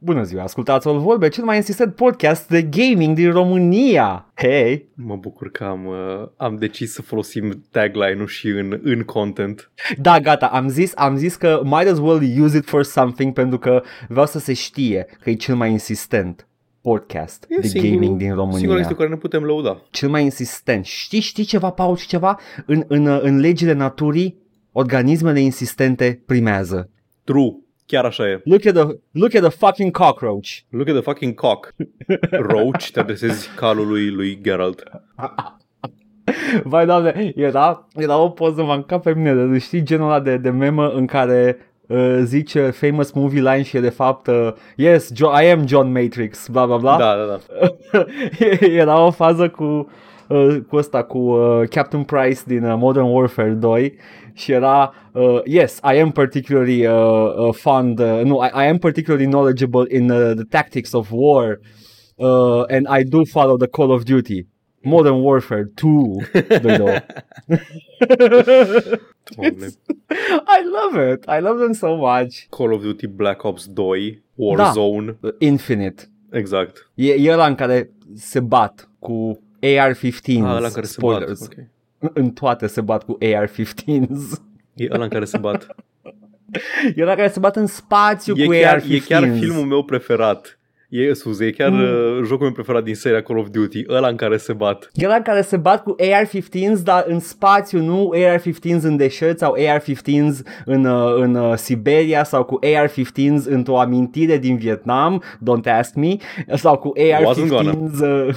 Bună 0.00 0.22
ziua, 0.22 0.42
ascultați 0.42 0.86
o 0.86 0.98
vorbe, 0.98 1.28
cel 1.28 1.44
mai 1.44 1.56
insistent 1.56 1.94
podcast 1.94 2.48
de 2.48 2.62
gaming 2.62 3.14
din 3.14 3.30
România. 3.30 4.30
Hei! 4.34 4.88
Mă 4.94 5.16
bucur 5.16 5.50
că 5.50 5.64
am, 5.64 5.86
uh, 5.86 6.28
am 6.36 6.56
decis 6.56 6.92
să 6.92 7.02
folosim 7.02 7.64
tagline-ul 7.70 8.26
și 8.26 8.48
în, 8.48 8.80
în 8.82 9.02
content. 9.02 9.70
Da, 10.00 10.20
gata, 10.20 10.46
am 10.46 10.68
zis, 10.68 10.92
am 10.96 11.16
zis 11.16 11.36
că 11.36 11.60
might 11.64 11.88
as 11.88 11.98
well 11.98 12.40
use 12.42 12.56
it 12.56 12.64
for 12.64 12.82
something 12.82 13.32
pentru 13.32 13.58
că 13.58 13.82
vreau 14.08 14.26
să 14.26 14.38
se 14.38 14.52
știe 14.52 15.06
că 15.20 15.30
e 15.30 15.34
cel 15.34 15.54
mai 15.54 15.70
insistent 15.70 16.46
podcast 16.80 17.46
E 17.48 17.60
de 17.60 17.66
singurul- 17.66 17.94
gaming 17.98 18.18
din 18.18 18.34
România. 18.34 18.56
Singurul 18.58 18.80
este 18.80 18.92
cu 18.92 18.98
care 18.98 19.10
ne 19.12 19.16
putem 19.16 19.42
lăuda. 19.42 19.82
Cel 19.90 20.08
mai 20.08 20.22
insistent. 20.22 20.84
Știi, 20.84 21.20
știi 21.20 21.44
ceva, 21.44 21.70
Paul, 21.70 21.96
și 21.96 22.06
ceva? 22.06 22.38
În, 22.66 22.84
în, 22.88 23.06
în 23.22 23.38
legile 23.38 23.72
naturii, 23.72 24.36
organismele 24.72 25.40
insistente 25.40 26.22
primează. 26.26 26.90
True. 27.24 27.52
Chiar 27.88 28.04
așa 28.04 28.28
e. 28.28 28.40
Look 28.44 28.66
at 28.66 28.74
the, 28.74 28.98
look 29.12 29.34
at 29.34 29.40
the 29.42 29.50
fucking 29.50 29.90
cockroach. 29.90 30.48
Look 30.70 30.88
at 30.88 30.94
the 30.94 31.02
fucking 31.02 31.34
cock. 31.34 31.74
Roach, 32.30 32.90
te 32.92 33.00
adresezi 33.00 33.48
calului 33.56 34.10
lui 34.10 34.38
Geralt. 34.42 34.82
Vai, 36.64 36.86
doamne, 36.86 37.32
era, 37.36 37.88
era 37.96 38.18
o 38.18 38.28
poză 38.28 38.62
manca 38.62 38.98
pe 38.98 39.14
mine, 39.14 39.34
de, 39.34 39.58
știi 39.58 39.82
genul 39.82 40.06
ăla 40.10 40.20
de, 40.20 40.36
de 40.36 40.50
memă 40.50 40.88
în 40.88 41.06
care 41.06 41.56
uh, 41.86 42.18
zice 42.22 42.70
famous 42.70 43.12
movie 43.12 43.40
line 43.40 43.62
și 43.62 43.76
e 43.76 43.80
de 43.80 43.88
fapt 43.88 44.26
uh, 44.26 44.52
Yes, 44.76 45.12
jo- 45.14 45.40
I 45.42 45.50
am 45.50 45.66
John 45.66 45.92
Matrix, 46.02 46.48
bla 46.48 46.66
bla 46.66 46.76
bla. 46.76 46.96
Da, 46.98 47.14
da, 47.14 47.38
da. 47.92 48.04
era 48.66 49.04
o 49.04 49.10
fază 49.10 49.48
cu 49.48 49.90
uh, 50.28 50.56
cu 50.68 50.76
ăsta, 50.76 51.02
cu 51.02 51.18
uh, 51.18 51.68
Captain 51.68 52.02
Price 52.02 52.40
din 52.46 52.64
uh, 52.64 52.74
Modern 52.78 53.06
Warfare 53.06 53.50
2 53.50 53.94
și 54.32 54.52
era 54.52 54.94
uh, 55.12 55.40
Yes, 55.44 55.80
I 55.94 56.00
am 56.00 56.10
particularly 56.10 56.86
uh, 56.86 56.94
uh, 56.94 57.54
fond, 57.54 57.98
uh, 57.98 58.20
no, 58.24 58.44
I, 58.44 58.50
I 58.64 58.68
am 58.68 58.78
particularly 58.78 59.26
knowledgeable 59.26 59.96
in 59.96 60.10
uh, 60.10 60.32
the 60.34 60.44
tactics 60.48 60.92
of 60.92 61.10
war 61.10 61.60
uh, 62.16 62.64
and 62.68 62.86
I 63.00 63.02
do 63.04 63.24
follow 63.24 63.56
the 63.56 63.68
Call 63.68 63.90
of 63.90 64.04
Duty. 64.04 64.46
Modern 64.82 65.22
Warfare 65.22 65.64
2 65.74 66.16
doi, 66.62 66.76
două. 66.76 66.88
Doamne. 69.36 69.66
I 70.46 70.60
love 70.64 71.12
it. 71.12 71.24
I 71.28 71.40
love 71.40 71.58
them 71.58 71.72
so 71.72 71.96
much. 71.96 72.46
Call 72.50 72.72
of 72.72 72.82
Duty 72.82 73.06
Black 73.06 73.44
Ops 73.44 73.66
2, 73.66 74.22
Warzone. 74.36 75.16
Uh, 75.20 75.30
Infinite. 75.38 76.10
Exact. 76.30 76.90
E, 76.94 77.12
e 77.12 77.32
ăla 77.32 77.46
în 77.46 77.54
care 77.54 77.90
se 78.14 78.40
bat 78.40 78.90
cu 78.98 79.38
AR-15s. 79.62 80.42
Ah, 80.42 80.56
ăla 80.56 80.66
în 80.66 80.72
care 80.72 80.86
se 80.86 80.92
Spoilers. 80.92 81.40
bat. 81.40 81.48
Okay. 81.52 81.66
În 82.14 82.30
toate 82.30 82.66
se 82.66 82.80
bat 82.80 83.04
cu 83.04 83.18
AR-15s. 83.22 84.40
E 84.74 84.88
ăla 84.90 85.02
în 85.04 85.08
care 85.10 85.24
se 85.24 85.38
bat. 85.38 85.66
E 86.94 87.02
ăla 87.02 87.14
care 87.14 87.28
se 87.28 87.38
bat 87.38 87.56
în 87.56 87.66
spațiu 87.66 88.34
e, 88.36 88.44
cu 88.44 88.50
chiar, 88.52 88.80
AR-15s. 88.80 88.90
e 88.90 88.98
chiar 88.98 89.32
filmul 89.38 89.64
meu 89.64 89.84
preferat. 89.84 90.57
E, 90.88 91.12
scuze, 91.12 91.44
e 91.46 91.50
chiar 91.50 91.70
Mm. 91.70 91.78
uh, 91.80 92.24
jocul 92.24 92.44
meu 92.44 92.52
preferat 92.52 92.82
din 92.84 92.94
seria 92.94 93.22
Call 93.22 93.38
of 93.38 93.48
Duty, 93.48 93.84
ăla 93.88 94.08
în 94.08 94.16
care 94.16 94.36
se 94.36 94.52
bat. 94.52 94.90
E 94.94 95.04
ăla 95.04 95.14
în 95.14 95.22
care 95.22 95.40
se 95.42 95.56
bat 95.56 95.82
cu 95.82 95.96
AR-15s, 96.00 96.82
dar 96.82 97.04
în 97.08 97.20
spațiu, 97.20 97.80
nu 97.82 98.12
AR-15s 98.16 98.82
în 98.82 98.96
deșert 98.96 99.38
sau 99.38 99.54
AR-15s 99.58 100.42
în, 100.64 100.84
uh, 100.84 101.14
în 101.16 101.34
uh, 101.34 101.54
Siberia 101.56 102.24
sau 102.24 102.44
cu 102.44 102.58
AR-15s 102.62 103.44
într-o 103.48 103.80
amintire 103.80 104.38
din 104.38 104.56
Vietnam, 104.56 105.22
don't 105.36 105.66
ask 105.78 105.94
me, 105.94 106.16
sau 106.54 106.76
cu 106.78 106.92
Wasn't 106.98 107.48
gonna. 107.48 107.72
AR-15s... 107.72 108.34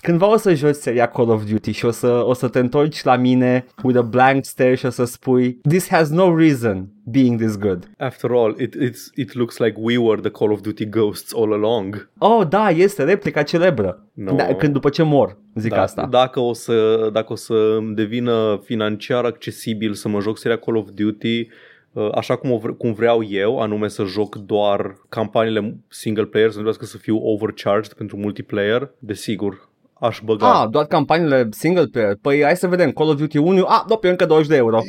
Uh, 0.00 0.06
Cândva 0.06 0.32
o 0.32 0.36
să 0.36 0.54
joci 0.54 0.74
seria 0.74 1.06
Call 1.06 1.30
of 1.30 1.44
Duty 1.50 1.70
și 1.70 1.84
o 1.84 1.90
să, 1.90 2.22
o 2.24 2.32
să 2.32 2.48
te 2.48 2.58
întorci 2.58 3.02
la 3.02 3.16
mine 3.16 3.66
with 3.82 3.98
a 3.98 4.02
blank 4.02 4.44
stare 4.44 4.74
și 4.74 4.86
o 4.86 4.90
să 4.90 5.04
spui 5.04 5.60
This 5.68 5.88
has 5.88 6.08
no 6.08 6.36
reason 6.36 6.88
being 7.04 7.40
this 7.40 7.58
good. 7.58 7.90
After 7.98 8.30
all, 8.30 8.56
it, 8.58 8.74
it's, 8.76 9.14
it 9.14 9.34
looks 9.34 9.58
like 9.58 9.76
we 9.80 9.96
were 9.96 10.20
the 10.20 10.30
Call 10.30 10.52
of 10.52 10.60
Duty 10.60 10.86
ghosts 10.86 11.34
all 11.34 11.52
along. 11.52 12.10
Oh, 12.18 12.46
da, 12.48 12.70
este 12.70 13.04
replica 13.04 13.42
celebră. 13.42 14.06
No. 14.12 14.34
Da, 14.34 14.44
când 14.54 14.72
după 14.72 14.88
ce 14.88 15.02
mor, 15.02 15.36
zic 15.54 15.70
Da, 15.70 15.82
asta. 15.82 16.06
Dacă 16.06 16.40
o, 16.40 16.52
să, 16.52 17.08
dacă 17.12 17.32
o 17.32 17.36
să 17.36 17.76
îmi 17.78 17.94
devină 17.94 18.60
financiar 18.64 19.24
accesibil 19.24 19.92
să 19.94 20.08
mă 20.08 20.20
joc 20.20 20.38
seria 20.38 20.58
Call 20.58 20.76
of 20.76 20.88
Duty 20.94 21.48
uh, 21.92 22.08
așa 22.14 22.36
cum, 22.36 22.50
o 22.50 22.58
vre- 22.58 22.72
cum 22.72 22.92
vreau 22.92 23.24
eu, 23.24 23.58
anume 23.60 23.88
să 23.88 24.04
joc 24.04 24.36
doar 24.36 24.96
campaniile 25.08 25.76
single 25.88 26.24
player, 26.24 26.50
să 26.50 26.58
nu 26.58 26.62
trebuiască 26.62 26.96
să 26.96 27.02
fiu 27.02 27.16
overcharged 27.16 27.92
pentru 27.92 28.16
multiplayer, 28.16 28.90
desigur, 28.98 29.68
aș 30.00 30.20
băga. 30.24 30.60
Ah, 30.60 30.68
doar 30.70 30.84
campaniile 30.86 31.48
single 31.50 31.84
player. 31.86 32.16
Păi 32.22 32.42
hai 32.42 32.56
să 32.56 32.66
vedem, 32.66 32.90
Call 32.90 33.08
of 33.08 33.16
Duty 33.16 33.36
1, 33.38 33.64
ah, 33.64 33.82
da, 33.88 33.94
pe 33.94 34.08
încă 34.08 34.26
20 34.26 34.48
de 34.48 34.56
euro. 34.56 34.80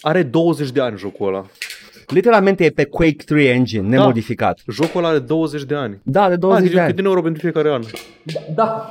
Are 0.00 0.22
20 0.22 0.70
de 0.70 0.80
ani 0.80 0.98
jocul 0.98 1.28
ăla. 1.28 1.44
Literalmente 2.06 2.64
e 2.64 2.70
pe 2.70 2.84
Quake 2.84 3.24
3 3.24 3.46
engine, 3.46 3.88
nemodificat. 3.88 4.60
Jocul 4.72 4.98
ăla 5.00 5.08
are 5.08 5.18
20 5.18 5.62
de 5.62 5.74
ani. 5.74 6.00
Da, 6.02 6.28
de 6.28 6.36
20 6.36 6.58
Ah, 6.64 6.70
de 6.70 6.76
cât 6.76 6.84
ani. 6.86 6.94
de 6.94 7.02
euro 7.04 7.22
pentru 7.22 7.40
fiecare 7.40 7.70
an. 7.72 7.82
Da. 8.54 8.90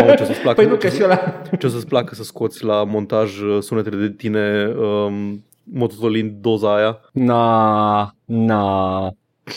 Mamă, 0.00 0.14
ce 0.14 0.22
o 0.22 0.24
să-ți 0.24 0.40
placă, 0.40 0.60
Păi 0.60 0.70
nu, 0.70 0.76
că 0.76 0.88
și 0.88 1.02
ăla... 1.02 1.42
ce 1.58 1.66
o 1.66 1.68
să-ți 1.68 1.86
placă 1.86 2.14
să 2.14 2.22
scoți 2.22 2.64
la 2.64 2.84
montaj 2.84 3.40
uh, 3.40 3.58
sunetele 3.62 3.96
de 4.06 4.10
tine 4.16 4.72
um, 4.78 5.44
mototolind 5.62 6.32
doza 6.40 6.74
aia. 6.76 7.00
Na, 7.12 8.14
na. 8.24 9.10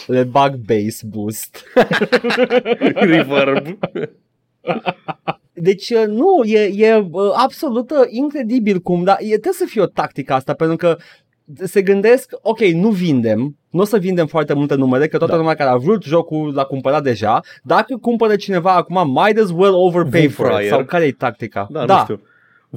Le 0.08 0.24
bag 0.24 0.56
bass 0.56 1.02
boost. 1.02 1.64
Reverb. 3.12 3.78
Deci 5.54 5.90
uh, 5.90 6.04
nu, 6.08 6.44
e, 6.44 6.72
e 6.76 6.96
uh, 7.12 7.32
absolut 7.34 7.92
uh, 7.92 7.98
incredibil 8.10 8.80
cum, 8.80 9.04
dar 9.04 9.18
e, 9.20 9.28
trebuie 9.28 9.54
să 9.54 9.66
fie 9.68 9.82
o 9.82 9.86
tactică 9.86 10.34
asta, 10.34 10.54
pentru 10.54 10.76
că 10.76 10.98
se 11.64 11.82
gândesc, 11.82 12.32
ok, 12.42 12.60
nu 12.60 12.90
vindem, 12.90 13.58
nu 13.70 13.82
o 13.82 13.86
să 13.86 13.98
vindem 13.98 14.26
foarte 14.28 14.54
multe 14.54 14.76
numere, 14.76 15.08
că 15.08 15.18
toată 15.18 15.34
Da. 15.34 15.40
lumea 15.40 15.56
care 15.56 15.70
a 15.70 15.76
vrut 15.76 16.04
jocul 16.04 16.54
l-a 16.54 16.64
cumpărat 16.64 17.04
deja. 17.04 17.40
Dacă 17.64 17.98
cumpără 18.02 18.36
cineva 18.36 18.74
acum, 18.76 19.12
might 19.12 19.40
as 19.40 19.50
well 19.50 19.74
overpay 19.74 20.22
Vom 20.22 20.30
for 20.30 20.46
it. 20.46 20.52
fraier. 20.52 20.70
Sau 20.70 20.84
care 20.86 21.06
e 21.06 21.12
tactica? 21.12 21.68
Da, 21.70 21.86
nu 21.86 21.98
știu. 22.02 22.22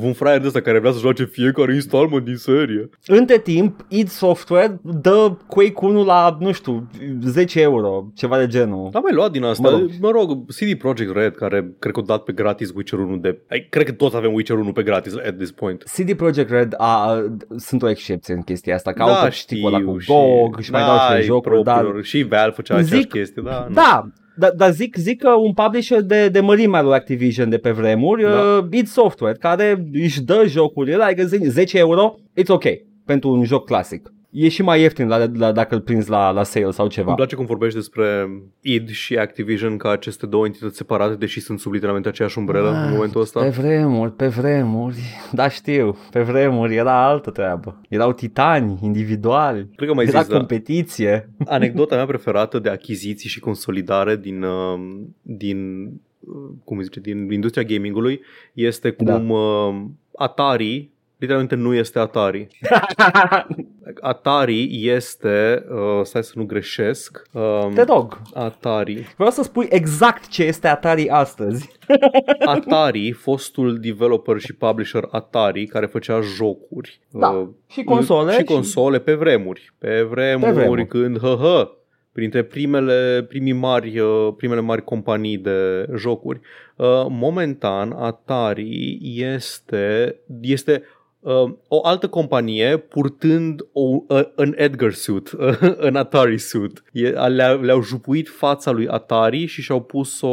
Un 0.03 0.13
fraier 0.13 0.41
de 0.41 0.47
ăsta 0.47 0.61
care 0.61 0.79
vrea 0.79 0.93
să 0.93 0.99
joace 0.99 1.25
fiecare 1.25 1.75
installment 1.75 2.25
din 2.25 2.37
serie. 2.37 2.89
Între 3.07 3.39
timp, 3.39 3.85
id 3.89 4.09
Software 4.09 4.81
dă 4.83 5.33
Quake 5.47 5.73
1 5.81 6.05
la, 6.05 6.37
nu 6.41 6.53
știu, 6.53 6.87
10 7.25 7.61
euro, 7.61 8.07
ceva 8.15 8.39
de 8.39 8.47
genul. 8.47 8.91
Am 8.93 9.03
mai 9.03 9.13
luat 9.13 9.31
din 9.31 9.45
asta. 9.45 9.71
Mă 9.71 9.77
Mă 9.77 9.79
rog. 9.79 9.91
rog, 9.91 10.01
mă 10.01 10.11
rog 10.11 10.47
CD 10.47 10.79
Projekt 10.79 11.13
Red, 11.17 11.35
care 11.35 11.75
cred 11.79 11.93
că 11.95 12.01
a 12.01 12.05
dat 12.07 12.23
pe 12.23 12.33
gratis 12.33 12.71
Witcher 12.75 12.99
1 12.99 13.17
de... 13.17 13.39
Ai, 13.51 13.67
cred 13.71 13.85
că 13.87 13.93
toți 13.93 14.17
avem 14.17 14.33
Witcher 14.33 14.57
1 14.57 14.73
pe 14.73 14.83
gratis 14.83 15.15
at 15.15 15.37
this 15.37 15.51
point. 15.51 15.83
CD 15.83 16.13
Projekt 16.13 16.51
Red 16.51 16.75
a, 16.77 17.23
sunt 17.57 17.83
o 17.83 17.89
excepție 17.89 18.35
în 18.35 18.43
chestia 18.43 18.75
asta, 18.75 18.93
că 18.93 19.03
au 19.03 19.23
tot 19.23 19.33
știu 19.33 19.67
ăla 19.67 19.81
cu 19.81 19.99
și- 19.99 20.11
GOG 20.11 20.61
și 20.61 20.71
mai 20.71 20.83
dau 20.83 20.97
și 20.97 21.13
ai 21.13 21.23
jocuri, 21.23 21.63
dar 21.63 21.75
propriilor. 21.75 22.05
Și 22.05 22.23
Valve 22.23 22.55
făcea 22.55 22.75
aceeași 22.75 23.05
Zic- 23.07 23.11
chestie, 23.11 23.43
da. 23.45 23.65
nu. 23.69 23.75
Da, 23.75 24.09
dar 24.41 24.51
da, 24.57 24.71
zic, 24.71 24.97
zic 24.97 25.21
că 25.21 25.31
un 25.31 25.53
publisher 25.53 26.01
de, 26.01 26.29
de 26.29 26.41
mărimea 26.41 26.83
lui 26.83 26.93
Activision 26.93 27.49
de 27.49 27.59
pe 27.59 27.71
vremuri, 27.71 28.23
Da. 28.23 28.29
uh, 28.29 28.65
id 28.71 28.87
Software, 28.87 29.37
care 29.41 29.89
își 29.93 30.23
dă 30.23 30.45
jocurile, 30.47 31.07
like 31.09 31.25
10 31.49 31.79
euro, 31.79 32.15
it's 32.41 32.49
ok 32.49 32.65
pentru 33.05 33.31
un 33.31 33.45
joc 33.45 33.65
clasic. 33.65 34.13
E 34.31 34.49
și 34.49 34.63
mai 34.63 34.81
ieftin 34.81 35.09
la, 35.09 35.27
la, 35.35 35.53
dacă 35.53 35.75
îl 35.75 35.81
prinzi 35.81 36.11
la, 36.11 36.31
la 36.31 36.43
sale 36.43 36.71
sau 36.71 36.89
ceva. 36.89 37.07
Îmi 37.07 37.17
place 37.17 37.35
cum 37.37 37.45
vorbești 37.45 37.77
despre 37.77 38.29
id 38.61 38.89
și 38.89 39.17
Activision 39.17 39.77
ca 39.77 39.91
aceste 39.91 40.27
două 40.27 40.47
entități 40.47 40.77
separate, 40.77 41.15
deși 41.15 41.41
sunt 41.41 41.61
sub 41.61 41.73
literalmente 41.73 42.09
aceeași 42.09 42.39
umbrelă 42.39 42.69
Ah, 42.69 42.83
în 42.87 42.93
momentul 42.93 43.21
ăsta. 43.21 43.41
Pe 43.41 43.49
vremuri, 43.49 44.13
pe 44.13 44.27
vremuri, 44.27 44.99
da 45.33 45.49
știu, 45.49 45.97
pe 46.11 46.21
vremuri 46.23 46.75
era 46.75 47.05
altă 47.07 47.31
treabă. 47.31 47.81
Erau 47.89 48.13
titani 48.13 48.79
individuali, 48.83 49.69
Cred 49.77 49.89
că 49.89 49.95
mai 49.95 50.05
era 50.05 50.19
zis, 50.21 50.29
da. 50.29 50.37
competiție. 50.37 51.31
Anecdota 51.47 51.95
mea 51.95 52.07
preferată 52.07 52.59
de 52.59 52.69
achiziții 52.69 53.29
și 53.29 53.41
consolidare 53.41 54.17
din, 54.17 54.43
uh, 54.43 54.81
din 55.23 55.85
uh, 56.21 56.49
cum 56.65 56.77
îi 56.79 56.85
zice, 56.85 57.01
din 57.01 57.31
industria 57.33 57.63
gamingului 57.65 58.21
este 58.53 58.91
cum 58.91 59.07
Da. 59.07 59.15
uh, 59.35 59.83
Atari 60.17 60.91
literalmente 61.21 61.55
nu 61.55 61.75
este 61.75 61.99
Atari. 61.99 62.49
Atari 64.01 64.87
este, 64.89 65.65
uh, 65.71 66.01
stai 66.05 66.25
să 66.25 66.33
nu 66.35 66.45
greșesc, 66.45 67.23
uh, 67.33 67.69
Te 67.75 67.83
rog, 67.83 68.21
Atari. 68.35 69.15
vreau 69.17 69.31
să 69.31 69.43
spui 69.43 69.67
exact 69.71 70.29
ce 70.29 70.45
este 70.45 70.69
Atari 70.69 71.09
astăzi. 71.09 71.71
Atari, 72.45 73.11
fostul 73.13 73.79
developer 73.81 74.39
și 74.39 74.53
publisher 74.55 75.03
Atari 75.11 75.67
care 75.67 75.87
făcea 75.87 76.21
jocuri. 76.21 77.01
Da, 77.11 77.29
uh, 77.29 77.49
și 77.69 77.83
console. 77.85 78.33
Și 78.33 78.45
console 78.45 78.99
pe 78.99 79.15
vremuri. 79.15 79.73
Pe 79.79 80.03
vremuri, 80.03 80.53
Pe 80.53 80.59
vremuri. 80.59 80.87
când, 80.87 81.19
hă, 81.19 81.37
hă, 81.41 81.71
printre 82.13 82.43
primele, 82.43 83.27
primii 83.29 83.53
mari, 83.53 83.99
uh, 83.99 84.29
primele 84.37 84.61
mari 84.61 84.85
companii 84.85 85.39
de 85.39 85.87
jocuri. 85.97 86.41
Uh, 86.77 86.87
Momentan, 87.09 87.93
Atari 87.93 88.99
este, 89.15 90.17
este 90.41 90.83
uh, 91.21 91.53
o 91.69 91.81
altă 91.87 92.09
companie 92.09 92.77
purtând 92.77 93.61
o, 93.73 93.81
uh, 94.09 94.23
un 94.37 94.55
Edgar 94.57 94.93
suit, 94.93 95.31
uh, 95.39 95.79
un 95.83 95.97
Atari 95.97 96.39
suit. 96.39 96.83
E, 96.93 97.09
le-a, 97.09 97.53
le-au 97.53 97.83
jupuit 97.83 98.29
fața 98.29 98.71
lui 98.71 98.89
Atari 98.89 99.47
și 99.47 99.63
și-au 99.63 99.81
pus-o 99.83 100.29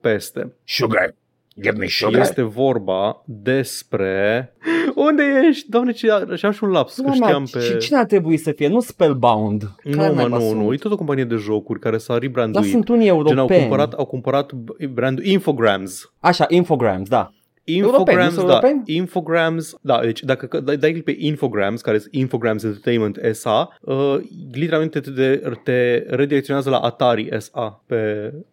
peste. 0.00 0.52
Sugar. 0.64 1.14
Give 1.60 1.76
me 1.78 1.86
Și 1.86 2.06
este 2.18 2.42
vorba 2.42 3.22
despre 3.26 4.52
Unde 5.06 5.22
ești? 5.48 5.70
Doamne, 5.70 5.92
ce 5.92 6.08
și 6.34 6.46
am 6.46 6.52
și 6.52 6.64
un 6.64 6.70
laps, 6.70 6.94
că 6.94 7.02
Pula 7.02 7.14
mea, 7.14 7.26
știam 7.28 7.44
pe... 7.52 7.60
Și 7.60 7.76
cine 7.76 7.98
ar 7.98 8.04
trebui 8.04 8.36
să 8.36 8.52
fie? 8.52 8.68
Nu 8.68 8.80
Spellbound. 8.80 9.62
Nu, 9.82 9.96
Care 9.96 10.08
mă, 10.08 10.14
naiba 10.14 10.36
nu, 10.36 10.44
sunt? 10.44 10.60
nu, 10.60 10.72
e 10.72 10.76
tot 10.76 10.92
o 10.92 10.96
companie 10.96 11.24
de 11.24 11.34
jocuri 11.34 11.80
care 11.80 11.98
s-a 11.98 12.12
Dar 12.12 12.22
rebranduit. 12.22 12.70
sunt 12.70 12.88
unii 12.88 13.04
Gen, 13.04 13.12
au 13.12 13.18
europeni. 13.18 13.60
cumpărat, 13.60 13.92
au 13.92 14.04
cumpărat 14.06 14.52
brandul 14.92 15.24
Infograms. 15.24 16.12
Așa, 16.20 16.44
Infogrames, 16.48 17.08
da. 17.08 17.30
Europeni, 17.64 17.98
Infograms, 17.98 18.24
nu 18.24 18.38
sunt 18.38 18.46
da. 18.46 18.52
europeni? 18.52 18.82
Infograms, 18.96 19.74
da, 19.80 20.00
deci 20.02 20.22
dacă 20.22 20.46
că- 20.46 20.60
dai, 20.60 20.76
dai 20.76 20.90
click 20.90 21.04
pe 21.04 21.14
Infograms, 21.18 21.80
care 21.80 21.96
este 21.96 22.08
Infograms 22.12 22.62
Entertainment 22.62 23.18
SA, 23.32 23.68
uh, 23.80 24.16
literalmente 24.52 25.00
te, 25.00 25.36
te 25.64 26.04
redirecționează 26.08 26.70
la 26.70 26.78
Atari 26.78 27.28
SA 27.38 27.82
pe 27.86 27.96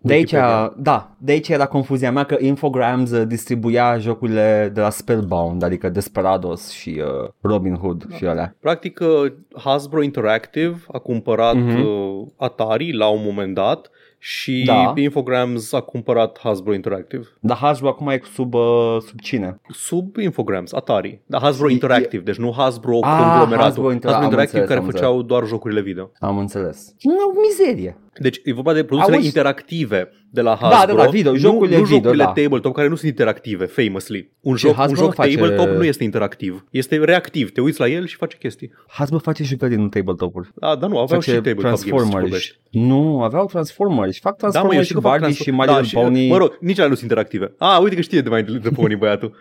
De 0.01 0.13
aici, 0.13 0.31
Wikipedia. 0.31 0.74
da, 0.77 1.15
de 1.18 1.31
aici 1.31 1.48
era 1.50 1.65
confuzia 1.65 2.12
mea 2.12 2.24
că 2.24 2.38
Infogrames 2.39 3.12
uh, 3.12 3.27
distribuia 3.27 3.98
jocurile 3.98 4.71
de 4.74 4.81
la 4.81 4.89
Spellbound, 4.89 5.63
adică 5.63 5.89
Desperados 5.89 6.69
și 6.71 7.01
uh, 7.24 7.30
Robin 7.42 7.75
Hood 7.75 8.06
și 8.15 8.25
alea. 8.25 8.56
Practic, 8.59 9.00
uh, 9.01 9.31
Hasbro 9.63 10.01
Interactive 10.01 10.77
a 10.92 10.98
cumpărat 11.00 11.56
Mhm. 11.56 11.81
uh, 11.86 12.27
Atari 12.38 12.94
la 12.94 13.07
un 13.07 13.21
moment 13.25 13.54
dat 13.54 13.89
și 14.19 14.63
Da. 14.65 14.93
Infogrames 14.95 15.73
a 15.73 15.79
cumpărat 15.79 16.39
Hasbro 16.43 16.73
Interactive. 16.73 17.23
Dar 17.39 17.57
Hasbro 17.57 17.87
acum 17.87 18.07
e 18.07 18.21
sub, 18.33 18.53
uh, 18.53 18.97
sub 19.07 19.19
cine? 19.19 19.59
Sub 19.69 20.17
Infogrames, 20.17 20.73
Atari. 20.73 21.21
Da, 21.25 21.39
Hasbro 21.39 21.69
E- 21.69 21.73
Interactive, 21.73 22.23
deci 22.23 22.35
nu 22.37 22.53
Hasbro 22.57 22.99
Ah, 23.01 23.17
conglomeratul. 23.21 23.57
Hasbro 23.63 23.83
Inter- 23.93 24.13
am 24.13 24.23
Interactive 24.23 24.41
înțeles, 24.59 24.67
care 24.67 24.79
am 24.79 24.85
făceau 24.85 25.21
doar 25.21 25.45
jocurile 25.45 25.81
video. 25.81 26.11
Am 26.19 26.37
înțeles. 26.37 26.93
Nu, 27.01 27.39
mizerie. 27.47 27.97
Deci 28.19 28.39
e 28.43 28.53
vorba 28.53 28.73
de 28.73 28.83
produsele 28.83 29.15
Auzi? 29.15 29.27
interactive 29.27 30.09
de 30.29 30.41
la 30.41 30.57
da, 30.61 30.67
Hasbro. 30.67 30.95
da, 30.95 31.05
video, 31.09 31.35
jocurile 31.35 31.75
nu, 31.75 31.81
nu 31.81 31.85
video, 31.87 31.97
jocurile 31.97 32.23
da. 32.23 32.41
tabletop 32.41 32.73
care 32.75 32.87
nu 32.87 32.95
sunt 32.95 33.09
interactive, 33.09 33.65
famously. 33.65 34.31
Un 34.41 34.55
Și 34.55 34.65
joc, 34.65 34.71
un 34.71 34.77
Hasbro 34.77 35.01
joc 35.03 35.13
face- 35.13 35.35
tabletop 35.37 35.67
nu 35.67 35.83
este 35.83 36.03
interactiv. 36.03 36.65
Este 36.71 36.97
reactiv. 36.97 37.51
Te 37.51 37.61
uiți 37.61 37.79
la 37.79 37.87
el 37.87 38.05
și 38.07 38.15
face 38.15 38.37
chestii. 38.37 38.71
Hasbro 38.87 39.19
face 39.19 39.43
jucării, 39.43 39.77
nu 39.77 39.87
tabletop-uri. 39.87 40.49
Da, 40.55 40.75
dar 40.75 40.89
nu, 40.89 40.97
aveau 40.99 41.21
și 41.21 41.29
Face 41.29 41.41
tabletop 41.41 41.61
games. 41.63 41.79
ce 41.83 41.87
Transformers. 41.89 42.21
vorbești. 42.29 42.55
Nu, 42.71 43.21
aveau 43.21 43.45
Transformers. 43.45 44.13
Și 44.13 44.19
fac 44.21 44.37
Da, 44.37 44.47
mă, 44.47 44.53
eu 44.53 44.61
Transformers 44.61 44.85
știu 44.85 44.95
și 44.95 45.01
că 45.03 45.09
fac 45.09 45.19
Barbie 45.19 45.35
transfer- 45.35 45.43
și 45.43 45.51
My 45.51 45.65
Little 45.65 45.89
da, 45.93 46.01
Pony. 46.07 46.27
Mă 46.27 46.37
rog, 46.37 46.57
nici 46.59 46.77
alea 46.77 46.89
nu 46.89 46.95
sunt 46.95 47.09
interactive. 47.09 47.53
Ah, 47.57 47.77
uite 47.81 47.95
că 47.95 48.01
știe 48.01 48.21
de 48.21 48.29
My 48.29 48.43
Little 48.47 48.69
Pony 48.71 48.95
băiatul. 48.95 49.35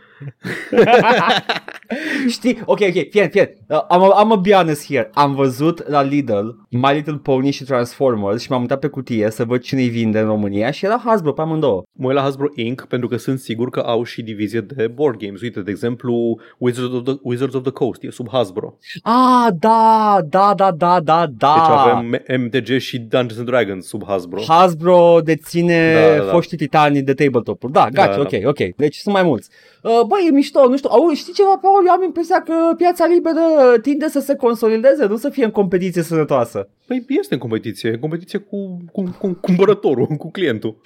Știi, 2.28 2.58
ok, 2.64 2.80
ok, 2.80 3.08
fie, 3.10 3.28
fie. 3.28 3.56
Uh, 3.68 3.84
am, 3.88 4.12
am 4.14 4.32
a 4.32 4.36
be 4.36 4.52
honest 4.52 4.86
here. 4.86 5.10
Am 5.14 5.34
văzut 5.34 5.88
la 5.88 6.02
Lidl 6.02 6.46
My 6.70 6.92
Little 6.94 7.20
Pony 7.22 7.50
și 7.50 7.64
Transformers 7.64 8.42
și 8.42 8.50
m-am 8.50 8.60
uitat 8.66 8.80
pe 8.80 8.86
cutie 8.88 9.30
să 9.30 9.44
văd 9.44 9.60
cine 9.60 9.80
îi 9.80 9.88
vinde 9.88 10.18
în 10.18 10.26
România 10.26 10.70
și 10.70 10.84
era 10.84 11.02
Hasbro 11.04 11.32
pe 11.32 11.40
amândouă. 11.40 11.82
Mă 11.92 12.06
uit 12.06 12.16
la 12.16 12.22
Hasbro 12.22 12.46
Inc. 12.54 12.84
pentru 12.88 13.08
că 13.08 13.16
sunt 13.16 13.38
sigur 13.38 13.70
că 13.70 13.80
au 13.80 14.02
și 14.02 14.22
divizie 14.22 14.60
de 14.60 14.86
board 14.86 15.18
games. 15.18 15.40
Uite, 15.40 15.60
de 15.60 15.70
exemplu, 15.70 16.40
Wizards 16.58 16.94
of 16.94 17.02
the, 17.02 17.14
Wizards 17.22 17.54
of 17.54 17.62
the 17.62 17.70
Coast 17.70 18.02
e 18.02 18.10
sub 18.10 18.28
Hasbro. 18.30 18.78
Ah, 19.02 19.46
da, 19.58 20.18
da, 20.28 20.52
da, 20.56 20.70
da, 20.70 21.00
da, 21.00 21.26
da. 21.36 21.54
Deci 21.54 21.76
avem 21.76 22.20
MTG 22.42 22.78
și 22.78 22.98
Dungeons 22.98 23.38
and 23.38 23.46
Dragons 23.46 23.86
sub 23.86 24.02
Hasbro. 24.06 24.40
Hasbro 24.48 25.18
deține 25.24 25.92
Da, 25.94 26.16
da, 26.16 26.24
da. 26.24 26.30
foștii 26.30 26.56
titanii 26.56 27.02
de 27.02 27.14
tabletop-uri. 27.14 27.72
Da, 27.72 27.88
Da, 27.92 28.06
gaci, 28.06 28.14
da. 28.16 28.20
ok, 28.20 28.48
ok. 28.48 28.76
Deci 28.76 28.96
sunt 28.96 29.14
mai 29.14 29.22
mulți. 29.22 29.48
Uh, 29.82 30.00
băi, 30.06 30.26
e 30.28 30.30
mișto, 30.30 30.68
nu 30.68 30.76
știu. 30.76 30.90
Au, 30.92 31.12
știi 31.14 31.32
ceva, 31.32 31.58
Paul? 31.62 31.82
Eu 31.86 31.92
am 31.92 32.02
impresia 32.02 32.40
că 32.42 32.52
piața 32.76 33.06
liberă 33.06 33.78
tinde 33.82 34.08
să 34.08 34.20
se 34.20 34.34
consolideze, 34.34 35.06
nu 35.06 35.16
să 35.16 35.28
fie 35.28 35.44
în 35.44 35.50
competiție 35.50 36.02
sănătoasă. 36.02 36.68
Păi 36.86 37.04
este 37.08 37.34
în 37.34 37.40
competiție, 37.40 37.90
în 37.90 37.98
competiție 37.98 38.38
cu, 38.38 38.55
cu, 38.92 39.02
cu 39.18 39.38
cumpărătorul, 39.40 40.06
cu 40.06 40.30
clientul. 40.30 40.80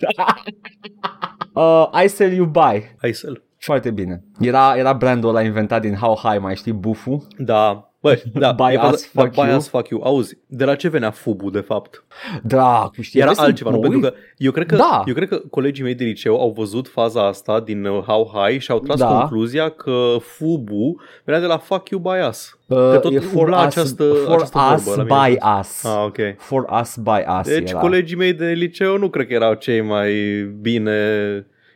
Uh, 1.55 2.03
I 2.05 2.09
sell 2.09 2.33
you 2.33 2.47
buy. 2.47 2.95
Hai 3.01 3.13
să-l. 3.13 3.45
Foarte 3.59 3.91
bine. 3.91 4.25
Era, 4.41 4.77
era 4.77 4.93
brandul 4.93 5.29
ăla 5.29 5.43
inventat 5.43 5.81
din 5.81 5.95
How 5.95 6.17
High, 6.17 6.41
mai 6.41 6.57
știi, 6.57 6.73
bufu? 6.73 7.27
Da, 7.39 7.90
Băi, 8.03 8.23
da, 8.35 8.53
Buy 8.53 8.73
e 8.73 8.77
vorba- 8.77 8.93
us, 8.93 9.07
fuck 9.07 9.35
da, 9.35 9.43
buy 9.43 9.49
you. 9.51 9.57
us, 9.59 9.69
fuck 9.69 9.89
you. 9.89 10.01
Auzi, 10.05 10.39
de 10.47 10.65
la 10.65 10.75
ce 10.75 10.89
venea 10.89 11.11
fubu, 11.11 11.51
de 11.51 11.61
fapt? 11.61 12.05
Dracu, 12.43 13.01
știi? 13.03 13.21
Era 13.21 13.29
vrei 13.31 13.41
să 13.41 13.49
altceva, 13.49 13.71
nu? 13.71 13.77
mă 13.77 13.83
Pentru 13.83 14.01
uit? 14.01 14.09
că 14.15 14.21
eu 14.37 14.51
cred 14.53 14.67
că, 14.67 14.77
Da. 14.77 15.03
eu 15.07 15.15
cred 15.15 15.29
că 15.29 15.41
colegii 15.51 15.85
mei 15.85 15.95
de 15.95 16.05
liceu 16.05 16.41
au 16.41 16.51
văzut 16.57 16.89
faza 16.89 17.27
asta 17.27 17.61
din 17.61 17.85
uh, 17.85 18.03
How 18.03 18.31
High 18.35 18.61
și 18.61 18.71
au 18.71 18.79
tras 18.79 18.99
Da. 18.99 19.07
concluzia 19.07 19.69
că 19.69 20.17
fubu 20.21 21.01
venea 21.25 21.41
de 21.41 21.47
la 21.47 21.59
fuck 21.59 21.89
you 21.89 22.01
by 22.01 22.27
us. 22.29 22.59
Uh, 22.67 22.77
Că 22.91 22.99
tot 23.03 23.15
e 23.15 23.19
for 23.19 23.41
umbla 23.43 23.59
us, 23.59 23.65
această- 23.65 24.05
for 24.25 24.35
această 24.35 24.59
us 24.75 24.83
vorbă 24.85 25.03
la 25.15 25.27
mine. 25.27 25.37
by 25.39 25.59
us. 25.61 25.85
Ah, 25.85 26.05
ok. 26.07 26.17
For 26.39 26.67
us 26.81 26.97
by 26.97 27.25
us 27.41 27.47
Deci 27.49 27.71
era. 27.71 27.79
colegii 27.81 28.17
mei 28.17 28.33
de 28.33 28.47
liceu 28.47 28.99
nu 28.99 29.09
cred 29.09 29.27
că 29.27 29.33
erau 29.33 29.55
cei 29.55 29.81
mai 29.81 30.13
bine 30.61 30.97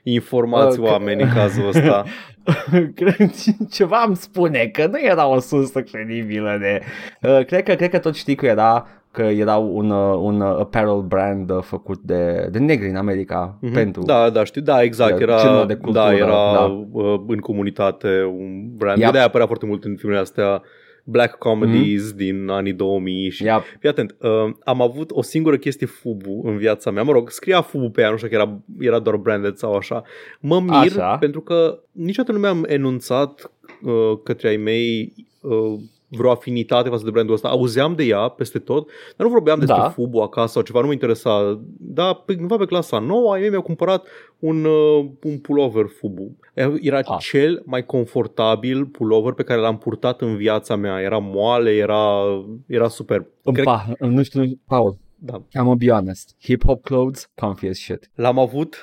informați 0.03 0.79
Uh, 0.79 0.85
că- 0.87 0.93
oameni 0.93 1.23
în 1.23 1.29
cazul 1.35 1.67
ăsta. 1.69 2.05
Cred- 2.94 3.31
Ceva 3.70 4.05
îmi 4.06 4.17
spune 4.17 4.67
că 4.73 4.87
nu 4.87 4.99
era 5.02 5.26
o 5.26 5.38
sursă 5.41 5.82
credibilă 5.82 6.56
de... 6.61 6.81
Uh, 7.29 7.44
cred, 7.46 7.62
că, 7.62 7.75
cred 7.75 7.91
că 7.91 7.99
tot 7.99 8.14
știi 8.14 8.35
că 8.35 8.46
era 8.46 8.87
că 9.11 9.23
era 9.23 9.56
un, 9.56 9.91
uh, 9.91 10.17
un 10.20 10.41
uh, 10.41 10.56
apparel 10.58 11.00
brand 11.00 11.50
uh, 11.50 11.58
făcut 11.62 11.99
de, 12.02 12.49
de 12.50 12.58
negri 12.58 12.88
în 12.88 12.96
America 12.96 13.58
Mhm. 13.61 13.73
pentru... 13.73 14.02
Da, 14.02 14.31
da, 14.31 14.44
știu, 14.44 14.61
da, 14.62 14.82
exact, 14.82 15.19
Genul 15.19 15.35
era, 15.38 15.64
de 15.64 15.75
cultură, 15.75 16.05
da, 16.05 16.14
era 16.14 16.52
da. 16.52 16.87
uh, 16.93 17.20
în 17.26 17.38
comunitate 17.38 18.08
un 18.38 18.76
brand. 18.76 18.99
Yep. 18.99 19.11
De 19.11 19.17
aia 19.17 19.26
apărea 19.26 19.46
foarte 19.46 19.67
mult 19.67 19.85
în 19.85 19.96
filmele 19.96 20.20
astea 20.20 20.62
black 21.05 21.39
comedies 21.39 22.12
din 22.12 22.49
anii 22.49 22.73
2000 22.73 23.31
și 23.31 23.45
Yep. 23.45 23.62
Fii 23.79 23.89
atent, 23.89 24.17
uh, 24.21 24.55
am 24.65 24.83
avut 24.83 25.11
o 25.11 25.23
singură 25.23 25.56
chestie 25.56 25.87
Fubu 25.87 26.43
în 26.45 26.56
viața 26.56 26.91
mea. 26.91 27.03
Mă 27.03 27.12
rog, 27.12 27.31
scria 27.31 27.62
Fubu 27.62 27.91
pe 27.91 28.01
ea, 28.01 28.11
nu 28.11 28.17
știu 28.17 28.29
că 28.29 28.35
era, 28.35 28.59
era 28.79 28.99
doar 28.99 29.17
branded 29.17 29.56
sau 29.56 29.75
așa. 29.75 30.03
Mă 30.41 30.61
mir 30.61 30.73
Așa. 30.73 31.17
pentru 31.17 31.41
că 31.41 31.79
niciodată 31.93 32.33
nu 32.33 32.39
mi-am 32.39 32.65
enunțat 32.69 33.51
uh, 33.83 34.19
către 34.23 34.49
ai 34.49 34.56
mei 34.56 35.12
uh, 35.41 35.81
vreo 36.16 36.31
afinitate 36.31 36.88
față 36.88 37.05
de 37.05 37.11
brandul 37.11 37.34
ăsta. 37.34 37.49
Auzeam 37.49 37.94
de 37.94 38.05
ea 38.05 38.28
peste 38.28 38.58
tot, 38.58 38.88
dar 39.16 39.26
nu 39.26 39.32
vorbeam 39.32 39.58
despre 39.58 39.76
Da. 39.81 39.88
Fubu 39.90 40.19
acasă 40.20 40.52
sau 40.52 40.62
ceva, 40.62 40.81
nu 40.81 40.87
mă 40.87 40.93
interesa. 40.93 41.61
Dar 41.78 42.14
pe, 42.14 42.34
cândva 42.34 42.56
pe 42.56 42.64
clasa 42.64 42.99
nouă, 42.99 43.32
ai 43.32 43.40
mei 43.40 43.49
mi-au 43.49 43.62
cumpărat 43.62 44.06
un, 44.38 44.64
uh, 44.64 45.06
un 45.22 45.38
pullover 45.38 45.87
Fubu. 45.99 46.37
Era 46.81 46.99
Ah. 47.05 47.16
cel 47.19 47.62
mai 47.64 47.84
confortabil 47.87 48.87
pullover 48.87 49.32
pe 49.32 49.43
care 49.43 49.61
l-am 49.61 49.78
purtat 49.78 50.20
în 50.20 50.37
viața 50.37 50.76
mea. 50.76 51.00
Era 51.00 51.19
moale, 51.19 51.70
era, 51.70 52.22
era 52.67 52.88
superb. 52.88 53.26
Îmi 53.43 53.55
Cred- 53.55 53.67
pa, 53.67 53.87
nu 53.99 54.22
știu, 54.22 54.60
Paul, 54.67 54.96
da. 55.19 55.38
I'm 55.38 55.44
gonna 55.62 55.75
be 55.75 55.90
honest. 55.90 56.37
Hip-hop 56.44 56.82
clothes, 56.82 57.31
comfy 57.34 57.67
as 57.67 57.76
shit. 57.76 58.10
L-am 58.14 58.38
avut 58.38 58.76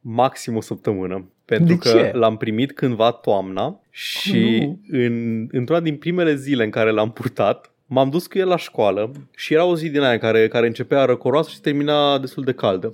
maxim 0.00 0.56
o 0.56 0.60
săptămână. 0.60 1.30
Pentru 1.46 1.74
De 1.74 1.78
că 1.78 1.88
ce? 1.88 2.10
l-am 2.14 2.36
primit 2.36 2.72
cândva 2.72 3.10
toamna 3.10 3.80
și 3.90 4.58
Nu. 4.60 4.78
în, 4.90 5.46
într-una 5.50 5.80
din 5.80 5.96
primele 5.96 6.34
zile 6.34 6.64
în 6.64 6.70
care 6.70 6.90
l-am 6.90 7.10
purtat, 7.10 7.70
m-am 7.86 8.10
dus 8.10 8.26
cu 8.26 8.38
el 8.38 8.48
la 8.48 8.56
școală 8.56 9.10
și 9.36 9.52
era 9.54 9.64
o 9.64 9.76
zi 9.76 9.90
din 9.90 10.00
aia 10.00 10.18
care, 10.18 10.48
care 10.48 10.66
începea 10.66 11.04
răcoroasă 11.04 11.50
și 11.50 11.60
termina 11.60 12.18
destul 12.18 12.44
de 12.44 12.52
caldă. 12.52 12.92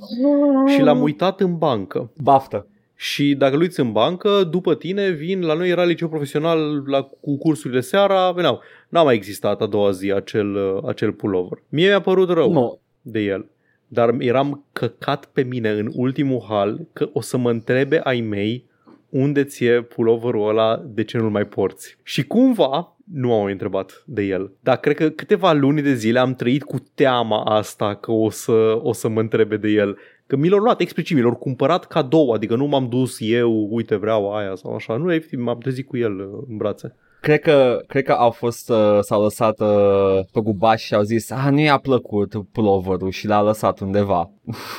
Și 0.74 0.80
l-am 0.80 1.00
uitat 1.02 1.40
în 1.40 1.58
bancă. 1.58 2.10
Baftă. 2.22 2.66
Și 2.96 3.34
dacă 3.34 3.54
îl 3.54 3.60
uiți 3.60 3.80
în 3.80 3.92
bancă, 3.92 4.48
după 4.50 4.74
tine 4.74 5.08
vin, 5.08 5.40
la 5.42 5.54
noi 5.54 5.68
era 5.68 5.84
liceu 5.84 6.08
profesional 6.08 6.82
la, 6.86 7.02
cu 7.20 7.38
cursurile 7.38 7.80
seara, 7.80 8.30
veneau. 8.30 8.60
N-a 8.88 9.02
mai 9.02 9.14
existat 9.14 9.60
a 9.60 9.66
doua 9.66 9.90
zi 9.90 10.12
acel, 10.12 10.54
uh, 10.54 10.88
acel 10.88 11.12
pullover. 11.12 11.62
Mie 11.68 11.86
mi-a 11.86 12.00
părut 12.00 12.30
rău 12.30 12.52
Nu. 12.52 12.78
de 13.02 13.20
el. 13.20 13.46
Dar 13.92 14.14
eram 14.18 14.64
căcat 14.72 15.24
pe 15.24 15.42
mine 15.42 15.70
în 15.70 15.90
ultimul 15.94 16.44
hal 16.48 16.86
că 16.92 17.08
o 17.12 17.20
să 17.20 17.36
mă 17.36 17.50
întrebe 17.50 18.00
ai 18.04 18.20
mei 18.20 18.64
unde 19.08 19.44
ție 19.44 19.82
pulloverul 19.82 20.48
ăla, 20.48 20.82
de 20.86 21.04
ce 21.04 21.18
nu-l 21.18 21.30
mai 21.30 21.44
porți. 21.44 21.98
Și 22.02 22.26
cumva 22.26 22.96
nu 23.12 23.34
am 23.34 23.42
mai 23.42 23.52
întrebat 23.52 24.02
de 24.06 24.22
el. 24.22 24.52
Dar 24.60 24.76
cred 24.76 24.96
că 24.96 25.08
câteva 25.08 25.52
luni 25.52 25.82
de 25.82 25.94
zile 25.94 26.18
am 26.18 26.34
trăit 26.34 26.62
cu 26.62 26.76
teama 26.94 27.44
asta 27.44 27.94
că 27.94 28.12
o 28.12 28.30
să, 28.30 28.78
o 28.82 28.92
să 28.92 29.08
mă 29.08 29.20
întrebe 29.20 29.56
de 29.56 29.68
el. 29.68 29.96
Că 30.26 30.36
mi 30.36 30.48
l-au 30.48 30.58
luat 30.58 30.80
explicit, 30.80 31.16
mi 31.16 31.22
l-au 31.22 31.34
cumpărat 31.34 31.86
cadou, 31.86 32.30
adică 32.30 32.56
nu 32.56 32.66
m-am 32.66 32.88
dus 32.88 33.16
eu, 33.20 33.68
uite 33.70 33.96
vreau 33.96 34.34
aia 34.34 34.54
sau 34.54 34.74
așa. 34.74 34.96
Nu, 34.96 35.12
efectiv, 35.12 35.40
m-am 35.40 35.58
trezit 35.58 35.86
cu 35.86 35.96
el 35.96 36.18
uh, 36.18 36.44
în 36.48 36.56
brațe. 36.56 36.96
Cred 37.22 37.40
că, 37.40 37.82
cred 37.86 38.04
că 38.04 38.12
au 38.12 38.30
fost, 38.30 38.70
uh, 38.70 38.98
s-au 39.00 39.22
lăsat 39.22 39.60
uh, 39.60 40.24
pe 40.32 40.40
gubaș 40.40 40.82
și 40.82 40.94
au 40.94 41.02
zis, 41.02 41.30
ah, 41.30 41.48
nu 41.50 41.60
i-a 41.60 41.78
plăcut 41.78 42.32
pulloverul 42.52 43.10
și 43.10 43.26
l-a 43.26 43.42
lăsat 43.42 43.80
undeva. 43.80 44.30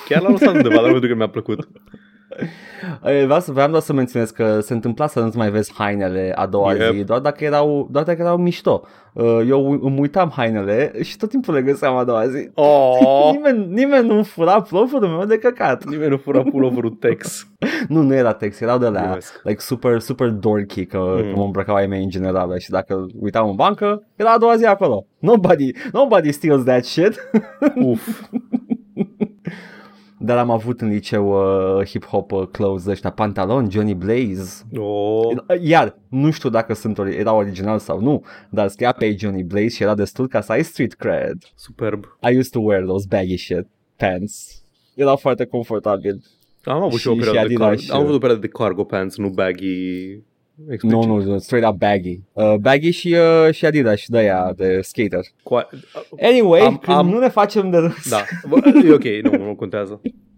Chiar 0.07 0.21
l-am 0.21 0.31
lăsat 0.31 0.53
undeva, 0.53 0.81
dar 0.81 0.91
pentru 0.91 1.09
că 1.09 1.15
mi-a 1.15 1.29
plăcut. 1.29 1.67
Eh, 3.03 3.23
Vreau, 3.25 3.39
să, 3.39 3.51
vreau 3.51 3.69
doar 3.69 3.81
să 3.81 3.93
menționez 3.93 4.29
că 4.29 4.59
se 4.59 4.73
întâmpla 4.73 5.07
să 5.07 5.19
nu-ți 5.19 5.37
mai 5.37 5.49
vezi 5.49 5.73
hainele 5.73 6.31
a 6.35 6.45
doua 6.45 6.73
Yep. 6.73 6.93
zi, 6.93 7.03
doar 7.03 7.19
dacă 7.19 7.43
erau, 7.43 7.87
doar 7.91 8.03
dacă 8.03 8.21
erau 8.21 8.37
mișto. 8.37 8.81
Uh, 9.13 9.39
Eu 9.47 9.69
îmi 9.81 9.99
uitam 9.99 10.31
hainele 10.35 10.91
și 11.01 11.17
tot 11.17 11.29
timpul 11.29 11.53
le 11.53 11.61
găseam 11.61 11.95
a 11.95 12.03
doua 12.03 12.27
zi. 12.27 12.49
Oh, 12.53 13.29
Nimeni, 13.35 13.65
nimeni 13.73 14.07
nu 14.07 14.23
fura 14.23 14.61
ploverul 14.61 15.07
meu 15.07 15.25
de 15.25 15.37
căcat. 15.37 15.85
nimeni 15.85 16.09
nu 16.09 16.17
fura 16.17 16.41
pulloverul 16.41 16.89
Tex. 16.89 17.47
Nu, 17.87 18.01
nu 18.01 18.13
era 18.13 18.33
text, 18.33 18.61
erau 18.61 18.77
de 18.77 18.87
la 18.87 19.01
Glumesc. 19.01 19.41
like 19.43 19.59
super, 19.59 19.99
super 19.99 20.29
dorky 20.29 20.85
că, 20.85 20.97
Mm. 20.97 21.25
mm. 21.25 21.31
că 21.33 21.37
mă 21.37 21.43
îmbrăcau 21.43 21.75
ai 21.75 21.87
mei 21.87 22.03
în 22.03 22.09
general 22.09 22.57
și 22.57 22.69
dacă 22.69 22.93
îl 22.93 23.11
uitam 23.19 23.49
în 23.49 23.55
bancă, 23.55 24.03
era 24.15 24.31
a 24.31 24.37
doua 24.37 24.55
zi 24.55 24.65
acolo. 24.65 25.05
Nobody, 25.19 25.71
nobody 25.91 26.31
steals 26.31 26.63
that 26.63 26.83
shit. 26.83 27.29
Uf. 27.75 28.07
Dar 30.25 30.37
am 30.37 30.49
avut 30.49 30.81
în 30.81 30.87
liceu 30.89 31.27
uh, 31.27 31.85
hip-hop 31.87 32.31
uh, 32.31 32.47
clothes 32.51 32.85
ăștia, 32.85 33.09
pantaloni, 33.09 33.71
Johnny 33.71 33.93
Blaze. 33.93 34.63
Oh. 34.77 35.35
Iar, 35.61 35.97
nu 36.09 36.31
știu 36.31 36.49
dacă 36.49 36.73
sunt, 36.73 36.97
ori- 36.99 37.17
erau 37.17 37.37
original 37.37 37.79
sau 37.79 38.01
nu, 38.01 38.23
dar 38.49 38.67
scria 38.67 38.91
pe 38.91 39.05
ei 39.05 39.17
Johnny 39.19 39.43
Blaze 39.43 39.67
și 39.69 39.83
era 39.83 39.95
destul 39.95 40.27
ca 40.27 40.41
să 40.41 40.51
ai 40.51 40.63
street 40.63 40.93
cred. 40.93 41.37
Superb. 41.55 42.03
I 42.31 42.37
used 42.37 42.51
to 42.51 42.59
wear 42.59 42.83
those 42.83 43.05
baggy 43.09 43.37
shit 43.37 43.67
pants. 43.97 44.63
Era 44.95 45.15
foarte 45.15 45.45
confortabil. 45.45 46.21
Am 46.63 46.81
avut 46.81 46.91
și, 46.91 46.97
Și- 46.99 47.07
o 47.07 47.13
perioadă 47.15 47.39
și 47.39 47.55
de 47.55 47.63
Adidas 47.63 47.79
car- 47.81 47.83
și- 47.85 47.91
am 47.91 47.99
avut 48.01 48.13
o 48.13 48.17
perioadă 48.17 48.41
de 48.41 48.47
cargo 48.47 48.83
pants, 48.83 49.17
nu 49.17 49.29
baggy. 49.29 50.19
Explicit. 50.69 51.07
Nu, 51.07 51.15
nu, 51.17 51.23
nu, 51.23 51.37
straight 51.37 51.69
up 51.69 51.77
baggy. 51.77 52.19
Uh, 52.33 52.55
baggy 52.55 52.89
și, 52.89 53.15
uh, 53.47 53.53
și 53.53 53.65
Adidas 53.65 53.99
și 53.99 54.09
de 54.09 54.17
aia, 54.17 54.53
de 54.55 54.81
skater. 54.81 55.19
Cu- 55.43 55.67
Anyway, 56.21 56.61
Am- 56.61 56.77
când 56.77 56.97
am- 56.97 57.09
nu 57.09 57.19
ne 57.19 57.29
facem 57.29 57.69
de 57.69 57.77
râs. 57.77 58.09
Da, 58.09 58.23
Bă, 58.47 58.57
e 58.85 58.91
ok, 58.91 59.31
nu, 59.31 59.45
nu 59.45 59.55
contează. 59.55 60.01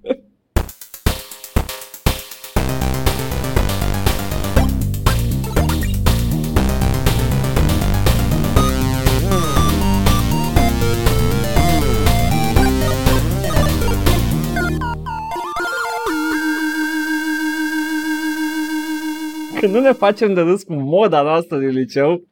nu 19.75 19.81
ne 19.81 19.91
facem 19.91 20.33
de 20.33 20.41
râs 20.41 20.63
cu 20.63 20.73
moda 20.73 21.21
noastră 21.21 21.57
din 21.57 21.69
liceu. 21.69 22.09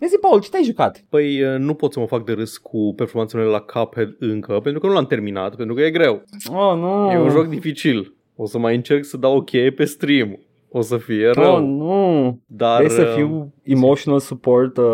Ia 0.00 0.08
zi, 0.08 0.18
Paul, 0.20 0.40
ce 0.40 0.48
te-ai 0.48 0.64
jucat? 0.64 1.04
Păi 1.08 1.42
uh, 1.42 1.58
nu 1.58 1.74
pot 1.74 1.92
să 1.92 2.00
mă 2.00 2.06
fac 2.06 2.24
de 2.24 2.32
râs 2.32 2.56
cu 2.56 2.92
performanțele 2.96 3.42
la 3.42 3.60
Cuphead 3.60 4.16
încă, 4.18 4.60
pentru 4.60 4.80
că 4.80 4.86
nu 4.86 4.92
l-am 4.92 5.06
terminat, 5.06 5.56
pentru 5.56 5.74
că 5.74 5.82
e 5.82 5.90
greu. 5.90 6.22
Oh, 6.48 6.76
nu. 6.78 7.10
E 7.12 7.18
un 7.18 7.30
joc 7.30 7.46
dificil. 7.46 8.14
O 8.36 8.46
să 8.46 8.58
mai 8.58 8.74
încerc 8.74 9.04
să 9.04 9.16
dau 9.16 9.36
o 9.36 9.42
cheie 9.42 9.70
pe 9.70 9.84
stream. 9.84 10.38
O 10.76 10.80
să 10.80 10.96
fie 10.96 11.30
rău. 11.30 11.54
Oh, 11.54 11.62
nu. 11.62 12.40
dar... 12.46 12.76
Vrei 12.76 12.90
să 12.90 13.02
uh, 13.02 13.12
fiu 13.14 13.52
emotional 13.62 14.18
support? 14.18 14.76
Uh... 14.76 14.84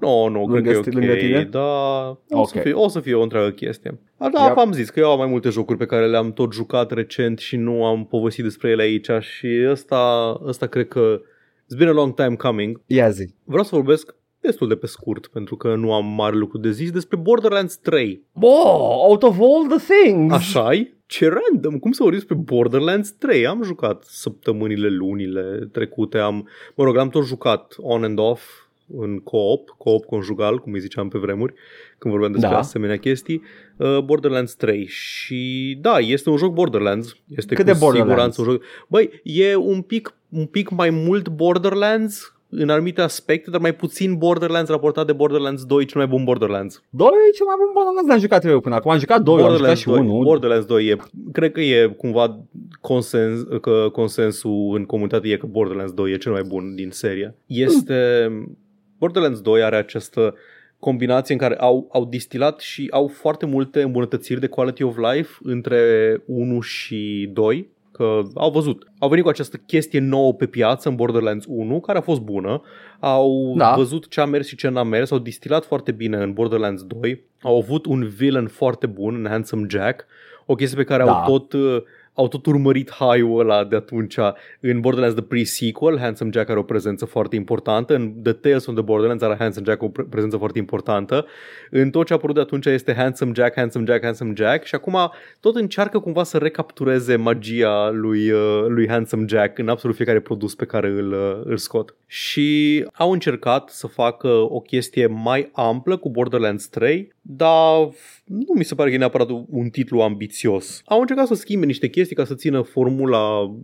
Nu, 0.00 0.28
nu, 0.28 0.46
cred 0.46 0.64
lângă 0.64 0.70
că 0.70 0.76
e 0.76 0.80
sti- 0.80 0.88
ok, 0.88 0.94
lângă 0.94 1.14
tine? 1.14 1.48
dar 1.50 1.62
o, 2.28 2.38
Ok. 2.38 2.48
să 2.48 2.58
fie, 2.58 2.72
o 2.72 2.88
să 2.88 3.00
fie 3.00 3.14
o 3.14 3.22
întreagă 3.22 3.50
chestie. 3.50 4.00
Dar 4.18 4.30
da, 4.30 4.44
Yep. 4.46 4.56
am 4.56 4.72
zis 4.72 4.90
că 4.90 5.00
eu 5.00 5.10
am 5.10 5.18
mai 5.18 5.26
multe 5.26 5.48
jocuri 5.48 5.78
pe 5.78 5.86
care 5.86 6.06
le-am 6.06 6.32
tot 6.32 6.52
jucat 6.52 6.90
recent 6.92 7.38
și 7.38 7.56
nu 7.56 7.84
am 7.84 8.04
povestit 8.06 8.44
despre 8.44 8.70
ele 8.70 8.82
aici 8.82 9.10
și 9.20 9.66
ăsta, 9.70 10.34
ăsta 10.46 10.66
cred 10.66 10.88
că 10.88 11.20
it's 11.64 11.76
been 11.78 11.88
a 11.90 11.92
long 11.92 12.14
time 12.14 12.34
coming. 12.34 12.80
Ia 12.86 13.08
zi. 13.10 13.34
Vreau 13.44 13.64
să 13.64 13.74
vorbesc 13.74 14.14
destul 14.40 14.68
de 14.68 14.74
pe 14.74 14.86
scurt, 14.86 15.26
pentru 15.26 15.56
că 15.56 15.74
nu 15.74 15.92
am 15.92 16.06
mare 16.06 16.36
lucru 16.36 16.58
de 16.58 16.70
zis, 16.70 16.90
despre 16.90 17.16
Borderlands 17.16 17.76
3. 17.76 18.22
Bo, 18.32 18.48
out 19.08 19.22
of 19.22 19.38
all 19.40 19.78
the 19.78 19.94
things. 20.02 20.32
așa 20.34 20.72
Ce 21.06 21.28
random, 21.28 21.78
cum 21.78 21.92
să 21.92 22.02
vorbim 22.02 22.18
despre 22.20 22.36
Borderlands 22.54 23.10
3? 23.10 23.46
Am 23.46 23.62
jucat 23.62 24.02
săptămânile, 24.04 24.88
lunile 24.88 25.68
trecute, 25.72 26.18
am, 26.18 26.48
mă 26.74 26.84
rog, 26.84 26.96
am 26.96 27.08
tot 27.08 27.24
jucat 27.26 27.74
on 27.76 28.04
and 28.04 28.18
off 28.18 28.42
în 28.96 29.18
co-op, 29.18 29.68
co-op 29.78 30.04
conjugal, 30.04 30.58
cum 30.58 30.72
îi 30.72 30.80
ziceam 30.80 31.08
pe 31.08 31.18
vremuri, 31.18 31.54
când 31.98 32.12
vorbeam 32.12 32.32
despre 32.32 32.50
Da. 32.50 32.58
asemenea 32.58 32.98
chestii, 32.98 33.42
uh, 33.76 33.98
Borderlands 33.98 34.54
3 34.54 34.86
și 34.86 35.78
da, 35.80 35.98
este 35.98 36.30
un 36.30 36.36
joc 36.36 36.52
Borderlands, 36.52 37.16
este 37.28 37.54
Cât 37.54 37.64
cu 37.64 37.70
de 37.72 37.78
Borderlands? 37.78 38.34
siguranță 38.34 38.40
un 38.40 38.46
joc. 38.46 38.62
Băi, 38.88 39.20
e 39.22 39.54
un 39.54 39.82
pic, 39.82 40.14
un 40.28 40.46
pic 40.46 40.70
mai 40.70 40.90
mult 40.90 41.28
Borderlands 41.28 42.33
în 42.56 42.68
anumite 42.68 43.00
aspecte, 43.00 43.50
dar 43.50 43.60
mai 43.60 43.74
puțin 43.74 44.14
Borderlands 44.14 44.70
raportat 44.70 45.06
de 45.06 45.12
Borderlands 45.12 45.64
2, 45.64 45.84
cel 45.84 46.00
mai 46.00 46.10
bun 46.10 46.24
Borderlands. 46.24 46.82
Doi 46.90 47.08
e 47.28 47.30
cel 47.30 47.46
mai 47.46 47.54
bun 47.58 47.70
Borderlands, 47.72 48.08
n-am 48.08 48.18
jucat 48.18 48.44
eu 48.44 48.60
până 48.60 48.74
acum. 48.74 48.90
Am 48.90 48.98
jucat 48.98 49.22
doi, 49.22 49.42
am 49.42 49.56
jucat 49.56 49.76
și 49.76 49.86
2, 49.86 49.98
unul. 49.98 50.24
Borderlands 50.24 50.66
2 50.66 50.86
e, 50.86 50.96
cred 51.32 51.52
că 51.52 51.60
e 51.60 51.86
cumva 51.86 52.40
consens, 52.80 53.42
că 53.60 53.88
consensul 53.92 54.74
în 54.76 54.84
comunitate 54.84 55.28
e 55.28 55.36
că 55.36 55.46
Borderlands 55.46 55.92
2 55.92 56.12
e 56.12 56.16
cel 56.16 56.32
mai 56.32 56.42
bun 56.42 56.74
din 56.74 56.90
serie. 56.90 57.34
Este 57.46 58.28
Borderlands 58.98 59.40
2 59.40 59.62
are 59.62 59.76
această 59.76 60.34
combinație 60.78 61.34
în 61.34 61.40
care 61.40 61.56
au, 61.56 61.88
au 61.92 62.04
distilat 62.04 62.60
și 62.60 62.88
au 62.90 63.06
foarte 63.06 63.46
multe 63.46 63.82
îmbunătățiri 63.82 64.40
de 64.40 64.46
quality 64.46 64.82
of 64.82 64.96
life 64.96 65.30
între 65.42 65.80
1 66.26 66.60
și 66.60 67.30
2 67.32 67.68
că 67.96 68.22
au 68.34 68.50
văzut. 68.50 68.86
Au 68.98 69.08
venit 69.08 69.24
cu 69.24 69.30
această 69.30 69.56
chestie 69.56 70.00
nouă 70.00 70.34
pe 70.34 70.46
piață 70.46 70.88
în 70.88 70.94
Borderlands 70.94 71.44
1, 71.48 71.80
care 71.80 71.98
a 71.98 72.00
fost 72.00 72.20
bună. 72.20 72.62
Au 73.00 73.54
Da. 73.56 73.74
văzut 73.76 74.08
ce 74.08 74.20
a 74.20 74.24
mers 74.24 74.46
și 74.46 74.56
ce 74.56 74.68
n-a 74.68 74.82
mers, 74.82 75.10
au 75.10 75.18
distilat 75.18 75.64
foarte 75.64 75.92
bine 75.92 76.16
în 76.16 76.32
Borderlands 76.32 76.82
2. 76.82 77.24
Au 77.42 77.56
avut 77.56 77.86
un 77.86 78.08
villain 78.08 78.46
foarte 78.46 78.86
bun 78.86 79.14
în 79.14 79.26
Handsome 79.30 79.66
Jack, 79.68 80.06
o 80.46 80.54
chestie 80.54 80.76
pe 80.76 80.84
care 80.84 81.04
Da. 81.04 81.12
au 81.12 81.30
tot 81.38 81.52
uh, 81.52 81.82
au 82.14 82.28
tot 82.28 82.46
urmărit 82.46 82.90
high-ul 82.90 83.40
ăla 83.40 83.64
de 83.64 83.76
atunci 83.76 84.16
în 84.60 84.80
Borderlands 84.80 85.16
The 85.16 85.24
Pre-Sequel, 85.24 85.98
Handsome 85.98 86.30
Jack 86.32 86.48
are 86.48 86.58
o 86.58 86.62
prezență 86.62 87.04
foarte 87.04 87.36
importantă, 87.36 87.94
în 87.94 88.12
The 88.22 88.32
Tales 88.32 88.62
from 88.62 88.74
the 88.74 88.84
Borderlands 88.84 89.22
are 89.22 89.36
Handsome 89.38 89.66
Jack 89.68 89.82
o 89.82 89.88
pre- 89.88 90.06
prezență 90.10 90.36
foarte 90.36 90.58
importantă, 90.58 91.26
în 91.70 91.90
tot 91.90 92.06
ce 92.06 92.12
a 92.12 92.16
apărut 92.16 92.34
de 92.34 92.40
atunci 92.40 92.66
este 92.66 92.94
Handsome 92.94 93.32
Jack, 93.34 93.54
Handsome 93.54 93.84
Jack, 93.86 94.02
Handsome 94.02 94.32
Jack 94.36 94.64
și 94.64 94.74
acum 94.74 94.96
tot 95.40 95.56
încearcă 95.56 95.98
cumva 95.98 96.22
să 96.22 96.38
recaptureze 96.38 97.16
magia 97.16 97.90
lui, 97.90 98.30
uh, 98.30 98.64
lui 98.68 98.88
Handsome 98.88 99.24
Jack 99.28 99.58
în 99.58 99.68
absolut 99.68 99.96
fiecare 99.96 100.20
produs 100.20 100.54
pe 100.54 100.64
care 100.64 100.88
îl, 100.88 101.12
uh, 101.12 101.40
îl 101.44 101.56
scot. 101.56 101.94
Și 102.06 102.84
au 102.92 103.12
încercat 103.12 103.68
să 103.68 103.86
facă 103.86 104.28
o 104.28 104.60
chestie 104.60 105.06
mai 105.06 105.50
amplă 105.52 105.96
cu 105.96 106.10
Borderlands 106.10 106.68
3, 106.68 107.12
dar 107.22 107.88
nu 108.24 108.44
mi 108.54 108.64
se 108.64 108.74
pare 108.74 108.88
că 108.88 108.94
e 108.94 108.98
neapărat 108.98 109.28
un 109.48 109.68
titlu 109.68 110.00
ambițios. 110.00 110.82
Au 110.84 111.00
încercat 111.00 111.26
să 111.26 111.34
schimbe 111.34 111.66
niște 111.66 111.88
chestii 111.88 112.16
ca 112.16 112.24
să 112.24 112.34
țină 112.34 112.60
formula 112.62 113.54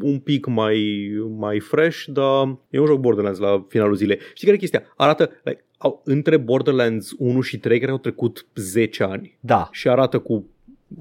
un 0.00 0.18
pic 0.18 0.46
mai, 0.46 1.08
mai 1.38 1.60
fresh, 1.60 2.04
dar 2.06 2.56
e 2.70 2.78
un 2.80 2.86
joc 2.86 3.00
Borderlands 3.00 3.38
la 3.38 3.64
finalul 3.68 3.94
zilei. 3.94 4.18
Știi 4.34 4.44
care 4.44 4.54
e 4.56 4.58
chestia? 4.60 4.82
Arată, 4.96 5.30
like, 5.42 5.64
au, 5.78 6.02
între 6.04 6.36
Borderlands 6.36 7.12
1 7.18 7.40
și 7.40 7.58
3 7.58 7.78
care 7.78 7.90
au 7.90 7.98
trecut 7.98 8.46
10 8.54 9.02
ani 9.02 9.36
Da. 9.40 9.68
și 9.72 9.88
arată 9.88 10.18
cu 10.18 10.46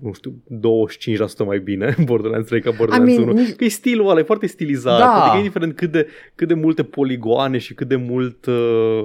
nu 0.01 0.13
știu, 0.13 0.33
25% 1.41 1.45
mai 1.45 1.59
bine 1.59 1.95
Borderlands 2.05 2.47
3 2.47 2.61
ca 2.61 2.71
Borderlands 2.77 3.13
I 3.13 3.17
mean, 3.17 3.29
1. 3.29 3.39
nici- 3.41 3.55
Că 3.55 3.63
e 3.63 3.67
stilul 3.67 4.09
ăla, 4.09 4.19
e 4.19 4.23
foarte 4.23 4.47
stilizat. 4.47 4.99
Da. 4.99 5.21
Adică 5.21 5.37
indiferent 5.37 5.75
cât 5.75 5.91
de, 5.91 6.07
cât 6.35 6.47
de 6.47 6.53
multe 6.53 6.83
poligoane 6.83 7.57
și 7.57 7.73
cât 7.73 7.87
de 7.87 7.95
mult 7.95 8.45
uh, 8.45 9.03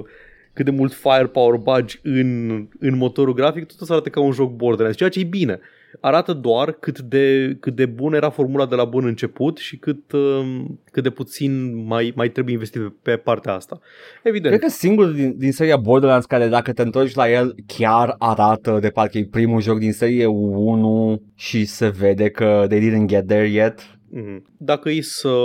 cât 0.53 0.65
de 0.65 0.71
mult 0.71 0.93
firepower 0.93 1.59
bagi 1.59 1.99
în, 2.03 2.49
în 2.79 2.97
motorul 2.97 3.33
grafic, 3.33 3.65
tot 3.65 3.81
o 3.81 3.85
să 3.85 3.93
arate 3.93 4.09
ca 4.09 4.19
un 4.19 4.31
joc 4.31 4.51
Borderlands, 4.55 4.97
ceea 4.97 5.09
ce 5.09 5.19
e 5.19 5.23
bine. 5.23 5.59
Arată 5.99 6.33
doar 6.33 6.71
cât 6.71 6.99
de, 6.99 7.57
cât 7.59 7.75
de 7.75 7.85
bună 7.85 8.15
era 8.15 8.29
formula 8.29 8.65
de 8.65 8.75
la 8.75 8.85
bun 8.85 9.05
început 9.05 9.57
și 9.57 9.77
cât, 9.77 10.11
uh, 10.11 10.63
cât 10.91 11.03
de 11.03 11.09
puțin 11.09 11.83
mai, 11.85 12.13
mai 12.15 12.29
trebuie 12.29 12.53
investit 12.53 12.81
pe, 12.81 12.93
pe 13.01 13.17
partea 13.17 13.53
asta. 13.53 13.79
Evident. 14.23 14.55
Cred 14.55 14.69
că 14.69 14.75
singurul 14.75 15.13
din, 15.13 15.37
din 15.37 15.51
seria 15.51 15.77
Borderlands 15.77 16.25
care 16.25 16.47
dacă 16.47 16.73
te 16.73 16.81
întorci 16.81 17.13
la 17.13 17.31
el 17.31 17.55
chiar 17.65 18.15
arată 18.17 18.77
de 18.81 18.89
parcă 18.89 19.17
e 19.17 19.27
primul 19.31 19.61
joc 19.61 19.79
din 19.79 19.91
serie 19.91 20.25
1 20.25 21.21
și 21.35 21.65
se 21.65 21.87
vede 21.87 22.29
că 22.29 22.65
they 22.69 22.89
didn't 22.89 23.05
get 23.05 23.27
there 23.27 23.47
yet. 23.47 23.92
Mhm. 24.15 24.45
Dacă 24.57 24.89
e 24.89 25.01
să, 25.01 25.35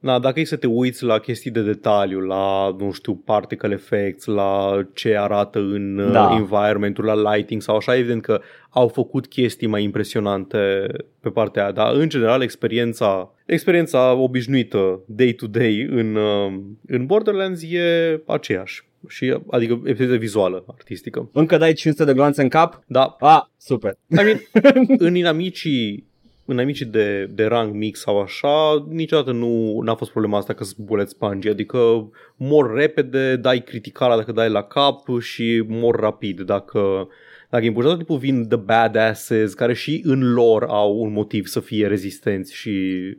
na, 0.00 0.18
dacă 0.18 0.40
e 0.40 0.44
să 0.44 0.56
te 0.56 0.66
uiți 0.66 1.04
la 1.04 1.18
chestii 1.18 1.50
de 1.50 1.62
detaliu, 1.62 2.20
la, 2.20 2.76
nu 2.78 2.92
știu, 2.92 3.14
particle 3.14 3.74
effects, 3.74 4.24
la 4.24 4.82
ce 4.94 5.16
arată 5.16 5.58
în 5.58 5.96
Da. 5.96 6.10
da. 6.12 6.34
environment 6.36 7.02
la 7.02 7.34
lighting 7.34 7.62
sau 7.62 7.76
așa, 7.76 7.96
evident 7.96 8.22
că 8.22 8.40
au 8.70 8.88
făcut 8.88 9.26
chestii 9.26 9.66
mai 9.66 9.82
impresionante 9.82 10.86
pe 11.20 11.28
partea 11.28 11.62
aia, 11.62 11.72
dar 11.72 11.94
în 11.94 12.08
general 12.08 12.42
experiența, 12.42 13.32
experiența 13.46 14.12
obișnuită 14.14 15.00
day 15.06 15.32
to 15.32 15.46
day 15.46 15.86
în, 15.90 16.14
uh, 16.14 16.52
în 16.86 17.06
Borderlands 17.06 17.62
e 17.62 18.20
aceeași. 18.26 18.84
Și, 19.08 19.36
adică 19.50 19.72
experiența 19.84 20.20
vizuală, 20.20 20.64
artistică. 20.66 21.28
Încă 21.32 21.56
dai 21.56 21.72
500 21.72 22.04
de 22.04 22.12
gloanțe 22.14 22.42
în 22.42 22.48
cap? 22.48 22.82
Da, 22.86 23.16
Ah, 23.20 23.42
super. 23.56 23.92
I 24.08 24.14
mean, 24.14 24.40
în 25.08 25.14
inamicii 25.14 26.06
în 26.46 26.54
inamicii 26.54 26.86
de, 26.86 27.24
de 27.24 27.44
rang 27.44 27.74
mic 27.74 27.96
sau 27.96 28.20
așa, 28.20 28.86
niciodată 28.88 29.32
nu 29.32 29.80
n-a 29.80 29.94
fost 29.94 30.10
problema 30.10 30.38
asta 30.38 30.52
că 30.52 30.64
sunt 30.64 30.86
bullet 30.86 31.08
sponge, 31.08 31.50
adică 31.50 32.10
mor 32.36 32.74
repede, 32.74 33.36
dai 33.36 33.62
criticala 33.62 34.16
dacă 34.16 34.32
dai 34.32 34.50
la 34.50 34.62
cap 34.62 35.18
și 35.20 35.64
mor 35.68 36.00
rapid 36.00 36.40
dacă 36.40 37.08
dacă 37.56 37.68
e 37.68 37.82
tot 37.82 37.96
timpul 37.96 38.18
vin 38.18 38.48
the 38.48 38.56
badasses 38.56 39.54
care 39.54 39.74
și 39.74 40.00
în 40.04 40.32
lor 40.32 40.64
au 40.68 41.00
un 41.00 41.12
motiv 41.12 41.46
să 41.46 41.60
fie 41.60 41.86
rezistenți 41.86 42.54
și 42.54 42.72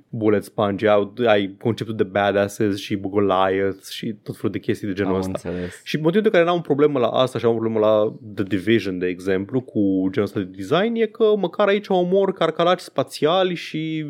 bullet 0.10 0.44
sponge, 0.44 0.88
au, 0.88 1.14
ai 1.26 1.56
conceptul 1.60 1.96
de 1.96 2.04
badasses 2.04 2.78
și 2.78 2.96
Goliaths 2.96 3.90
și 3.90 4.16
tot 4.24 4.36
felul 4.36 4.52
de 4.52 4.60
chestii 4.60 4.88
de 4.88 4.94
genul 4.94 5.14
Am 5.14 5.20
ăsta. 5.20 5.32
înțeles. 5.34 5.82
Și 5.84 5.98
motivul 5.98 6.22
de 6.22 6.30
care 6.30 6.44
n-am 6.44 6.62
problemă 6.62 7.00
la 7.00 7.08
asta 7.08 7.40
și 7.40 7.46
am 7.46 7.52
o 7.52 7.56
problemă 7.56 7.80
la 7.80 8.16
The 8.36 8.44
Division, 8.44 8.98
de 8.98 9.08
exemplu, 9.08 9.62
cu 9.62 10.08
genul 10.12 10.28
ăsta 10.28 10.40
de 10.40 10.50
design, 10.56 10.96
e 10.96 11.06
că 11.06 11.34
măcar 11.38 11.68
aici 11.68 11.88
omor 11.88 12.34
carcalaci 12.34 12.80
spațiali 12.80 13.56
și 13.56 14.06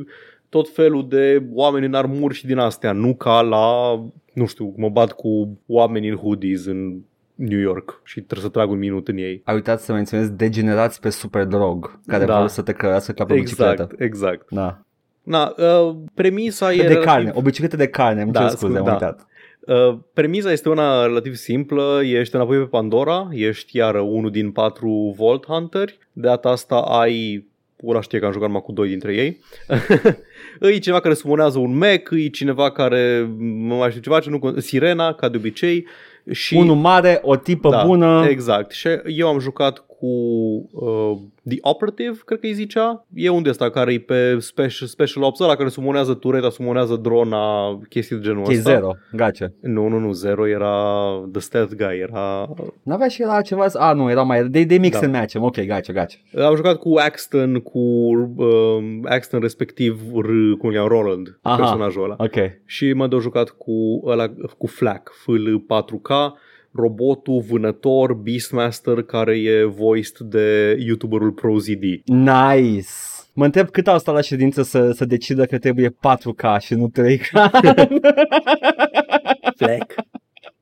tot 0.50 0.70
felul 0.70 1.08
de 1.08 1.44
oameni 1.54 1.86
în 1.86 1.94
armuri 1.94 2.36
și 2.36 2.46
din 2.46 2.58
astea, 2.58 2.92
nu 2.92 3.16
ca 3.16 3.42
la, 3.42 3.96
nu 4.34 4.46
știu, 4.46 4.74
mă 4.78 4.90
bat 4.90 5.12
cu 5.12 5.58
oameni 5.66 6.10
în 6.10 6.16
hoodies 6.16 6.66
în 6.66 7.00
New 7.38 7.60
York 7.60 8.01
și 8.03 8.22
trebuie 8.22 8.46
să 8.46 8.51
trag 8.51 8.70
un 8.72 8.77
minut 8.77 9.08
în 9.08 9.17
ei. 9.17 9.41
Ai 9.46 9.53
uitat 9.56 9.79
să 9.82 9.94
menționezi 9.94 10.32
degenerați 10.32 11.00
pe 11.01 11.10
Superdrog, 11.10 12.00
care 12.08 12.25
Da. 12.25 12.38
vor 12.39 12.48
să 12.48 12.62
te 12.62 12.74
cărească 12.74 13.12
ca 13.12 13.25
pe 13.25 13.34
o 13.34 13.36
Exact, 13.36 13.70
bicicletă. 13.77 14.03
exact. 14.03 14.46
Da. 14.50 14.79
Na, 15.24 15.53
uh, 15.58 15.96
premisa 16.13 16.74
e 16.74 16.75
De 16.75 16.82
relativ- 16.82 17.03
carne, 17.03 17.32
o 17.36 17.41
bicicletă 17.41 17.75
de 17.75 17.88
carne, 17.88 18.22
îmi 18.22 18.32
Da, 18.32 18.39
cer 18.39 18.50
scuze, 18.50 18.65
scu- 18.67 18.77
am 18.77 18.86
da. 18.86 18.91
uitat. 18.91 19.25
Uh, 19.60 19.98
premiza 20.13 20.51
este 20.51 20.70
una 20.70 21.06
relativ 21.06 21.34
simplă, 21.36 22.00
ești 22.03 22.36
înapoi 22.36 22.58
pe 22.58 22.63
Pandora, 22.63 23.27
ești 23.32 23.77
iară 23.77 24.00
unul 24.00 24.32
din 24.32 24.51
patru 24.51 25.13
Vault 25.17 25.46
Hunteri, 25.46 25.98
de 26.13 26.27
data 26.27 26.50
asta 26.50 26.75
ai, 26.75 27.48
ăla 27.88 28.01
știe 28.01 28.20
că 28.20 28.25
am 28.25 28.32
jucat 28.32 28.48
numai 28.48 28.62
cu 28.63 28.72
doi 28.72 28.88
dintre 28.88 29.13
ei, 29.15 29.39
îi 30.60 30.79
cineva 30.84 31.00
care 31.01 31.13
sumunează 31.13 31.60
un 31.60 31.77
mech, 31.77 32.12
îi 32.12 32.29
cineva 32.29 32.72
care, 32.72 33.29
nu 33.39 33.75
mai 33.75 33.89
știu 33.89 34.01
ceva, 34.01 34.20
ce 34.20 34.29
nu, 34.29 34.39
con- 34.39 34.58
Sirena, 34.58 35.13
ca 35.13 35.29
de 35.29 35.38
obicei, 35.38 35.86
și... 36.32 36.56
Unul 36.56 36.76
mare, 36.76 37.20
o 37.22 37.36
tipă 37.36 37.70
da, 37.70 37.84
bună. 37.84 38.26
Exact. 38.30 38.72
Și 38.72 38.88
eu 39.06 39.28
am 39.28 39.40
jucat 39.40 39.86
cu 40.00 40.06
uh, 40.72 41.18
The 41.48 41.58
Operative, 41.62 42.18
cred 42.25 42.39
că 42.39 42.46
îi 42.46 42.54
zicea. 42.54 43.06
E 43.13 43.30
unde 43.30 43.50
ăsta 43.50 43.70
care 43.70 43.94
e 43.94 44.00
pe 44.00 44.39
special, 44.39 44.88
special 44.88 45.24
Ops 45.24 45.39
ăla 45.39 45.56
care 45.56 45.70
sumunează 45.70 46.13
tureta, 46.13 46.50
sumunează 46.50 46.96
drona, 46.96 47.77
chestii 47.89 48.16
de 48.16 48.22
genul 48.22 48.39
Ok, 48.44 48.50
ăsta. 48.50 48.72
zero, 48.72 48.92
gace. 49.12 49.54
Nu, 49.62 49.88
nu, 49.88 50.00
nu, 50.00 50.12
Zero 50.12 50.48
era 50.48 50.74
The 51.32 51.42
Stealth 51.42 51.74
Guy, 51.75 52.00
era... 52.00 52.50
N-avea 52.84 53.08
și 53.08 53.22
la 53.22 53.42
ceva, 53.42 53.66
a, 53.74 53.94
nu, 53.94 54.10
era 54.10 54.22
mai, 54.22 54.48
de, 54.48 54.63
de 54.63 54.77
mix 54.77 55.00
Da. 55.00 55.06
and 55.06 55.16
match, 55.16 55.36
ok, 55.39 55.66
gace, 55.66 55.94
gace. 55.94 56.18
Am 56.46 56.56
jucat 56.56 56.75
cu 56.75 56.94
Axton, 56.98 57.60
cu 57.60 57.80
um, 57.80 59.06
Axton 59.06 59.39
respectiv 59.39 60.01
R, 60.16 60.58
cum 60.58 60.72
e 60.72 60.77
Roland, 60.88 61.39
Aha. 61.42 61.56
personajul 61.56 62.04
ăla. 62.04 62.16
Ok. 62.20 62.36
Și 62.66 62.94
mă 62.94 63.08
dau 63.08 63.20
jucat 63.20 63.50
cu 63.50 64.01
ăla, 64.06 64.34
cu 64.58 64.68
Flack, 64.68 65.12
FL 65.24 65.56
4K, 65.56 66.32
robotul 66.72 67.42
vânător 67.50 68.14
Beastmaster 68.14 69.02
care 69.02 69.38
e 69.38 69.64
voiced 69.64 70.18
de 70.20 70.78
youtuberul 70.80 71.32
ProZD. 71.32 71.84
Nice. 72.06 72.88
Mă 73.34 73.46
întreb 73.46 73.70
cât 73.70 73.88
au 73.88 74.00
stat 74.00 74.16
la 74.16 74.22
ședință 74.22 74.64
să, 74.64 74.92
să 74.92 75.06
decidă 75.06 75.46
că 75.46 75.58
trebuie 75.58 75.90
4K 75.90 76.60
și 76.60 76.74
nu 76.74 76.92
3K. 77.00 77.30
Flack. 79.56 79.96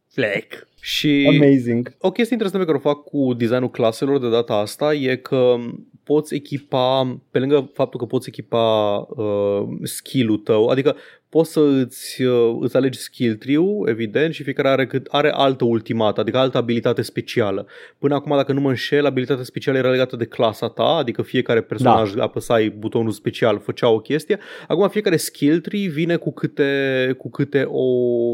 Flack. 0.08 0.68
Și 0.82 1.40
Amazing. 1.42 1.96
o 2.00 2.12
chestie 2.12 2.36
interesantă 2.36 2.66
pe 2.66 2.72
care 2.72 2.84
o 2.86 2.90
fac 2.94 3.04
cu 3.04 3.34
designul 3.34 3.70
claselor 3.70 4.20
de 4.20 4.30
data 4.30 4.54
asta 4.54 4.94
e 4.94 5.16
că 5.16 5.56
poți 6.04 6.36
echipa, 6.36 7.18
pe 7.32 7.40
lângă 7.40 7.70
faptul 7.74 8.00
că 8.00 8.06
poți 8.06 8.30
echipa 8.30 8.96
uh, 9.10 9.68
skill-ul 9.84 10.38
tău, 10.38 10.68
adică 10.68 10.96
poți 11.36 11.52
să 11.52 11.60
îți, 11.60 12.24
uh, 12.24 12.58
îți 12.60 12.76
alegi 12.76 13.00
skill 13.00 13.36
tree 13.36 13.58
evident, 13.86 14.34
și 14.34 14.44
fiecare 14.44 14.68
are, 14.68 14.88
cât, 14.88 15.08
are 15.12 15.32
altă 15.34 15.66
ultimată, 15.66 16.20
adică 16.20 16.38
altă 16.38 16.58
abilitate 16.58 17.02
specială. 17.02 17.68
Până 17.98 18.16
acum, 18.16 18.36
dacă 18.36 18.54
nu 18.54 18.62
mă 18.62 18.70
înșel, 18.70 19.06
abilitatea 19.06 19.44
specială 19.44 19.78
era 19.78 19.90
legată 19.90 20.16
de 20.16 20.26
clasa 20.26 20.68
ta, 20.68 20.84
adică 20.84 21.22
fiecare 21.22 21.62
personaj 21.62 22.14
da. 22.14 22.24
apăsai 22.24 22.70
butonul 22.70 23.12
special, 23.12 23.60
făcea 23.60 23.90
o 23.90 24.00
chestie. 24.00 24.40
Acum 24.68 24.90
fiecare 24.90 25.16
skill 25.16 25.60
tree 25.60 25.88
vine 25.88 26.16
cu 26.16 26.34
câte, 26.34 27.16
cu 27.18 27.30
câte 27.30 27.68
o 27.70 27.86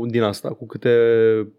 din 0.05 0.21
asta, 0.21 0.49
cu 0.49 0.65
câte 0.65 0.95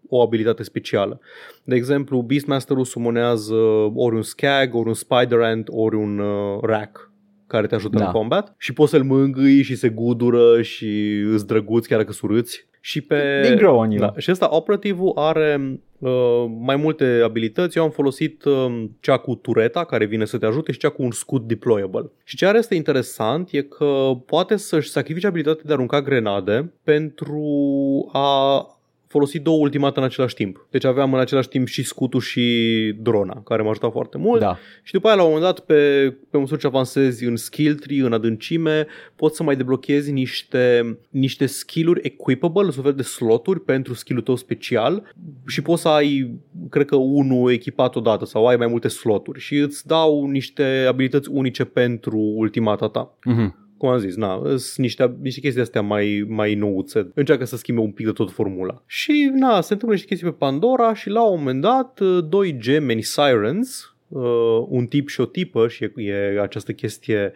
o 0.09 0.21
abilitate 0.21 0.63
specială. 0.63 1.19
De 1.63 1.75
exemplu, 1.75 2.21
Beastmaster-ul 2.21 2.85
summonează 2.85 3.55
ori 3.95 4.15
un 4.15 4.21
Skag, 4.21 4.75
ori 4.75 4.87
un 4.87 4.93
Spider 4.93 5.39
Ant, 5.39 5.67
ori 5.71 5.95
un 5.95 6.19
uh, 6.19 6.59
Rack 6.61 7.12
care 7.53 7.67
te 7.67 7.75
ajută 7.75 7.97
Da. 7.97 8.05
în 8.05 8.11
combat 8.11 8.55
și 8.57 8.73
poți 8.73 8.91
să-l 8.91 9.03
mângâi 9.03 9.61
și 9.61 9.75
se 9.75 9.89
gudură 9.89 10.61
și 10.61 11.23
îți 11.33 11.47
drăguți 11.47 11.87
chiar 11.87 11.99
dacă 11.99 12.11
surâți. 12.11 12.67
Și 12.79 13.01
pe... 13.01 13.39
They 13.41 13.55
grow 13.55 13.77
on 13.77 13.91
you. 13.91 13.99
Da. 13.99 14.13
Și 14.17 14.31
ăsta, 14.31 14.47
operativul, 14.51 15.11
are 15.15 15.79
uh, 15.99 16.45
mai 16.59 16.75
multe 16.75 17.21
abilități. 17.23 17.77
Eu 17.77 17.83
am 17.83 17.89
folosit 17.89 18.43
uh, 18.43 18.83
cea 18.99 19.17
cu 19.17 19.35
tureta, 19.35 19.85
care 19.85 20.05
vine 20.05 20.25
să 20.25 20.37
te 20.37 20.45
ajute, 20.45 20.71
și 20.71 20.77
cea 20.79 20.89
cu 20.89 21.03
un 21.03 21.11
scut 21.11 21.47
deployable. 21.47 22.11
Și 22.23 22.35
ce 22.35 22.45
are 22.45 22.57
este 22.57 22.75
interesant 22.75 23.49
e 23.51 23.61
că 23.61 24.11
poate 24.25 24.55
să-și 24.55 24.89
sacrifice 24.89 25.27
abilitatea 25.27 25.63
de 25.65 25.71
a 25.71 25.75
arunca 25.75 26.01
grenade 26.01 26.73
pentru 26.83 27.43
a 28.11 28.65
folosi 29.13 29.39
două 29.39 29.57
ultimate 29.57 29.99
în 29.99 30.05
același 30.05 30.35
timp. 30.35 30.67
Deci 30.69 30.85
aveam 30.85 31.13
în 31.13 31.19
același 31.19 31.47
timp 31.47 31.67
și 31.67 31.83
scutul 31.83 32.19
și 32.19 32.45
drona, 33.01 33.41
care 33.45 33.61
m-a 33.61 33.69
ajutat 33.69 33.91
foarte 33.91 34.17
mult. 34.17 34.39
Da. 34.39 34.57
Și 34.83 34.93
după 34.93 35.07
aia, 35.07 35.15
la 35.15 35.23
un 35.23 35.31
moment 35.33 35.45
dat, 35.45 35.65
pe, 35.65 36.13
pe 36.29 36.37
măsură 36.37 36.59
ce 36.59 36.67
avansezi 36.67 37.25
în 37.25 37.35
skill 37.35 37.75
tree, 37.75 38.01
în 38.01 38.13
adâncime, 38.13 38.87
poți 39.15 39.35
să 39.35 39.43
mai 39.43 39.55
deblochezi 39.55 40.11
niște, 40.11 40.97
niște 41.09 41.45
skill-uri 41.45 41.99
equipable, 42.03 42.65
un 42.65 42.83
fel 42.83 42.93
de 42.93 43.03
sloturi 43.03 43.61
pentru 43.61 43.93
skill-ul 43.93 44.23
tău 44.23 44.35
special 44.35 45.13
și 45.47 45.61
poți 45.61 45.81
să 45.81 45.87
ai, 45.87 46.39
cred 46.69 46.85
că, 46.85 46.95
unul 46.95 47.51
echipat 47.51 47.95
odată 47.95 48.25
sau 48.25 48.47
ai 48.47 48.55
mai 48.55 48.67
multe 48.67 48.87
sloturi 48.87 49.39
și 49.39 49.57
îți 49.57 49.87
dau 49.87 50.25
niște 50.25 50.85
abilități 50.87 51.29
unice 51.31 51.63
pentru 51.63 52.17
ultimata 52.17 52.87
ta. 52.87 53.17
Mhm. 53.23 53.62
Cum 53.77 53.89
am 53.89 53.97
zis, 53.97 54.15
na, 54.15 54.41
sunt 54.45 54.77
niște, 54.77 55.15
niște 55.21 55.39
chestii 55.39 55.61
astea 55.61 55.81
mai, 55.81 56.25
mai 56.27 56.55
nouțe. 56.55 57.11
Încearcă 57.13 57.45
să 57.45 57.57
schimbe 57.57 57.81
un 57.81 57.91
pic 57.91 58.05
de 58.05 58.11
tot 58.11 58.31
formula. 58.31 58.83
Și, 58.85 59.31
na, 59.33 59.61
se 59.61 59.73
întâmplă 59.73 59.95
niște 59.95 60.07
chestii 60.07 60.29
pe 60.29 60.35
Pandora 60.37 60.93
și 60.93 61.09
la 61.09 61.23
un 61.23 61.37
moment 61.37 61.61
dat, 61.61 61.99
doi 62.29 62.57
gemeni 62.57 63.01
Sirens, 63.01 63.95
uh, 64.07 64.65
un 64.67 64.85
tip 64.85 65.07
și 65.07 65.21
o 65.21 65.25
tipă 65.25 65.67
și 65.67 65.83
e, 65.83 66.01
e 66.05 66.41
această 66.41 66.71
chestie 66.71 67.33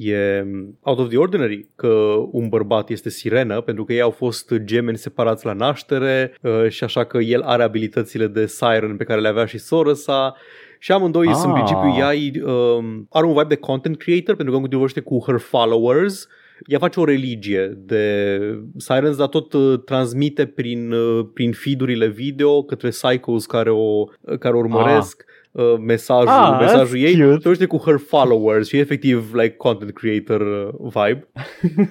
e 0.00 0.46
out 0.80 0.98
of 0.98 1.08
the 1.08 1.16
ordinary 1.16 1.68
că 1.76 2.14
un 2.30 2.48
bărbat 2.48 2.90
este 2.90 3.10
sirenă 3.10 3.60
pentru 3.60 3.84
că 3.84 3.92
ei 3.92 4.00
au 4.00 4.10
fost 4.10 4.54
gemeni 4.54 4.96
separați 4.96 5.46
la 5.46 5.52
naștere 5.52 6.34
uh, 6.42 6.68
și 6.68 6.84
așa 6.84 7.04
că 7.04 7.18
el 7.18 7.42
are 7.42 7.62
abilitățile 7.62 8.26
de 8.26 8.46
siren 8.46 8.96
pe 8.96 9.04
care 9.04 9.20
le 9.20 9.28
avea 9.28 9.44
și 9.44 9.58
sora 9.58 9.94
sa 9.94 10.36
și 10.82 10.92
amândoi 10.92 11.26
Ah. 11.28 11.34
sunt 11.34 11.46
în 11.46 11.52
principiu 11.52 11.94
ea 11.98 12.14
e, 12.14 12.30
um, 12.52 13.06
are 13.10 13.26
un 13.26 13.32
vibe 13.32 13.44
de 13.48 13.54
content 13.56 13.96
creator 13.98 14.34
pentru 14.36 14.54
că 14.54 14.60
în 14.60 14.68
vorbește 14.70 15.00
cu 15.00 15.22
her 15.26 15.38
followers 15.38 16.28
ea 16.66 16.78
face 16.78 17.00
o 17.00 17.04
religie 17.04 17.78
de 17.78 18.38
Sirens, 18.76 19.16
dar 19.16 19.26
tot 19.28 19.52
uh, 19.52 19.80
transmite 19.84 20.46
prin, 20.46 20.92
uh, 20.92 21.26
prin 21.34 21.52
feed-urile 21.52 22.06
video 22.08 22.62
către 22.62 22.88
psychos 22.88 23.46
care 23.46 23.70
o, 23.70 24.04
care 24.38 24.54
o 24.54 24.58
urmăresc 24.58 25.24
uh, 25.52 25.74
mesajul, 25.78 26.28
Ah, 26.28 26.56
mesajul 26.60 26.96
that's 26.98 27.00
ei. 27.02 27.12
cute. 27.12 27.24
Se 27.24 27.30
vorbește 27.32 27.66
cu 27.66 27.76
her 27.76 27.96
followers 27.98 28.68
și 28.68 28.76
e 28.76 28.80
efectiv 28.80 29.34
like 29.34 29.54
content 29.56 29.92
creator 29.92 30.40
uh, 30.80 30.92
vibe. 30.94 31.28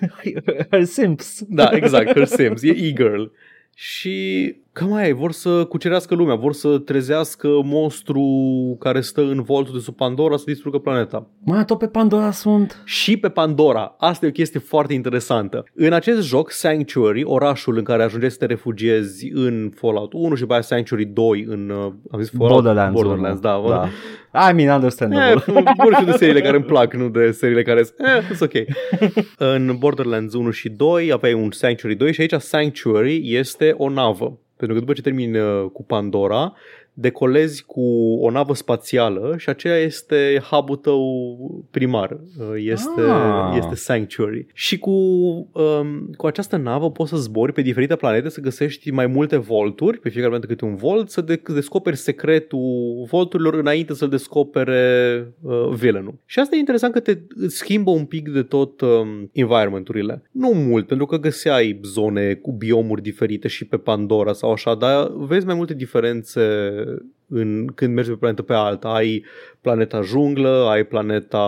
Her 0.72 0.84
Sims. 0.84 1.42
Da, 1.48 1.70
exact, 1.74 2.12
her 2.14 2.26
Sims, 2.26 2.64
e 2.64 2.70
e-girl. 2.70 3.24
Și 3.76 4.56
că 4.72 4.86
mai 4.86 5.10
e, 5.10 5.14
vor 5.14 5.32
să 5.32 5.66
cucerească 5.66 6.16
lumea, 6.16 6.36
vor 6.36 6.54
să 6.54 6.78
trezească 6.78 7.48
monstru 7.64 8.24
care 8.80 9.02
stă 9.02 9.22
în 9.22 9.42
voltul 9.42 9.74
de 9.74 9.80
sub 9.80 9.96
Pandora 9.96 10.38
să 10.38 10.44
distrugă 10.46 10.78
planeta. 10.78 11.28
Mă, 11.44 11.64
tot 11.64 11.78
pe 11.78 11.88
Pandora 11.88 12.32
sunt. 12.32 12.82
Și 12.86 13.18
pe 13.18 13.30
Pandora, 13.30 13.96
asta 13.98 14.26
e 14.26 14.30
o 14.30 14.32
chestie 14.32 14.60
foarte 14.60 14.94
interesantă. 14.94 15.64
În 15.74 15.94
acest 15.94 16.28
joc, 16.28 16.52
Sanctuary, 16.52 17.24
orașul 17.24 17.78
în 17.78 17.84
care 17.84 18.04
ajungeți 18.04 18.34
să 18.34 18.40
te 18.40 18.46
refugiezi 18.46 19.30
în 19.34 19.72
Fallout 19.76 20.14
1 20.14 20.36
și 20.36 20.42
după 20.42 20.54
aia 20.54 20.62
Sanctuary 20.62 21.06
2 21.06 21.46
în, 21.48 21.70
uh, 21.70 21.94
am 22.12 22.22
zis 22.22 22.30
Fallout? 22.30 22.54
Borderlands. 22.54 23.02
Borderlands, 23.02 23.40
da. 23.40 23.62
da. 23.68 23.90
I 24.50 24.54
mean, 24.54 24.76
understandable. 24.76 25.44
Eh, 25.48 25.64
vorbim 25.78 26.06
de 26.06 26.12
seriile 26.12 26.42
care 26.42 26.56
îmi 26.56 26.66
plac, 26.66 26.94
nu 26.94 27.10
de 27.10 27.32
seriile 27.32 27.64
care 27.64 27.84
sunt, 27.84 28.08
eh, 28.08 28.36
sunt 28.36 28.42
ok. 28.42 28.66
în 29.54 29.76
Borderlands 29.80 30.34
1 30.34 30.50
și 30.50 30.70
2 30.70 31.12
aveai 31.12 31.34
un 31.34 31.52
Sanctuary 31.52 31.96
2 31.96 32.14
și 32.14 32.22
aici 32.22 32.34
Sanctuary 32.34 33.22
este 33.24 33.74
o 33.78 33.90
navă. 33.90 34.40
Pentru 34.60 34.78
că 34.78 34.84
după 34.84 34.94
ce 34.94 35.02
termini 35.02 35.40
uh, 35.40 35.70
cu 35.74 35.84
Pandora, 35.84 36.54
decolezi 37.00 37.64
cu 37.66 37.82
o 38.22 38.32
navă 38.32 38.54
spațială 38.54 39.34
și 39.38 39.50
aceea 39.50 39.78
este 39.78 40.42
hub-ul 40.52 40.76
tău 40.76 41.02
primar. 41.72 42.12
Uh, 42.40 42.46
Este, 42.56 43.02
Ah. 43.02 43.56
este 43.58 43.76
Sanctuary. 43.76 44.46
Și 44.54 44.78
cu, 44.80 44.90
um, 44.92 46.10
cu 46.18 46.28
această 46.28 46.58
navă 46.58 46.92
poți 46.92 47.10
să 47.10 47.16
zbori 47.18 47.54
pe 47.54 47.62
diferite 47.62 47.96
planete, 47.96 48.30
să 48.30 48.42
găsești 48.42 48.92
mai 48.92 49.08
multe 49.08 49.38
volturi, 49.38 49.98
pe 50.00 50.10
fiecare 50.10 50.30
planetă 50.30 50.48
câte 50.54 50.66
un 50.66 50.76
volt, 50.76 51.10
să 51.10 51.22
de- 51.22 51.42
descoperi 51.54 51.96
secretul 51.96 53.06
volturilor 53.10 53.54
înainte 53.54 53.94
să-l 53.94 54.10
descopere 54.10 55.26
uh, 55.42 55.70
villainul. 55.74 56.14
Și 56.26 56.40
asta 56.40 56.56
e 56.56 56.60
interesant 56.60 56.94
că 56.94 57.00
te 57.00 57.18
îți 57.36 57.56
schimbă 57.58 57.92
un 57.92 58.06
pic 58.06 58.30
de 58.30 58.42
tot 58.44 58.82
um, 58.82 59.30
environmenturile. 59.34 60.22
Nu 60.32 60.50
mult, 60.54 60.88
pentru 60.88 61.06
că 61.06 61.18
găseai 61.20 61.80
zone 61.84 62.34
cu 62.34 62.52
biomuri 62.52 63.02
diferite 63.02 63.48
și 63.48 63.66
pe 63.66 63.78
Pandora 63.78 64.34
sau 64.34 64.52
așa, 64.52 64.76
dar 64.76 65.12
vezi 65.18 65.46
mai 65.46 65.56
multe 65.56 65.74
diferențe 65.74 66.42
în, 67.32 67.68
când 67.76 67.94
mergi 67.94 68.10
pe 68.10 68.16
planetă 68.16 68.42
pe 68.42 68.54
alta. 68.54 68.88
Ai 68.90 69.24
planeta 69.62 70.02
junglă, 70.02 70.68
ai 70.70 70.84
planeta 70.84 71.48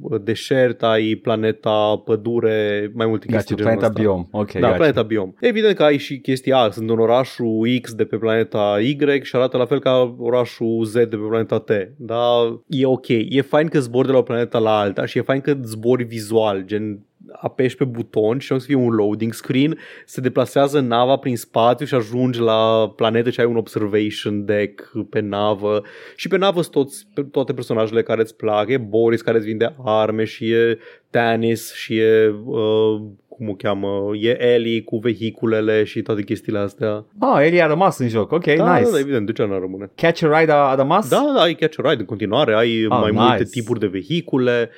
uh, 0.00 0.20
deșert, 0.22 0.82
ai 0.82 1.14
planeta 1.14 2.02
pădure, 2.04 2.90
mai 2.94 3.06
multe 3.06 3.26
Gaci, 3.26 3.34
chestii 3.36 3.56
genul 3.56 3.70
planeta 3.72 3.90
ăsta. 3.90 4.02
biom. 4.02 4.26
Ok, 4.30 4.52
Da, 4.52 4.60
gaci. 4.68 4.76
planeta 4.76 5.02
biom. 5.02 5.32
Evident 5.40 5.76
că 5.76 5.82
ai 5.82 5.96
și 5.96 6.18
chestia, 6.18 6.56
a, 6.56 6.70
sunt 6.70 6.90
în 6.90 6.98
orașul 6.98 7.78
X 7.82 7.94
de 7.94 8.04
pe 8.04 8.16
planeta 8.16 8.76
Y 8.80 8.96
și 9.22 9.36
arată 9.36 9.56
la 9.56 9.64
fel 9.66 9.80
ca 9.80 10.14
orașul 10.18 10.84
Z 10.84 10.92
de 10.92 11.06
pe 11.06 11.16
planeta 11.28 11.58
T. 11.58 11.70
Dar 11.96 12.60
e 12.66 12.86
ok. 12.86 13.08
E 13.08 13.40
fain 13.40 13.68
că 13.68 13.80
zbori 13.80 14.06
de 14.06 14.12
la 14.12 14.18
o 14.18 14.22
planetă 14.22 14.58
la 14.58 14.78
alta 14.78 15.06
și 15.06 15.18
e 15.18 15.22
fain 15.22 15.40
că 15.40 15.56
zbori 15.62 16.04
vizual, 16.04 16.62
gen 16.64 17.05
apeși 17.32 17.76
pe 17.76 17.84
buton 17.84 18.38
și 18.38 18.52
o 18.52 18.58
să 18.58 18.66
fie 18.66 18.74
un 18.74 18.88
loading 18.94 19.32
screen, 19.32 19.78
se 20.06 20.20
deplasează 20.20 20.80
nava 20.80 21.16
prin 21.16 21.36
spațiu 21.36 21.86
și 21.86 21.94
ajungi 21.94 22.40
la 22.40 22.92
planetă 22.96 23.30
și 23.30 23.40
ai 23.40 23.46
un 23.46 23.56
observation 23.56 24.44
deck 24.44 24.92
pe 25.10 25.20
navă 25.20 25.82
și 26.16 26.28
pe 26.28 26.36
navă 26.36 26.60
sunt 26.60 26.72
toți, 26.74 27.06
toate 27.30 27.52
personajele 27.52 28.02
care 28.02 28.20
îți 28.20 28.36
plac, 28.36 28.68
e 28.68 28.78
Boris 28.78 29.20
care 29.22 29.36
îți 29.36 29.46
vinde 29.46 29.74
arme 29.84 30.24
și 30.24 30.50
e 30.50 30.78
Tanis 31.10 31.74
și 31.74 31.96
e 31.98 32.34
uh, 32.44 33.00
cum 33.28 33.48
o 33.48 33.52
cheamă, 33.54 34.10
e 34.20 34.52
Ellie 34.54 34.82
cu 34.82 34.98
vehiculele 34.98 35.84
și 35.84 36.02
toate 36.02 36.22
chestiile 36.22 36.58
astea. 36.58 37.04
Ah, 37.18 37.44
Ellie 37.46 37.62
a 37.62 37.66
rămas 37.66 37.98
în 37.98 38.08
joc, 38.08 38.32
ok, 38.32 38.44
Da, 38.44 38.52
nice. 38.78 38.84
da, 38.84 38.90
da, 38.90 38.98
evident, 38.98 39.26
de 39.26 39.32
ce 39.32 39.44
nu 39.44 39.58
rămâne? 39.58 39.90
Catch 39.94 40.22
a 40.24 40.38
Ride 40.40 40.52
a, 40.52 40.54
a 40.56 40.74
rămas? 40.74 41.08
Da, 41.08 41.32
da, 41.36 41.42
ai 41.42 41.54
Catch 41.54 41.78
a 41.82 41.88
Ride 41.88 42.00
în 42.00 42.06
continuare, 42.06 42.54
ai 42.54 42.86
Ah, 42.90 42.98
mai 43.00 43.10
nice. 43.10 43.22
multe 43.22 43.44
tipuri 43.44 43.80
de 43.80 43.86
vehicule, 43.86 44.70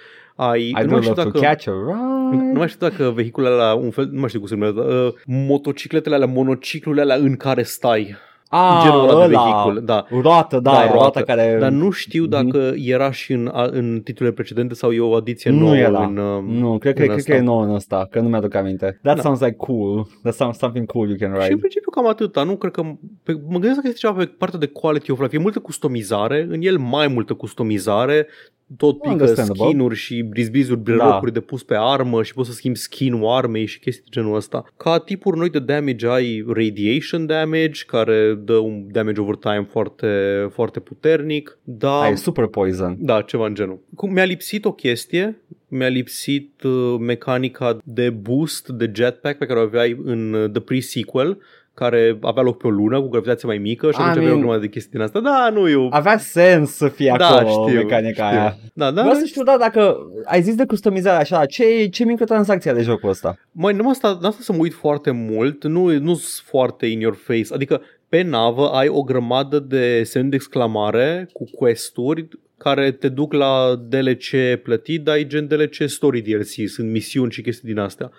ai... 0.46 0.68
I 0.68 0.72
nu 0.80 0.86
do 0.86 0.90
mai 0.92 1.02
știu 1.02 1.14
love 1.16 1.22
to 1.22 1.30
dacă... 1.30 1.38
catch 1.46 1.66
a 1.68 1.72
ride. 1.72 2.44
Nu 2.52 2.58
mai 2.58 2.68
știu 2.68 2.88
dacă 2.88 3.10
vehiculele 3.10 3.54
alea, 3.54 3.74
un 3.74 3.90
fel, 3.90 4.08
nu 4.12 4.18
mai 4.20 4.28
știu 4.28 4.40
cum 4.40 4.48
se 4.48 4.54
numește, 4.54 4.80
uh, 4.80 5.12
motocicletele 5.26 6.14
alea, 6.14 6.26
monociclurile 6.26 7.02
alea 7.02 7.16
în 7.16 7.36
care 7.36 7.62
stai. 7.62 8.16
Ah, 8.50 8.80
genul 8.84 9.08
ăla 9.08 9.26
de 9.26 9.34
ăla. 9.34 9.42
vehicul, 9.42 9.84
da. 9.84 10.04
Roată, 10.22 10.58
da, 10.60 10.70
Da, 10.70 10.76
da 10.76 10.80
roată, 10.82 10.94
roată. 10.94 11.20
care... 11.22 11.56
Dar 11.60 11.70
nu 11.70 11.90
știu 11.90 12.22
Mhm. 12.22 12.30
dacă 12.30 12.72
era 12.76 13.10
și 13.10 13.32
în, 13.32 13.50
a- 13.52 13.68
în 13.72 14.00
titlurile 14.04 14.34
precedente 14.34 14.74
sau 14.74 14.92
e 14.92 15.00
o 15.00 15.14
adiție 15.14 15.50
nu 15.50 15.58
nouă 15.58 15.76
era. 15.76 16.04
în, 16.04 16.16
uh, 16.16 16.42
nu, 16.60 16.78
cred 16.78 16.94
că, 16.94 17.00
în 17.00 17.06
cred 17.06 17.18
ăsta. 17.18 17.32
că 17.32 17.38
e 17.38 17.40
nou 17.42 17.58
în 17.60 17.74
ăsta, 17.74 18.06
că 18.10 18.20
nu 18.20 18.28
mi-aduc 18.28 18.54
aminte. 18.54 18.98
That 19.02 19.16
Da. 19.16 19.22
sounds 19.22 19.40
like 19.40 19.56
cool. 19.56 20.06
That 20.22 20.34
sounds 20.34 20.58
something 20.58 20.86
cool 20.86 21.08
you 21.08 21.16
can 21.18 21.28
Și 21.28 21.34
în 21.36 21.42
ride. 21.46 21.56
principiu 21.58 21.90
cam 21.90 22.08
atâta, 22.08 22.42
nu 22.42 22.56
cred 22.56 22.72
că... 22.72 22.82
Pe, 23.22 23.32
mă 23.32 23.58
gândesc 23.58 23.80
că 23.80 23.86
este 23.86 23.98
ceva 23.98 24.12
pe 24.12 24.24
partea 24.38 24.58
de 24.58 24.66
quality 24.66 25.10
of 25.10 25.20
life. 25.20 25.36
E 25.36 25.38
multă 25.38 25.58
customizare, 25.58 26.46
în 26.50 26.58
el 26.62 26.78
mai 26.78 27.06
multă 27.08 27.34
customizare, 27.34 28.26
tot 28.76 29.00
pică 29.00 29.12
Understandable. 29.12 29.64
skin-uri 29.66 29.94
și 29.94 30.22
brizbizuri, 30.22 30.80
brelocuri 30.80 31.32
de 31.32 31.40
pus 31.40 31.62
pe 31.62 31.74
armă 31.78 32.22
și 32.22 32.34
poți 32.34 32.48
să 32.48 32.54
schimbi 32.54 32.78
skin-ul 32.78 33.28
armei 33.28 33.66
și 33.66 33.78
chestii 33.78 34.04
de 34.04 34.10
genul 34.20 34.36
ăsta. 34.36 34.64
Ca 34.76 34.98
tipuri 34.98 35.38
noi 35.38 35.50
de 35.50 35.58
damage 35.58 36.08
ai 36.08 36.44
radiation 36.48 37.26
damage, 37.26 37.84
care 37.86 38.34
dă 38.44 38.56
un 38.56 38.86
damage 38.90 39.20
over 39.20 39.34
time 39.34 39.66
foarte, 39.70 40.08
foarte 40.52 40.80
puternic, 40.80 41.58
dar... 41.64 42.04
Ai 42.04 42.16
super 42.16 42.46
poison. 42.46 42.96
Da, 43.00 43.22
ceva 43.22 43.46
în 43.46 43.54
genul. 43.54 43.80
Cum 43.94 44.12
mi-a 44.12 44.24
lipsit 44.24 44.64
o 44.64 44.72
chestie, 44.72 45.42
mi-a 45.68 45.88
lipsit 45.88 46.62
uh, 46.62 46.96
mecanica 46.98 47.78
de 47.84 48.10
boost 48.10 48.68
de 48.68 48.90
jetpack 48.94 49.38
pe 49.38 49.46
care 49.46 49.58
o 49.58 49.62
aveai 49.62 50.00
în 50.04 50.32
uh, 50.32 50.50
The 50.50 50.60
Pre-Sequel, 50.60 51.38
care 51.78 52.18
avea 52.20 52.42
loc 52.42 52.56
pe 52.58 52.66
o 52.66 52.70
lună 52.70 53.00
cu 53.00 53.08
gravitație 53.08 53.48
mai 53.48 53.58
mică 53.58 53.90
și 53.90 53.98
I 53.98 54.02
atunci 54.02 54.16
aveai 54.16 54.32
o 54.32 54.34
mean- 54.36 54.38
grămadă 54.40 54.60
de 54.60 54.68
chestii 54.68 54.90
din 54.92 55.00
asta. 55.00 55.20
Da, 55.20 55.50
nu 55.52 55.70
eu. 55.70 55.88
Avea 55.90 56.18
sens 56.18 56.70
să 56.70 56.88
fie 56.88 57.14
da, 57.18 57.26
acolo 57.28 57.66
știu, 57.66 57.78
mecanica 57.80 58.26
știu. 58.26 58.38
aia. 58.38 58.56
Da, 58.74 58.90
da, 58.90 59.00
Vreau 59.02 59.16
să 59.16 59.24
știu, 59.24 59.42
da, 59.42 59.56
dacă 59.58 59.96
ai 60.24 60.42
zis 60.42 60.54
de 60.54 60.66
customizare 60.66 61.20
așa, 61.20 61.46
ce, 61.46 61.86
ce 61.86 62.04
microtransacție 62.04 62.70
are 62.70 62.82
jocul 62.82 63.08
ăsta? 63.08 63.36
Mai 63.52 63.74
nu 63.74 63.88
asta, 63.88 64.08
n-am 64.08 64.30
stat 64.30 64.44
să 64.44 64.52
mă 64.52 64.58
uit 64.60 64.74
foarte 64.74 65.10
mult, 65.10 65.64
nu 65.64 65.98
nu 65.98 66.14
sunt 66.14 66.44
foarte 66.46 66.86
in 66.86 67.00
your 67.00 67.14
face, 67.14 67.54
adică 67.54 67.80
pe 68.08 68.22
navă 68.22 68.68
ai 68.68 68.88
o 68.88 69.02
grămadă 69.02 69.58
de 69.58 70.02
semne 70.02 70.28
de 70.28 70.34
exclamare 70.36 71.28
cu 71.32 71.44
quest-uri 71.56 72.28
care 72.58 72.90
te 72.90 73.08
duc 73.08 73.32
la 73.32 73.80
DLC 73.88 74.60
plătit, 74.62 75.02
dar 75.02 75.14
ai 75.14 75.26
gen 75.26 75.46
DLC 75.46 75.74
story 75.86 76.20
DLC, 76.20 76.68
sunt 76.68 76.90
misiuni 76.90 77.30
și 77.30 77.42
chestii 77.42 77.68
din 77.68 77.78
astea. 77.78 78.10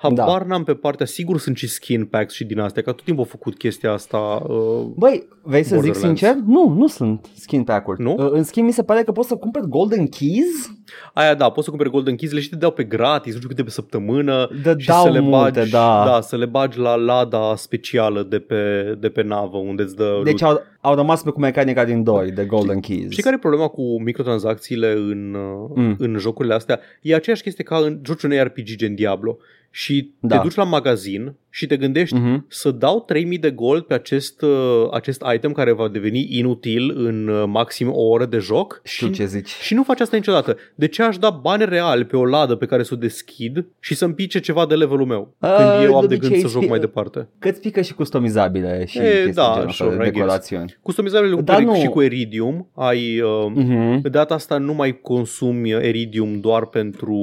Habar 0.00 0.42
n-am 0.44 0.64
pe 0.64 0.74
partea, 0.74 1.06
sigur 1.06 1.38
sunt 1.38 1.56
și 1.56 1.68
skin 1.68 2.04
packs 2.04 2.34
și 2.34 2.44
din 2.44 2.58
astea, 2.58 2.82
că 2.82 2.92
tot 2.92 3.04
timpul 3.04 3.22
au 3.24 3.28
făcut 3.30 3.56
chestia 3.58 3.92
asta. 3.92 4.18
Uh, 4.48 4.86
Băi, 4.96 5.28
vrei 5.42 5.62
să 5.62 5.68
zic 5.80 5.84
Borderlands. 5.92 6.20
sincer? 6.20 6.36
Nu, 6.46 6.68
nu 6.68 6.86
sunt 6.86 7.26
skin 7.34 7.64
pack-uri. 7.64 8.02
Nu? 8.02 8.14
Uh, 8.18 8.30
În 8.32 8.42
schimb, 8.42 8.66
mi 8.66 8.72
se 8.72 8.82
pare 8.82 9.02
că 9.02 9.12
poți 9.12 9.28
să 9.28 9.34
cumperi 9.36 9.68
golden 9.68 10.06
keys? 10.06 10.70
aia 11.14 11.34
da, 11.34 11.48
poți 11.48 11.64
să 11.64 11.70
cumperi 11.70 11.90
Golden 11.90 12.16
Keys, 12.16 12.32
le 12.32 12.40
și 12.40 12.48
te 12.48 12.56
dau 12.56 12.70
pe 12.70 12.84
gratis, 12.84 13.30
nu 13.32 13.36
știu 13.36 13.48
câte 13.48 13.62
pe 13.62 13.70
săptămână 13.70 14.48
Dă- 14.62 14.74
și 14.76 14.86
dau 14.86 15.02
să 15.04 15.10
le 15.10 15.20
multe, 15.20 15.58
bagi, 15.58 15.70
da. 15.70 16.02
da, 16.06 16.20
să 16.20 16.36
le 16.36 16.46
bagi 16.46 16.78
la 16.78 16.94
lada 16.94 17.54
specială 17.56 18.22
de 18.22 18.38
pe, 18.38 18.94
de 19.00 19.08
pe 19.08 19.22
navă 19.22 19.56
unde 19.56 19.82
îți 19.82 19.96
dă 19.96 20.20
Deci 20.24 20.42
au, 20.42 20.60
au 20.80 20.94
rămas 20.94 21.22
pe 21.22 21.30
cu 21.30 21.40
mecanica 21.40 21.84
din 21.84 22.02
2 22.02 22.30
de 22.30 22.44
golden 22.44 22.80
keys. 22.80 23.10
Știi 23.10 23.22
care 23.22 23.34
e 23.34 23.38
problema 23.38 23.68
cu 23.68 24.02
microtransacțiile 24.02 24.92
în, 24.92 25.34
uh, 25.34 25.70
Mm. 25.74 25.94
în 25.98 26.16
jocurile 26.18 26.54
astea? 26.54 26.80
E 27.02 27.14
aceeași 27.14 27.42
chestie 27.42 27.64
ca 27.64 27.76
în 27.76 28.00
joci 28.04 28.22
un 28.22 28.30
RPG 28.42 28.64
gen 28.76 28.94
Diablo 28.94 29.36
și 29.70 30.12
Da. 30.20 30.36
te 30.36 30.42
duci 30.42 30.54
la 30.54 30.64
magazin 30.64 31.34
și 31.50 31.66
te 31.66 31.76
gândești 31.76 32.16
Mhm. 32.16 32.44
să 32.48 32.70
dau 32.70 33.00
3000 33.06 33.38
de 33.38 33.50
gold 33.50 33.82
pe 33.82 33.94
acest, 33.94 34.42
uh, 34.42 34.88
acest 34.90 35.22
item 35.34 35.52
care 35.52 35.72
va 35.72 35.88
deveni 35.88 36.26
inutil 36.30 36.90
în 37.06 37.28
uh, 37.28 37.44
maxim 37.46 37.90
o 37.92 38.02
oră 38.02 38.24
de 38.26 38.38
joc 38.38 38.80
Știu 38.84 39.06
și, 39.06 39.12
ce 39.12 39.24
zici. 39.26 39.48
și 39.48 39.74
nu 39.74 39.82
faci 39.82 40.00
asta 40.00 40.16
niciodată. 40.16 40.56
De 40.74 40.86
ce 40.88 41.02
aș 41.02 41.18
da 41.18 41.30
bani 41.30 41.64
reali 41.64 42.04
pe 42.04 42.16
o 42.16 42.24
ladă 42.24 42.54
pe 42.54 42.66
care 42.66 42.82
să 42.82 42.90
o 42.94 42.96
deschid 42.96 43.66
și 43.80 43.94
să-mi 43.94 44.14
pice 44.14 44.40
ceva 44.40 44.66
de 44.66 44.74
levelul 44.74 45.06
meu 45.06 45.34
Uh, 45.40 45.54
când 45.56 45.84
eu 45.88 45.96
am 45.96 46.00
de 46.00 46.06
de 46.06 46.16
gând 46.16 46.24
obicei 46.32 46.40
să 46.40 46.48
joc 46.52 46.62
ți- 46.62 46.68
mai 46.68 46.78
departe? 46.78 47.28
Că 47.38 47.48
îți 47.48 47.60
pică 47.60 47.80
și 47.80 47.94
customizabile 47.94 48.84
și 48.86 48.98
E, 48.98 49.02
chestii 49.10 49.32
da, 49.32 49.50
genul 49.54 49.68
ăsta 49.68 49.84
sure, 49.84 49.88
de 49.88 49.94
I 49.94 49.98
guess. 49.98 50.12
decorațiuni. 50.14 50.76
Customizabile 50.82 51.34
cu 51.34 51.40
Dar 51.42 51.56
Dar 51.56 51.64
nu- 51.64 51.74
și 51.80 51.86
cu 51.86 52.00
Iridium 52.02 52.68
ai... 52.74 53.20
Uh, 53.20 53.46
Mhm. 53.54 54.00
De 54.00 54.08
data 54.08 54.34
asta 54.34 54.58
nu 54.58 54.74
mai 54.74 55.00
consumi 55.00 55.70
Iridium 55.70 56.40
doar 56.40 56.66
pentru 56.66 57.14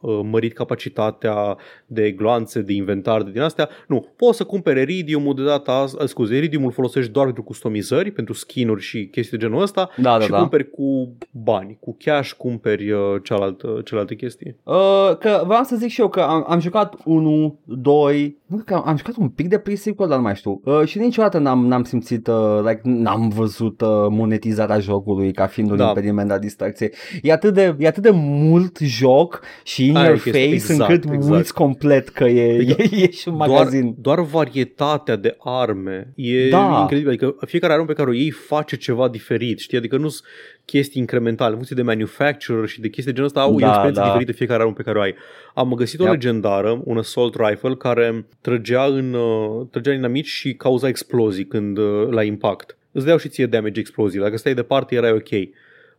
uh, 0.00 0.20
mărit 0.30 0.52
capacitatea 0.52 1.56
de 1.86 2.10
gloanțe, 2.10 2.60
de 2.60 2.72
inventar, 2.72 3.22
de 3.22 3.30
din 3.30 3.40
astea. 3.40 3.65
Nu, 3.88 4.06
poți 4.16 4.36
să 4.36 4.44
cumperi 4.44 4.80
Iridiumul 4.80 5.34
de 5.34 5.44
data 5.44 5.72
asta, 5.72 6.06
scuze, 6.06 6.36
Iridiumul 6.36 6.72
folosești 6.72 7.10
doar 7.10 7.24
pentru 7.24 7.42
customizări, 7.42 8.10
pentru 8.10 8.34
skin-uri 8.34 8.82
și 8.82 9.08
chestii 9.08 9.38
de 9.38 9.44
genul 9.44 9.62
ăsta 9.62 9.90
Da, 9.96 10.18
da, 10.18 10.24
și 10.24 10.30
da. 10.30 10.38
cumperi 10.38 10.70
cu 10.70 11.16
bani, 11.30 11.76
cu 11.80 11.96
cash 12.04 12.32
cumperi 12.32 12.90
uh, 12.90 13.00
cealaltă, 13.22 13.80
celelalte 13.84 14.14
chestii. 14.14 14.56
Uh, 14.62 15.16
că 15.18 15.42
vreau 15.46 15.62
să 15.62 15.76
zic 15.76 15.88
și 15.90 16.00
eu 16.00 16.08
că 16.08 16.20
am, 16.20 16.44
am 16.48 16.60
jucat 16.60 16.94
1, 17.04 17.58
2, 17.64 18.36
nu 18.46 18.56
cred 18.56 18.66
că 18.66 18.74
am, 18.74 18.82
am 18.88 18.96
jucat 18.96 19.14
un 19.16 19.28
pic 19.28 19.48
de 19.48 19.58
pre-sequel, 19.58 20.08
dar 20.08 20.16
nu 20.16 20.22
mai 20.22 20.34
știu. 20.36 20.60
Uh, 20.64 20.84
și 20.84 20.98
niciodată 20.98 21.38
n-am, 21.38 21.66
n-am 21.66 21.84
simțit, 21.84 22.26
uh, 22.26 22.60
like, 22.64 22.80
n-am 22.82 23.28
văzut 23.28 23.80
uh, 23.80 23.88
monetizarea 24.08 24.78
jocului 24.78 25.32
ca 25.32 25.46
fiind 25.46 25.70
un 25.70 25.76
Da. 25.76 25.86
impediment 25.86 26.28
la 26.28 26.38
distracție. 26.38 26.90
E 27.22 27.32
atât 27.32 27.54
de, 27.54 27.76
e 27.78 27.86
atât 27.86 28.02
de 28.02 28.10
mult 28.12 28.78
joc 28.78 29.40
și 29.64 29.86
in 29.88 29.96
Aia 29.96 30.04
e 30.04 30.08
your 30.08 30.20
chestia, 30.20 30.42
face 30.42 30.54
exact, 30.54 30.90
încât 30.90 31.12
exact. 31.12 31.36
uiți 31.36 31.54
complet 31.54 32.08
că 32.08 32.24
e, 32.24 32.54
Adică 32.54 32.82
e, 32.82 33.02
e 33.02 33.10
și 33.10 33.28
un 33.28 33.36
Doar, 33.36 33.48
magazin. 33.58 33.94
doar 33.98 34.20
varietatea 34.20 35.16
de 35.16 35.36
arme 35.38 36.12
e 36.16 36.48
Da. 36.48 36.78
incredibil. 36.80 37.08
Adică 37.10 37.36
fiecare 37.46 37.72
armă 37.72 37.84
pe 37.84 37.92
care 37.92 38.08
o 38.08 38.12
iei 38.12 38.30
face 38.30 38.76
ceva 38.76 39.08
diferit, 39.08 39.58
știi? 39.58 39.78
Adică 39.78 39.96
nu 39.96 40.08
sunt 40.08 40.28
chestii 40.64 41.00
incrementale, 41.00 41.48
în 41.50 41.54
funcție 41.54 41.76
de 41.76 41.82
manufacturer 41.82 42.66
și 42.68 42.80
de 42.80 42.88
chestii 42.88 43.04
de 43.04 43.12
genul 43.12 43.26
ăsta, 43.26 43.40
au 43.40 43.52
Da, 43.52 43.58
da, 43.58 43.66
experiențe 43.66 44.00
da. 44.00 44.06
diferite 44.06 44.32
fiecare 44.32 44.62
armă 44.62 44.74
pe 44.74 44.82
care 44.82 44.98
o 44.98 45.00
ai. 45.00 45.14
Am 45.54 45.72
găsit 45.74 46.00
o 46.00 46.02
Yep. 46.02 46.12
legendară, 46.12 46.80
un 46.84 46.98
assault 46.98 47.34
rifle, 47.38 47.74
care 47.74 48.26
trăgea 48.40 48.84
în, 48.84 49.12
uh, 49.14 49.66
trăgea 49.70 49.90
în 49.90 49.96
inamici 49.96 50.26
și 50.26 50.54
cauza 50.54 50.88
explozii 50.88 51.46
când 51.46 51.78
uh, 51.78 52.06
la 52.10 52.22
impact. 52.22 52.76
Îți 52.92 53.06
dau 53.06 53.16
și 53.18 53.28
ție 53.28 53.46
damage 53.46 53.80
explozii. 53.80 54.20
Dacă 54.20 54.36
stai 54.36 54.54
departe, 54.54 54.94
erai 54.94 55.12
ok. 55.12 55.28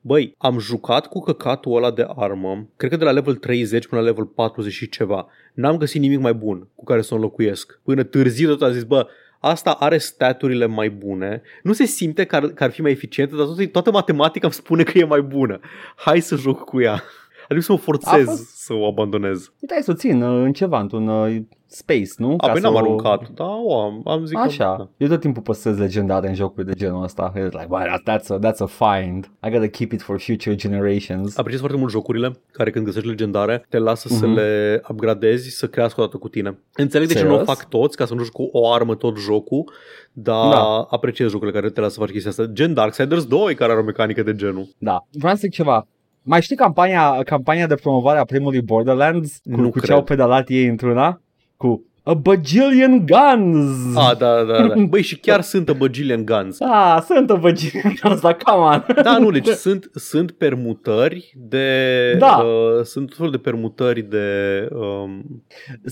Băi, 0.08 0.36
am 0.38 0.60
jucat 0.60 1.08
cu 1.08 1.20
căcatul 1.20 1.76
ăla 1.76 1.92
de 1.92 2.08
armă, 2.16 2.70
cred 2.78 2.90
că 2.90 2.98
de 2.98 3.04
la 3.04 3.12
level 3.12 3.36
30 3.36 3.88
până 3.88 4.02
la 4.02 4.08
level 4.08 4.26
40 4.26 4.74
și 4.74 4.90
ceva. 4.90 5.28
N-am 5.54 5.78
găsit 5.78 6.02
nimic 6.02 6.20
mai 6.20 6.34
bun 6.34 6.68
cu 6.76 6.84
care 6.84 7.02
să 7.02 7.14
o 7.14 7.16
înlocuiesc. 7.16 7.80
Până 7.84 8.04
târziu 8.04 8.50
tot 8.50 8.62
a 8.62 8.72
zis, 8.72 8.84
bă, 8.84 9.08
asta 9.40 9.72
are 9.72 9.98
staturile 9.98 10.66
mai 10.66 10.90
bune. 10.90 11.42
Nu 11.64 11.74
se 11.74 11.86
simte 11.86 12.24
că 12.26 12.36
ar, 12.36 12.48
că 12.48 12.64
ar 12.64 12.72
fi 12.72 12.82
mai 12.82 12.92
eficientă, 12.92 13.36
dar 13.36 13.46
toată, 13.46 13.66
toată 13.66 13.92
matematica 13.92 14.46
îmi 14.46 14.56
spune 14.56 14.84
că 14.84 14.98
e 14.98 15.04
mai 15.04 15.22
bună. 15.22 15.60
Hai 15.96 16.20
să 16.20 16.36
joc 16.36 16.64
cu 16.64 16.82
ea. 16.82 17.04
Adică 17.50 17.60
să 17.66 17.72
mă 17.72 17.78
A 17.78 17.82
forțez 17.82 18.26
fost- 18.26 18.56
să 18.56 18.74
o 18.74 18.86
abandonez. 18.88 19.38
Uite, 19.62 19.74
hai 19.74 19.84
să 19.84 19.92
o 19.92 19.94
țin 19.94 20.22
uh, 20.22 20.44
în 20.46 20.54
ceva, 20.54 20.80
într-un 20.80 21.08
uh, 21.08 21.38
space, 21.70 22.10
nu? 22.18 22.34
A, 22.38 22.48
păi 22.50 22.60
să 22.60 22.66
n-am 22.66 22.74
o- 22.76 22.78
aruncat, 22.78 23.30
da, 23.30 23.56
o 23.64 23.82
am, 23.82 24.02
am 24.06 24.26
zis 24.26 24.32
că... 24.36 24.42
Așa. 24.42 24.76
Da. 24.78 24.88
Eu 24.98 25.08
tot 25.08 25.20
timpul 25.20 25.42
păstrez 25.42 25.78
legendare 25.78 26.28
în 26.28 26.34
jocuri 26.36 26.66
de 26.66 26.72
genul 26.74 27.04
ăsta. 27.04 27.32
It's 27.32 27.52
like, 27.52 27.68
well, 27.70 28.02
that's 28.10 28.28
a, 28.28 28.40
that's 28.40 28.58
a 28.58 28.66
find. 28.66 29.32
I 29.48 29.50
gotta 29.50 29.68
keep 29.68 29.92
it 29.92 30.02
for 30.02 30.20
future 30.20 30.56
generations. 30.56 31.38
Apreciez 31.38 31.60
foarte 31.60 31.78
mult 31.78 31.92
jocurile 31.92 32.32
care 32.52 32.70
când 32.70 32.86
găsești 32.86 33.08
legendare 33.08 33.66
te 33.70 33.78
lasă 33.78 34.08
să 34.08 34.26
Mhm. 34.26 34.36
le 34.36 34.82
upgradezi 34.90 35.50
să 35.50 35.68
crească 35.68 36.02
o 36.02 36.04
dată 36.04 36.18
cu 36.18 36.28
tine. 36.30 36.60
Înțeleg 36.76 37.08
de 37.08 37.14
ce 37.14 37.20
nu 37.24 37.28
o 37.28 37.38
Serios? 37.38 37.48
fac 37.58 37.70
toți 37.70 37.98
ca 37.98 38.06
să 38.06 38.14
nu 38.14 38.20
joci 38.24 38.32
cu 38.32 38.50
o 38.52 38.72
armă 38.72 38.96
tot 38.96 39.18
jocul, 39.18 39.72
dar 40.14 40.50
Da. 40.52 40.88
apreciez 40.90 41.30
jocurile 41.30 41.60
care 41.60 41.72
te 41.72 41.80
lasă 41.80 41.94
să 41.94 42.00
faci 42.00 42.10
chestia 42.12 42.30
asta. 42.30 42.46
Gen 42.46 42.74
Darksiders 42.74 43.26
2 43.26 43.56
care 43.56 43.72
are 43.72 43.82
o 43.82 43.84
mecanică 43.84 44.24
de 44.24 44.36
genul. 44.36 44.68
Da. 44.78 44.98
Vreau 45.12 45.34
să 45.34 45.40
zic 45.44 45.52
ceva. 45.52 45.88
Mai 46.30 46.42
știi 46.42 46.56
campania, 46.56 47.22
campania 47.26 47.68
de 47.68 47.76
promovare 47.76 48.20
a 48.20 48.24
primului 48.26 48.62
Borderlands? 48.62 49.38
Cu, 49.54 49.62
Nu 49.62 49.70
cu 49.70 49.80
ce 49.80 49.86
cred. 49.86 49.98
au 49.98 50.04
pedalat 50.04 50.50
ei 50.50 50.66
într-una? 50.66 51.22
Cu 51.58 51.86
a 52.04 52.14
bajillion 52.14 53.06
guns! 53.06 53.96
Ah, 53.96 54.18
da, 54.18 54.44
da, 54.44 54.68
da. 54.68 54.74
Băi, 54.90 55.02
și 55.02 55.18
chiar 55.20 55.42
sunt 55.42 55.70
a 55.70 55.74
bajillion 55.74 56.26
guns. 56.26 56.60
Ah, 56.60 57.02
sunt 57.06 57.30
a 57.30 57.36
bajillion 57.36 57.94
guns, 58.02 58.20
dar 58.22 58.36
come 58.36 58.64
on! 58.66 58.86
Da, 59.04 59.18
nu, 59.18 59.32
deci 59.32 59.48
sunt, 59.48 59.90
sunt 59.94 60.32
permutări 60.32 61.34
de... 61.38 62.16
Da. 62.20 62.36
Uh, 62.38 62.84
sunt 62.84 63.08
tot 63.08 63.16
felul 63.18 63.32
de 63.32 63.38
permutări 63.38 64.02
de... 64.02 64.28
Um, 64.72 65.44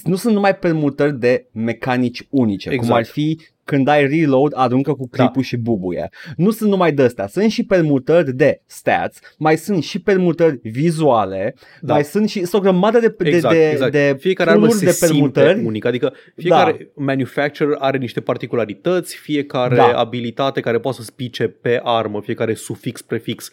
nu 0.03 0.15
sunt 0.15 0.33
numai 0.33 0.55
permutări 0.55 1.19
de 1.19 1.47
mecanici 1.51 2.27
unice, 2.29 2.69
Exact. 2.69 2.87
cum 2.87 2.97
ar 2.97 3.05
fi 3.05 3.39
când 3.65 3.87
ai 3.87 4.07
reload, 4.07 4.51
aruncă 4.55 4.93
cu 4.93 5.07
clipul 5.07 5.31
da. 5.35 5.41
și 5.41 5.57
bubuie. 5.57 6.09
Nu 6.37 6.51
sunt 6.51 6.69
numai 6.69 6.91
de 6.91 7.03
astea, 7.03 7.27
sunt 7.27 7.51
și 7.51 7.65
permutări 7.65 8.33
de 8.33 8.61
stats, 8.65 9.19
mai 9.37 9.57
sunt 9.57 9.83
și 9.83 10.01
permutări 10.01 10.59
vizuale, 10.63 11.55
da. 11.81 11.93
mai 11.93 12.03
sunt 12.03 12.29
și 12.29 12.47
o 12.51 12.59
grămadă 12.59 12.99
de, 12.99 13.15
exact, 13.17 13.55
de, 13.55 13.69
exact. 13.69 13.91
de 13.91 14.15
fiecare 14.19 14.49
armă 14.49 14.69
se 14.69 14.85
de 14.85 14.97
permutări. 14.99 15.53
simte 15.53 15.67
unic, 15.67 15.85
adică 15.85 16.13
fiecare 16.35 16.71
da. 16.95 17.03
manufacturer 17.03 17.75
are 17.79 17.97
niște 17.97 18.21
particularități, 18.21 19.15
fiecare 19.15 19.75
da. 19.75 19.99
abilitate 19.99 20.59
care 20.59 20.79
poate 20.79 20.97
să 20.97 21.03
spice 21.03 21.47
pe 21.47 21.79
armă, 21.83 22.21
fiecare 22.21 22.53
sufix, 22.53 23.01
prefix 23.01 23.51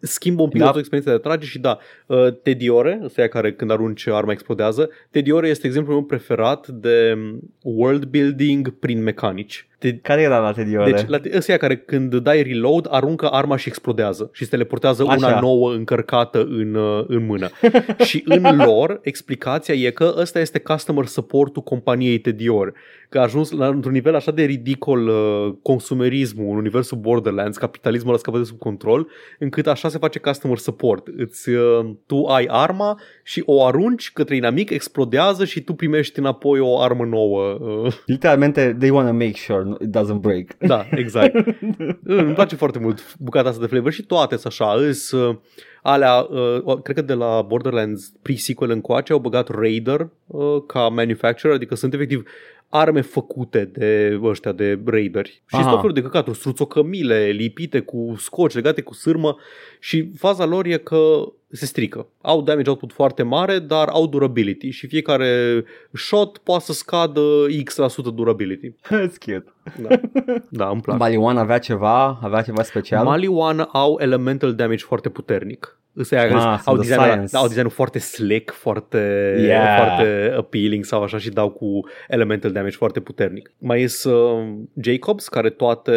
schimbă 0.00 0.42
un 0.42 0.48
pic 0.48 0.60
da. 0.60 0.72
experiența 0.76 1.12
de 1.12 1.18
trage 1.18 1.46
și 1.46 1.58
da, 1.58 1.78
uh, 2.06 2.40
Tediore, 2.42 3.00
ăsta 3.04 3.22
e 3.22 3.28
care 3.28 3.52
când 3.52 3.70
arunci 3.70 4.06
arma 4.06 4.32
explodează, 4.32 4.90
Tediore 5.10 5.48
este 5.48 5.66
exemplul 5.66 5.94
meu 5.94 6.04
preferat 6.04 6.68
de 6.68 7.18
world 7.62 8.04
building 8.04 8.70
prin 8.70 9.02
mecanici. 9.02 9.69
Te... 9.80 9.96
Care 9.96 10.22
era 10.22 10.38
la 10.38 10.52
Tediore? 10.52 10.90
Deci, 10.90 11.06
la 11.06 11.20
ăsta 11.36 11.56
care 11.56 11.76
când 11.76 12.14
dai 12.14 12.42
reload, 12.42 12.86
aruncă 12.90 13.28
arma 13.28 13.56
și 13.56 13.68
explodează 13.68 14.30
și 14.32 14.44
se 14.44 14.50
teleportează 14.50 15.04
Așa. 15.08 15.26
una 15.26 15.40
nouă 15.40 15.72
încărcată 15.72 16.42
în, 16.42 16.74
uh, 16.74 17.04
în 17.06 17.26
mână. 17.26 17.48
și 18.08 18.22
în 18.24 18.56
lor, 18.56 19.00
explicația 19.02 19.74
e 19.74 19.90
că 19.90 20.14
ăsta 20.16 20.40
este 20.40 20.58
customer 20.58 21.06
support-ul 21.06 21.62
companiei 21.62 22.18
Tediore 22.18 22.72
că 23.10 23.18
a 23.18 23.22
ajuns 23.22 23.50
la 23.50 23.66
într-un 23.66 23.92
nivel 23.92 24.14
așa 24.14 24.30
de 24.30 24.42
ridicol 24.42 25.08
uh, 25.08 25.54
consumerismul 25.62 26.50
în 26.50 26.56
universul 26.56 26.98
Borderlands, 26.98 27.56
capitalismul 27.56 28.14
a 28.14 28.16
scăpat 28.16 28.40
de 28.40 28.46
sub 28.46 28.58
control, 28.58 29.08
încât 29.38 29.66
așa 29.66 29.88
se 29.88 29.98
face 29.98 30.18
customer 30.18 30.58
support. 30.58 31.06
Îți, 31.16 31.48
uh, 31.48 31.90
tu 32.06 32.24
ai 32.24 32.46
arma 32.48 33.00
și 33.22 33.42
o 33.46 33.64
arunci 33.64 34.12
către 34.12 34.36
inamic, 34.36 34.70
explodează 34.70 35.44
și 35.44 35.60
tu 35.60 35.72
primești 35.72 36.18
înapoi 36.18 36.60
o 36.60 36.80
armă 36.80 37.04
nouă. 37.04 37.58
Uh. 37.60 37.92
Literalmente, 38.06 38.76
they 38.78 38.90
want 38.90 39.06
to 39.06 39.12
make 39.12 39.36
sure 39.36 39.69
it 39.80 39.96
doesn't 39.96 40.20
break. 40.20 40.56
Da, 40.58 40.86
exact. 40.90 41.34
Îmi 42.04 42.34
place 42.34 42.56
foarte 42.56 42.78
mult 42.78 43.16
bucata 43.18 43.48
asta 43.48 43.60
de 43.60 43.66
flavor 43.66 43.92
și 43.92 44.02
toate 44.02 44.36
sunt 44.36 44.46
așa. 44.46 44.74
Îs, 44.74 45.10
uh, 45.10 45.36
alea, 45.82 46.20
uh, 46.20 46.82
cred 46.82 46.96
că 46.96 47.02
de 47.02 47.14
la 47.14 47.42
Borderlands 47.42 48.12
pre-sequel 48.22 48.70
încoace 48.70 49.12
au 49.12 49.18
băgat 49.18 49.48
Raider 49.48 50.08
uh, 50.26 50.62
ca 50.66 50.88
manufacturer, 50.88 51.54
adică 51.54 51.74
sunt 51.74 51.94
efectiv 51.94 52.22
arme 52.70 53.00
făcute 53.00 53.64
de 53.64 54.20
ăștia 54.22 54.52
de 54.52 54.78
raideri. 54.84 55.42
Și 55.46 55.62
tot 55.62 55.80
felul 55.80 55.92
de 55.92 56.02
căcaturi, 56.02 56.38
struțocămile 56.38 57.24
lipite 57.26 57.80
cu 57.80 58.14
scoci, 58.18 58.54
legate 58.54 58.80
cu 58.80 58.94
sârmă 58.94 59.36
și 59.80 60.10
faza 60.16 60.44
lor 60.44 60.66
e 60.66 60.76
că 60.76 61.32
se 61.52 61.66
strică. 61.66 62.06
Au 62.20 62.42
damage 62.42 62.68
output 62.68 62.92
foarte 62.92 63.22
mare, 63.22 63.58
dar 63.58 63.88
au 63.88 64.06
durability 64.06 64.70
și 64.70 64.86
fiecare 64.86 65.64
shot 65.92 66.38
poate 66.38 66.64
să 66.64 66.72
scadă 66.72 67.20
X% 67.64 68.14
durability. 68.14 68.70
That's 68.84 69.18
cute. 69.24 69.44
Da, 69.82 70.00
da 70.60 70.68
îmi 70.68 70.80
place. 70.80 70.98
Maliwan 70.98 71.36
avea 71.36 71.58
ceva, 71.58 72.18
avea 72.22 72.42
ceva 72.42 72.62
special? 72.62 73.04
Maliwan 73.04 73.68
au 73.72 73.98
elemental 74.00 74.54
damage 74.54 74.84
foarte 74.84 75.08
puternic. 75.08 75.80
Îs 75.92 76.10
ah, 76.10 76.60
au, 76.64 76.76
designul, 76.76 77.24
da, 77.30 77.38
au 77.38 77.46
designul 77.46 77.70
foarte 77.70 77.98
slick, 77.98 78.50
foarte, 78.50 79.34
yeah. 79.38 79.76
foarte 79.76 80.34
appealing 80.36 80.84
sau 80.84 81.02
așa 81.02 81.18
și 81.18 81.30
dau 81.30 81.50
cu 81.50 81.80
elemental 82.08 82.52
damage 82.52 82.76
foarte 82.76 83.00
puternic. 83.00 83.52
Mai 83.58 83.88
sunt 83.88 84.14
uh, 84.14 84.82
Jacobs, 84.82 85.28
care 85.28 85.50
toate 85.50 85.92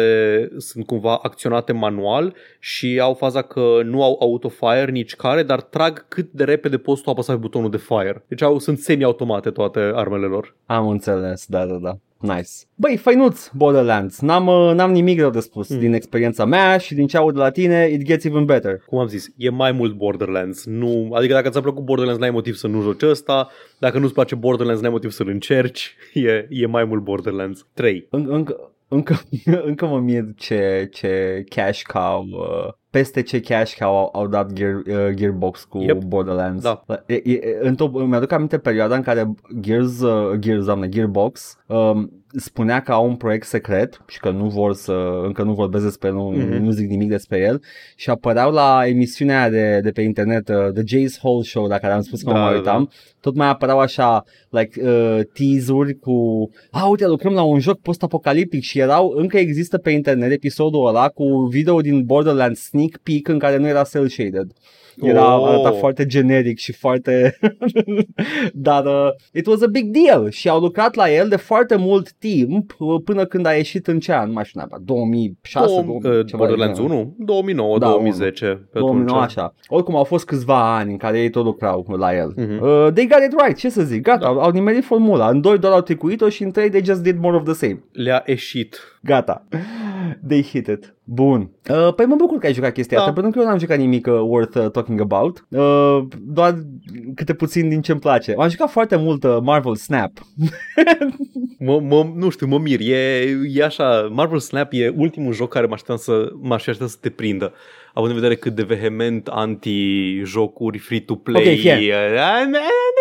sunt 0.56 0.86
cumva 0.86 1.18
acționate 1.22 1.72
manual 1.72 2.34
și 2.58 2.98
au 3.00 3.14
faza 3.14 3.42
că 3.42 3.80
nu 3.84 4.02
au 4.02 4.18
autofire 4.20 4.90
nici 4.90 5.16
care, 5.16 5.42
dar 5.44 5.62
trag 5.62 6.08
cât 6.08 6.32
de 6.32 6.44
repede 6.44 6.78
poți 6.78 7.02
tu 7.02 7.10
apăsa 7.10 7.32
pe 7.32 7.38
butonul 7.38 7.70
de 7.70 7.76
fire. 7.76 8.24
Deci 8.28 8.42
au, 8.42 8.58
sunt 8.58 8.78
semi-automate 8.78 9.50
toate 9.50 9.80
armele 9.94 10.26
lor. 10.26 10.56
Am 10.66 10.88
înțeles, 10.88 11.46
da, 11.46 11.66
da, 11.66 11.74
da. 11.74 11.98
Nice. 12.24 12.50
Băi, 12.74 12.96
făinuț 12.96 13.48
Borderlands. 13.52 14.20
N-am, 14.20 14.46
uh, 14.46 14.74
n-am 14.74 14.92
nimic 14.92 15.20
rău 15.20 15.30
de 15.30 15.40
spus 15.40 15.68
mm. 15.68 15.78
din 15.78 15.92
experiența 15.92 16.44
mea 16.44 16.78
și 16.78 16.94
din 16.94 17.06
ce 17.06 17.16
aud 17.16 17.34
de 17.34 17.40
la 17.40 17.50
tine, 17.50 17.88
it 17.92 18.02
gets 18.02 18.24
even 18.24 18.44
better. 18.44 18.82
Cum 18.86 18.98
am 18.98 19.06
zis, 19.06 19.26
e 19.36 19.48
mai 19.50 19.72
mult 19.72 19.94
Borderlands. 19.94 20.64
Nu, 20.64 21.10
adică 21.12 21.32
dacă 21.32 21.48
ți-a 21.48 21.60
plăcut 21.60 21.84
Borderlands, 21.84 22.20
n-ai 22.20 22.30
motiv 22.30 22.54
să 22.54 22.66
nu 22.66 22.82
joci 22.82 23.02
ăsta. 23.02 23.48
Dacă 23.78 23.98
nu-ți 23.98 24.12
place 24.12 24.34
Borderlands, 24.34 24.80
n-ai 24.80 24.90
motiv 24.90 25.10
să-l 25.10 25.28
încerci. 25.28 25.94
E, 26.12 26.46
e 26.50 26.66
mai 26.66 26.84
mult 26.84 27.02
Borderlands 27.02 27.66
3. 27.74 28.06
În, 28.10 28.26
încă, 28.30 28.70
încă, 28.88 29.20
încă 29.68 29.86
mă 29.86 29.98
mir 29.98 30.24
ce, 30.36 30.88
ce 30.92 31.44
cash 31.48 31.82
cow 31.82 32.26
uh, 32.30 32.72
peste 32.94 33.22
ce 33.22 33.40
cash 33.40 33.76
cow 33.76 33.96
au, 33.96 34.10
au 34.12 34.26
dat 34.26 34.52
Gear, 34.52 34.82
uh, 34.86 35.14
Gearbox 35.14 35.64
cu 35.64 35.78
yep. 35.78 36.04
Borderlands. 36.04 36.62
Da. 36.62 36.84
E, 37.06 37.14
e, 37.14 37.58
în 37.60 37.74
top, 37.74 37.94
mi-aduc 37.94 38.32
aminte 38.32 38.58
perioada 38.58 38.94
în 38.94 39.02
care 39.02 39.34
Gears, 39.60 40.00
uh, 40.00 40.38
Gears, 40.38 40.64
doamne, 40.64 40.88
Gearbox 40.88 41.58
um, 41.66 42.23
spunea 42.36 42.80
că 42.80 42.92
au 42.92 43.08
un 43.08 43.16
proiect 43.16 43.46
secret 43.46 44.00
și 44.08 44.18
că 44.18 44.30
nu 44.30 44.48
vor 44.48 44.74
să, 44.74 45.20
încă 45.24 45.42
nu 45.42 45.52
vorbesc 45.52 45.84
despre 45.84 46.10
nu, 46.10 46.34
mm-hmm. 46.36 46.58
nu 46.58 46.70
zic 46.70 46.88
nimic 46.88 47.08
despre 47.08 47.38
el 47.38 47.62
și 47.96 48.10
apăreau 48.10 48.52
la 48.52 48.82
emisiunea 48.86 49.50
de, 49.50 49.80
de 49.80 49.90
pe 49.90 50.02
internet, 50.02 50.48
uh, 50.48 50.72
The 50.72 50.82
Jay's 50.82 51.20
Hole 51.20 51.42
Show, 51.42 51.68
dacă 51.68 51.92
am 51.92 52.00
spus 52.00 52.22
că 52.22 52.32
da, 52.32 52.38
mă 52.38 52.48
da, 52.48 52.56
uitam, 52.56 52.84
da. 52.84 52.96
tot 53.20 53.34
mai 53.34 53.48
apăreau 53.48 53.78
așa, 53.78 54.24
like, 54.48 54.82
uh, 54.82 55.20
teasuri 55.32 55.98
cu, 55.98 56.48
a, 56.70 56.86
uite, 56.86 57.06
lucrăm 57.06 57.32
la 57.32 57.42
un 57.42 57.60
joc 57.60 57.80
post-apocaliptic 57.80 58.62
și 58.62 58.78
erau, 58.78 59.12
încă 59.16 59.38
există 59.38 59.78
pe 59.78 59.90
internet 59.90 60.30
episodul 60.30 60.86
ăla 60.86 61.08
cu 61.08 61.46
video 61.50 61.80
din 61.80 62.04
Borderlands 62.04 62.60
sneak 62.60 62.98
peek 63.02 63.28
în 63.28 63.38
care 63.38 63.56
nu 63.56 63.66
era 63.66 63.82
cel-shaded. 63.82 64.46
Era 65.02 65.38
oh. 65.38 65.48
arăta 65.48 65.72
foarte 65.72 66.06
generic 66.06 66.58
și 66.58 66.72
foarte... 66.72 67.38
Dar 68.52 68.84
uh, 68.84 69.08
it 69.32 69.46
was 69.46 69.62
a 69.62 69.66
big 69.66 69.86
deal 69.90 70.30
și 70.30 70.48
au 70.48 70.60
lucrat 70.60 70.94
la 70.94 71.10
el 71.10 71.28
de 71.28 71.36
foarte 71.36 71.76
mult 71.76 72.12
timp 72.24 72.74
uh, 72.78 73.00
până 73.04 73.24
când 73.24 73.46
a 73.46 73.52
ieșit 73.52 73.86
în 73.86 73.98
ce 73.98 74.12
an, 74.12 74.32
mai 74.32 74.44
știu 74.44 74.60
2006, 74.80 75.74
Dom, 75.74 75.98
2000, 76.00 76.18
uh, 76.18 76.24
Borderlands 76.36 76.78
1, 76.78 77.14
2009, 77.18 77.78
da, 77.78 77.86
2010. 77.86 78.68
2009, 78.72 79.20
așa. 79.20 79.54
Oricum 79.68 79.96
au 79.96 80.04
fost 80.04 80.24
câțiva 80.24 80.76
ani 80.76 80.90
în 80.90 80.96
care 80.96 81.20
ei 81.20 81.30
tot 81.30 81.44
lucrau 81.44 81.86
la 81.98 82.16
el. 82.16 82.34
Uh-huh. 82.36 82.60
Uh, 82.60 82.92
they 82.94 83.06
got 83.06 83.22
it 83.26 83.40
right, 83.42 83.58
ce 83.58 83.68
să 83.68 83.82
zic, 83.82 84.02
gata, 84.02 84.18
da. 84.18 84.26
au, 84.26 84.38
au 84.38 84.50
nimerit 84.50 84.84
formula. 84.84 85.28
În 85.28 85.40
2 85.40 85.58
doar 85.58 85.72
au 85.72 85.80
trecuit-o 85.80 86.28
și 86.28 86.42
în 86.42 86.50
3 86.50 86.68
they 86.68 86.84
just 86.84 87.02
did 87.02 87.18
more 87.20 87.36
of 87.36 87.44
the 87.44 87.52
same. 87.52 87.82
Le-a 87.92 88.22
ieșit. 88.26 88.78
Gata. 89.02 89.44
They 90.28 90.42
hit 90.42 90.66
it. 90.66 90.94
Bun. 91.04 91.50
Uh, 91.70 91.94
păi 91.94 92.06
mă 92.06 92.14
bucur 92.14 92.38
că 92.38 92.46
ai 92.46 92.52
jucat 92.52 92.72
chestia 92.72 92.96
da. 92.96 93.02
asta, 93.02 93.14
pentru 93.14 93.32
că 93.32 93.38
eu 93.38 93.44
n-am 93.44 93.58
jucat 93.58 93.78
nimic 93.78 94.06
uh, 94.06 94.20
worth 94.20 94.56
uh, 94.56 94.70
talking 94.70 95.00
about. 95.00 95.46
Uh, 95.48 96.02
doar 96.20 96.54
câte 97.14 97.34
puțin 97.34 97.68
din 97.68 97.80
ce-mi 97.80 98.00
place. 98.00 98.34
Am 98.38 98.48
jucat 98.48 98.70
foarte 98.70 98.96
mult 98.96 99.24
uh, 99.24 99.38
Marvel 99.42 99.74
Snap. 99.74 100.12
mă, 101.58 101.80
mă, 101.80 102.10
nu 102.14 102.28
știu, 102.28 102.46
mă 102.46 102.58
mir. 102.58 102.80
E, 102.80 103.28
e 103.52 103.64
așa, 103.64 104.08
Marvel 104.12 104.38
Snap 104.38 104.68
e 104.72 104.94
ultimul 104.96 105.32
joc 105.32 105.52
care 105.52 105.66
mă 105.66 105.72
așteptam 105.72 105.96
să, 105.96 106.32
mă 106.40 106.54
așteptam 106.54 106.86
să 106.86 106.96
te 107.00 107.10
prindă 107.10 107.52
având 107.96 108.12
în 108.12 108.20
vedere 108.20 108.36
cât 108.36 108.54
de 108.54 108.62
vehement 108.62 109.26
anti-jocuri 109.26 110.78
free-to-play. 110.78 111.42
Ok, 111.42 111.48
fie. 111.58 111.72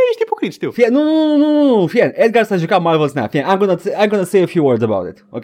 Ești 0.10 0.22
ipocrit, 0.22 0.54
știu. 0.54 0.72
Fie, 0.72 0.88
nu, 0.90 1.04
nu, 1.04 1.36
nu, 1.38 1.52
nu, 1.52 1.80
nu, 1.80 1.88
fie. 1.88 2.12
Edgar 2.16 2.44
s-a 2.44 2.58
jucat 2.58 2.82
Marvel 2.82 3.08
Snap. 3.08 3.30
Fie, 3.30 3.42
I'm 3.42 3.58
gonna, 3.58 3.78
I'm 4.04 4.08
gonna 4.08 4.24
say 4.24 4.42
a 4.42 4.46
few 4.46 4.66
words 4.66 4.84
about 4.84 5.08
it, 5.10 5.26
ok? 5.30 5.44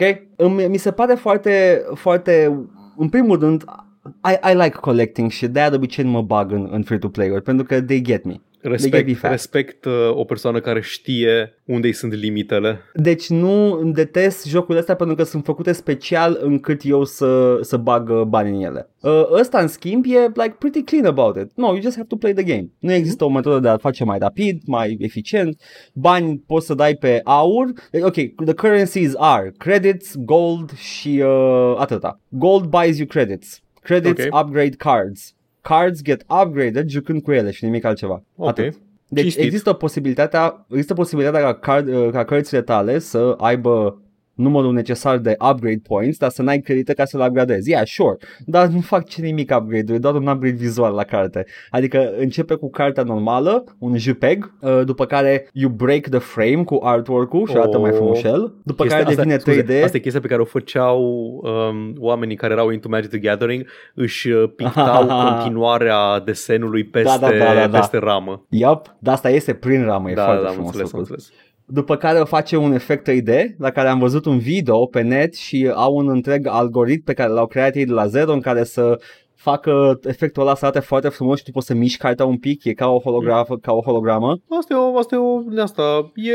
Mi 0.70 0.78
se 0.78 0.92
pare 0.92 1.14
foarte, 1.14 1.84
foarte, 1.96 2.60
în 2.98 3.10
primul 3.10 3.40
rând, 3.40 3.64
I, 4.06 4.52
I 4.52 4.54
like 4.54 4.78
collecting 4.82 5.32
și 5.32 5.48
de-aia 5.48 5.70
de 5.70 5.76
obicei 5.76 6.04
mă 6.04 6.22
bag 6.22 6.52
în, 6.52 6.68
în 6.72 6.84
free-to-play-uri, 6.84 7.42
pentru 7.42 7.66
că 7.66 7.82
they 7.82 8.02
get 8.02 8.24
me. 8.24 8.36
Respect, 8.62 9.22
respect 9.22 9.86
uh, 9.86 9.94
o 10.12 10.24
persoană 10.24 10.60
care 10.60 10.82
știe 10.82 11.54
unde 11.66 11.88
îi 11.88 11.94
sunt 11.94 12.14
limitele. 12.14 12.80
Deci 12.94 13.30
nu 13.30 13.82
detest 13.94 14.46
jocurile 14.48 14.80
astea 14.80 14.96
pentru 14.96 15.16
că 15.16 15.24
sunt 15.24 15.44
făcute 15.44 15.72
special 15.72 16.40
încât 16.42 16.82
eu 16.84 17.04
să, 17.04 17.60
să 17.62 17.78
bag 17.78 18.10
uh, 18.10 18.22
bani 18.22 18.56
în 18.56 18.62
ele. 18.62 18.90
Uh, 19.02 19.24
ăsta 19.32 19.60
în 19.60 19.68
schimb 19.68 20.06
e 20.06 20.20
like 20.20 20.56
pretty 20.60 20.84
clean 20.84 21.06
about 21.06 21.36
it. 21.36 21.52
No, 21.56 21.68
you 21.68 21.82
just 21.82 21.96
have 21.96 22.08
to 22.08 22.16
play 22.16 22.34
the 22.34 22.44
game. 22.44 22.70
Nu 22.80 22.92
există 22.94 23.26
o 23.26 23.30
metodă 23.30 23.60
de 23.60 23.68
a 23.68 23.78
face 23.78 24.04
mai 24.04 24.18
rapid, 24.18 24.62
mai 24.66 24.98
eficient. 25.00 25.62
Bani 25.94 26.44
poți 26.48 26.66
să 26.66 26.74
dai 26.74 26.96
pe 26.96 27.22
aur. 27.24 27.66
Ok, 28.02 28.16
the 28.46 28.54
currencies 28.56 29.14
are 29.18 29.54
credits, 29.58 30.16
gold 30.18 30.72
și 30.78 31.24
uh, 31.26 31.76
atâta. 31.78 32.20
Gold 32.28 32.66
buys 32.66 32.98
you 32.98 33.08
credits. 33.08 33.62
Credits 33.82 34.26
okay. 34.26 34.42
upgrade 34.42 34.76
cards 34.78 35.34
cards 35.62 36.02
get 36.04 36.26
upgraded 36.44 36.90
jucând 36.90 37.22
cu 37.22 37.32
ele 37.32 37.52
și 37.52 37.66
nimic 37.66 37.84
altceva. 37.84 38.24
Okay. 38.36 38.66
Atât. 38.66 38.82
Deci 39.08 39.24
Cistit. 39.24 39.44
există 39.44 39.74
posibilitatea, 39.74 40.66
există 40.70 40.94
posibilitatea 40.94 41.42
ca, 41.42 41.54
card, 41.54 42.12
ca 42.12 42.26
cărțile 42.26 42.62
tale 42.62 43.00
să 43.00 43.36
aibă 43.38 44.02
numărul 44.40 44.74
necesar 44.74 45.18
de 45.18 45.36
upgrade 45.52 45.82
points, 45.88 46.18
dar 46.18 46.30
să 46.30 46.42
n-ai 46.42 46.60
credite 46.60 46.94
ca 46.94 47.06
să-l 47.06 47.22
upgradezi. 47.28 47.70
Yeah, 47.70 47.86
sure, 47.86 48.18
dar 48.46 48.68
nu 48.68 48.80
fac 48.80 49.08
ce 49.08 49.22
nimic 49.22 49.56
upgrade 49.58 49.98
doar 49.98 50.14
un 50.16 50.28
upgrade 50.28 50.56
vizual 50.56 50.94
la 50.94 51.04
carte. 51.04 51.46
Adică 51.70 52.14
începe 52.18 52.56
cu 52.56 52.70
cartea 52.70 53.04
normală, 53.04 53.64
un 53.80 53.98
JPEG, 53.98 54.54
uh, 54.62 54.82
după 54.86 55.06
care 55.06 55.50
you 55.54 55.72
break 55.72 56.02
the 56.02 56.20
frame 56.20 56.64
cu 56.64 56.80
artwork-ul 56.84 57.48
și 57.48 57.56
arată 57.56 57.78
oh. 57.78 57.82
mai 57.82 57.92
frumușel, 57.92 58.54
după 58.64 58.84
chestia, 58.84 59.04
care 59.04 59.16
devine 59.16 59.36
asta, 59.36 59.52
3D. 59.52 59.56
Scuze, 59.56 59.84
asta 59.84 59.98
e 59.98 60.00
chestia 60.00 60.22
pe 60.22 60.28
care 60.28 60.42
o 60.42 60.46
făceau 60.46 61.02
um, 61.44 61.96
oamenii 61.98 62.36
care 62.36 62.54
erau 62.54 62.70
into 62.70 62.90
Magic 62.90 63.10
the 63.10 63.20
Gathering, 63.20 63.66
își 63.94 64.30
uh, 64.30 64.52
pictau 64.56 65.06
continuarea 65.24 66.20
desenului 66.20 66.84
peste, 66.84 67.18
da, 67.20 67.30
da, 67.30 67.38
da, 67.38 67.54
da, 67.54 67.68
da. 67.68 67.78
peste 67.78 67.98
ramă. 67.98 68.46
Yup, 68.50 68.96
dar 69.00 69.14
asta 69.14 69.30
este 69.30 69.54
prin 69.54 69.84
ramă, 69.84 70.10
e 70.10 70.14
da, 70.14 70.24
foarte 70.24 70.44
da, 70.44 70.50
frumos 70.50 70.68
înțeles, 70.68 70.92
înțeles. 70.92 71.32
După 71.72 71.96
care 71.96 72.20
face 72.20 72.56
un 72.56 72.72
efect 72.72 73.10
3D 73.12 73.46
la 73.58 73.72
care 73.72 73.88
am 73.88 74.00
văzut 74.00 74.26
un 74.26 74.38
video 74.38 74.86
pe 74.86 75.02
net 75.02 75.36
și 75.36 75.72
au 75.74 75.96
un 75.96 76.10
întreg 76.10 76.48
algoritm 76.48 77.04
pe 77.04 77.14
care 77.14 77.32
l-au 77.32 77.48
creat 77.48 77.76
ei 77.76 77.86
de 77.86 77.92
la 77.92 78.08
zero 78.08 78.34
în 78.34 78.42
care 78.42 78.64
să 78.64 79.00
facă 79.42 80.00
efectul 80.04 80.42
ăla 80.42 80.56
să 80.56 80.66
arate 80.66 80.80
foarte 80.80 81.08
frumos 81.10 81.38
și 81.38 81.44
tu 81.44 81.52
poți 81.52 81.66
să 81.68 81.74
miști 81.74 81.98
cartea 81.98 82.26
un 82.26 82.38
pic, 82.38 82.64
e 82.64 82.74
ca 82.74 82.88
o, 82.90 83.00
holografă, 83.00 83.58
ca 83.58 83.72
o 83.74 83.82
hologramă. 83.82 84.40
Asta 84.60 84.74
e 84.74 84.78
o, 84.78 84.98
asta 84.98 85.16
e 85.16 85.18
o, 85.18 85.40
de 85.54 85.62
asta, 85.62 86.12
e 86.16 86.32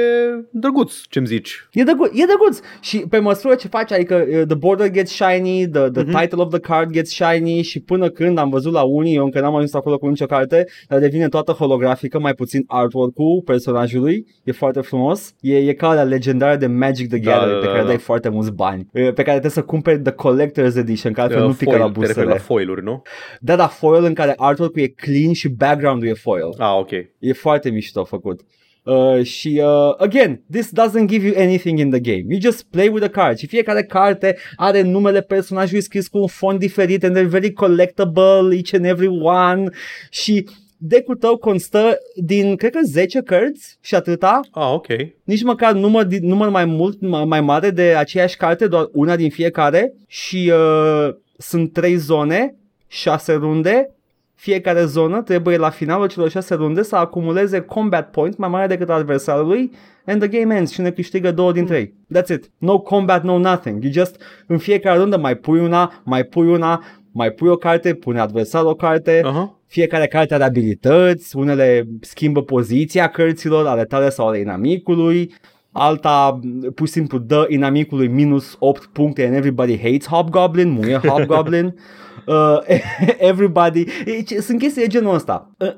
drăguț 0.51 0.93
ce-mi 1.09 1.27
zici. 1.27 1.69
E 1.73 1.83
drăguț, 1.83 2.09
e 2.13 2.25
drăguț. 2.27 2.59
Și 2.81 2.99
pe 2.99 3.19
măsură 3.19 3.55
ce 3.55 3.69
faci, 3.69 3.93
adică 3.93 4.15
uh, 4.29 4.43
the 4.47 4.55
border 4.57 4.91
gets 4.91 5.13
shiny, 5.13 5.69
the, 5.69 5.89
the 5.91 6.03
Mhm. 6.03 6.19
title 6.21 6.43
of 6.43 6.49
the 6.51 6.59
card 6.61 6.91
gets 6.91 7.11
shiny 7.15 7.63
și 7.63 7.81
până 7.81 8.09
când 8.09 8.39
am 8.39 8.51
văzut 8.51 8.73
la 8.73 8.83
unii, 8.83 9.15
eu 9.17 9.25
încă 9.25 9.41
n-am 9.41 9.55
ajuns 9.55 9.75
acolo 9.75 9.99
cu 9.99 10.09
nicio 10.09 10.27
carte, 10.27 10.67
dar 10.89 10.99
devine 10.99 11.29
toată 11.29 11.53
holografică, 11.53 12.19
mai 12.21 12.35
puțin 12.35 12.65
artwork-ul 12.67 13.43
personajului, 13.45 14.27
e 14.45 14.53
foarte 14.53 14.81
frumos. 14.81 15.35
E, 15.41 15.57
e 15.57 15.73
ca 15.73 15.95
la 15.95 16.03
legendară 16.03 16.57
de 16.57 16.67
Magic 16.67 17.09
the 17.09 17.19
Da, 17.19 17.31
Gathering, 17.31 17.55
da, 17.55 17.59
pe 17.61 17.65
da, 17.67 17.71
care 17.71 17.83
da. 17.83 17.87
dai 17.89 17.99
foarte 17.99 18.29
mulți 18.29 18.53
bani, 18.53 18.81
uh, 18.93 19.03
pe 19.03 19.13
care 19.23 19.31
trebuie 19.39 19.51
să 19.51 19.63
cumperi 19.63 20.01
the 20.03 20.13
Collector's 20.13 20.77
Edition, 20.77 21.13
care 21.13 21.23
altfel 21.27 21.43
Uh, 21.43 21.49
nu 21.49 21.55
pică 21.55 21.71
foil, 21.71 21.83
la 21.83 21.91
te 21.93 22.01
referi 22.01 22.27
la 22.27 22.33
boostele. 22.33 22.39
foiluri, 22.39 22.85
nu? 22.85 22.94
Da, 23.41 23.57
da, 23.57 23.67
foil 23.67 24.05
în 24.05 24.15
care 24.15 24.35
artwork-ul 24.37 24.83
e 24.83 24.87
clean 24.87 25.33
și 25.33 25.49
background-ul 25.49 26.09
e 26.09 26.13
foil. 26.13 26.49
Ah, 26.59 26.75
ok. 26.79 26.91
E 27.19 27.33
foarte 27.33 27.71
mișto 27.71 28.05
făcut. 28.05 28.41
Uh, 28.83 29.23
și 29.23 29.61
uh, 29.65 29.95
again, 29.97 30.43
this 30.51 30.69
doesn't 30.69 31.07
give 31.07 31.27
you 31.27 31.35
anything 31.39 31.79
in 31.79 31.91
the 31.91 32.01
game. 32.01 32.25
You 32.29 32.41
just 32.41 32.67
play 32.71 32.89
with 32.89 33.01
the 33.01 33.11
cards. 33.11 33.39
Și 33.41 33.47
fiecare 33.47 33.83
carte 33.83 34.37
are 34.57 34.83
numele 34.83 35.21
personajului 35.21 35.83
scris 35.83 36.09
cu 36.09 36.19
un 36.19 36.27
font 36.27 36.59
diferit 36.59 37.05
and 37.05 37.17
they're 37.19 37.29
very 37.29 37.53
collectible 37.53 38.49
each 38.53 38.73
and 38.73 38.85
every 38.85 39.09
one. 39.23 39.65
Și 40.11 40.49
deck-ul 40.77 41.17
tău 41.17 41.37
constă 41.37 41.97
din, 42.23 42.57
cred 42.57 42.73
că 42.73 42.79
10 42.85 43.21
cărți 43.21 43.77
și 43.81 43.95
atâta. 43.95 44.41
Ah, 44.53 44.71
ok. 44.73 44.87
Nici 45.25 45.43
măcar 45.43 45.73
număr, 45.73 46.05
din- 46.05 46.27
număr 46.27 46.49
mai 46.49 46.65
mult, 46.65 47.01
mai, 47.01 47.25
mai 47.25 47.41
mare 47.41 47.71
de 47.71 47.83
aceeași 47.83 48.37
carte, 48.37 48.67
doar 48.67 48.89
una 48.93 49.17
din 49.17 49.31
fiecare. 49.31 49.93
Și 50.07 50.53
uh, 50.55 51.15
sunt 51.39 51.73
3 51.73 51.97
zone, 51.97 52.55
6 52.87 53.33
runde. 53.33 53.89
Fiecare 54.35 54.85
zonă 54.85 55.23
trebuie 55.23 55.57
la 55.57 55.71
finalul 55.71 56.09
celor 56.09 56.31
6 56.31 56.55
runde 56.55 56.83
să 56.83 56.97
acumuleze 56.97 57.61
combat 57.61 58.11
point 58.11 58.37
mai 58.37 58.49
mare 58.49 58.67
decât 58.67 58.89
adversarului 58.89 59.71
and 60.07 60.21
the 60.21 60.39
game 60.39 60.57
ends 60.57 60.73
și 60.73 60.81
ne 60.81 60.91
câștigă 60.91 61.33
două 61.33 61.53
dintre 61.53 61.77
ei. 61.77 61.95
That's 62.19 62.29
it. 62.29 62.51
No 62.59 62.79
combat, 62.79 63.23
no 63.23 63.39
nothing. 63.39 63.83
You 63.83 63.93
just 63.93 64.23
în 64.47 64.59
fiecare 64.59 64.99
rundă 64.99 65.19
mai 65.19 65.37
pui 65.37 65.61
una, 65.61 66.03
mai 66.05 66.25
pui 66.25 66.47
una, 66.47 66.85
mai 67.13 67.31
pui 67.31 67.49
o 67.49 67.57
carte, 67.57 67.95
pune 67.95 68.21
adversarul 68.21 68.69
o 68.69 68.75
carte. 68.75 69.21
Aha. 69.25 69.59
Fiecare 69.67 70.07
carte 70.07 70.35
are 70.35 70.45
abilități, 70.45 71.37
unele 71.37 71.89
schimbă 72.01 72.43
poziția 72.43 73.09
cărților, 73.09 73.67
ale 73.67 73.85
tale 73.85 74.11
sau 74.11 74.27
ale 74.27 74.39
inamicului, 74.39 75.35
alta 75.73 76.41
pur 76.75 76.87
și 76.87 76.93
simplu 76.93 77.19
dă 77.19 77.47
inamicului 77.49 78.09
minus 78.09 78.57
8 78.59 78.85
puncte 78.93 79.27
and 79.27 79.35
everybody 79.35 79.79
hates 79.79 80.07
Hobgoblin, 80.07 80.71
muie 80.71 80.97
Hobgoblin. 80.97 81.75
uh, 82.27 82.59
everybody, 83.31 83.85
e- 84.07 84.41
sunt 84.41 84.59
chestii 84.59 84.83
de 84.83 84.89
genul 84.89 85.15
ăsta. 85.15 85.51
Uh, 85.59 85.69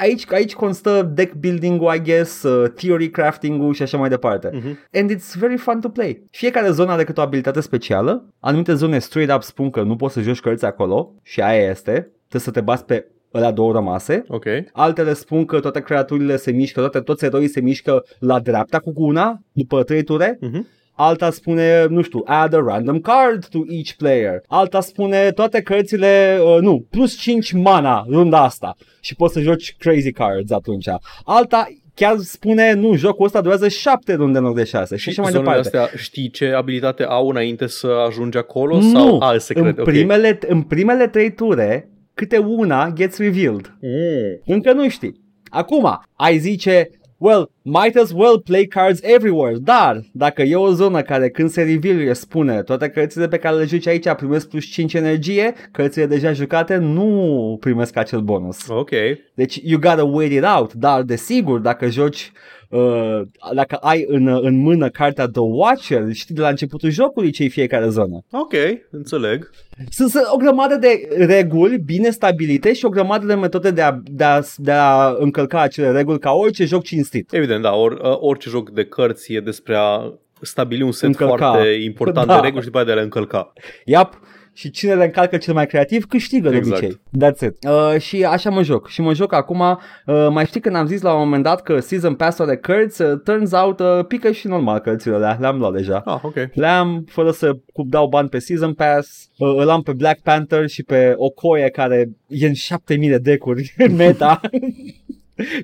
aici, 0.00 0.32
aici 0.32 0.54
constă 0.54 1.10
deck 1.14 1.34
building-ul, 1.34 1.94
I 1.94 2.02
guess, 2.02 2.42
uh, 2.42 2.70
theory 2.70 3.10
crafting-ul 3.10 3.74
și 3.74 3.82
așa 3.82 3.98
mai 3.98 4.08
departe. 4.08 4.50
Mhm. 4.52 4.78
And 4.92 5.10
it's 5.14 5.38
very 5.38 5.56
fun 5.56 5.80
to 5.80 5.88
play. 5.88 6.22
Fiecare 6.30 6.70
zonă 6.70 6.90
are 6.92 7.04
câte 7.04 7.20
o 7.20 7.22
abilitate 7.22 7.60
specială. 7.60 8.24
Anumite 8.40 8.74
zone 8.74 8.98
straight 8.98 9.34
up 9.34 9.42
spun 9.42 9.70
că 9.70 9.82
nu 9.82 9.96
poți 9.96 10.14
să 10.14 10.20
joci 10.20 10.40
cărți 10.40 10.64
acolo 10.64 11.12
și 11.22 11.40
aia 11.40 11.70
este. 11.70 11.92
Trebuie 12.28 12.40
să 12.42 12.50
te 12.50 12.60
bați 12.60 12.84
pe 12.84 13.06
alea 13.32 13.50
două 13.50 13.72
rămase. 13.72 14.24
Ok. 14.28 14.44
Altele 14.72 15.12
spun 15.12 15.44
că 15.44 15.60
toate 15.60 15.80
creaturile 15.80 16.36
se 16.36 16.50
mișcă, 16.50 16.80
toate, 16.80 17.00
toți 17.00 17.24
eroii 17.24 17.48
se 17.48 17.60
mișcă 17.60 18.04
la 18.18 18.40
dreapta 18.40 18.78
cu 18.78 18.92
una 18.96 19.40
după 19.52 19.82
trei 19.82 20.02
ture. 20.02 20.38
Mhm. 20.40 20.66
Alta 20.96 21.30
spune, 21.30 21.86
nu 21.88 22.02
știu, 22.02 22.22
add 22.24 22.54
a 22.54 22.62
random 22.66 23.00
card 23.00 23.46
to 23.48 23.58
each 23.68 23.90
player. 23.96 24.40
Alta 24.46 24.80
spune 24.80 25.30
toate 25.30 25.62
cărțile, 25.62 26.38
uh, 26.44 26.60
nu, 26.60 26.86
plus 26.90 27.16
5 27.16 27.52
mana 27.52 28.04
runda 28.08 28.42
asta 28.42 28.76
și 29.00 29.14
poți 29.14 29.32
să 29.32 29.40
joci 29.40 29.74
crazy 29.78 30.12
cards 30.12 30.50
atunci. 30.50 30.86
Alta 31.24 31.66
chiar 31.94 32.16
spune, 32.18 32.72
nu, 32.72 32.94
jocul 32.94 33.24
ăsta 33.24 33.40
durează 33.40 33.68
7 33.68 34.14
runde 34.14 34.38
în 34.38 34.44
loc 34.44 34.54
de 34.54 34.64
6 34.64 34.96
și, 34.96 35.02
Și 35.02 35.08
așa 35.08 35.22
mai 35.22 35.30
zonele 35.30 35.50
departe. 35.50 35.76
astea 35.78 35.98
știi 35.98 36.30
ce 36.30 36.46
abilitate 36.52 37.04
au 37.04 37.28
înainte 37.28 37.66
să 37.66 37.86
ajungi 38.08 38.38
acolo? 38.38 38.76
Nu, 38.76 38.90
Sau 38.90 39.18
alt 39.18 39.34
în, 39.34 39.38
secret? 39.40 39.78
Ok. 39.78 39.84
primele, 39.84 40.38
în 40.48 40.62
primele 40.62 41.06
trei 41.08 41.32
ture, 41.32 41.88
câte 42.14 42.38
una 42.38 42.90
gets 42.94 43.18
revealed. 43.18 43.74
Mm. 43.80 44.54
Încă 44.54 44.72
nu 44.72 44.88
știi. 44.88 45.24
Acum, 45.50 46.00
ai 46.16 46.38
zice, 46.38 46.88
well, 47.18 47.50
might 47.62 47.96
as 47.96 48.12
well 48.12 48.38
play 48.38 48.66
cards 48.66 49.00
everywhere, 49.02 49.58
dar 49.58 50.00
dacă 50.12 50.42
e 50.42 50.56
o 50.56 50.72
zonă 50.72 51.02
care 51.02 51.30
când 51.30 51.50
se 51.50 51.62
reveal 51.62 52.14
spune 52.14 52.62
toate 52.62 52.88
cărțile 52.88 53.28
pe 53.28 53.38
care 53.38 53.56
le 53.56 53.64
joci 53.64 53.86
aici 53.86 54.12
primesc 54.16 54.48
plus 54.48 54.64
5 54.64 54.94
energie, 54.94 55.54
cărțile 55.72 56.06
deja 56.06 56.32
jucate 56.32 56.76
nu 56.76 57.56
primesc 57.60 57.96
acel 57.96 58.20
bonus. 58.20 58.68
Ok. 58.68 58.90
Deci 59.34 59.60
you 59.64 59.80
gotta 59.80 60.04
wait 60.04 60.32
it 60.32 60.44
out, 60.44 60.72
dar 60.72 61.02
desigur 61.02 61.58
dacă 61.58 61.88
joci 61.88 62.32
Uh, 62.68 63.20
dacă 63.54 63.74
ai 63.76 64.04
în, 64.08 64.26
în 64.42 64.56
mână 64.56 64.88
cartea 64.88 65.26
The 65.26 65.40
Watcher, 65.40 66.12
știi 66.12 66.34
de 66.34 66.40
la 66.40 66.48
începutul 66.48 66.90
jocului 66.90 67.30
ce 67.30 67.44
e 67.44 67.48
fiecare 67.48 67.88
zonă. 67.88 68.18
Ok, 68.30 68.52
înțeleg. 68.90 69.50
Sunt, 69.90 70.10
sunt 70.10 70.24
o 70.32 70.36
grămadă 70.36 70.74
de 70.76 71.08
reguli 71.18 71.78
bine 71.78 72.10
stabilite 72.10 72.72
și 72.72 72.84
o 72.84 72.88
grămadă 72.88 73.26
de 73.26 73.34
metode 73.34 73.70
de 73.70 73.82
a, 73.82 73.98
de 74.04 74.24
a, 74.24 74.40
de 74.56 74.72
a 74.72 75.14
încălca 75.18 75.60
acele 75.60 75.90
reguli 75.90 76.18
ca 76.18 76.32
orice 76.32 76.64
joc 76.64 76.82
cinstit. 76.82 77.32
Evident, 77.32 77.62
da, 77.62 77.72
or, 77.74 77.98
orice 78.20 78.48
joc 78.48 78.70
de 78.70 78.84
cărți 78.84 79.32
e 79.34 79.40
despre 79.40 79.74
a 79.76 80.12
stabili 80.40 80.82
un 80.82 80.92
set 80.92 81.08
Încălca. 81.08 81.36
foarte 81.50 81.68
important 81.68 82.26
Da. 82.26 82.34
de 82.34 82.40
reguli 82.40 82.60
și 82.60 82.66
după 82.66 82.76
aia 82.78 82.86
de 82.86 82.92
a 82.92 82.94
le 82.94 83.02
încălca. 83.02 83.52
Yep. 83.84 84.20
Și 84.56 84.70
cine 84.70 84.94
le 84.94 85.04
încalcă 85.04 85.36
cel 85.36 85.54
mai 85.54 85.66
creativ 85.66 86.04
câștigă 86.04 86.48
de 86.50 86.56
Exact. 86.56 86.82
obicei. 86.82 87.00
That's 87.24 87.40
it. 87.40 87.68
Uh, 87.68 88.00
și 88.00 88.24
așa 88.24 88.50
mă 88.50 88.62
joc. 88.62 88.88
Și 88.88 89.00
mă 89.00 89.14
joc 89.14 89.32
acum, 89.32 89.60
uh, 89.60 90.28
mai 90.30 90.46
știi 90.46 90.60
când 90.60 90.76
am 90.76 90.86
zis 90.86 91.00
la 91.02 91.12
un 91.12 91.18
moment 91.18 91.42
dat 91.42 91.62
că 91.62 91.80
Season 91.80 92.14
Pass 92.14 92.44
de 92.44 92.56
cărți, 92.56 93.02
uh, 93.02 93.20
turns 93.24 93.52
out 93.52 93.80
uh, 93.80 94.04
pică 94.08 94.30
și 94.30 94.46
normal 94.46 94.78
cărțile 94.78 95.14
alea, 95.14 95.36
le-am 95.40 95.58
luat 95.58 95.72
deja. 95.72 96.02
Ah, 96.04 96.18
ok. 96.22 96.34
Le-am 96.52 97.04
fără 97.08 97.30
să 97.30 97.52
cu- 97.72 97.82
dau 97.88 98.08
bani 98.08 98.28
pe 98.28 98.38
Season 98.38 98.72
Pass, 98.74 99.28
uh, 99.38 99.54
îl 99.56 99.68
am 99.68 99.82
pe 99.82 99.92
Black 99.92 100.20
Panther 100.20 100.68
și 100.68 100.82
pe 100.82 101.12
Okoye 101.16 101.68
care 101.68 102.08
e 102.28 102.46
în 102.46 102.54
7000 102.54 103.08
de 103.08 103.18
decuri 103.18 103.74
în 103.88 103.94
meta. 103.94 104.40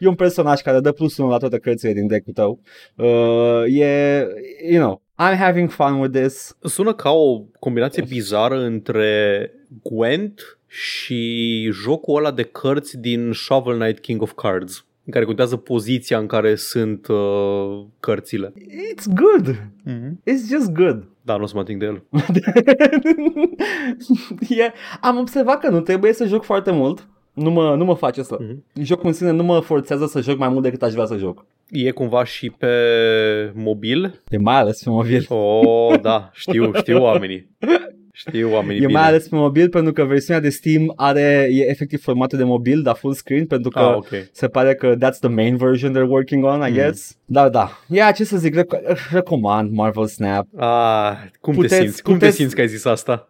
E 0.00 0.08
un 0.08 0.14
personaj 0.14 0.60
care 0.60 0.80
dă 0.80 0.92
plus 0.92 1.16
1 1.16 1.28
la 1.28 1.36
toate 1.36 1.58
cărțile 1.58 1.92
din 1.92 2.06
deck-ul 2.06 2.32
tău. 2.32 2.60
Uh, 2.96 3.78
e, 3.80 4.26
you 4.70 4.82
know, 4.82 5.01
I'm 5.18 5.36
having 5.36 5.70
fun 5.70 5.98
with 6.00 6.18
this. 6.18 6.56
Sună 6.60 6.94
ca 6.94 7.10
o 7.10 7.40
combinație 7.58 8.04
bizară 8.08 8.64
între 8.64 9.50
Gwent 9.82 10.58
și 10.66 11.68
jocul 11.72 12.16
ăla 12.16 12.30
de 12.30 12.42
cărți 12.42 12.98
din 12.98 13.32
Shovel 13.32 13.78
Knight 13.78 14.00
King 14.00 14.22
of 14.22 14.32
Cards, 14.32 14.86
în 15.04 15.12
care 15.12 15.24
contează 15.24 15.56
poziția 15.56 16.18
în 16.18 16.26
care 16.26 16.54
sunt 16.54 17.06
uh, 17.06 17.84
cărțile. 18.00 18.52
It's 18.94 19.06
good. 19.14 19.54
Mm-hmm. 19.86 20.12
It's 20.12 20.48
just 20.50 20.72
good. 20.72 21.08
Da, 21.22 21.36
nu 21.36 21.42
o 21.42 21.46
să 21.46 21.52
mă 21.54 21.60
ating 21.60 21.80
de 21.80 21.86
el. 21.86 22.02
e, 24.58 24.72
am 25.00 25.18
observat 25.18 25.60
că 25.60 25.70
nu 25.70 25.80
trebuie 25.80 26.12
să 26.12 26.26
joc 26.26 26.44
foarte 26.44 26.70
mult. 26.70 27.08
Nu 27.32 27.50
mă, 27.50 27.74
nu 27.76 27.84
mă 27.84 27.94
face 27.94 28.22
să. 28.22 28.36
Mhm. 28.40 28.64
Jocul 28.82 29.06
în 29.06 29.12
sine 29.12 29.30
nu 29.30 29.42
mă 29.42 29.60
forțează 29.60 30.06
să 30.06 30.20
joc 30.20 30.38
mai 30.38 30.48
mult 30.48 30.62
decât 30.62 30.82
aș 30.82 30.92
vrea 30.92 31.04
să 31.04 31.16
joc. 31.16 31.46
E 31.70 31.90
cumva 31.90 32.24
și 32.24 32.50
pe 32.50 32.68
mobil? 33.54 34.22
E 34.28 34.36
mai 34.38 34.56
ales 34.58 34.82
pe 34.82 34.90
mobil. 34.90 35.26
Oh, 35.28 36.00
da, 36.00 36.30
știu, 36.32 36.70
știu 36.74 37.02
oamenii. 37.02 37.50
Știu 38.14 38.52
oamenii 38.52 38.82
E 38.82 38.86
bine. 38.86 38.98
mai 38.98 39.08
ales 39.08 39.28
pe 39.28 39.36
mobil 39.36 39.68
pentru 39.68 39.92
că 39.92 40.04
versiunea 40.04 40.40
de 40.42 40.48
Steam 40.48 40.92
are, 40.96 41.48
e 41.50 41.70
efectiv 41.70 42.02
formatul 42.02 42.38
de 42.38 42.44
mobil, 42.44 42.82
dar 42.82 42.94
full 42.94 43.12
screen, 43.14 43.46
pentru 43.46 43.70
că 43.70 43.78
Ah, 43.78 43.94
ok. 43.96 44.08
se 44.32 44.48
pare 44.48 44.74
că 44.74 44.94
that's 44.96 45.18
the 45.20 45.28
main 45.28 45.56
version 45.56 45.92
they're 45.94 46.08
working 46.08 46.44
on, 46.44 46.60
I 46.66 46.68
Mm. 46.68 46.74
guess. 46.74 47.16
Dar 47.24 47.48
da, 47.48 47.70
ia 47.88 48.10
ce 48.10 48.24
să 48.24 48.36
zic, 48.36 48.54
rec- 48.60 49.10
recomand 49.12 49.72
Marvel 49.72 50.06
Snap. 50.06 50.46
Ah, 50.56 51.12
cum 51.40 51.54
Puteți- 51.54 51.74
te 51.76 51.80
simți? 51.82 52.02
Cum 52.02 52.12
te 52.12 52.18
puteți- 52.18 52.36
simți 52.36 52.54
că 52.54 52.60
ai 52.60 52.68
zis 52.68 52.84
asta? 52.84 53.28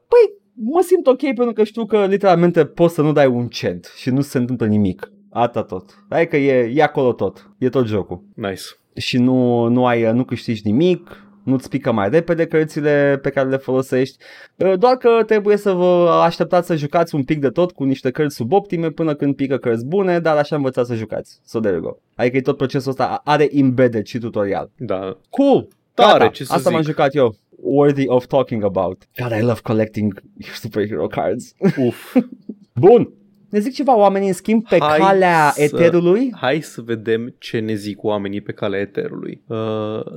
Mă 0.55 0.81
simt 0.83 1.07
ok 1.07 1.21
pentru 1.21 1.53
că 1.53 1.65
știu 1.65 1.87
că 1.87 2.05
literalmente 2.07 2.65
poți 2.65 2.95
să 2.95 3.03
nu 3.03 3.13
dai 3.13 3.27
un 3.27 3.49
cent 3.49 3.93
și 3.97 4.11
nu 4.11 4.21
se 4.21 4.39
întâmplă 4.39 4.67
nimic. 4.67 5.13
Atât 5.31 5.67
tot. 5.67 6.05
Adică 6.09 6.37
e, 6.37 6.73
e 6.75 6.83
acolo 6.83 7.13
tot. 7.13 7.51
E 7.59 7.69
tot 7.69 7.87
jocul. 7.87 8.23
Nice. 8.35 8.63
Și 8.97 9.19
nu, 9.19 9.69
nu, 9.69 9.87
ai, 9.87 10.13
nu 10.13 10.25
câștigi 10.25 10.61
nimic, 10.65 11.27
nu-ți 11.43 11.69
pică 11.69 11.93
mai 11.93 12.09
repede 12.09 12.47
cărțile 12.47 13.19
pe 13.23 13.31
care 13.31 13.49
le 13.49 13.57
folosești, 13.57 14.17
doar 14.79 14.97
că 14.97 15.23
trebuie 15.27 15.57
să 15.57 15.73
vă 15.73 16.21
așteptați 16.25 16.67
să 16.67 16.77
jucați 16.77 17.15
un 17.15 17.25
pic 17.25 17.41
de 17.41 17.49
tot 17.49 17.73
cu 17.73 17.85
niște 17.85 18.11
cărți 18.11 18.35
suboptime 18.35 18.91
până 18.91 19.15
când 19.15 19.35
pică 19.37 19.57
cărți 19.57 19.87
bune, 19.87 20.19
dar 20.19 20.37
așa 20.37 20.57
învățați 20.57 20.89
să 20.89 20.95
jucați. 20.95 21.41
So 21.45 21.61
there 21.61 21.75
you 21.75 21.85
go. 21.85 21.97
Adică 22.15 22.37
e 22.37 22.41
tot 22.41 22.57
procesul 22.57 22.91
ăsta 22.91 23.21
are 23.25 23.49
embedded 23.57 24.07
și 24.07 24.19
tutorial. 24.19 24.71
Da. 24.77 25.17
Cool! 25.31 25.69
Tare, 25.95 26.19
Gata, 26.19 26.29
ce 26.31 26.45
să 26.45 26.53
Asta 26.53 26.65
zic. 26.65 26.73
m-am 26.73 26.83
jucat 26.83 27.15
eu. 27.15 27.35
Worthy 27.65 28.05
of 28.07 28.27
talking 28.27 28.63
about. 28.65 29.05
God, 29.23 29.33
I 29.33 29.41
love 29.41 29.61
collecting 29.63 30.13
superhero 30.63 31.07
cards. 31.11 31.55
Uf. 31.87 32.17
Bun! 32.81 33.13
Ne 33.51 33.59
zic 33.59 33.73
ceva 33.75 33.97
oamenii 33.97 34.29
în 34.29 34.35
schimb 34.35 34.69
pe 34.69 34.77
Hai 34.81 34.99
calea 34.99 35.51
să- 35.55 35.63
eterului? 35.63 36.33
Hai 36.37 36.61
să 36.61 36.81
vedem 36.81 37.35
ce 37.39 37.59
ne 37.59 37.75
zic 37.75 38.03
oamenii 38.03 38.41
pe 38.41 38.53
calea 38.53 38.81
eterului. 38.81 39.43
Uh, 39.47 39.57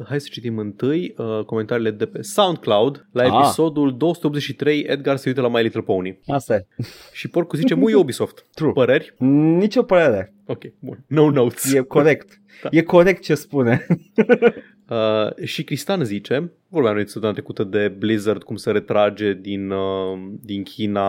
hai 0.08 0.20
să 0.22 0.28
citim 0.32 0.58
întâi 0.58 1.14
uh, 1.18 1.44
comentariile 1.46 1.92
de 1.92 2.06
pe 2.06 2.22
SoundCloud. 2.22 3.08
La 3.12 3.24
Ah. 3.24 3.30
episodul 3.44 3.98
283, 3.98 4.80
Edgar 4.88 5.16
se 5.18 5.30
uită 5.30 5.42
la 5.42 5.48
My 5.48 5.62
Little 5.62 5.82
Pony. 5.82 6.20
Asta 6.28 6.56
e. 6.56 6.66
Și 7.14 7.30
porcul 7.30 7.58
zice, 7.60 7.74
mu 7.74 7.86
Ubisoft. 8.00 8.46
True. 8.54 8.72
Păreri? 8.72 9.14
Nicio 9.58 9.84
părere. 9.84 10.34
Ok, 10.46 10.64
bun. 10.80 11.04
No 11.08 11.30
notes. 11.30 11.74
E 11.74 11.80
corect. 11.80 12.42
Da. 12.64 12.70
E 12.72 12.82
corect 12.82 13.24
ce 13.24 13.36
spune. 13.36 13.86
Uh, 14.90 15.44
și 15.46 15.64
Cristan 15.64 16.04
zice, 16.04 16.52
vorbeam 16.68 16.96
noi 16.96 17.04
săptămâna 17.04 17.32
trecută 17.32 17.64
de 17.64 17.88
Blizzard, 17.88 18.44
cum 18.44 18.56
se 18.56 18.72
retrage 18.72 19.34
din, 19.34 19.70
uh, 19.70 20.18
din 20.42 20.64
China 20.64 21.08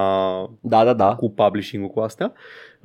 Da, 0.61 0.85
da, 0.85 0.95
da. 0.95 1.15
cu 1.15 1.31
publishing-ul 1.31 1.89
cu 1.89 2.01
astea. 2.01 2.33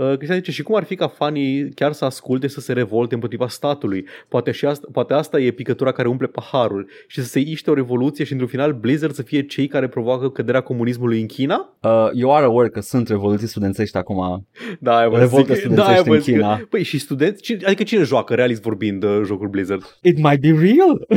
Uh, 0.02 0.16
Cristian 0.16 0.38
zice, 0.38 0.52
și 0.52 0.64
cum 0.64 0.76
ar 0.76 0.84
fi 0.84 0.95
ca 0.95 1.08
fanii 1.08 1.70
chiar 1.74 1.91
să 1.91 2.06
asculte 2.06 2.47
să 2.47 2.60
se 2.60 2.74
revolte 2.74 3.14
împotriva 3.14 3.47
statului? 3.47 4.06
Poate, 4.28 4.52
și 4.52 4.66
asta, 4.66 4.88
poate 4.91 5.14
asta 5.14 5.39
e 5.39 5.52
picătura 5.52 5.91
care 5.91 6.08
umple 6.08 6.28
paharul 6.28 6.88
și 7.08 7.22
să 7.22 7.28
se 7.28 7.39
iște 7.39 7.70
o 7.70 7.74
revoluție 7.74 8.26
și 8.26 8.32
într-un 8.32 8.49
final 8.49 8.74
Blizzard 8.74 9.14
să 9.14 9.22
fie 9.22 9.45
cei 9.45 9.68
care 9.68 9.88
provoacă 9.88 10.30
căderea 10.30 10.62
comunismului 10.62 11.20
în 11.22 11.26
China? 11.28 11.78
Uh, 11.82 12.08
you 12.14 12.36
are 12.36 12.45
aware 12.45 12.70
că 12.70 12.80
sunt 12.80 13.08
revoluții 13.08 13.47
studențești 13.47 13.97
acum. 13.97 14.47
Da, 14.80 14.97
aia 14.97 15.10
vă 15.10 15.18
Revoltă 15.18 15.54
zic, 15.54 15.62
studențești 15.64 15.88
da, 15.89 15.93
aia 15.93 16.04
în 16.06 16.12
vă 16.14 16.18
zic, 16.18 16.34
China. 16.34 16.58
că- 16.58 16.66
Păi 16.70 16.84
și 16.84 16.97
studenți, 16.97 17.41
cine, 17.41 17.60
adică 17.66 17.84
cine 17.84 18.04
joacă, 18.04 18.34
realist 18.34 18.62
vorbind, 18.62 19.04
uh, 19.04 19.22
jocul 19.26 19.47
Blizzard? 19.47 19.97
It 20.02 20.18
might 20.18 20.41
be 20.41 20.49
real. 20.52 21.08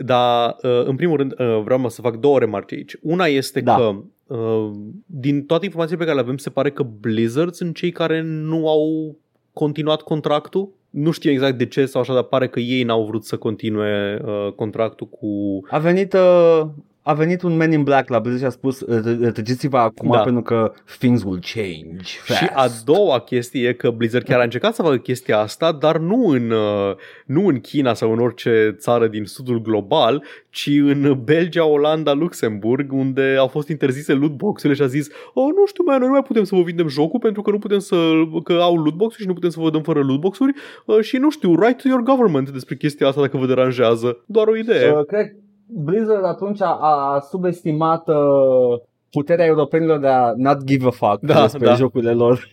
Dar, 0.00 0.56
uh, 0.62 0.84
în 0.84 0.96
primul 0.96 1.16
rând, 1.16 1.32
uh, 1.38 1.60
vreau 1.64 1.78
mă 1.78 1.88
să 1.90 2.00
fac 2.00 2.16
două 2.16 2.38
remarci 2.38 2.72
aici. 2.72 2.96
Una 3.02 3.24
este 3.24 3.60
Da. 3.60 3.74
că 3.76 3.96
uh, 4.30 4.70
din 5.06 5.46
toate 5.46 5.64
informațiile 5.64 6.00
pe 6.00 6.10
care 6.10 6.20
le 6.20 6.24
avem, 6.24 6.36
se 6.36 6.50
pare 6.50 6.70
că 6.70 6.82
Blizzard 6.82 7.54
sunt 7.54 7.76
cei 7.76 7.90
care 7.90 8.22
nu 8.22 8.68
au 8.68 9.16
continuat 9.52 10.02
contractul. 10.02 10.68
Nu 10.90 11.10
știu 11.10 11.30
exact 11.30 11.58
de 11.58 11.66
ce 11.66 11.86
sau 11.86 12.00
așa, 12.00 12.14
dar 12.14 12.22
pare 12.22 12.48
că 12.48 12.60
ei 12.60 12.82
n-au 12.82 13.04
vrut 13.04 13.24
să 13.24 13.36
continue 13.36 14.20
uh, 14.24 14.52
contractul 14.52 15.08
cu... 15.08 15.60
A 15.70 15.78
venit, 15.78 16.12
uh, 16.12 16.62
a 17.02 17.12
venit 17.14 17.42
un 17.42 17.56
Man 17.56 17.72
in 17.72 17.82
Black 17.82 18.08
la 18.08 18.18
Blizzard 18.18 18.40
și 18.40 18.46
a 18.46 18.50
spus 18.50 18.80
"Re- 18.88 19.16
retrăgeți-vă 19.20 19.78
acum 19.78 20.10
Da. 20.10 20.18
pentru 20.18 20.42
că 20.42 20.72
things 20.98 21.22
will 21.22 21.40
change 21.54 22.10
fast. 22.22 22.38
Și 22.40 22.48
a 22.54 22.66
doua 22.84 23.18
chestie 23.20 23.68
e 23.68 23.72
că 23.72 23.90
Blizzard 23.90 24.24
chiar 24.24 24.40
a 24.40 24.42
încercat 24.42 24.74
să 24.74 24.82
facă 24.82 24.96
chestia 24.96 25.38
asta, 25.38 25.72
dar 25.72 25.98
nu 25.98 26.26
în, 26.26 26.50
uh, 26.50 26.94
nu 27.26 27.46
în 27.46 27.60
China 27.60 27.94
sau 27.94 28.12
în 28.12 28.18
orice 28.18 28.74
țară 28.78 29.06
din 29.06 29.24
sudul 29.24 29.62
global, 29.62 30.24
ci 30.50 30.66
în 30.82 31.20
Belgia, 31.24 31.64
Olanda, 31.64 32.12
Luxemburg, 32.12 32.92
unde 32.92 33.36
au 33.38 33.46
fost 33.46 33.68
interzise 33.68 34.12
lootbox-urile 34.12 34.74
și 34.74 34.82
a 34.82 34.86
zis 34.86 35.08
oh, 35.34 35.44
nu 35.56 35.66
știu, 35.66 35.84
mai 35.86 35.98
noi 35.98 36.06
nu 36.06 36.12
mai 36.12 36.22
putem 36.22 36.44
să 36.44 36.54
vă 36.54 36.62
vindem 36.62 36.88
jocul 36.88 37.20
pentru 37.20 37.42
că 37.42 37.50
nu 37.50 37.58
putem 37.58 37.78
să, 37.78 37.96
că 38.44 38.52
au 38.52 38.76
lootbox-uri 38.76 39.22
și 39.22 39.26
nu 39.26 39.34
putem 39.34 39.50
să 39.50 39.60
vă 39.60 39.70
dăm 39.70 39.82
fără 39.82 40.00
lootbox-uri 40.02 40.52
uh, 40.86 41.00
și 41.00 41.16
nu 41.16 41.30
știu, 41.30 41.50
write 41.50 41.76
to 41.82 41.88
your 41.88 42.02
government 42.02 42.50
despre 42.50 42.76
chestia 42.76 43.06
asta 43.06 43.20
dacă 43.20 43.36
vă 43.36 43.46
deranjează. 43.46 44.22
Doar 44.26 44.46
o 44.46 44.56
idee. 44.56 44.90
Uh, 44.90 45.04
cred 45.06 45.26
Blizzard 45.72 46.24
atunci 46.24 46.60
a, 46.62 46.66
a 47.14 47.20
subestimat 47.30 48.08
uh, 48.08 48.80
puterea 49.10 49.44
europenilor 49.46 49.98
de 49.98 50.06
a 50.06 50.32
not 50.36 50.64
give 50.64 50.86
a 50.86 50.90
fuck 50.90 51.20
Da, 51.20 51.40
despre 51.40 51.66
da. 51.66 51.74
jocurile 51.74 52.12
lor. 52.12 52.50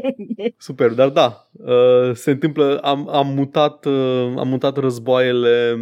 Super, 0.58 0.90
dar 0.90 1.08
da, 1.08 1.48
uh, 1.52 2.14
se 2.14 2.30
întâmplă, 2.30 2.78
am, 2.82 3.08
am 3.12 3.26
mutat, 3.34 3.84
uh, 3.84 4.32
am 4.36 4.48
mutat 4.48 4.76
războaiele, 4.76 5.78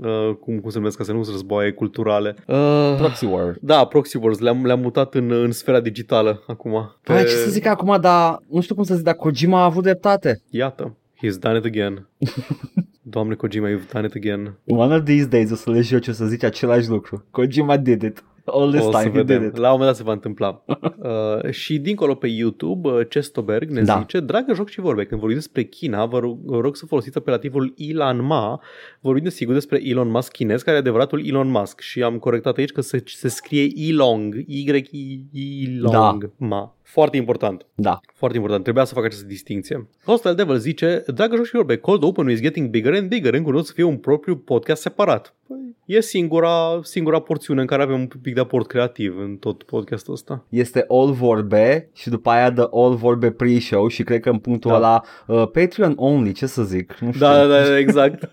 uh, 0.00 0.34
cum, 0.40 0.58
cum 0.58 0.70
se 0.70 0.78
numesc, 0.78 0.96
ca 0.96 1.04
să 1.04 1.12
nu 1.12 1.22
sunt 1.22 1.34
războaie 1.34 1.72
culturale. 1.72 2.34
Uh, 2.46 2.94
Proxy 2.98 3.24
War. 3.24 3.56
da, 3.60 3.84
proxy 3.84 4.16
wars, 4.16 4.38
le-am, 4.38 4.66
le-am 4.66 4.80
mutat 4.80 5.14
în, 5.14 5.30
în 5.30 5.52
sfera 5.52 5.80
digitală 5.80 6.42
acum. 6.46 6.96
Hai, 7.04 7.20
ce 7.22 7.28
să 7.28 7.50
zic 7.50 7.66
acum, 7.66 7.96
dar 8.00 8.38
nu 8.50 8.60
știu 8.60 8.74
cum 8.74 8.84
să 8.84 8.94
zic, 8.94 9.04
dar 9.04 9.14
Kojima 9.14 9.60
a 9.60 9.64
avut 9.64 9.82
dreptate. 9.82 10.42
Iată, 10.50 10.96
he's 11.16 11.38
done 11.40 11.56
it 11.58 11.64
again. 11.64 12.06
Doamne 13.10 13.34
Kojima, 13.34 13.68
you've 13.68 13.92
done 13.92 14.06
it 14.06 14.14
again. 14.14 14.58
One 14.66 14.94
of 14.94 15.04
these 15.04 15.26
days 15.26 15.50
o 15.50 15.54
să 15.54 15.70
le 15.70 15.80
joci, 15.80 16.08
o 16.08 16.12
să 16.12 16.26
zici 16.26 16.42
același 16.44 16.88
lucru. 16.88 17.24
Kojima 17.30 17.76
did 17.76 18.02
it. 18.02 18.22
All 18.50 18.70
this 18.70 18.84
o 18.84 18.90
să 18.92 18.98
time 18.98 19.10
he 19.12 19.22
did 19.22 19.26
vedem. 19.26 19.44
it. 19.48 19.56
La 19.56 19.66
un 19.72 19.78
moment 19.78 19.86
dat 19.86 19.96
se 19.96 20.02
va 20.02 20.12
întâmpla. 20.12 20.64
uh, 21.44 21.50
și 21.50 21.78
dincolo 21.78 22.14
pe 22.14 22.26
YouTube, 22.26 22.88
uh, 22.88 23.06
Chestoberg 23.06 23.70
ne 23.70 23.82
Da. 23.82 23.98
zice, 23.98 24.20
dragă 24.20 24.54
joc 24.54 24.68
și 24.68 24.80
vorbe, 24.80 25.04
când 25.04 25.18
vorbim 25.20 25.38
despre 25.38 25.62
China, 25.64 26.04
vă 26.06 26.18
rog, 26.18 26.38
vă 26.44 26.60
rog 26.60 26.76
să 26.76 26.86
folosiți 26.86 27.16
apelativul 27.16 27.74
Elon 27.76 28.24
Ma, 28.24 28.60
vorbim 29.00 29.22
desigur 29.22 29.54
despre 29.54 29.80
Elon 29.88 30.08
Musk 30.10 30.32
chinez, 30.32 30.62
care 30.62 30.76
e 30.76 30.80
adevăratul 30.80 31.26
Elon 31.26 31.48
Musk 31.50 31.80
și 31.80 32.02
am 32.02 32.18
corectat 32.18 32.56
aici 32.56 32.70
că 32.72 32.80
se, 32.80 33.02
se 33.06 33.28
scrie 33.28 33.68
Elong, 33.88 34.34
Y-I-Long, 34.46 36.30
Ma. 36.36 36.76
Foarte 36.90 37.16
important. 37.16 37.66
Da. 37.74 38.00
Foarte 38.14 38.36
important, 38.36 38.62
trebuia 38.64 38.84
să 38.84 38.94
fac 38.94 39.04
această 39.04 39.26
distinție. 39.26 39.88
Hostel 40.04 40.34
Devil 40.34 40.56
zice, 40.56 41.04
dragă 41.06 41.36
joc 41.36 41.44
și 41.44 41.54
vorbe, 41.54 41.76
Cold 41.76 42.02
Open 42.02 42.30
is 42.30 42.40
getting 42.40 42.68
bigger 42.68 42.94
and 42.94 43.08
bigger, 43.08 43.34
încă 43.34 43.50
nu 43.50 43.58
o 43.58 43.62
să 43.62 43.72
fie 43.74 43.84
un 43.84 43.96
propriu 43.96 44.36
podcast 44.36 44.80
separat. 44.82 45.34
Păi, 45.48 45.76
e 45.84 46.00
singura, 46.00 46.80
singura 46.82 47.18
porțiune 47.20 47.60
în 47.60 47.66
care 47.66 47.82
avem 47.82 48.00
un 48.00 48.06
pic 48.22 48.34
de 48.34 48.40
aport 48.40 48.66
creativ 48.66 49.18
în 49.18 49.36
tot 49.36 49.62
podcastul 49.62 50.12
ăsta. 50.12 50.44
Este 50.48 50.84
all 50.88 51.12
vorbe 51.12 51.88
și 51.94 52.08
după 52.08 52.30
aia 52.30 52.52
the 52.52 52.64
all 52.72 52.94
vorbe 52.94 53.30
pre-show 53.30 53.88
și 53.88 54.02
cred 54.02 54.20
că 54.20 54.30
în 54.30 54.38
punctul 54.38 54.70
Da. 54.70 54.76
ăla 54.76 55.02
uh, 55.26 55.50
Patreon 55.50 55.92
only, 55.96 56.32
ce 56.32 56.46
să 56.46 56.62
zic? 56.62 56.96
Nu 57.00 57.12
știu. 57.12 57.26
Da, 57.26 57.46
da, 57.46 57.46
da, 57.46 57.78
exact. 57.78 58.30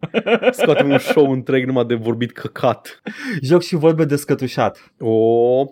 Scoatem 0.60 0.90
un 0.90 0.98
show 0.98 1.30
întreg 1.30 1.66
numai 1.66 1.84
de 1.84 1.94
vorbit 1.94 2.32
căcat. 2.32 3.00
Joc 3.42 3.62
și 3.62 3.76
vorbe 3.76 4.04
descătușat. 4.04 4.92
O, 4.98 5.10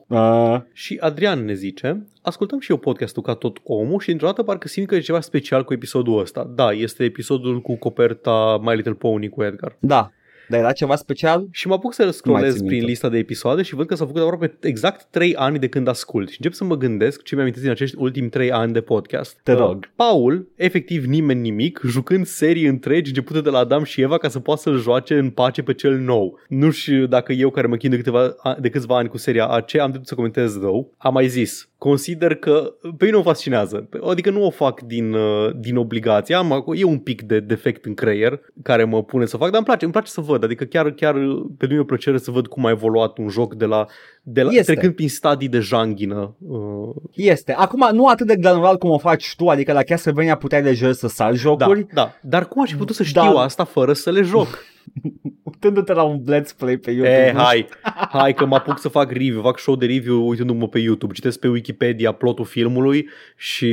Uh, 0.08 0.56
Și 0.72 0.96
Adrian 1.00 1.44
ne 1.44 1.54
zice, 1.54 2.06
ascultăm 2.24 2.60
și 2.60 2.70
eu 2.70 2.76
podcastul 2.76 3.22
ca 3.22 3.34
tot 3.34 3.58
omul 3.62 4.00
și 4.00 4.10
într-o 4.10 4.26
dată 4.26 4.42
parcă 4.42 4.68
simt 4.68 4.86
că 4.86 4.94
e 4.94 5.00
ceva 5.00 5.20
special 5.20 5.64
cu 5.64 5.72
episodul 5.72 6.20
ăsta. 6.20 6.50
Da, 6.54 6.72
este 6.72 7.04
episodul 7.04 7.60
cu 7.60 7.76
coperta 7.76 8.58
My 8.62 8.74
Little 8.74 8.92
Pony 8.92 9.28
cu 9.28 9.42
Edgar. 9.42 9.76
da. 9.78 10.10
Dar 10.48 10.60
era 10.60 10.72
ceva 10.72 10.96
special? 10.96 11.46
Și 11.50 11.66
mă 11.68 11.74
apuc 11.74 11.94
să 11.94 12.02
mai 12.02 12.12
scrollez 12.12 12.54
țin 12.54 12.58
prin 12.58 12.70
minte. 12.70 12.86
lista 12.86 13.08
de 13.08 13.18
episoade 13.18 13.62
și 13.62 13.74
văd 13.74 13.86
că 13.86 13.94
s-au 13.94 14.06
făcut 14.06 14.22
aproape 14.22 14.56
exact 14.60 15.06
3 15.10 15.34
ani 15.34 15.58
de 15.58 15.68
când 15.68 15.88
ascult. 15.88 16.28
Și 16.28 16.36
încep 16.38 16.52
să 16.52 16.64
mă 16.64 16.76
gândesc 16.76 17.22
ce 17.22 17.34
mi-am 17.34 17.50
din 17.60 17.70
acești 17.70 17.96
ultimi 17.98 18.28
3 18.28 18.50
ani 18.52 18.72
de 18.72 18.80
podcast. 18.80 19.40
Te 19.42 19.52
Uh, 19.52 19.58
rog. 19.58 19.90
Paul, 19.96 20.48
efectiv 20.56 21.04
nimeni 21.04 21.40
nimic, 21.40 21.80
jucând 21.86 22.26
serii 22.26 22.66
întregi 22.66 23.08
începute 23.08 23.40
de 23.40 23.50
la 23.50 23.58
Adam 23.58 23.84
și 23.84 24.00
Eva 24.00 24.18
ca 24.18 24.28
să 24.28 24.38
poată 24.40 24.60
să-l 24.60 24.78
joace 24.78 25.14
în 25.14 25.30
pace 25.30 25.62
pe 25.62 25.74
cel 25.74 25.98
nou. 25.98 26.38
Nu 26.48 26.70
știu 26.70 27.06
dacă 27.06 27.32
eu 27.32 27.50
care 27.50 27.66
mă 27.66 27.76
chin 27.76 27.90
de, 27.90 27.96
câteva, 27.96 28.34
de 28.60 28.68
câțiva 28.68 28.96
ani 28.96 29.08
cu 29.08 29.18
seria 29.18 29.46
AC 29.46 29.74
am 29.74 29.90
dreptul 29.90 30.04
să 30.04 30.14
comentez 30.14 30.52
though. 30.52 30.86
Am 30.96 31.12
mai 31.12 31.28
zis, 31.28 31.68
consider 31.84 32.34
că 32.34 32.74
pe 32.96 33.04
mine 33.04 33.16
o 33.16 33.22
fascinează. 33.22 33.88
Adică 34.10 34.30
nu 34.30 34.44
o 34.44 34.50
fac 34.50 34.80
din, 34.80 35.12
uh, 35.12 35.50
din 35.56 35.76
obligație. 35.76 36.34
Am, 36.34 36.64
e 36.74 36.84
un 36.84 36.98
pic 36.98 37.22
de 37.22 37.40
defect 37.40 37.84
în 37.84 37.94
creier 37.94 38.40
care 38.62 38.84
mă 38.84 39.02
pune 39.02 39.24
să 39.24 39.36
fac, 39.36 39.48
dar 39.48 39.56
îmi 39.56 39.64
place, 39.64 39.84
îmi 39.84 39.92
place 39.92 40.10
să 40.10 40.20
văd. 40.20 40.44
Adică 40.44 40.64
chiar, 40.64 40.90
chiar 40.90 41.14
pe 41.58 41.66
mine 41.66 41.78
e 41.78 41.80
o 41.80 41.84
plăcere 41.84 42.18
să 42.18 42.30
văd 42.30 42.46
cum 42.46 42.66
a 42.66 42.70
evoluat 42.70 43.18
un 43.18 43.28
joc 43.28 43.54
de 43.54 43.64
la, 43.64 43.86
de 44.26 44.42
la 44.42 44.50
Este. 44.50 44.72
trecând 44.72 44.94
prin 44.94 45.08
stadii 45.08 45.48
de 45.48 45.58
janghină. 45.58 46.36
Uh, 46.48 46.94
Este. 47.12 47.52
Acum, 47.52 47.88
nu 47.92 48.06
atât 48.06 48.26
de 48.26 48.36
granular 48.36 48.76
cum 48.78 48.90
o 48.90 48.98
faci 48.98 49.34
tu, 49.36 49.48
adică 49.48 49.72
la 49.72 49.82
Castlevania 49.82 50.36
puteai 50.36 50.62
lejer 50.62 50.92
să 50.92 51.08
sari 51.08 51.32
da, 51.34 51.38
jocuri, 51.40 51.86
da. 51.94 52.12
Dar 52.22 52.48
cum 52.48 52.62
aș 52.62 52.70
fi 52.70 52.76
putut 52.76 52.94
să 52.96 53.02
știu 53.02 53.20
Da. 53.20 53.40
asta 53.40 53.64
fără 53.64 53.92
să 53.92 54.10
le 54.10 54.22
joc? 54.22 54.46
uitându-te 55.42 55.92
la 55.92 56.02
un 56.02 56.20
let's 56.30 56.56
play 56.58 56.76
pe 56.76 56.90
YouTube. 56.90 57.26
E, 57.26 57.32
nu 57.32 57.38
hai, 57.38 57.68
hai 58.18 58.34
că 58.34 58.46
mă 58.46 58.54
apuc 58.54 58.78
să 58.78 58.88
fac 58.88 59.10
review, 59.12 59.42
fac 59.42 59.58
show 59.58 59.76
de 59.76 59.86
review 59.86 60.28
uitându-mă 60.28 60.68
pe 60.68 60.78
YouTube, 60.78 61.12
citesc 61.12 61.38
pe 61.38 61.48
Wikipedia 61.48 62.12
plotul 62.12 62.44
filmului 62.44 63.08
și 63.36 63.66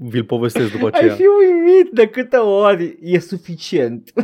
vi-l 0.00 0.24
povestesc 0.24 0.70
după 0.72 0.84
Ai 0.84 0.90
aceea. 0.94 1.14
fi 1.14 1.22
uimit 1.22 1.90
de 1.92 2.06
câte 2.06 2.36
ori 2.36 2.98
e 3.02 3.18
suficient. 3.18 4.12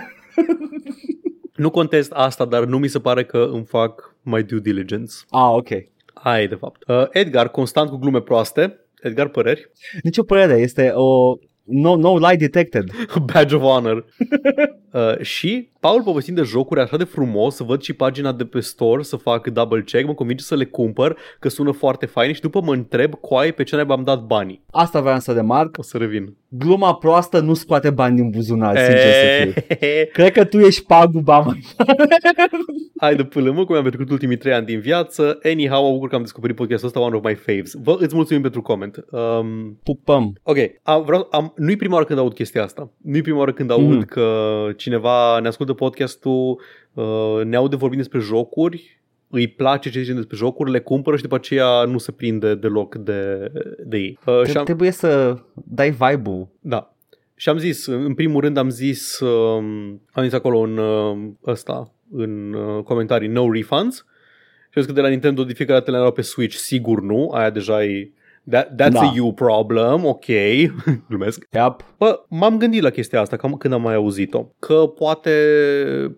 Nu 1.57 1.71
contest 1.71 2.11
asta, 2.13 2.45
dar 2.45 2.65
nu 2.65 2.79
mi 2.79 2.89
se 2.89 2.99
pare 3.01 3.25
că 3.25 3.49
îmi 3.53 3.65
fac 3.65 4.16
my 4.27 4.43
due 4.43 4.61
diligence. 4.61 5.25
Ah, 5.31 5.55
ok. 5.55 5.69
Aia 6.15 6.43
e 6.43 6.47
de 6.47 6.55
fapt. 6.55 6.89
Uh, 6.89 7.07
Edgar, 7.11 7.49
constant 7.49 7.91
cu 7.91 7.97
glume 7.97 8.21
proaste. 8.21 8.81
Edgar, 9.03 9.29
păreri? 9.29 9.71
Nici 10.03 10.19
o 10.19 10.23
părere, 10.23 10.61
este 10.61 10.91
o 10.95 11.39
no, 11.65 11.97
no 11.97 12.19
lie 12.19 12.37
detected. 12.37 12.91
Badge 13.33 13.55
of 13.55 13.63
honor. 13.63 14.05
uh, 14.93 15.21
și 15.21 15.71
Paul 15.87 16.03
povestind 16.03 16.37
de 16.37 16.43
jocuri 16.43 16.81
așa 16.81 16.97
de 16.97 17.05
frumos, 17.05 17.55
să 17.55 17.63
văd 17.63 17.81
și 17.83 17.93
pagina 17.93 18.33
de 18.33 18.45
pe 18.45 18.61
store, 18.61 19.03
să 19.03 19.17
fac 19.17 19.47
double 19.47 19.83
check, 19.83 20.07
mă 20.07 20.15
convinge 20.15 20.43
să 20.43 20.55
le 20.55 20.65
cumpăr, 20.65 21.17
că 21.39 21.49
sună 21.49 21.71
foarte 21.71 22.07
fain 22.07 22.33
și 22.33 22.41
după 22.41 22.61
mă 22.65 22.73
întreb 22.73 23.15
coaie 23.15 23.51
pe 23.51 23.63
ce 23.63 23.75
naiba 23.75 23.95
am 23.95 24.03
dat 24.03 24.23
banii. 24.23 24.63
Asta 24.71 25.01
vreau 25.01 25.19
să 25.19 25.33
remarc. 25.33 25.79
O 25.79 25.83
să 25.83 25.99
revin. 25.99 26.37
Gluma 26.49 26.95
proastă 26.95 27.41
nu 27.41 27.55
scoate 27.55 27.91
bani 27.91 28.17
din 28.17 28.31
buzunar, 28.31 28.77
sincer 28.77 28.99
să 29.13 29.43
fiu. 29.43 29.77
E, 29.89 30.05
Cred 30.13 30.33
că 30.33 30.45
tu 30.45 30.59
ești 30.59 30.85
paguba, 30.87 31.39
mă. 31.39 31.53
Hai 33.01 33.15
de 33.17 33.25
până 33.25 33.51
mă, 33.51 33.65
cum 33.65 33.75
am 33.77 33.83
petrecut 33.83 34.11
ultimii 34.11 34.37
trei 34.37 34.53
ani 34.53 34.67
din 34.67 34.81
viață. 34.81 35.39
Anyhow, 35.43 35.85
mă 35.87 35.93
bucur 35.93 36.09
că 36.09 36.15
am 36.15 36.21
descoperit 36.23 36.57
podcastul 36.57 36.89
ăsta, 36.89 37.01
one 37.01 37.17
of 37.17 37.25
my 37.25 37.35
faves. 37.35 37.73
Vă 37.83 37.97
îți 38.01 38.15
mulțumim 38.15 38.43
pentru 38.43 38.63
coment. 38.63 39.05
Um, 39.11 39.79
Pupăm. 39.83 40.33
ok, 40.43 40.57
am, 40.83 41.03
vreau, 41.05 41.29
am, 41.31 41.53
nu-i 41.57 41.77
prima 41.77 41.95
oară 41.95 42.05
când 42.07 42.19
aud 42.19 42.35
chestia 42.35 42.63
asta. 42.63 42.91
Nu-i 43.03 43.23
prima 43.23 43.39
oară 43.39 43.53
când 43.53 43.71
aud 43.71 43.85
Mhm. 43.97 44.05
că 44.07 44.29
cineva 44.77 45.39
ne 45.41 45.49
ascultă 45.49 45.73
podcastul, 45.77 46.61
uh, 46.93 47.45
ne 47.45 47.57
aude 47.57 47.77
vorbind 47.77 48.03
despre 48.03 48.21
jocuri 48.21 48.97
îi 49.31 49.49
place 49.49 49.91
ce 49.91 50.01
zicem 50.01 50.15
despre 50.15 50.37
jocuri, 50.37 50.71
le 50.71 50.81
cumpără 50.81 51.17
și 51.17 51.23
după 51.23 51.35
aceea 51.35 51.85
nu 51.85 51.99
se 51.99 52.13
prinde 52.13 52.55
deloc 52.55 52.95
de, 52.95 53.53
de 53.85 53.97
ei. 53.97 54.19
Uh, 54.27 54.43
și 54.45 54.57
am, 54.57 54.65
Trebuie 54.65 54.91
să 54.91 55.39
dai 55.55 55.91
vibe-ul. 55.91 56.49
da. 56.61 56.91
Și 57.39 57.49
am 57.49 57.59
zis, 57.59 57.87
în 57.87 58.15
primul 58.15 58.41
rând 58.41 58.57
am 58.57 58.69
zis, 58.69 59.21
um, 59.21 60.01
am 60.13 60.23
zis 60.23 60.33
acolo 60.33 60.59
în 60.59 60.77
uh, 60.77 61.29
ăsta, 61.47 61.93
în 62.13 62.53
uh, 62.53 62.83
comentarii, 62.83 63.29
no 63.29 63.53
refunds. 63.53 63.97
Și 63.97 64.73
am 64.75 64.83
zis 64.83 64.87
că 64.87 64.93
de 64.93 65.01
la 65.01 65.09
Nintendo 65.09 65.45
de 65.45 65.53
fiecare 65.53 65.79
dată 65.79 65.91
le 65.91 65.99
luat 65.99 66.13
pe 66.13 66.23
Switch, 66.23 66.57
sigur 66.57 67.01
nu, 67.01 67.31
aia 67.31 67.51
deja 67.51 67.85
e, 67.85 68.11
that, 68.51 68.69
that's 68.77 68.93
Da. 68.93 69.01
a 69.01 69.13
you 69.15 69.33
problem, 69.33 70.05
ok, 70.05 70.25
glumesc. 71.09 71.47
Yep. 71.53 71.85
Bă, 71.99 72.25
m-am 72.29 72.59
gândit 72.59 72.83
la 72.83 72.91
chestia 72.91 73.21
asta 73.21 73.37
cam 73.37 73.53
când 73.55 73.75
am 73.75 73.83
mai 73.83 73.95
auzit-o. 73.95 74.47
Că 74.59 74.75
poate, 74.75 75.31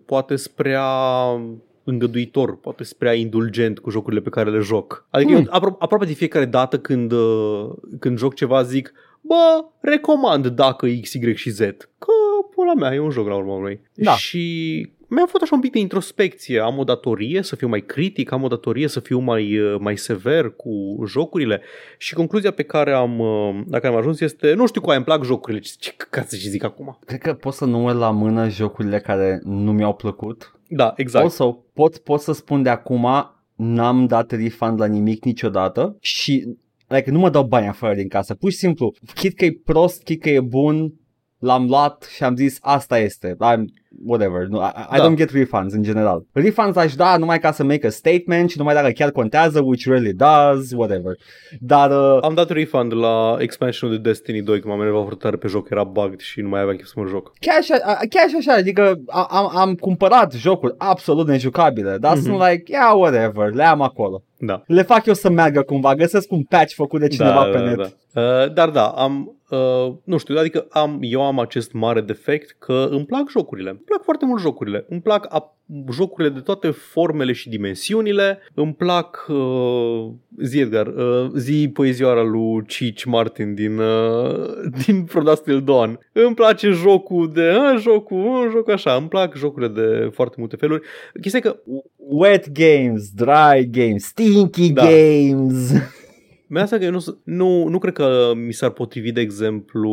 poate 0.05 0.35
sprea 0.35 0.83
îngăduitor, 1.83 2.57
poate 2.59 2.83
sprea 2.83 3.13
indulgent 3.13 3.79
cu 3.79 3.89
jocurile 3.89 4.21
pe 4.21 4.29
care 4.29 4.49
le 4.49 4.59
joc. 4.59 5.07
Adică 5.09 5.31
Hmm. 5.33 5.39
eu, 5.51 5.59
apro- 5.59 5.77
aproape 5.79 6.05
de 6.05 6.13
fiecare 6.13 6.45
dată 6.45 6.79
când, 6.79 7.11
uh, 7.11 7.69
când 7.99 8.17
joc 8.17 8.33
ceva 8.33 8.61
zic 8.63 8.93
Bă, 9.21 9.65
recomand 9.79 10.47
dacă 10.47 10.87
X, 11.01 11.13
Y 11.13 11.35
și 11.35 11.49
Z. 11.49 11.59
Că, 11.97 12.08
pula 12.59 12.73
mea, 12.73 12.93
e 12.93 12.99
un 12.99 13.09
joc 13.09 13.27
la 13.27 13.35
urma 13.35 13.53
urmei. 13.53 13.81
Da. 13.93 14.15
Și 14.15 14.87
mi-am 15.07 15.25
făcut 15.25 15.41
așa 15.41 15.55
un 15.55 15.61
pic 15.61 15.71
de 15.71 15.79
introspecție. 15.79 16.59
Am 16.59 16.77
o 16.77 16.83
datorie 16.83 17.41
să 17.41 17.55
fiu 17.55 17.67
mai 17.67 17.79
critic, 17.79 18.31
am 18.31 18.43
o 18.43 18.47
datorie 18.47 18.87
să 18.87 18.99
fiu 18.99 19.19
mai, 19.19 19.59
uh, 19.59 19.79
mai 19.79 19.97
sever 19.97 20.49
cu 20.49 21.03
jocurile. 21.07 21.61
Și 21.97 22.13
concluzia 22.13 22.51
pe 22.51 22.63
care 22.63 22.91
am, 22.91 23.19
uh, 23.19 23.61
la 23.69 23.79
care 23.79 23.93
am 23.93 23.99
ajuns 23.99 24.19
este, 24.19 24.53
nu 24.53 24.67
știu 24.67 24.81
cu 24.81 24.87
aia 24.87 24.97
îmi 24.97 25.05
plac 25.05 25.23
jocurile, 25.23 25.59
ce, 25.59 25.71
ce 25.79 25.93
ca 26.09 26.21
să 26.21 26.37
zic 26.39 26.63
acum. 26.63 26.99
Cred 27.05 27.19
că 27.19 27.33
pot 27.33 27.53
să 27.53 27.65
număr 27.65 27.95
la 27.95 28.11
mână 28.11 28.49
jocurile 28.49 28.99
care 28.99 29.41
nu 29.43 29.71
mi-au 29.71 29.93
plăcut. 29.93 30.53
Da, 30.67 30.93
exact. 30.95 31.23
Also, 31.23 31.65
pot, 31.73 31.97
pot 31.97 32.19
să 32.19 32.31
spun 32.31 32.63
de 32.63 32.69
acum, 32.69 33.07
n-am 33.55 34.05
dat 34.05 34.31
refund 34.31 34.79
la 34.79 34.85
nimic 34.85 35.25
niciodată 35.25 35.97
și 35.99 36.57
like, 36.87 37.11
nu 37.11 37.19
mă 37.19 37.29
dau 37.29 37.43
bani 37.43 37.67
afară 37.67 37.95
din 37.95 38.07
casă. 38.07 38.33
Pur 38.33 38.51
și 38.51 38.57
simplu, 38.57 38.93
chit 39.13 39.37
că 39.37 39.45
e 39.45 39.61
prost, 39.65 40.03
chit 40.03 40.21
că 40.21 40.29
e 40.29 40.39
bun, 40.39 40.93
l-am 41.39 41.65
luat 41.67 42.07
și 42.15 42.23
am 42.23 42.35
zis 42.35 42.57
asta 42.61 42.97
este. 42.99 43.35
I'm, 43.35 43.59
whatever. 44.05 44.45
No, 44.47 44.57
I, 44.59 44.71
I 44.93 44.97
Da. 44.97 45.07
don't 45.09 45.15
get 45.15 45.29
refunds 45.31 45.73
în 45.73 45.83
general. 45.83 46.25
Refunds 46.31 46.77
aș 46.77 46.95
da 46.95 47.17
numai 47.17 47.39
ca 47.39 47.51
să 47.51 47.63
make 47.63 47.87
a 47.87 47.89
statement 47.89 48.49
și 48.49 48.57
numai 48.57 48.73
dacă 48.73 48.89
chiar 48.89 49.11
contează, 49.11 49.61
which 49.61 49.85
really 49.85 50.13
does, 50.13 50.71
whatever. 50.71 51.13
Dar 51.59 51.91
uh, 51.91 52.17
Am 52.21 52.33
dat 52.33 52.49
refund 52.49 52.93
la 52.93 53.35
expansionul 53.39 53.95
de 53.95 54.09
Destiny 54.09 54.41
2 54.41 54.59
când 54.59 54.73
m-am 54.73 54.81
enervat 54.81 55.01
foarte 55.03 55.23
tare 55.23 55.35
pe 55.37 55.47
joc, 55.47 55.69
era 55.69 55.83
bugged 55.83 56.19
și 56.19 56.41
nu 56.41 56.49
mai 56.49 56.61
aveam 56.61 56.75
chef 56.75 56.85
să 56.87 56.93
mă 56.95 57.05
joc. 57.07 57.31
chiar 57.39 57.61
și, 57.63 57.71
a- 57.71 57.97
chiar 58.09 58.27
și 58.29 58.35
așa, 58.37 58.53
adică 58.53 58.99
a- 59.07 59.27
am, 59.29 59.57
am 59.57 59.75
cumpărat 59.75 60.33
jocuri 60.33 60.73
absolut 60.77 61.27
nejucabile, 61.27 61.97
dar 61.99 62.15
Mhm. 62.15 62.23
sunt 62.23 62.37
like, 62.39 62.63
yeah, 62.71 62.91
whatever, 62.95 63.53
le 63.53 63.63
am 63.63 63.81
acolo. 63.81 64.23
Da. 64.39 64.63
Le 64.65 64.81
fac 64.81 65.05
eu 65.05 65.13
să 65.13 65.29
meargă 65.29 65.61
cumva, 65.61 65.95
găsesc 65.95 66.31
un 66.31 66.43
patch 66.43 66.73
făcut 66.73 66.99
de 66.99 67.07
cineva 67.07 67.43
pe 67.43 67.57
net. 67.57 67.77
Da, 67.77 67.89
Uh, 68.15 68.53
dar 68.53 68.69
da, 68.69 68.87
am, 68.87 69.37
uh, 69.49 69.93
nu 70.03 70.17
știu, 70.17 70.37
adică 70.37 70.65
am, 70.69 70.97
eu 71.01 71.25
am 71.25 71.39
acest 71.39 71.71
mare 71.71 72.01
defect 72.01 72.55
că 72.59 72.87
îmi 72.91 73.05
plac 73.05 73.29
jocurile. 73.29 73.69
Îmi 73.69 73.79
plac 73.85 74.03
foarte 74.03 74.25
mult 74.25 74.41
jocurile. 74.41 74.85
Îmi 74.89 75.01
plac 75.01 75.25
a, 75.29 75.55
jocurile 75.91 76.33
de 76.33 76.39
toate 76.39 76.69
formele 76.69 77.31
și 77.31 77.49
dimensiunile. 77.49 78.39
Îmi 78.53 78.73
plac, 78.73 79.25
uh, 79.27 80.07
zi 80.41 80.59
Edgar, 80.59 80.87
uh, 80.87 81.29
zi 81.35 81.69
poezioara 81.73 82.23
lui 82.23 82.65
Cici 82.65 83.05
Martin 83.05 83.53
din, 83.53 83.77
uh, 83.77 84.45
din 84.85 85.05
From 85.05 85.23
Dusk 85.23 85.43
Till 85.43 85.63
Dawn. 85.63 85.99
Îmi 86.11 86.35
place 86.35 86.69
jocul 86.69 87.31
de, 87.33 87.55
uh, 87.55 87.79
jocul, 87.79 88.17
uh, 88.17 88.47
jocul 88.51 88.73
așa. 88.73 88.95
Îmi 88.95 89.07
plac 89.07 89.35
jocurile 89.35 89.71
de 89.81 90.09
foarte 90.13 90.35
multe 90.39 90.55
feluri. 90.55 90.81
Chestia 91.21 91.39
e 91.43 91.49
că 91.49 91.59
Wet 92.07 92.51
games, 92.51 93.09
dry 93.15 93.69
games, 93.71 94.03
stinky 94.03 94.71
Da. 94.73 94.81
games. 94.81 95.71
Mi 96.47 96.59
asta 96.59 96.77
că 96.77 96.83
eu 96.83 96.91
nu, 96.91 96.99
s- 96.99 97.15
nu, 97.23 97.67
nu 97.67 97.77
cred 97.79 97.93
că 97.93 98.31
mi 98.35 98.53
s-ar 98.53 98.69
potrivi, 98.69 99.11
de 99.11 99.21
exemplu, 99.21 99.91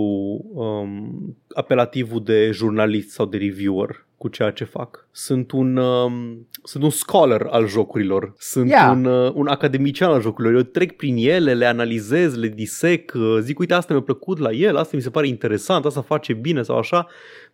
um, 0.55 1.37
apelativul 1.55 2.23
de 2.25 2.51
jurnalist 2.53 3.11
sau 3.11 3.27
de 3.27 3.37
reviewer 3.37 4.05
cu 4.17 4.29
ceea 4.29 4.51
ce 4.51 4.65
fac. 4.65 5.09
Sunt 5.13 5.51
un, 5.51 5.77
um, 5.77 6.47
sunt 6.63 6.83
un 6.83 6.91
scholar 6.91 7.47
al 7.51 7.67
jocurilor, 7.69 8.35
sunt 8.39 8.69
Yeah. 8.69 8.93
un, 8.97 9.05
uh, 9.05 9.31
un 9.35 9.47
academician 9.47 10.11
al 10.11 10.21
jocurilor. 10.21 10.55
Eu 10.57 10.63
trec 10.63 10.93
prin 10.97 11.17
ele, 11.17 11.55
le 11.55 11.67
analizez, 11.67 12.35
le 12.37 12.49
disec, 12.49 13.13
uh, 13.15 13.39
zic, 13.41 13.59
uite, 13.59 13.75
asta 13.75 13.93
mi-a 13.93 14.03
plăcut 14.03 14.39
la 14.39 14.51
el, 14.51 14.77
asta 14.77 14.97
mi 14.97 15.03
se 15.03 15.11
pare 15.11 15.27
interesant, 15.29 15.85
asta 15.85 16.03
face 16.03 16.33
bine 16.33 16.63
sau 16.63 16.79
așa, 16.79 17.07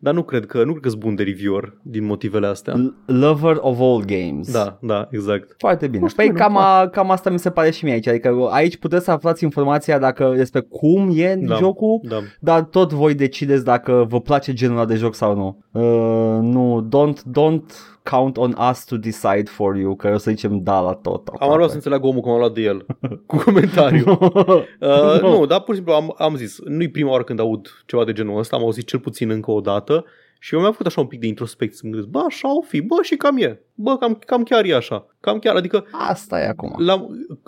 dar 0.02 0.14
nu 0.14 0.22
cred 0.22 0.46
că 0.46 0.58
nu 0.64 0.70
cred 0.70 0.82
că 0.82 0.88
sunt 0.88 1.00
bun 1.00 1.14
de 1.14 1.22
reviewer 1.22 1.72
din 1.82 2.04
motivele 2.04 2.46
astea. 2.46 2.74
L- 2.74 2.94
Lover 3.06 3.56
of 3.60 3.80
all 3.80 4.04
games. 4.04 4.52
Da, 4.52 4.78
da, 4.80 5.08
exact. 5.10 5.54
Foarte 5.58 5.86
bine. 5.86 6.00
Nu 6.02 6.08
știu, 6.08 6.22
Păi 6.22 6.32
nu 6.32 6.38
cam, 6.38 6.56
a, 6.56 6.88
cam 6.88 7.10
asta 7.10 7.30
mi 7.30 7.38
se 7.38 7.50
pare 7.50 7.70
și 7.70 7.84
mie 7.84 7.92
aici. 7.92 8.06
Adică 8.08 8.48
aici 8.50 8.76
puteți 8.76 9.04
să 9.04 9.10
aflați 9.10 9.44
informația 9.44 9.98
dacă 9.98 10.32
despre 10.36 10.60
cum 10.60 11.10
e 11.14 11.34
Da. 11.34 11.54
jocul, 11.54 12.00
Da. 12.08 12.16
dar 12.40 12.62
tot 12.62 12.92
voi 12.92 13.14
decideți 13.14 13.64
dacă 13.64 14.04
vă 14.08 14.20
place 14.20 14.52
genul 14.52 14.76
ăla 14.76 14.86
de 14.86 14.94
joc 14.94 15.14
sau 15.14 15.34
nu. 15.36 15.58
Uh, 15.72 16.38
nu, 16.42 16.88
don't, 16.88 17.18
don't 17.40 17.74
count 18.02 18.36
on 18.36 18.56
us 18.70 18.84
to 18.84 18.96
decide 18.96 19.44
for 19.44 19.76
you, 19.76 19.94
că 19.94 20.10
o 20.14 20.16
să 20.16 20.30
zicem 20.30 20.62
da 20.62 20.80
la 20.80 20.92
tot. 20.92 21.28
Am 21.38 21.56
luat 21.56 21.68
să 21.68 21.74
înțeleg 21.74 22.04
omul 22.04 22.20
cum 22.20 22.32
am 22.32 22.38
luat 22.38 22.52
de 22.52 22.60
el, 22.60 22.86
cu 23.26 23.36
comentariu. 23.36 24.18
Uh, 24.80 25.20
nu, 25.20 25.46
dar 25.46 25.60
pur 25.60 25.74
și 25.74 25.80
simplu 25.80 25.92
am, 25.92 26.14
am 26.18 26.36
zis, 26.36 26.58
nu-i 26.64 26.90
prima 26.90 27.10
oară 27.10 27.24
când 27.24 27.40
aud 27.40 27.82
ceva 27.86 28.04
de 28.04 28.12
genul 28.12 28.38
ăsta, 28.38 28.56
am 28.56 28.62
auzit 28.62 28.86
cel 28.86 28.98
puțin 28.98 29.30
încă 29.30 29.50
o 29.50 29.60
dată 29.60 30.04
și 30.38 30.54
eu 30.54 30.60
mi-am 30.60 30.72
făcut 30.72 30.86
așa 30.86 31.00
un 31.00 31.06
pic 31.06 31.20
de 31.20 31.26
introspecție, 31.26 31.76
să 31.76 31.82
mă 31.84 31.90
gândesc, 31.90 32.12
bă, 32.12 32.22
așa 32.26 32.56
o 32.56 32.60
fi, 32.60 32.80
bă, 32.80 32.94
și 33.02 33.16
cam 33.16 33.36
e, 33.36 33.60
bă, 33.74 33.96
cam, 33.96 34.14
cam 34.26 34.42
chiar 34.42 34.64
e 34.64 34.74
așa, 34.74 35.06
cam 35.20 35.38
chiar, 35.38 35.56
adică 35.56 35.84
Asta 36.08 36.40
e 36.40 36.46
acum. 36.48 36.74
la, 36.78 36.92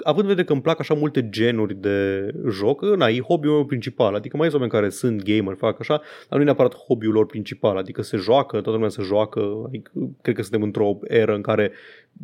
având 0.04 0.22
în 0.22 0.26
vedere 0.26 0.44
că 0.46 0.52
îmi 0.52 0.62
plac 0.62 0.80
așa 0.80 0.94
multe 0.94 1.28
genuri 1.28 1.74
de 1.74 2.28
joc, 2.50 2.82
na, 2.84 3.08
e 3.08 3.20
hobby-ul 3.20 3.54
meu 3.54 3.64
principal, 3.64 4.14
adică 4.14 4.36
mai 4.36 4.48
sunt 4.50 4.60
oameni 4.60 4.80
care 4.80 4.90
sunt 4.92 5.22
gamer, 5.22 5.54
fac 5.54 5.80
așa, 5.80 5.94
dar 6.28 6.38
nu 6.38 6.40
e 6.40 6.44
neapărat 6.44 6.74
hobby-ul 6.76 7.12
lor 7.12 7.26
principal, 7.26 7.76
adică 7.76 8.02
se 8.02 8.16
joacă, 8.16 8.52
toată 8.52 8.70
lumea 8.70 8.88
se 8.88 9.02
joacă, 9.02 9.62
adică, 9.66 9.90
cred 10.22 10.34
că 10.34 10.42
suntem 10.42 10.62
într-o 10.62 10.98
eră 11.02 11.34
în 11.34 11.42
care 11.42 11.72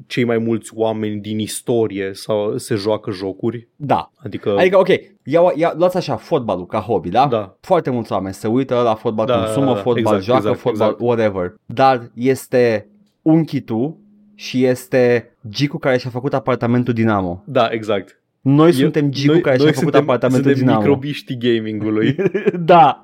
cei 0.07 0.25
mai 0.25 0.39
mulți 0.39 0.71
oameni 0.75 1.21
din 1.21 1.39
istorie 1.39 2.11
sau 2.15 2.57
se 2.57 2.75
joacă 2.75 3.11
jocuri, 3.11 3.69
Da. 3.77 4.11
adică, 4.17 4.55
Adică, 4.59 4.79
ok, 4.79 4.89
ia, 5.25 5.41
ia, 5.55 5.73
luați 5.77 5.97
așa 5.97 6.17
fotbalul 6.17 6.67
ca 6.67 6.79
hobby, 6.79 7.09
da? 7.09 7.27
da, 7.27 7.57
Foarte 7.61 7.91
mulți 7.91 8.13
oameni 8.13 8.35
se 8.35 8.47
uită 8.49 8.75
la 8.85 8.95
fotbal, 8.95 9.27
Da, 9.27 9.37
consumă 9.43 9.75
fotbal, 9.75 9.97
exact, 9.99 10.23
joacă 10.23 10.41
exact, 10.41 10.59
fotbal, 10.59 10.89
exact. 10.89 11.01
whatever. 11.07 11.55
Dar 11.67 12.11
este 12.15 12.90
unchi 13.23 13.61
tu 13.61 13.99
și 14.35 14.65
este 14.65 15.35
Gicu 15.49 15.79
care 15.79 15.97
și-a 15.99 16.11
făcut 16.11 16.35
apartamentul 16.35 16.95
Dinamo. 16.95 17.43
da, 17.47 17.69
exact. 17.71 18.20
Noi 18.43 18.67
Eu- 18.67 18.73
suntem 18.73 19.11
Gicu 19.11 19.33
noi, 19.33 19.41
care 19.41 19.57
noi 19.57 19.67
și-a 19.67 19.75
făcut 19.75 19.93
suntem, 19.93 20.11
apartamentul 20.11 20.45
suntem 20.45 20.61
Dinamo. 20.67 20.81
microbiștii 20.81 21.39
gamingului, 21.39 22.17
da. 22.73 23.03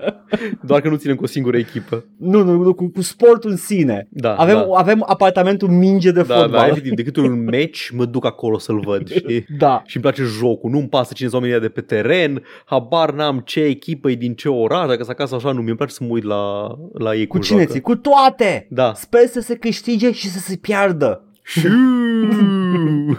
doar 0.66 0.80
că 0.80 0.88
nu 0.88 0.96
ținem 0.96 1.16
cu 1.16 1.22
o 1.22 1.26
singură 1.26 1.56
echipă. 1.56 2.04
nu, 2.18 2.42
nu, 2.42 2.62
nu, 2.62 2.74
cu, 2.74 2.88
cu 2.90 3.00
sportul 3.02 3.50
în 3.50 3.56
sine. 3.56 4.08
Da, 4.10 4.34
Avem, 4.34 4.54
da. 4.54 4.66
avem 4.78 5.04
apartamentul 5.06 5.68
minge 5.68 6.10
de 6.10 6.22
Da, 6.22 6.34
fotbal. 6.34 6.50
da, 6.60 6.66
efectiv, 6.66 6.92
de 6.94 7.02
câte 7.02 7.20
ori 7.20 7.28
un 7.28 7.44
match 7.44 7.88
mă 7.92 8.04
duc 8.04 8.24
acolo 8.26 8.58
să-l 8.58 8.80
văd, 8.80 9.08
știi? 9.18 9.44
da. 9.58 9.82
și 9.86 9.96
îmi 9.96 10.04
place 10.04 10.22
jocul, 10.22 10.70
nu-mi 10.70 10.88
pasă 10.88 11.12
cine 11.14 11.28
sunt 11.28 11.42
oamenii 11.42 11.60
de 11.62 11.68
pe 11.68 11.80
teren, 11.80 12.42
habar 12.64 13.12
n-am 13.12 13.42
ce 13.44 13.60
echipă 13.60 14.10
e 14.10 14.14
din 14.14 14.34
ce 14.34 14.48
oraș, 14.48 14.80
dacă 14.86 14.96
sunt 15.02 15.08
acasă 15.08 15.34
așa, 15.34 15.52
nu 15.52 15.60
mi-e 15.62 15.74
place 15.74 15.92
să 15.92 16.04
mă 16.04 16.10
uit 16.10 16.24
la, 16.24 16.66
la 16.92 17.14
ei 17.14 17.26
Cu 17.26 17.32
cum 17.32 17.40
cine 17.40 17.56
joacă. 17.56 17.72
ții? 17.72 17.80
Cu 17.80 17.96
toate! 17.96 18.66
Da. 18.70 18.92
Sper 18.94 19.26
să 19.26 19.40
se 19.40 19.54
câștige 19.54 20.12
și 20.12 20.28
să 20.28 20.38
se 20.38 20.56
piardă. 20.56 21.22
Șiu! 21.48 23.18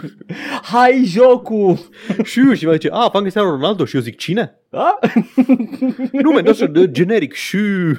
Hai 0.72 1.02
jocul! 1.04 1.78
Șiu! 2.24 2.54
Și 2.54 2.66
mi 2.66 2.72
zice, 2.72 2.88
a, 2.92 3.08
fan 3.08 3.20
Cristiano 3.20 3.50
Ronaldo 3.50 3.84
și 3.84 3.96
eu 3.96 4.02
zic, 4.02 4.16
cine? 4.16 4.58
Da? 4.68 4.98
Nu, 6.12 6.30
mai 6.30 6.42
așa 6.42 6.66
de 6.66 6.90
generic, 6.90 7.34
șiu! 7.34 7.98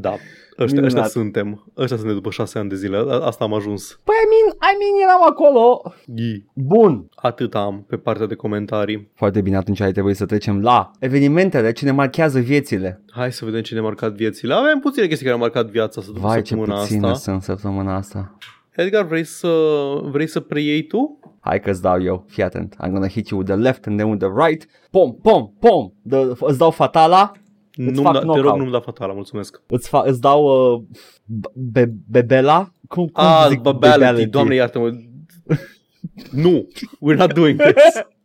Da, 0.00 0.10
ăștia, 0.10 0.64
ăștia 0.64 0.80
Minunat. 0.82 1.10
suntem. 1.10 1.72
Ăștia 1.76 1.96
suntem 1.96 2.14
după 2.14 2.30
șase 2.30 2.58
ani 2.58 2.68
de 2.68 2.74
zile. 2.74 2.96
A- 2.96 3.20
Asta 3.26 3.44
am 3.44 3.54
ajuns. 3.54 4.00
Păi, 4.04 4.14
I 4.24 4.26
mean, 4.32 4.56
I 4.72 4.74
mean, 4.78 5.08
eram 5.08 5.22
acolo. 5.30 5.82
Ghii. 6.06 6.50
Bun. 6.54 7.08
Atât 7.14 7.54
am 7.54 7.84
pe 7.88 7.96
partea 7.96 8.26
de 8.26 8.34
comentarii. 8.34 9.10
Foarte 9.14 9.40
bine, 9.40 9.56
atunci 9.56 9.80
ai 9.80 9.92
trebuit 9.92 10.16
să 10.16 10.26
trecem 10.26 10.60
la 10.60 10.90
evenimentele 10.98 11.72
ce 11.72 11.84
ne 11.84 11.90
marchează 11.90 12.38
viețile. 12.38 13.02
Hai 13.12 13.32
să 13.32 13.44
vedem 13.44 13.60
cine 13.60 13.78
a 13.78 13.82
marcat 13.82 14.12
viețile. 14.12 14.54
Avem 14.54 14.78
puține 14.78 15.06
chestii 15.06 15.24
care 15.26 15.36
au 15.38 15.42
marcat 15.42 15.66
viața 15.66 16.00
să 16.00 16.08
Vai, 16.14 16.42
ce 16.42 16.48
săptămâna 16.54 16.80
puține 16.80 17.06
asta. 17.08 17.30
sunt 17.30 17.42
săptămâna 17.42 17.94
asta. 17.96 18.36
Edgar, 18.70 19.04
vrei 19.06 19.24
să, 19.24 19.48
vrei 20.02 20.26
să 20.26 20.40
preiei 20.40 20.82
tu? 20.86 21.18
Hai 21.40 21.60
că-ți 21.60 21.82
dau 21.82 22.02
eu, 22.02 22.24
fii 22.28 22.42
atent. 22.42 22.74
I'm 22.74 22.90
gonna 22.90 23.08
hit 23.08 23.28
you 23.28 23.40
with 23.40 23.52
the 23.52 23.60
left 23.60 23.86
and 23.86 23.98
then 23.98 24.10
with 24.10 24.24
the 24.24 24.46
right. 24.46 24.66
Pom, 24.90 25.14
pom, 25.22 25.50
pom. 25.60 25.90
The, 26.08 26.18
îți 26.40 26.58
dau 26.58 26.70
fatala, 26.70 27.32
Nu-mi 27.76 27.96
fac 28.02 28.12
da, 28.12 28.18
te 28.18 28.24
knockout. 28.24 28.44
rog, 28.46 28.56
nu-mi 28.58 28.70
da 28.70 28.80
fatala, 28.80 29.12
mulțumesc. 29.12 29.62
îți, 29.66 29.88
fa- 29.88 30.02
îți 30.06 30.20
dau 30.20 30.72
uh, 30.74 30.82
be- 31.54 31.92
bebela. 32.10 32.70
Cum, 32.88 33.06
cum 33.06 33.24
Ah, 33.24 33.46
zic 33.48 33.60
babality, 33.60 34.26
doamne 34.26 34.54
iartă-mă. 34.54 34.90
nu, 36.30 36.68
we're 36.78 37.16
not 37.18 37.32
doing 37.32 37.60
this. 37.60 37.74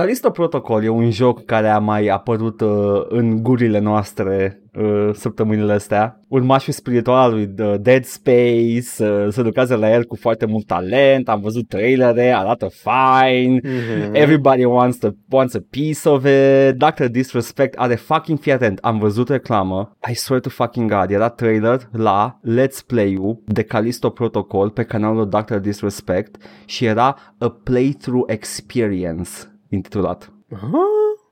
Callisto 0.00 0.30
Protocol 0.30 0.84
e 0.84 0.88
un 0.88 1.10
joc 1.10 1.44
care 1.44 1.68
a 1.68 1.78
mai 1.78 2.06
apărut 2.06 2.60
uh, 2.60 3.02
în 3.08 3.42
gurile 3.42 3.78
noastre 3.78 4.62
uh, 4.78 5.10
săptămânile 5.12 5.72
astea. 5.72 6.20
Urmașul 6.28 6.72
spiritual 6.72 7.16
al 7.16 7.30
lui 7.32 7.50
uh, 7.58 7.74
Dead 7.80 8.04
Space, 8.04 8.86
uh, 8.98 9.26
se 9.28 9.42
lucrează 9.42 9.74
la 9.76 9.92
el 9.92 10.04
cu 10.04 10.16
foarte 10.16 10.46
mult 10.46 10.66
talent, 10.66 11.28
am 11.28 11.40
văzut 11.40 11.68
trailere, 11.68 12.32
arată 12.36 12.70
fine, 12.72 13.60
Mhm. 13.62 14.14
everybody 14.14 14.64
wants, 14.64 14.98
the, 14.98 15.08
wants 15.30 15.54
a 15.54 15.58
piece 15.70 16.08
of 16.08 16.24
it, 16.24 16.76
Dr. 16.76 17.04
Disrespect 17.04 17.78
are 17.78 17.94
fucking, 17.94 18.38
fii 18.38 18.52
atent, 18.52 18.78
am 18.78 18.98
văzut 18.98 19.28
reclamă, 19.28 19.96
I 20.10 20.14
swear 20.14 20.40
to 20.40 20.48
fucking 20.48 20.90
god, 20.90 21.10
era 21.10 21.28
trailer 21.28 21.88
la 21.92 22.40
Let's 22.48 22.86
Play-ul 22.86 23.42
de 23.46 23.62
Callisto 23.62 24.08
Protocol 24.10 24.70
pe 24.70 24.82
canalul 24.82 25.28
Dr. 25.28 25.54
Disrespect 25.56 26.36
și 26.64 26.84
era 26.84 27.16
a 27.38 27.48
playthrough 27.64 28.32
experience 28.32 29.30
intitulat. 29.70 30.32
Aha. 30.52 30.82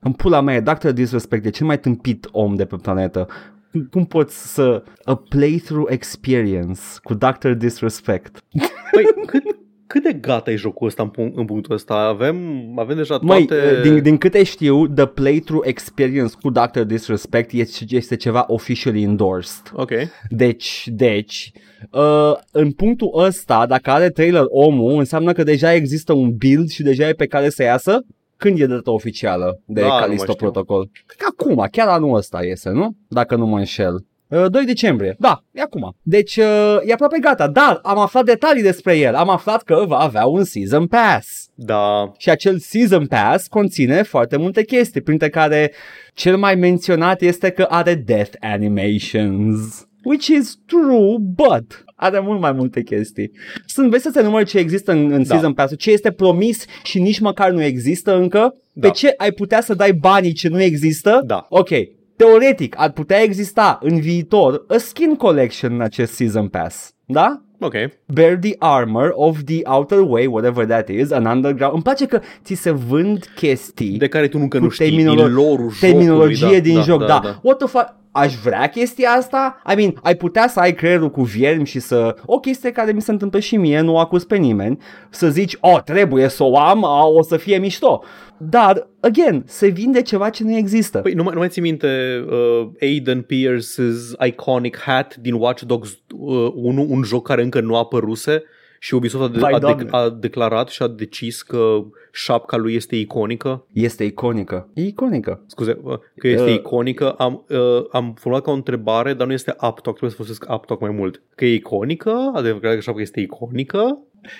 În 0.01 0.11
pula 0.11 0.41
mea, 0.41 0.55
e 0.55 0.59
Dr. 0.59 0.89
Disrespect 0.89 1.45
e 1.45 1.49
cel 1.49 1.65
mai 1.65 1.79
tâmpit 1.79 2.27
om 2.31 2.55
de 2.55 2.65
pe 2.65 2.75
planetă. 2.81 3.27
Cum- 3.71 3.87
Cum 3.91 4.05
poți 4.05 4.53
să... 4.53 4.83
A 5.03 5.15
playthrough 5.15 5.91
experience 5.91 6.81
cu 7.03 7.13
Dr. 7.13 7.49
Disrespect. 7.49 8.43
Păi, 8.91 9.03
cât, 9.25 9.43
cât 9.87 10.03
de 10.03 10.13
gata 10.13 10.51
e 10.51 10.55
jocul 10.55 10.87
ăsta 10.87 11.03
în, 11.03 11.09
punct, 11.09 11.37
în 11.37 11.45
punctul 11.45 11.75
ăsta? 11.75 11.93
Avem, 11.93 12.37
avem 12.79 12.95
deja 12.95 13.19
Măi, 13.21 13.45
toate... 13.45 13.81
din, 13.83 14.01
din 14.01 14.17
câte 14.17 14.43
știu, 14.43 14.87
the 14.87 15.05
playthrough 15.05 15.67
experience 15.67 16.33
cu 16.41 16.49
Dr. 16.49 16.79
Disrespect 16.79 17.51
este, 17.51 17.85
este 17.89 18.15
ceva 18.15 18.43
officially 18.47 19.01
endorsed. 19.01 19.71
Ok. 19.73 19.91
Deci, 20.29 20.87
deci, 20.91 21.51
uh, 21.91 22.33
în 22.51 22.71
punctul 22.71 23.11
ăsta, 23.15 23.65
dacă 23.65 23.89
are 23.89 24.09
trailer 24.09 24.43
omul, 24.47 24.99
înseamnă 24.99 25.31
că 25.31 25.43
deja 25.43 25.73
există 25.73 26.13
un 26.13 26.35
build 26.37 26.69
și 26.69 26.83
deja 26.83 27.07
e 27.07 27.13
pe 27.13 27.27
care 27.27 27.49
să 27.49 27.63
iasă. 27.63 27.99
Când 28.39 28.59
e 28.59 28.65
data 28.65 28.91
oficială 28.91 29.61
de 29.65 29.81
Da, 29.81 29.87
nu 29.87 29.93
mai 29.93 30.01
Callisto 30.01 30.31
știu. 30.31 30.35
Protocol? 30.35 30.89
Cred 31.05 31.17
că 31.17 31.25
acum, 31.29 31.67
chiar 31.71 31.87
anul 31.87 32.15
ăsta 32.15 32.43
iese, 32.43 32.69
nu? 32.69 32.95
Dacă 33.07 33.35
nu 33.35 33.45
mă 33.45 33.57
înșel. 33.57 34.05
Uh, 34.27 34.45
2 34.49 34.65
decembrie, 34.65 35.15
da, 35.19 35.43
e 35.51 35.61
acum. 35.61 35.95
Deci 36.01 36.35
uh, 36.37 36.77
e 36.85 36.93
aproape 36.93 37.17
gata, 37.19 37.47
dar 37.47 37.79
am 37.83 37.97
aflat 37.97 38.25
detalii 38.25 38.61
despre 38.61 38.97
el. 38.97 39.15
Am 39.15 39.29
aflat 39.29 39.63
că 39.63 39.83
va 39.87 39.97
avea 39.97 40.25
un 40.25 40.43
Season 40.43 40.87
Pass. 40.87 41.47
Da. 41.55 42.11
Și 42.17 42.29
acel 42.29 42.57
Season 42.59 43.05
Pass 43.07 43.47
conține 43.47 44.01
foarte 44.01 44.37
multe 44.37 44.63
chestii, 44.63 45.01
printre 45.01 45.29
care 45.29 45.73
cel 46.13 46.37
mai 46.37 46.55
menționat 46.55 47.21
este 47.21 47.49
că 47.49 47.63
are 47.69 47.95
Death 47.95 48.31
Animations. 48.39 49.87
Which 50.03 50.27
is 50.27 50.57
true, 50.65 51.17
but 51.19 51.83
are 51.95 52.19
mult 52.19 52.39
mai 52.39 52.51
multe 52.51 52.81
chestii. 52.83 53.31
Sunt, 53.65 53.89
vezi 53.89 54.03
să 54.03 54.09
se 54.13 54.21
număr 54.21 54.43
ce 54.45 54.57
există 54.57 54.91
în, 54.91 55.11
în 55.11 55.17
Da. 55.23 55.23
Season 55.23 55.53
Pass, 55.53 55.73
ce 55.77 55.91
este 55.91 56.11
promis 56.11 56.65
și 56.83 56.99
nici 56.99 57.19
măcar 57.19 57.51
nu 57.51 57.61
există 57.63 58.15
încă, 58.15 58.55
Da. 58.73 58.87
pe 58.87 58.93
ce 58.93 59.13
ai 59.17 59.31
putea 59.31 59.61
să 59.61 59.73
dai 59.73 59.93
banii 59.93 60.33
ce 60.33 60.47
nu 60.47 60.61
există? 60.61 61.21
Da. 61.25 61.45
Ok, 61.49 61.69
teoretic 62.15 62.75
ar 62.77 62.91
putea 62.91 63.21
exista 63.21 63.79
în 63.81 63.99
viitor 63.99 64.65
a 64.67 64.77
skin 64.77 65.15
collection 65.15 65.73
în 65.73 65.81
acest 65.81 66.13
Season 66.13 66.47
Pass, 66.47 66.93
da? 67.05 67.43
Ok. 67.59 67.73
Bear 68.05 68.35
the 68.35 68.55
armor 68.59 69.11
of 69.15 69.37
the 69.45 69.61
outer 69.63 69.99
way, 69.99 70.25
whatever 70.25 70.65
that 70.65 70.87
is, 70.89 71.11
an 71.11 71.25
underground. 71.25 71.73
Îmi 71.73 71.83
place 71.83 72.05
că 72.05 72.19
ți 72.43 72.53
se 72.53 72.71
vând 72.71 73.25
chestii 73.35 73.97
De 73.97 74.07
care 74.07 74.27
tu 74.27 74.37
încă 74.41 74.57
Cu 74.57 74.63
nu 74.63 74.69
știi 74.69 74.85
terminolo- 74.85 75.25
din 75.25 75.33
lorul 75.33 75.71
terminologie 75.79 76.35
jocului, 76.35 76.61
din 76.61 76.75
da, 76.75 76.81
joc, 76.81 76.99
da. 76.99 77.05
da, 77.05 77.19
da. 77.23 77.39
What 77.41 77.57
the 77.57 77.67
fuck? 77.67 77.97
Aș 78.11 78.35
vrea 78.35 78.67
chestia 78.67 79.09
asta? 79.09 79.61
I 79.71 79.75
mean, 79.75 79.93
ai 80.03 80.15
putea 80.15 80.47
să 80.47 80.59
ai 80.59 80.73
creierul 80.73 81.09
cu 81.09 81.21
viermi 81.23 81.65
și 81.65 81.79
să... 81.79 82.15
O 82.25 82.39
chestie 82.39 82.71
care 82.71 82.91
mi 82.91 83.01
se 83.01 83.11
întâmplă 83.11 83.39
și 83.39 83.57
mie, 83.57 83.79
nu 83.79 83.97
acuz 83.97 84.23
pe 84.23 84.37
nimeni, 84.37 84.77
să 85.09 85.29
zici, 85.29 85.57
oh, 85.59 85.81
trebuie 85.85 86.27
să 86.27 86.43
o 86.43 86.57
am, 86.59 86.85
a, 86.85 87.05
o 87.05 87.21
să 87.21 87.37
fie 87.37 87.57
mișto. 87.57 88.03
Dar, 88.39 88.87
again, 88.99 89.43
se 89.45 89.67
vinde 89.67 90.01
ceva 90.01 90.29
ce 90.29 90.43
nu 90.43 90.55
există. 90.55 90.99
Păi 90.99 91.13
nu 91.13 91.23
mai, 91.23 91.33
nu 91.33 91.39
mai 91.39 91.49
ții 91.49 91.61
minte 91.61 92.23
uh, 92.29 92.67
Aiden 92.81 93.21
Pierce's 93.25 94.25
iconic 94.27 94.77
hat 94.77 95.15
din 95.15 95.33
Watch 95.33 95.61
Dogs 95.61 95.89
uh, 96.17 96.51
1, 96.55 96.85
un 96.89 97.03
joc 97.03 97.27
care 97.27 97.41
încă 97.43 97.59
nu 97.61 97.75
a 97.75 97.77
apăruse 97.77 98.43
și 98.81 98.93
Ubisoft 98.93 99.23
a, 99.23 99.27
de- 99.27 99.39
Vai, 99.39 99.51
a, 99.51 99.59
Doamne. 99.59 99.83
de- 99.83 99.89
a 99.91 100.09
declarat 100.09 100.69
și 100.69 100.81
a 100.83 100.87
decis 100.87 101.41
că 101.41 101.83
șapca 102.11 102.57
lui 102.57 102.73
este 102.75 102.95
iconică. 102.95 103.65
Este 103.73 104.03
iconică. 104.03 104.69
E 104.73 104.81
iconică. 104.85 105.43
Scuze, 105.47 105.77
uh, 105.83 105.97
că 106.17 106.27
este 106.27 106.49
Uh. 106.49 106.53
iconică. 106.53 107.11
Am, 107.11 107.45
uh, 107.49 107.85
am 107.91 108.13
formulat 108.17 108.45
ca 108.45 108.51
o 108.51 108.55
întrebare, 108.55 109.13
dar 109.13 109.27
nu 109.27 109.33
este 109.33 109.51
uptalk, 109.51 109.81
trebuie 109.97 110.09
să 110.09 110.15
folosesc 110.15 110.45
uptalk 110.53 110.79
mai 110.81 110.91
mult. 110.91 111.21
Că 111.35 111.45
e 111.45 111.53
iconică? 111.53 112.31
Adevărat 112.33 112.73
că 112.73 112.79
șapca 112.79 113.01
este 113.01 113.19
iconică? 113.19 113.97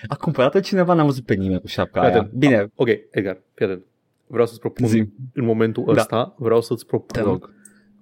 A 0.07 0.15
cumpărat 0.15 0.63
șcineva, 0.63 0.93
n-am 0.93 1.05
văzut 1.05 1.25
pe 1.25 1.33
nimeni 1.33 1.61
cu 1.61 1.67
șapca 1.67 1.99
Fii 2.01 2.09
aia. 2.09 2.17
atent. 2.19 2.33
Bine, 2.33 2.71
Ok, 2.75 2.87
Edgar, 3.09 3.41
fii 3.53 3.65
atent. 3.65 3.83
Vreau 4.27 4.45
să-ți 4.45 4.59
propun 4.59 4.87
zi, 4.87 4.97
în 5.33 5.45
momentul 5.45 5.83
Da. 5.85 5.91
ăsta, 5.91 6.35
vreau 6.37 6.61
să-ți 6.61 6.79
te 6.85 6.85
propun 6.89 7.21
rog. 7.23 7.53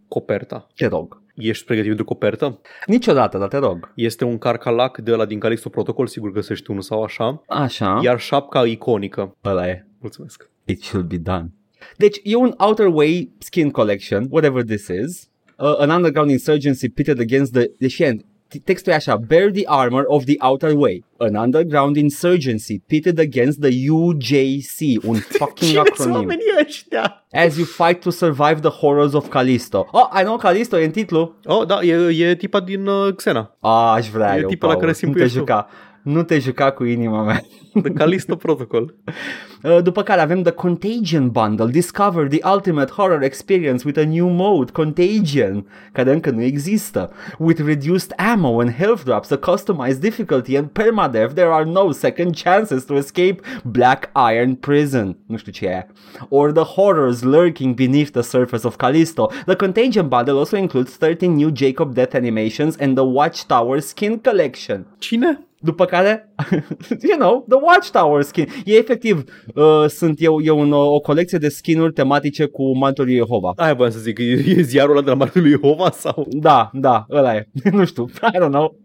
coperta. 0.07 0.67
Te 0.75 0.85
rog. 0.87 1.21
Ești 1.35 1.65
pregătit 1.65 1.87
pentru 1.89 2.05
copertă? 2.05 2.59
Niciodată, 2.85 3.37
dar 3.37 3.47
te 3.47 3.57
rog. 3.57 3.91
Este 3.95 4.23
un 4.25 4.37
carcalac 4.37 4.97
de 4.97 5.11
la 5.11 5.25
din 5.25 5.39
Calixto 5.39 5.69
Protocol, 5.69 6.07
sigur 6.07 6.31
găsești 6.31 6.69
unul 6.69 6.81
sau 6.81 7.03
așa, 7.03 7.43
Așa, 7.47 7.99
iar 8.03 8.19
șapca 8.19 8.65
iconică. 8.65 9.35
ăla 9.43 9.67
e. 9.67 9.85
Mulțumesc. 9.99 10.49
It 10.65 10.81
should 10.83 11.07
be 11.07 11.17
done. 11.17 11.51
Deci 11.97 12.19
e 12.23 12.35
un 12.35 12.53
Outer 12.57 12.85
Way 12.87 13.31
skin 13.37 13.69
collection, 13.71 14.27
whatever 14.29 14.63
this 14.63 14.87
is. 14.87 15.29
Uh, 15.57 15.75
an 15.79 15.89
underground 15.89 16.29
insurgency 16.29 16.89
pitted 16.89 17.19
against 17.19 17.51
the... 17.53 17.71
Deși 17.79 18.03
e- 18.03 18.13
t- 18.13 18.25
textul 18.63 18.91
e 18.91 18.95
așa, 18.95 19.15
bear 19.15 19.51
the 19.51 19.61
armor 19.65 20.03
of 20.07 20.23
the 20.23 20.35
Outer 20.39 20.71
Way. 20.75 21.03
An 21.17 21.35
underground 21.35 21.95
insurgency 21.95 22.79
pitted 22.87 23.19
against 23.19 23.59
the 23.61 23.69
UJC, 23.89 25.03
un 25.05 25.15
fucking 25.39 25.77
acronym. 25.77 26.27
ăștia? 26.65 27.25
As 27.31 27.57
you 27.57 27.65
fight 27.65 27.99
to 28.01 28.09
survive 28.09 28.59
the 28.61 28.69
horrors 28.69 29.13
of 29.13 29.27
Callisto. 29.29 29.87
Oh, 29.91 30.19
I 30.19 30.23
know 30.23 30.37
Callisto 30.37 30.79
e 30.79 30.85
în 30.85 30.91
titlu. 30.91 31.35
Oh, 31.45 31.65
da, 31.67 31.81
e, 31.83 31.93
e 32.29 32.35
tipa 32.35 32.59
din 32.59 32.87
uh, 32.87 33.13
Xena, 33.15 33.55
Ah, 33.59 33.93
aș 33.95 34.09
vrea 34.09 34.35
E 34.37 34.39
eu, 34.41 34.47
tipul 34.47 34.67
la 34.67 34.73
Paul. 34.73 34.85
care 34.85 34.85
Nu 34.85 34.91
te 34.99 35.05
simplezi 35.05 35.31
tu. 35.33 35.37
juca. 35.37 35.67
Nu 36.07 36.23
te 36.23 36.39
juca 36.39 36.71
cu 36.71 36.83
inima 36.83 37.23
mea. 37.23 37.41
de 37.81 37.91
Callisto 37.91 38.35
Protocol. 38.35 38.93
Uh, 39.63 39.81
După 39.83 40.03
care 40.03 40.21
avem 40.21 40.41
The 40.41 40.51
Contagion 40.51 41.29
Bundle, 41.29 41.67
Discover 41.67 42.27
the 42.27 42.49
Ultimate 42.53 42.91
Horror 42.91 43.23
Experience 43.23 43.83
with 43.85 43.99
a 43.99 44.03
new 44.03 44.27
mode, 44.27 44.71
Contagion, 44.71 45.67
care 45.91 46.13
încă 46.13 46.29
nu 46.29 46.41
există. 46.41 47.11
With 47.37 47.61
reduced 47.65 48.13
ammo 48.17 48.59
and 48.59 48.71
health 48.71 49.03
drops, 49.03 49.29
a 49.29 49.35
customized 49.35 49.99
difficulty 49.99 50.57
and 50.57 50.67
permadeath, 50.67 51.33
there 51.33 51.51
are 51.51 51.65
no 51.65 51.91
second 51.91 52.35
chances 52.35 52.83
to 52.83 52.95
escape 52.95 53.41
Black 53.63 54.11
Iron 54.33 54.55
Prison. 54.55 55.17
Nu 55.25 55.37
știu 55.37 55.51
ce 55.51 55.65
e. 55.65 55.87
Or 56.29 56.51
the 56.51 56.63
horrors 56.63 57.21
lurking 57.21 57.75
beneath 57.75 58.11
the 58.11 58.21
surface 58.21 58.65
of 58.65 58.75
Callisto. 58.75 59.31
The 59.45 59.55
Contagion 59.55 60.07
Bundle 60.07 60.37
also 60.37 60.57
includes 60.57 60.95
13 60.95 61.33
new 61.33 61.49
Jacob 61.53 61.93
Death 61.93 62.13
animations 62.13 62.75
and 62.79 62.95
the 62.95 63.05
Watchtower 63.05 63.79
Skin 63.79 64.19
Collection. 64.19 64.85
Cine? 64.99 65.45
După 65.59 65.85
care, 65.85 66.33
you 67.09 67.17
know, 67.17 67.45
The 67.49 67.57
Watchtower 67.61 68.21
skin. 68.21 68.47
E 68.65 68.75
efectiv, 68.75 69.23
uh, 69.55 69.85
sunt 69.87 70.21
eu, 70.21 70.41
eu 70.41 70.59
un, 70.59 70.71
o 70.71 70.99
colecție 70.99 71.37
de 71.37 71.49
skinuri 71.49 71.93
tematice 71.93 72.45
cu 72.45 72.77
mantul 72.77 73.05
lui 73.05 73.15
Jehova. 73.15 73.53
Aia 73.55 73.73
voiam 73.73 73.91
să 73.91 73.99
zic, 73.99 74.17
e, 74.19 74.23
e 74.23 74.61
ziarul 74.61 74.91
ăla 74.91 75.01
de 75.01 75.09
la 75.09 75.15
Martul 75.15 75.41
lui 75.41 75.49
Jehova 75.49 75.91
sau? 75.91 76.27
Da, 76.29 76.69
da, 76.73 77.05
ăla 77.11 77.35
e. 77.35 77.47
nu 77.71 77.85
știu, 77.85 78.05
I 78.05 78.37
don't 78.37 78.49
know. 78.49 78.79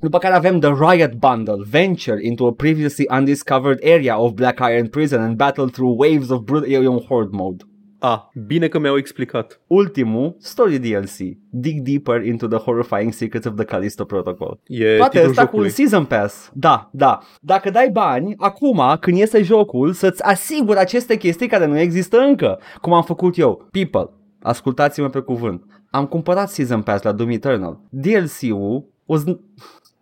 După 0.00 0.18
care 0.18 0.34
avem 0.34 0.58
The 0.58 0.70
Riot 0.70 1.12
Bundle, 1.12 1.64
Venture 1.70 2.18
into 2.22 2.46
a 2.46 2.52
previously 2.52 3.06
undiscovered 3.18 3.78
area 3.84 4.20
of 4.20 4.32
Black 4.32 4.58
Iron 4.70 4.86
Prison 4.86 5.20
and 5.20 5.36
battle 5.36 5.68
through 5.68 6.00
waves 6.00 6.28
of 6.28 6.40
brutal... 6.44 6.70
E 6.70 6.74
e 6.74 6.86
un 6.86 7.04
horde 7.08 7.36
mode. 7.36 7.64
A, 7.98 8.30
bine 8.46 8.68
că 8.68 8.78
mi-au 8.78 8.96
explicat. 8.96 9.60
Ultimul, 9.66 10.36
Story 10.38 10.78
DLC, 10.78 11.16
Dig 11.50 11.80
Deeper 11.80 12.24
into 12.24 12.46
the 12.46 12.58
Horrifying 12.58 13.12
Secrets 13.12 13.46
of 13.46 13.54
the 13.54 13.64
Callisto 13.64 14.04
Protocol. 14.04 14.58
E 14.66 14.96
Toate 14.96 15.10
titlul 15.10 15.28
astea 15.30 15.46
cu 15.46 15.56
un 15.56 15.62
jocului. 15.62 15.70
Season 15.70 16.04
Pass. 16.04 16.50
Da, 16.54 16.88
da. 16.92 17.18
Dacă 17.40 17.70
dai 17.70 17.88
bani, 17.92 18.34
acum, 18.38 18.82
când 19.00 19.16
iese 19.16 19.42
jocul, 19.42 19.92
să-ți 19.92 20.22
asiguri 20.22 20.78
aceste 20.78 21.16
chestii 21.16 21.46
care 21.48 21.66
nu 21.66 21.78
există 21.78 22.18
încă. 22.18 22.58
Cum 22.80 22.92
am 22.92 23.02
făcut 23.02 23.38
eu. 23.38 23.68
People, 23.70 24.10
ascultați-mă 24.42 25.08
pe 25.08 25.20
cuvânt. 25.20 25.64
Am 25.90 26.06
cumpărat 26.06 26.50
Season 26.50 26.82
Pass 26.82 27.02
la 27.02 27.12
Doom 27.12 27.30
Eternal. 27.30 27.80
DLC-ul 27.90 28.84
was... 29.04 29.24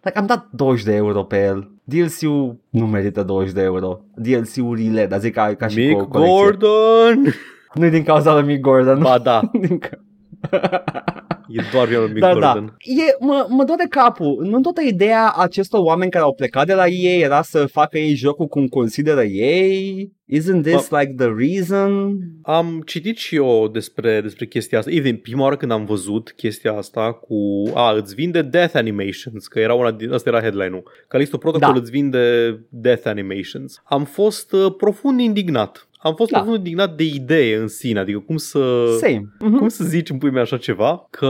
Like, 0.03 0.18
am 0.18 0.26
dat 0.26 0.49
20 0.51 0.84
de 0.84 0.95
euro 0.95 1.22
pe 1.22 1.45
el. 1.45 1.70
DLC-ul 1.84 2.57
nu 2.70 2.86
merită 2.86 3.22
20 3.22 3.53
de 3.53 3.62
euro. 3.62 4.01
DLC-urile, 4.14 5.07
dar 5.07 5.20
zic 5.20 5.32
ca, 5.32 5.55
ca 5.55 5.66
și 5.66 5.78
Mick 5.78 6.05
co- 6.05 6.09
colecție. 6.09 6.36
Gordon! 6.36 7.32
Nu 7.75 7.89
din 7.89 8.03
cauza 8.03 8.35
lui 8.35 8.43
Mick 8.47 8.61
Gordon. 8.61 8.99
Ba 9.03 9.18
da, 9.18 9.51
Din 9.66 9.79
ca- 9.79 9.99
e 11.49 11.62
doar 11.72 11.87
vina 11.87 12.01
lui 12.01 12.09
Mick 12.12 12.20
da, 12.20 12.33
Gordon. 12.33 12.64
da. 12.64 12.75
E, 13.03 13.16
mă, 13.20 13.47
mă 13.49 13.64
doare 13.64 13.87
capul. 13.91 14.47
Nu 14.51 14.61
toată 14.61 14.81
ideea 14.83 15.33
acestor 15.37 15.81
oameni 15.85 16.11
care 16.11 16.25
au 16.25 16.35
plecat 16.35 16.66
de 16.66 16.75
la 16.75 16.87
ei 16.87 17.20
era 17.22 17.43
să 17.43 17.66
facă 17.66 17.99
ei 17.99 18.14
jocul 18.14 18.47
cum 18.47 18.66
consideră 18.66 19.22
ei. 19.22 20.12
Isn't 20.37 20.62
this 20.62 20.91
like 20.91 21.14
the 21.16 21.29
reason? 21.39 22.18
Am 22.43 22.83
citit 22.87 23.16
și 23.16 23.35
eu 23.37 23.68
despre, 23.72 24.20
despre 24.20 24.47
chestia 24.47 24.79
asta. 24.79 24.91
Even 24.91 25.16
prima 25.16 25.43
oară 25.43 25.57
când 25.57 25.70
am 25.72 25.85
văzut 25.85 26.33
chestia 26.37 26.72
asta 26.72 27.12
cu... 27.12 27.37
A, 27.75 27.93
îți 27.93 28.14
vinde 28.14 28.43
Death 28.43 28.77
Animations, 28.77 29.47
că 29.47 29.59
era 29.61 29.75
una 29.75 29.91
din... 29.93 30.12
Asta 30.12 30.29
era 30.29 30.41
headline-ul. 30.41 30.83
Callisto 31.09 31.37
Protocol 31.39 31.72
Da. 31.72 31.79
îți 31.81 31.91
vinde 31.91 32.20
Death 32.68 33.07
Animations. 33.07 33.83
Am 33.85 34.05
fost 34.05 34.53
uh, 34.53 34.75
profund 34.77 35.20
indignat. 35.20 35.89
Am 36.07 36.14
fost 36.14 36.30
Da. 36.30 36.36
profund 36.38 36.57
indignat 36.59 36.96
de 36.96 37.05
idee 37.05 37.57
în 37.57 37.68
sine, 37.68 37.98
adică 37.98 38.18
cum 38.18 38.36
să, 38.36 38.84
Same. 39.00 39.24
Mhm. 39.38 39.57
cum 39.57 39.68
să 39.68 39.84
zici 39.84 40.11
în 40.11 40.18
pui 40.18 40.30
mea 40.30 40.42
așa 40.42 40.57
ceva, 40.57 41.07
că 41.11 41.28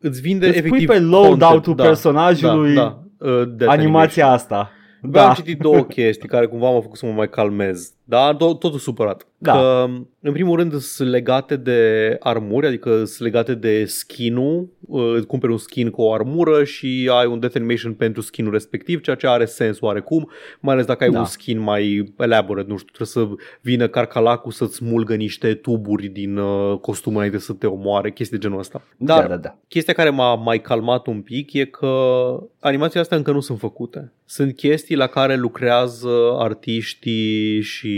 îți 0.00 0.20
vinde 0.20 0.46
Îți 0.46 0.58
pui 0.58 0.66
efectiv 0.66 0.88
pe 0.88 0.98
loadout-ul 0.98 1.48
content. 1.50 1.76
Da, 1.76 1.84
personajului 1.84 2.74
da, 2.74 3.02
da, 3.18 3.26
uh, 3.30 3.42
Death 3.56 3.72
animația 3.72 4.28
asta. 4.30 4.70
Bă, 5.02 5.18
am 5.18 5.26
Da, 5.28 5.32
citit 5.34 5.58
două 5.58 5.80
chestii 5.94 6.28
care 6.28 6.46
cumva 6.46 6.70
m-au 6.70 6.80
făcut 6.80 6.98
să 6.98 7.06
mă 7.06 7.12
mai 7.12 7.28
calmez. 7.28 7.92
Da, 8.06 8.34
to- 8.34 8.58
totul 8.58 8.78
supărat. 8.78 9.26
Da. 9.38 9.52
Că, 9.52 9.86
în 10.20 10.32
primul 10.32 10.56
rând, 10.58 10.74
sunt 10.80 11.08
legate 11.08 11.56
de 11.56 12.16
armuri, 12.20 12.66
adică 12.66 13.04
sunt 13.04 13.18
legate 13.20 13.54
de 13.54 13.84
skin-ul. 13.84 14.68
Uh, 14.86 15.12
Îți 15.16 15.26
cumperi 15.26 15.52
un 15.52 15.58
skin 15.58 15.90
cu 15.90 16.02
o 16.02 16.12
armură 16.12 16.64
și 16.64 17.10
ai 17.12 17.26
un 17.26 17.40
death 17.40 17.56
animation 17.56 17.92
pentru 17.94 18.22
skin-ul 18.22 18.52
respectiv, 18.52 19.00
ceea 19.00 19.16
ce 19.16 19.26
are 19.26 19.44
sens 19.44 19.80
oarecum, 19.80 20.30
mai 20.60 20.74
ales 20.74 20.86
dacă 20.86 21.04
ai 21.04 21.10
Da. 21.10 21.18
un 21.18 21.24
skin 21.24 21.58
mai 21.58 22.12
elaborate, 22.18 22.68
nu 22.70 22.76
știu, 22.76 22.92
trebuie 22.92 23.36
să 23.36 23.44
vină 23.60 23.88
carcalacul 23.88 24.52
să-ți 24.52 24.74
smulgă 24.74 25.14
niște 25.14 25.54
tuburi 25.54 26.06
din 26.06 26.36
uh, 26.36 26.78
costum 26.78 27.16
înainte 27.16 27.38
să 27.38 27.52
te 27.52 27.66
omoare, 27.66 28.10
chestii 28.12 28.36
de 28.38 28.42
genul 28.42 28.58
ăsta. 28.58 28.82
Dar 28.96 29.22
da, 29.22 29.28
da, 29.28 29.36
da. 29.36 29.56
Chestia 29.68 29.94
care 29.94 30.10
m-a 30.10 30.34
mai 30.34 30.60
calmat 30.60 31.06
un 31.06 31.20
pic 31.20 31.52
e 31.52 31.64
că 31.64 31.88
animațiile 32.60 33.00
astea 33.00 33.16
încă 33.16 33.30
nu 33.32 33.40
sunt 33.40 33.58
făcute. 33.58 34.12
Sunt 34.26 34.56
chestii 34.56 34.96
la 34.96 35.06
care 35.06 35.36
lucrează 35.36 36.08
artiștii 36.38 37.60
și 37.60 37.93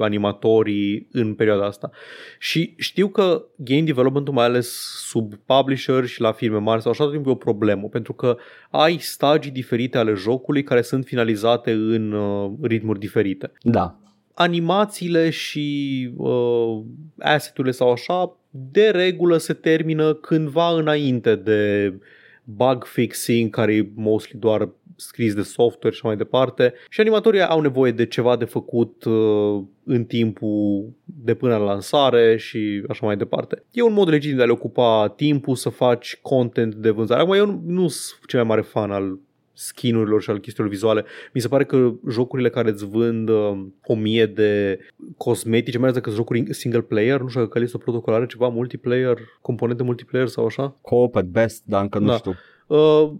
animatorii 0.00 1.08
în 1.12 1.34
perioada 1.34 1.64
asta. 1.66 1.90
Și 2.38 2.74
știu 2.76 3.08
că 3.08 3.44
game 3.56 3.82
development-ul, 3.82 4.34
mai 4.34 4.44
ales 4.44 4.68
sub 5.06 5.34
publisher 5.46 6.04
și 6.06 6.20
la 6.20 6.32
firme 6.32 6.58
mari 6.58 6.82
sau 6.82 6.90
așa, 6.90 7.04
tot 7.04 7.12
timpul 7.12 7.30
e 7.30 7.34
o 7.34 7.38
problemă, 7.38 7.88
pentru 7.88 8.12
că 8.12 8.36
ai 8.70 8.98
stagii 8.98 9.50
diferite 9.50 9.98
ale 9.98 10.12
jocului 10.14 10.62
care 10.62 10.82
sunt 10.82 11.04
finalizate 11.04 11.70
în 11.72 12.12
uh, 12.12 12.50
ritmuri 12.62 12.98
diferite 12.98 13.52
Da. 13.62 13.98
animațiile 14.34 15.30
și 15.30 16.10
uh, 16.16 16.82
asset-urile 17.18 17.72
sau 17.72 17.92
așa, 17.92 18.36
de 18.50 18.88
regulă 18.88 19.36
se 19.36 19.52
termină 19.52 20.14
cândva 20.14 20.68
înainte 20.68 21.34
de 21.34 21.92
bug 22.44 22.84
fixing, 22.84 23.50
care 23.50 23.74
e 23.74 23.88
mostly 23.94 24.38
doar 24.38 24.68
scris 24.96 25.34
de 25.34 25.42
software 25.42 25.96
și 25.96 26.04
mai 26.04 26.16
departe. 26.16 26.74
Și 26.88 27.00
animatorii 27.00 27.42
au 27.42 27.60
nevoie 27.60 27.92
de 27.92 28.06
ceva 28.06 28.36
de 28.36 28.44
făcut 28.44 29.04
uh, 29.04 29.62
în 29.84 30.04
timpul 30.04 30.92
de 31.04 31.34
până 31.34 31.56
la 31.56 31.64
lansare 31.64 32.36
și 32.36 32.84
așa 32.88 33.06
mai 33.06 33.16
departe. 33.16 33.62
E 33.70 33.82
un 33.82 33.92
mod 33.92 34.08
legitim 34.08 34.36
de 34.36 34.42
a 34.42 34.46
le 34.46 34.52
ocupa 34.52 35.12
timpul 35.16 35.54
să 35.56 35.68
faci 35.68 36.18
content 36.22 36.74
de 36.74 36.90
vânzare. 36.90 37.20
Acum 37.20 37.34
eu 37.34 37.46
nu, 37.46 37.62
nu 37.66 37.88
sunt 37.88 38.20
cel 38.26 38.38
mai 38.38 38.48
mare 38.48 38.60
fan 38.60 38.90
al 38.90 39.18
skinurilor 39.56 40.22
și 40.22 40.30
al 40.30 40.38
chestiilor 40.38 40.72
vizuale. 40.72 41.04
Mi 41.32 41.40
se 41.40 41.48
pare 41.48 41.64
că 41.64 41.92
jocurile 42.10 42.48
care 42.48 42.70
îți 42.70 42.86
vând 42.86 43.28
uh, 43.28 43.58
o 43.84 43.94
mie 43.94 44.26
de 44.26 44.78
cosmetice, 45.16 45.78
mai 45.78 45.88
ales 45.88 45.98
dacă 46.00 46.10
sunt 46.10 46.20
jocuri 46.26 46.54
single 46.54 46.80
player, 46.80 47.20
nu 47.20 47.28
știu 47.28 47.40
dacă 47.40 47.52
Callisto 47.52 47.78
Protocol 47.78 48.14
are 48.14 48.26
ceva 48.26 48.48
multiplayer, 48.48 49.18
componente 49.40 49.82
multiplayer 49.82 50.26
sau 50.26 50.46
așa. 50.46 50.76
Co-op 50.82 51.16
at 51.16 51.24
best, 51.24 51.62
dar 51.66 51.82
încă 51.82 51.98
nu 51.98 52.06
Da. 52.06 52.16
știu. 52.16 52.34
Uh, 52.66 53.12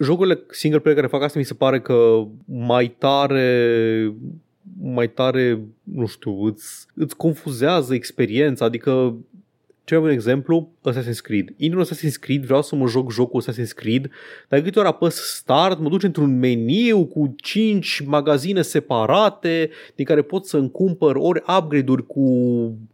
jocurile 0.00 0.40
single 0.50 0.80
player 0.80 0.98
care 0.98 1.12
fac 1.12 1.22
asta 1.22 1.38
mi 1.38 1.44
se 1.44 1.54
pare 1.54 1.80
că 1.80 2.26
mai 2.44 2.88
tare 2.98 4.14
mai 4.82 5.10
tare, 5.10 5.60
nu 5.82 6.06
știu, 6.06 6.44
îți, 6.44 6.86
îți 6.94 7.16
confuzează 7.16 7.94
experiența, 7.94 8.64
adică 8.64 9.16
cel 9.84 9.98
mai 9.98 10.06
bun 10.06 10.16
exemplu, 10.16 10.72
Assassin's 10.84 11.20
Creed. 11.22 11.48
Intru 11.56 11.78
în 11.78 11.84
Assassin's 11.84 12.18
Creed, 12.20 12.44
vreau 12.44 12.62
să 12.62 12.76
mă 12.76 12.86
joc 12.86 13.12
jocul 13.12 13.42
Assassin's 13.42 13.74
Creed, 13.74 14.10
dar 14.48 14.58
de 14.58 14.64
câte 14.64 14.78
ori 14.78 14.88
apăs 14.88 15.14
Start, 15.14 15.78
mă 15.78 15.88
duce 15.88 16.06
într-un 16.06 16.38
meniu 16.38 17.06
cu 17.06 17.34
5 17.36 18.02
magazine 18.06 18.62
separate, 18.62 19.70
din 19.94 20.04
care 20.04 20.22
pot 20.22 20.46
să 20.46 20.56
îmi 20.56 20.70
cumpăr 20.70 21.16
ori 21.16 21.42
upgrade-uri 21.58 22.06
cu 22.06 22.24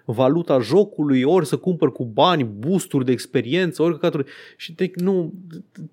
valuta 0.05 0.61
jocului, 0.61 1.23
ori 1.23 1.47
să 1.47 1.57
cumpăr 1.57 1.93
cu 1.93 2.05
bani 2.05 2.45
boosturi 2.59 3.05
de 3.05 3.13
experiență, 3.13 3.83
ori 3.83 3.93
căcaturi. 3.93 4.31
Și 4.57 4.75
te, 4.75 4.91
nu, 4.95 5.33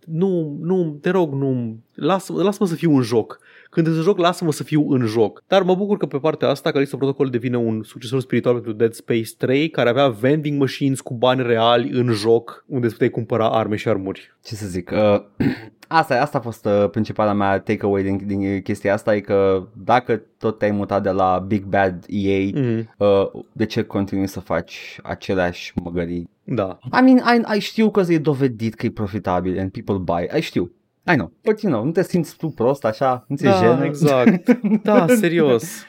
nu, 0.06 0.58
nu, 0.62 0.98
te 1.02 1.10
rog, 1.10 1.34
nu, 1.34 1.78
lasă, 1.94 2.34
lasă-mă 2.34 2.68
să 2.68 2.76
fiu 2.76 2.96
în 2.96 3.02
joc. 3.02 3.40
Când 3.70 3.88
îți 3.88 4.02
joc, 4.02 4.18
lasă-mă 4.18 4.52
să 4.52 4.64
fiu 4.64 4.90
în 4.90 5.06
joc. 5.06 5.44
Dar 5.48 5.64
mă 5.64 5.76
bucur 5.76 5.98
că 5.98 6.06
pe 6.06 6.18
partea 6.18 6.50
asta 6.50 6.72
Callisto 6.72 6.98
Protocol 6.98 7.30
devine 7.30 7.58
un 7.58 7.84
succesor 7.84 8.20
spiritual 8.20 8.54
pentru 8.54 8.74
Dead 8.74 8.94
Space 8.94 9.30
3, 9.38 9.70
care 9.70 9.90
avea 9.90 10.08
vending 10.08 10.60
machines 10.60 11.02
cu 11.02 11.14
bani 11.14 11.44
reali 11.44 11.83
în 11.92 12.12
joc, 12.12 12.64
unde 12.68 12.86
îți 12.86 12.94
puteai 12.94 13.10
cumpăra 13.10 13.50
arme 13.50 13.76
și 13.76 13.88
armuri. 13.90 14.36
Ce 14.44 14.56
să 14.56 14.68
zic, 14.68 14.92
uh, 14.94 15.22
asta, 15.88 16.22
asta 16.22 16.38
a 16.38 16.42
fost 16.42 16.66
uh, 16.66 16.90
principala 16.90 17.34
mea 17.34 17.60
takeaway 17.60 18.04
din, 18.04 18.22
din 18.26 18.62
chestia 18.62 18.94
asta, 18.94 19.16
e 19.16 19.20
că 19.20 19.68
dacă 19.84 20.22
tot 20.38 20.58
te-ai 20.58 20.72
mutat 20.72 21.04
de 21.04 21.10
la 21.10 21.44
Big 21.48 21.64
Bad 21.64 22.06
EA, 22.08 22.50
Mm, 22.54 22.90
uh, 22.98 23.44
de 23.52 23.66
ce 23.66 23.84
continui 23.84 24.28
să 24.28 24.40
faci 24.40 25.00
aceleași 25.04 25.74
măgării? 25.84 26.30
da. 26.44 26.80
I 27.00 27.02
mean, 27.02 27.18
I, 27.18 27.58
I 27.58 27.60
știu 27.60 27.92
că 27.92 28.04
e 28.08 28.18
dovedit 28.18 28.74
că 28.74 28.86
e 28.86 28.90
profitabil 28.92 29.60
and 29.60 29.72
people 29.72 29.98
buy, 29.98 30.38
I 30.38 30.42
știu. 30.42 30.72
I 31.12 31.14
know, 31.16 31.32
but 31.44 31.62
you 31.62 31.72
know, 31.72 31.86
nu 31.86 31.92
te 31.92 32.04
simți 32.04 32.38
tu 32.38 32.48
prost 32.48 32.86
așa, 32.86 33.26
nu 33.28 33.36
ți 33.36 33.44
Da, 33.44 33.52
jenă? 33.52 33.86
exact. 33.86 34.58
Da, 34.84 35.06
serios. 35.08 35.84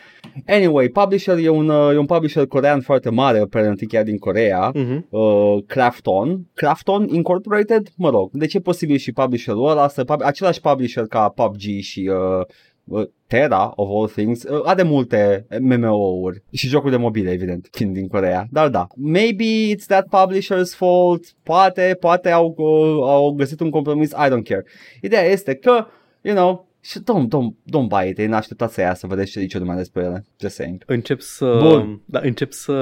Anyway, 0.46 0.88
publisher 0.88 1.38
e 1.38 1.48
un, 1.48 1.68
uh, 1.68 1.92
e 1.94 1.98
un 1.98 2.06
publisher 2.06 2.46
corean 2.46 2.80
foarte 2.80 3.10
mare, 3.10 3.38
apparently 3.38 3.86
chiar 3.86 4.04
din 4.04 4.18
Corea, 4.18 4.72
Mm-hmm. 4.74 5.04
uh, 5.08 5.58
Crafton. 5.66 6.40
Crafton 6.54 7.08
Incorporated, 7.08 7.88
mă 7.96 8.10
rog, 8.10 8.30
deci 8.32 8.54
e 8.54 8.60
posibil 8.60 8.96
și 8.96 9.12
publisherul 9.12 9.68
ăla 9.68 9.88
să, 9.88 10.04
pub- 10.04 10.22
același 10.22 10.60
publisher 10.60 11.06
ca 11.06 11.28
PUBG 11.28 11.60
și 11.80 12.10
uh, 12.12 12.46
uh, 12.84 13.06
Terra, 13.26 13.72
of 13.76 13.88
all 13.90 14.08
things, 14.08 14.42
uh, 14.42 14.60
are 14.64 14.82
multe 14.82 15.46
MMO-uri 15.60 16.42
și 16.52 16.68
jocuri 16.68 16.90
de 16.90 16.96
mobile, 16.96 17.30
evident, 17.30 17.68
fiind 17.70 17.94
din 17.94 18.08
Corea. 18.08 18.46
Dar 18.50 18.68
da, 18.68 18.86
maybe 18.96 19.44
it's 19.74 19.86
that 19.86 20.06
publisher's 20.06 20.76
fault, 20.76 21.24
poate, 21.42 21.96
poate 22.00 22.30
au, 22.30 22.54
uh, 22.56 23.08
au 23.08 23.32
găsit 23.32 23.60
un 23.60 23.70
compromis, 23.70 24.10
I 24.10 24.28
don't 24.28 24.48
care. 24.48 24.64
Ideea 25.02 25.22
este 25.24 25.54
că, 25.54 25.86
you 26.22 26.34
know, 26.34 26.68
și 26.84 26.98
don't, 26.98 27.26
don't, 27.28 27.52
don't 27.76 27.88
buy 27.88 28.08
it, 28.08 28.18
n 28.28 28.32
așteptat 28.32 28.70
să 28.72 28.80
iasă, 28.80 29.06
vedeți 29.06 29.30
ce 29.30 29.40
zice 29.40 29.58
lumea 29.58 29.76
despre 29.76 30.02
ele, 30.02 30.24
just 30.40 30.54
saying. 30.54 30.82
Încep 30.86 31.20
să... 31.20 31.58
Bun. 31.62 32.00
Da, 32.04 32.20
încep 32.22 32.52
să... 32.52 32.72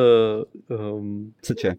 Um, 0.66 1.34
Să 1.40 1.52
ce? 1.52 1.78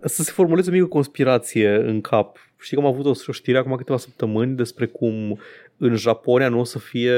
să 0.00 0.22
se 0.22 0.30
formuleze 0.32 0.70
o 0.70 0.72
mică 0.72 0.86
conspirație 0.86 1.74
în 1.74 2.00
cap. 2.00 2.36
Știi 2.60 2.76
că 2.76 2.82
am 2.82 2.88
avut 2.92 3.04
o, 3.06 3.10
o 3.26 3.32
știre 3.32 3.58
acum 3.58 3.74
câteva 3.76 3.98
săptămâni 3.98 4.56
despre 4.56 4.86
cum 4.86 5.38
în 5.76 5.94
Japonia 5.96 6.48
nu 6.48 6.58
o 6.60 6.64
să 6.64 6.78
fie 6.78 7.12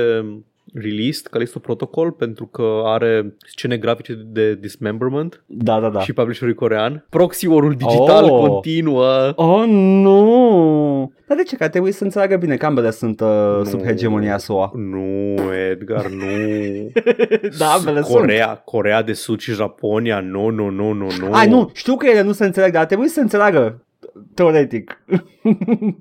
released 0.75 1.27
Callisto 1.27 1.59
Protocol 1.59 2.11
pentru 2.11 2.47
că 2.47 2.83
are 2.85 3.35
scene 3.57 3.77
grafice 3.77 4.15
de 4.27 4.55
dismemberment 4.55 5.45
Da, 5.47 5.81
da, 5.81 5.91
da. 5.91 6.01
și 6.01 6.13
publisherul 6.13 6.53
e 6.53 6.57
corean. 6.57 7.07
Proxy 7.11 7.47
war 7.47 7.69
digital 7.73 8.25
Oh. 8.31 8.49
continuă. 8.49 9.33
Oh, 9.37 9.65
nu! 9.69 11.13
Dar 11.27 11.37
de 11.37 11.43
ce? 11.43 11.57
Că 11.57 11.63
ar 11.65 11.69
trebui 11.69 11.93
să 11.93 12.05
înțeleagă 12.05 12.37
bine 12.37 12.57
că 12.57 12.67
ambele 12.67 12.91
sunt 12.91 13.21
uh, 13.21 13.29
Nu. 13.57 13.65
sub 13.65 13.83
hegemonia 13.83 14.39
SUA. 14.39 14.73
Nu, 14.75 15.35
Edgar, 15.71 16.07
nu. 16.07 16.25
Da, 17.59 17.67
ambele 17.73 18.03
sunt. 18.03 18.17
Corea, 18.17 18.55
Corea 18.65 19.03
de 19.03 19.13
Sud 19.13 19.41
și 19.41 19.53
Japonia, 19.53 20.21
nu, 20.21 20.49
nu, 20.49 20.69
nu, 20.69 20.93
nu, 20.93 21.07
nu. 21.19 21.33
Ai, 21.33 21.49
nu, 21.49 21.71
știu 21.75 21.97
că 21.97 22.07
ele 22.07 22.23
nu 22.23 22.33
se 22.33 22.45
înțeleg, 22.45 22.73
dar 22.73 22.81
ar 22.81 22.87
trebui 22.87 23.07
să 23.09 23.15
se 23.15 23.21
înțeleagă. 23.21 23.86
Teoretic. 24.35 25.05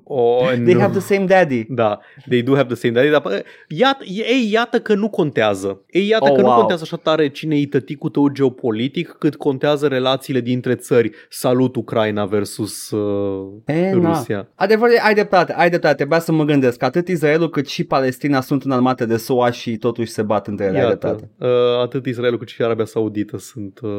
Oh, 0.04 0.48
They 0.64 0.74
nu. 0.74 0.80
have 0.80 0.98
the 0.98 1.14
same 1.14 1.24
daddy. 1.26 1.64
Da, 1.68 1.98
they 2.28 2.42
do 2.42 2.54
have 2.54 2.66
the 2.66 2.74
same 2.76 2.92
daddy, 2.92 3.08
dar 3.10 3.20
bă, 3.20 3.42
iată, 3.68 4.04
ei, 4.06 4.48
iată 4.52 4.80
că 4.80 4.94
nu 4.94 5.08
contează. 5.08 5.80
Ei, 5.90 6.08
iată 6.08 6.24
Oh, 6.30 6.34
că 6.34 6.40
nu 6.40 6.46
wow. 6.46 6.56
contează 6.56 6.82
așa 6.84 6.96
tare 6.96 7.28
cine 7.28 7.56
e 7.56 7.66
tăticul 7.66 8.10
tău 8.10 8.28
geopolitic, 8.28 9.08
cât 9.18 9.36
contează 9.36 9.86
relațiile 9.86 10.40
dintre 10.40 10.74
țări. 10.74 11.10
Salut 11.30 11.76
Ucraina 11.76 12.24
versus 12.24 12.90
uh, 12.90 13.46
E, 13.64 13.92
na. 13.92 14.08
Rusia. 14.12 14.48
Adevăr, 14.54 14.88
ai 15.04 15.14
dreptate, 15.14 15.52
ai 15.56 15.68
dreptate. 15.68 15.94
Trebuia 15.94 16.18
să 16.18 16.32
mă 16.32 16.44
gândesc. 16.44 16.82
Atât 16.82 17.08
Israelul 17.08 17.50
cât 17.50 17.66
și 17.68 17.84
Palestina 17.84 18.40
sunt 18.40 18.62
în 18.62 18.70
armate 18.70 19.06
de 19.06 19.16
SUA 19.16 19.50
și 19.50 19.76
totuși 19.76 20.10
se 20.10 20.22
bat 20.22 20.46
între 20.46 20.64
ele. 20.64 20.78
Ai 20.78 20.84
Iată, 20.84 20.96
dreptate. 21.06 21.30
uh, 21.38 21.80
atât 21.82 22.06
Israelul 22.06 22.38
cât 22.38 22.48
și 22.48 22.62
Arabia 22.62 22.84
Saudită 22.84 23.38
sunt... 23.38 23.80
Uh... 23.82 23.90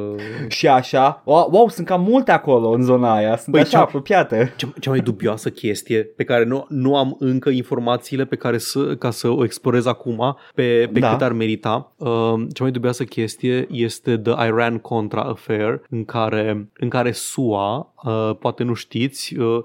Și 0.47 0.67
așa, 0.67 1.21
wow, 1.25 1.49
wow, 1.51 1.69
sunt 1.69 1.87
cam 1.87 2.01
multe 2.01 2.31
acolo 2.31 2.69
în 2.69 2.81
zona 2.81 3.13
aia. 3.15 3.37
Sunt 3.37 3.51
Păi 3.55 3.63
așa 3.63 3.79
ce- 3.91 3.91
apropiate. 4.13 4.53
Cea, 4.55 4.73
cea 4.79 4.89
mai 4.89 4.99
dubioasă 4.99 5.49
chestie 5.49 6.03
pe 6.03 6.23
care 6.23 6.43
nu, 6.43 6.65
nu 6.69 6.97
am 6.97 7.15
încă 7.19 7.49
informațiile 7.49 8.25
pe 8.25 8.35
care 8.35 8.57
să, 8.57 8.95
ca 8.95 9.11
să 9.11 9.29
o 9.29 9.43
explorez 9.43 9.85
acum 9.85 10.37
pe, 10.55 10.89
pe 10.93 10.99
Da. 10.99 11.11
cât 11.11 11.21
ar 11.21 11.31
merita. 11.31 11.93
Uh, 11.97 12.33
cea 12.53 12.63
mai 12.63 12.71
dubioasă 12.71 13.03
chestie 13.03 13.67
este 13.71 14.17
The 14.17 14.45
Iran-Contra 14.45 15.21
Affair 15.21 15.81
în 15.89 16.05
care, 16.05 16.69
în 16.77 16.89
care 16.89 17.11
SUA, 17.11 17.93
uh, 18.03 18.35
poate 18.39 18.63
nu 18.63 18.73
știți, 18.73 19.37
uh, 19.37 19.63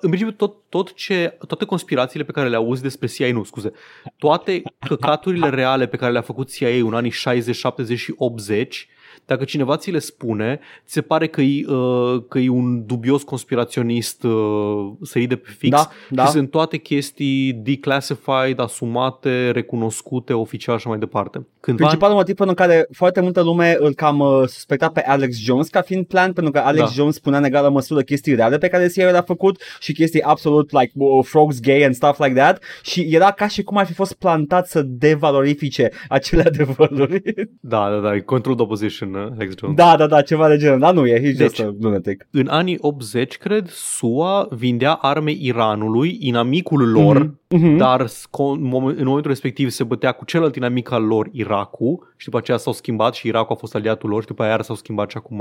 în 0.00 0.08
principiu 0.10 0.32
tot, 0.32 0.54
tot 0.68 0.94
ce, 0.94 1.36
toate 1.46 1.64
conspirațiile 1.64 2.24
pe 2.24 2.32
care 2.32 2.48
le 2.48 2.56
auzi 2.56 2.82
despre 2.82 3.06
CIA, 3.06 3.32
nu 3.32 3.44
scuze, 3.44 3.72
toate 4.18 4.62
căcaturile 4.88 5.48
reale 5.48 5.86
pe 5.86 5.96
care 5.96 6.12
le-a 6.12 6.20
făcut 6.20 6.54
CIA 6.54 6.68
în 6.68 6.94
anii 6.94 7.10
60, 7.10 7.56
70 7.56 7.98
și 7.98 8.14
80 8.16 8.88
dacă 9.26 9.44
cineva 9.44 9.76
ți 9.76 9.90
le 9.90 9.98
spune, 9.98 10.60
ți 10.86 10.92
se 10.92 11.00
pare 11.00 11.26
că 11.26 11.40
e, 11.40 11.66
uh, 11.68 12.22
că 12.28 12.38
e 12.38 12.48
un 12.48 12.86
dubios 12.86 13.22
conspiraționist 13.22 14.22
uh, 14.22 14.92
sărit 15.02 15.28
de 15.28 15.36
pe 15.36 15.50
fix 15.58 15.76
Da, 15.76 15.88
da. 16.10 16.24
și 16.24 16.30
sunt 16.30 16.50
toate 16.50 16.76
chestii 16.76 17.52
declassified, 17.52 18.58
asumate, 18.58 19.50
recunoscute 19.50 20.32
oficial 20.32 20.78
și 20.78 20.88
mai 20.88 20.98
departe. 20.98 21.46
Cândva 21.60 21.84
Principalul 21.84 22.16
motiv 22.16 22.34
pentru 22.34 22.54
care 22.54 22.86
foarte 22.92 23.20
multă 23.20 23.42
lume 23.42 23.76
îl 23.78 23.94
cam 23.94 24.18
uh, 24.18 24.42
suspecta 24.46 24.88
pe 24.88 25.00
Alex 25.00 25.36
Jones 25.38 25.68
ca 25.68 25.80
fiind 25.80 26.06
plan, 26.06 26.32
pentru 26.32 26.52
că 26.52 26.58
Alex 26.58 26.84
Da. 26.84 26.90
Jones 26.92 27.14
spunea 27.14 27.38
în 27.38 27.44
egală 27.44 27.68
măsură 27.70 28.00
chestii 28.00 28.34
reale 28.34 28.58
pe 28.58 28.68
care 28.68 28.88
CIA 28.88 29.10
le-a 29.10 29.22
făcut 29.22 29.62
și 29.80 29.92
chestii 29.92 30.22
absolut 30.22 30.72
like 30.72 30.92
uh, 30.94 31.24
frogs 31.24 31.60
gay 31.60 31.82
and 31.82 31.94
stuff 31.94 32.18
like 32.18 32.34
that 32.34 32.62
și 32.82 33.06
era 33.10 33.30
ca 33.30 33.48
și 33.48 33.62
cum 33.62 33.76
ar 33.76 33.86
fi 33.86 33.92
fost 33.92 34.12
plantat 34.12 34.66
să 34.68 34.82
devalorifice 34.82 35.90
acele 36.08 36.42
adevăruri. 36.52 37.22
Da, 37.60 37.90
da, 37.90 37.98
da, 37.98 38.14
e 38.14 38.20
controlled 38.20 38.60
opposition, 38.60 39.11
uh, 39.14 39.26
Alex 39.38 39.54
Jones. 39.56 39.76
da, 39.76 39.96
da, 39.96 40.06
da, 40.06 40.22
ceva 40.22 40.48
de 40.48 40.56
genul, 40.56 40.78
dar 40.78 40.94
nu 40.94 41.06
e, 41.06 41.18
he's 41.20 41.36
just 41.36 41.36
Deci- 41.38 41.60
a 41.60 41.74
lunatic. 41.80 42.26
În 42.30 42.46
anii 42.48 42.76
80, 42.80 43.36
cred, 43.36 43.68
SUA 43.68 44.48
vindea 44.50 44.92
arme 44.92 45.30
Iranului, 45.30 46.16
inamicul 46.20 46.90
lor, 46.90 47.16
Mhm, 47.18 47.38
mhm. 47.66 47.76
dar 47.76 48.06
sco- 48.06 48.52
în 48.56 48.62
momen- 48.62 48.96
în 48.98 49.04
momentul 49.06 49.30
respectiv 49.30 49.68
se 49.70 49.84
bătea 49.84 50.12
cu 50.12 50.24
celălalt 50.24 50.56
inamic 50.56 50.90
al 50.90 51.04
lor, 51.04 51.28
Irakul, 51.32 52.12
și 52.16 52.24
după 52.24 52.38
aceea 52.38 52.56
s-au 52.56 52.72
schimbat 52.72 53.14
și 53.14 53.26
Irakul 53.26 53.54
a 53.54 53.58
fost 53.58 53.74
aliatul 53.74 54.08
lor 54.10 54.20
și 54.20 54.26
după 54.26 54.42
aia 54.42 54.50
iar 54.50 54.62
s-au 54.62 54.76
schimbat 54.76 55.10
și 55.10 55.16
acum 55.16 55.38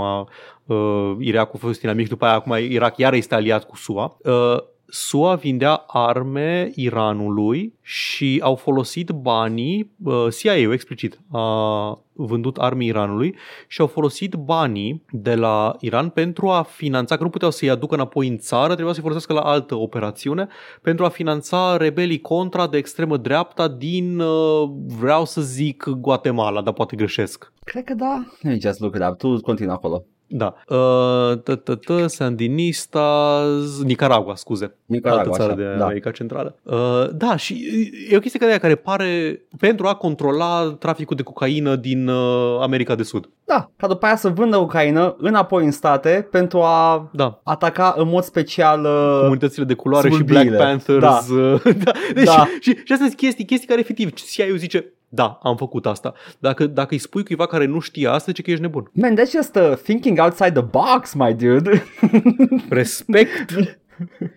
uh, 0.66 1.16
Irakul 1.20 1.60
a 1.64 1.66
fost 1.66 1.82
inamic 1.84 2.04
și 2.04 2.10
după 2.12 2.26
aia 2.26 2.34
acum 2.34 2.56
Irak 2.70 2.98
iar 2.98 3.14
este 3.14 3.36
aliat 3.36 3.64
cu 3.64 3.76
SUA. 3.76 4.18
Uh, 4.24 4.58
SUA 4.94 5.36
vindea 5.36 5.74
arme 5.88 6.72
Iranului 6.76 7.74
și 7.82 8.40
au 8.44 8.56
folosit 8.56 9.10
banii, 9.10 9.92
uh, 10.04 10.28
CIA-ul 10.40 10.74
explicit 10.74 11.20
a 11.32 12.00
vândut 12.14 12.58
arme 12.58 12.84
Iranului 12.84 13.36
și 13.68 13.82
au 13.82 13.88
folosit 13.88 14.36
banii 14.36 15.04
de 15.12 15.36
la 15.36 15.76
Iran 15.80 16.10
pentru 16.10 16.50
a 16.50 16.64
finanța, 16.64 17.18
că 17.18 17.24
nu 17.24 17.30
puteau 17.30 17.52
să-i 17.52 17.70
aducă 17.70 17.94
înapoi 17.94 18.28
în 18.28 18.38
țară, 18.38 18.74
trebuia 18.74 18.94
să-i 18.94 19.02
folosească 19.02 19.34
la 19.34 19.42
altă 19.42 19.76
operațiune, 19.76 20.48
pentru 20.82 21.06
a 21.06 21.10
finanța 21.10 21.78
rebelii 21.78 22.22
contra 22.22 22.68
de 22.68 22.78
extremă 22.78 23.18
dreapta 23.18 23.68
din, 23.68 24.20
uh, 24.20 24.70
vreau 25.00 25.26
să 25.26 25.42
zic, 25.42 25.90
Guatemala, 25.90 26.62
dar 26.62 26.74
poate 26.74 26.96
greșesc. 26.96 27.54
Cred 27.64 27.84
că 27.84 27.94
da. 27.94 28.24
Let 28.42 28.54
me 28.54 28.60
just 28.60 28.80
look 28.80 28.96
it 28.96 29.02
up. 29.10 29.18
Tu 29.18 29.42
continui 29.42 29.74
acolo. 29.74 30.06
Da. 30.34 30.54
Uh, 30.68 31.38
tă-tă-tă, 31.44 32.08
Sandinistas, 32.08 33.82
Nicaragua, 33.84 34.36
scuze. 34.36 34.76
Nicaragua, 34.86 35.24
altă 35.24 35.38
țară 35.38 35.52
așa, 35.52 35.62
de 35.62 35.78
da. 35.78 35.84
America 35.86 36.12
Centrală. 36.12 36.56
Uh, 36.64 37.10
da, 37.14 37.36
și 37.36 37.66
e 38.10 38.16
o 38.16 38.20
chestie 38.20 38.40
ca 38.40 38.46
de 38.46 38.52
aia 38.52 38.60
care 38.60 38.76
pare 38.76 39.42
pentru 39.60 39.88
a 39.88 39.94
controla 39.94 40.76
traficul 40.80 41.16
de 41.16 41.22
cocaină 41.24 41.76
din 41.76 42.08
uh, 42.08 42.60
America 42.62 42.96
de 42.96 43.04
Sud. 43.04 43.30
Da, 43.46 43.70
ca 43.78 43.88
după 43.88 44.06
aia 44.06 44.16
să 44.16 44.30
vândă 44.30 44.58
Ucraina 44.58 45.16
înapoi 45.20 45.66
în 45.66 45.72
state 45.72 46.28
pentru 46.32 46.62
a 46.62 47.10
Da. 47.14 47.40
ataca 47.44 47.94
în 47.98 48.08
mod 48.08 48.24
special 48.24 48.84
uh, 48.84 49.18
comunitățile 49.20 49.66
de 49.66 49.74
culoare 49.74 50.10
și 50.10 50.14
smârbiile. 50.16 50.56
Black 50.58 50.64
Panthers. 50.64 51.30
Uh, 51.30 51.62
da. 51.84 51.92
Deci, 52.14 52.26
Da. 52.26 52.48
Și, 52.60 52.70
și 52.72 52.92
astea 52.92 52.98
sunt 52.98 53.16
chestii, 53.16 53.46
chestii 53.46 53.68
care 53.68 53.80
efectiv 53.80 54.14
CIA-ul 54.14 54.58
zice 54.58 54.94
da, 55.14 55.40
am 55.42 55.56
făcut 55.58 55.86
asta. 55.86 56.14
Dacă, 56.40 56.68
dacă 56.68 56.94
îi 56.94 56.98
spui 57.00 57.24
cuiva 57.24 57.46
care 57.46 57.66
nu 57.66 57.80
știe 57.80 58.08
asta, 58.08 58.24
zice 58.26 58.42
că 58.42 58.50
ești 58.50 58.62
nebun. 58.62 58.92
Man, 58.94 59.16
that's 59.16 59.32
just 59.32 59.56
uh, 59.56 59.74
thinking 59.84 60.20
outside 60.20 60.52
the 60.52 60.62
box, 60.62 61.14
my 61.14 61.34
dude. 61.34 61.84
Respect. 62.70 63.50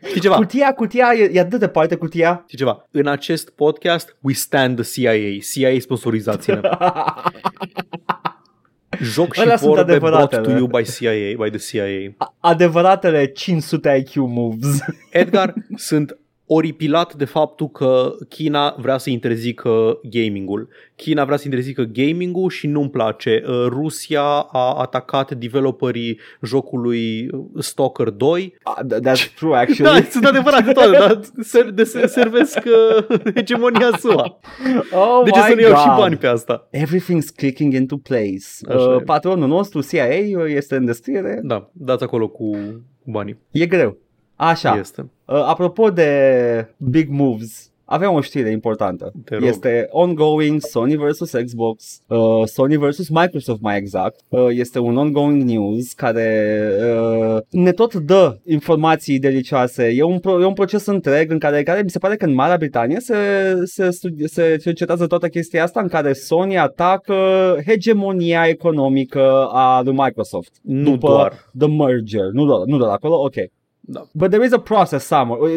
Știi 0.07 0.21
ceva? 0.21 0.35
Cutia, 0.35 0.73
cutia, 0.73 1.13
e, 1.17 1.31
e 1.33 1.39
atât 1.39 1.51
de 1.51 1.59
departe 1.59 1.95
cutia. 1.95 2.43
Știi 2.47 2.59
ceva? 2.59 2.89
În 2.91 3.07
acest 3.07 3.51
podcast, 3.51 4.17
we 4.21 4.33
stand 4.33 4.81
the 4.81 5.03
CIA. 5.03 5.39
CIA 5.53 5.81
sponsorizați-ne. 5.81 6.61
Joc 9.01 9.35
și 9.35 9.41
Alea 9.41 9.57
sunt 9.57 9.75
vorbe 9.75 9.99
brought 9.99 10.15
adevăratele. 10.15 10.43
to 10.43 10.51
you 10.51 10.67
by 10.67 10.83
CIA, 10.83 11.45
by 11.45 11.59
the 11.59 11.79
CIA. 11.79 12.29
Adevăratele 12.41 13.27
500 13.27 14.05
IQ 14.07 14.15
moves. 14.15 14.79
Edgar, 15.11 15.55
sunt 15.77 16.19
oripilat 16.47 17.15
de 17.15 17.25
faptul 17.25 17.69
că 17.69 18.13
China 18.29 18.75
vrea 18.79 18.99
să 18.99 19.11
interzică 19.11 20.01
gamingul. 20.11 20.69
China 20.97 21.25
vrea 21.25 21.37
să 21.37 21.43
interzică 21.45 21.83
gamingul 21.83 22.51
și 22.51 22.67
nu-mi 22.67 22.91
place. 22.91 23.43
Uh, 23.47 23.67
Rusia 23.69 24.23
a 24.53 24.75
atacat 24.79 25.35
developerii 25.35 26.19
jocului 26.43 27.31
Stalker 27.59 28.09
2. 28.11 28.55
Ah, 28.63 28.75
th- 28.85 29.01
That's 29.11 29.35
true, 29.37 29.51
Da, 29.55 29.59
actually. 29.59 30.03
sunt 30.11 30.25
adevărate 30.25 30.73
toate, 30.73 30.91
dar 30.91 31.21
ser- 31.41 31.71
de- 31.71 31.85
se- 31.85 32.07
servesc 32.07 32.59
uh, 32.65 33.17
hegemonia 33.35 33.91
SUA. 33.99 34.39
Oh 34.93 35.21
De 35.25 35.31
ce 35.31 35.39
my 35.41 35.47
să 35.49 35.55
nu 35.55 35.61
iau 35.61 35.77
și 35.77 35.87
God. 35.89 35.97
bani 35.99 36.17
pe 36.17 36.27
asta? 36.27 36.69
Everything's 36.77 37.35
clicking 37.37 37.73
into 37.73 37.97
place. 37.97 38.45
Așa 38.69 38.79
Uh, 38.95 39.01
e. 39.01 39.05
patronul 39.05 39.49
nostru, 39.49 39.81
CIA, 39.83 40.05
uh, 40.39 40.45
este 40.47 40.77
în 40.77 40.85
descriere. 40.85 41.41
Da, 41.43 41.71
dați 41.73 42.03
acolo 42.03 42.29
cu 42.29 42.51
cu 43.05 43.11
banii. 43.11 43.39
E 43.51 43.67
greu. 43.67 43.97
Așa, 44.37 44.77
Este. 44.81 45.01
uh, 45.25 45.35
apropo 45.47 45.91
de 45.91 46.11
big 46.77 47.09
moves, 47.11 47.69
avem 47.87 48.13
o 48.13 48.21
știre 48.21 48.51
importantă. 48.51 49.13
Te 49.25 49.35
rog. 49.35 49.45
Este 49.49 49.87
ongoing 49.91 50.61
Sony 50.61 50.97
vs. 50.97 51.31
Xbox, 51.45 51.99
uh, 52.07 52.19
Sony 52.45 52.77
vs. 52.77 53.09
Microsoft 53.09 53.61
mai 53.61 53.77
exact. 53.77 54.21
Uh, 54.29 54.47
este 54.51 54.79
un 54.79 54.97
ongoing 54.97 55.43
news 55.43 55.93
care 55.93 56.61
uh, 57.35 57.37
ne 57.51 57.73
tot 57.73 57.95
dă 57.95 58.37
informații 58.47 59.19
delicioase. 59.19 59.93
E 59.95 60.03
un, 60.03 60.19
pro- 60.19 60.41
e 60.41 60.45
un 60.45 60.53
proces 60.53 60.87
întreg 60.87 61.31
în 61.31 61.39
care, 61.39 61.63
care 61.63 61.83
mi 61.83 61.91
se 61.91 61.99
pare 61.99 62.17
că 62.17 62.25
în 62.25 62.35
Marea 62.35 62.57
Britanie 62.57 63.01
se, 63.01 63.15
se, 63.65 63.89
studi- 63.89 64.25
se 64.25 64.57
cercetează 64.63 65.07
toată 65.07 65.29
chestia 65.29 65.63
asta 65.63 65.81
în 65.81 65.89
care 65.89 66.13
Sony 66.13 66.59
atacă 66.59 67.15
hegemonia 67.67 68.47
economică 68.49 69.49
a 69.53 69.81
lui 69.83 69.95
Microsoft. 69.97 70.51
Nu 70.63 70.91
după 70.91 71.09
doar. 71.09 71.33
The 71.59 71.69
merger. 71.69 72.31
Nu 72.33 72.45
doar, 72.47 72.61
nu 72.67 72.77
doar 72.77 72.91
acolo, 72.91 73.15
ok. 73.23 73.35
Da. 73.87 74.07
But 74.13 74.31
there 74.31 74.45
is 74.45 74.53
a 74.53 74.59
process 74.59 75.07
somewhere. 75.07 75.55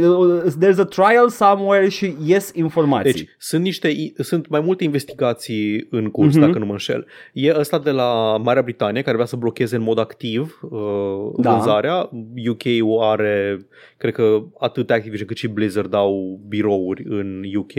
There's 0.59 0.77
a 0.79 0.83
trial 0.85 1.29
somewhere 1.29 1.89
și 1.89 2.15
ies 2.25 2.51
informații. 2.55 3.11
Deci, 3.11 3.27
sunt 3.37 3.63
niște 3.63 4.13
sunt 4.17 4.47
mai 4.49 4.59
multe 4.59 4.83
investigații 4.83 5.87
în 5.89 6.09
curs, 6.09 6.27
Mhm. 6.35 6.37
uh-huh. 6.43 6.45
dacă 6.45 6.59
nu 6.59 6.65
mă 6.65 6.71
înșel. 6.71 7.05
E 7.33 7.55
ăsta 7.59 7.79
de 7.79 7.91
la 7.91 8.37
Marea 8.37 8.61
Britanie, 8.61 9.01
care 9.01 9.15
vrea 9.15 9.27
să 9.27 9.35
blocheze 9.35 9.75
în 9.75 9.81
mod 9.81 9.99
activ 9.99 10.59
uh, 10.61 11.31
Da. 11.37 11.51
vânzarea. 11.53 12.09
UK-ul 12.49 12.99
are, 13.01 13.67
cred 13.97 14.13
că 14.13 14.43
atât 14.59 14.91
Activision 14.91 15.27
cât 15.27 15.37
și 15.37 15.47
Blizzard 15.47 15.93
au 15.93 16.39
birouri 16.47 17.03
în 17.07 17.43
UK, 17.57 17.71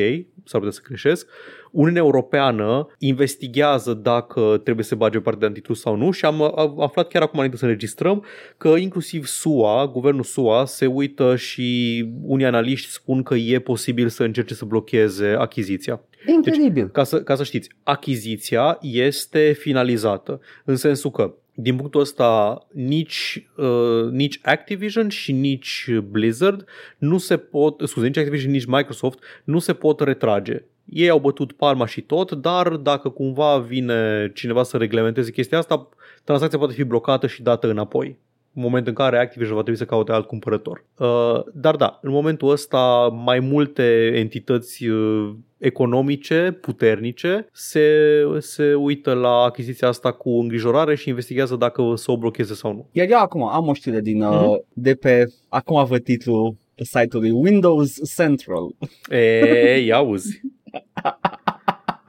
s-ar 0.44 0.60
putea 0.60 0.70
să 0.70 0.80
greșesc. 0.84 1.28
Uniunea 1.70 2.02
Europeană 2.02 2.86
investigează 2.98 3.94
dacă 3.94 4.60
trebuie 4.64 4.84
să 4.84 4.94
bage 4.94 5.20
parte 5.20 5.38
de 5.38 5.46
antitrust 5.46 5.80
sau 5.80 5.96
nu 5.96 6.10
și 6.10 6.24
am 6.24 6.42
am 6.42 6.80
aflat 6.80 7.08
chiar 7.08 7.22
acum 7.22 7.34
înainte 7.34 7.56
să 7.56 7.64
înregistrăm 7.64 8.24
că 8.56 8.68
inclusiv 8.68 9.26
SUA, 9.26 9.86
guvernul 9.92 10.22
SUA, 10.22 10.64
se 10.64 10.86
uită 10.86 11.36
și 11.36 12.04
unii 12.22 12.46
analiști 12.46 12.90
spun 12.90 13.22
că 13.22 13.34
e 13.34 13.58
posibil 13.58 14.08
să 14.08 14.22
încerce 14.22 14.54
să 14.54 14.64
blocheze 14.64 15.28
achiziția. 15.38 16.00
Incredibil. 16.26 16.88
Ca 16.88 17.04
să, 17.04 17.22
ca 17.22 17.34
să 17.34 17.44
știți, 17.44 17.68
achiziția 17.82 18.78
este 18.80 19.52
finalizată, 19.52 20.40
în 20.64 20.76
sensul 20.76 21.10
că 21.10 21.34
din 21.60 21.76
punctul 21.76 22.00
ăsta 22.00 22.58
nici, 22.72 23.48
uh, 23.56 24.10
nici 24.10 24.38
Activision 24.42 25.08
și 25.08 25.32
nici 25.32 25.90
Blizzard 26.10 26.64
nu 26.98 27.18
se 27.18 27.36
pot, 27.36 27.82
scuze, 27.84 28.06
nici 28.06 28.16
Activision 28.16 28.50
nici 28.50 28.64
Microsoft 28.64 29.18
nu 29.44 29.58
se 29.58 29.72
pot 29.72 30.00
retrage. 30.00 30.64
Ei 30.90 31.08
au 31.08 31.18
bătut 31.18 31.52
palma 31.52 31.86
și 31.86 32.00
tot, 32.00 32.32
dar 32.32 32.68
dacă 32.68 33.08
cumva 33.08 33.58
vine 33.58 34.30
cineva 34.34 34.62
să 34.62 34.76
reglementeze 34.76 35.30
chestia 35.30 35.58
asta, 35.58 35.88
tranzacția 36.24 36.58
poate 36.58 36.72
fi 36.72 36.84
blocată 36.84 37.26
și 37.26 37.42
dată 37.42 37.70
înapoi 37.70 38.18
în 38.54 38.64
momentul 38.64 38.88
în 38.96 39.04
care 39.04 39.18
Activision 39.18 39.54
va 39.54 39.60
trebui 39.62 39.80
să 39.80 39.86
caute 39.86 40.12
alt 40.12 40.26
cumpărător. 40.26 40.84
Uh, 40.98 41.40
dar 41.54 41.76
da, 41.76 41.98
în 42.02 42.10
momentul 42.10 42.50
ăsta 42.50 43.08
mai 43.24 43.40
multe 43.40 44.12
entități 44.14 44.86
uh, 44.86 45.30
economice 45.58 46.58
puternice 46.60 47.46
se, 47.52 47.90
se 48.38 48.74
uită 48.74 49.12
la 49.12 49.28
achiziția 49.42 49.88
asta 49.88 50.12
cu 50.12 50.30
îngrijorare 50.30 50.94
și 50.94 51.08
investigează 51.08 51.56
dacă 51.56 51.92
să 51.94 52.10
o 52.10 52.16
blocheze 52.16 52.54
sau 52.54 52.72
nu. 52.72 52.88
Iar 52.92 53.10
eu 53.10 53.18
acum 53.18 53.42
am 53.42 53.68
o 53.68 53.72
știre 53.74 54.00
din, 54.00 54.22
uh, 54.22 54.40
Mhm. 54.40 54.64
de 54.72 54.94
pe, 54.94 55.26
acum 55.48 55.84
văd 55.84 56.02
titlul 56.02 56.54
site-ului 56.74 57.30
Windows 57.30 58.14
Central. 58.16 58.68
E, 59.10 59.82
ia 59.84 59.96
auzi. 59.96 60.40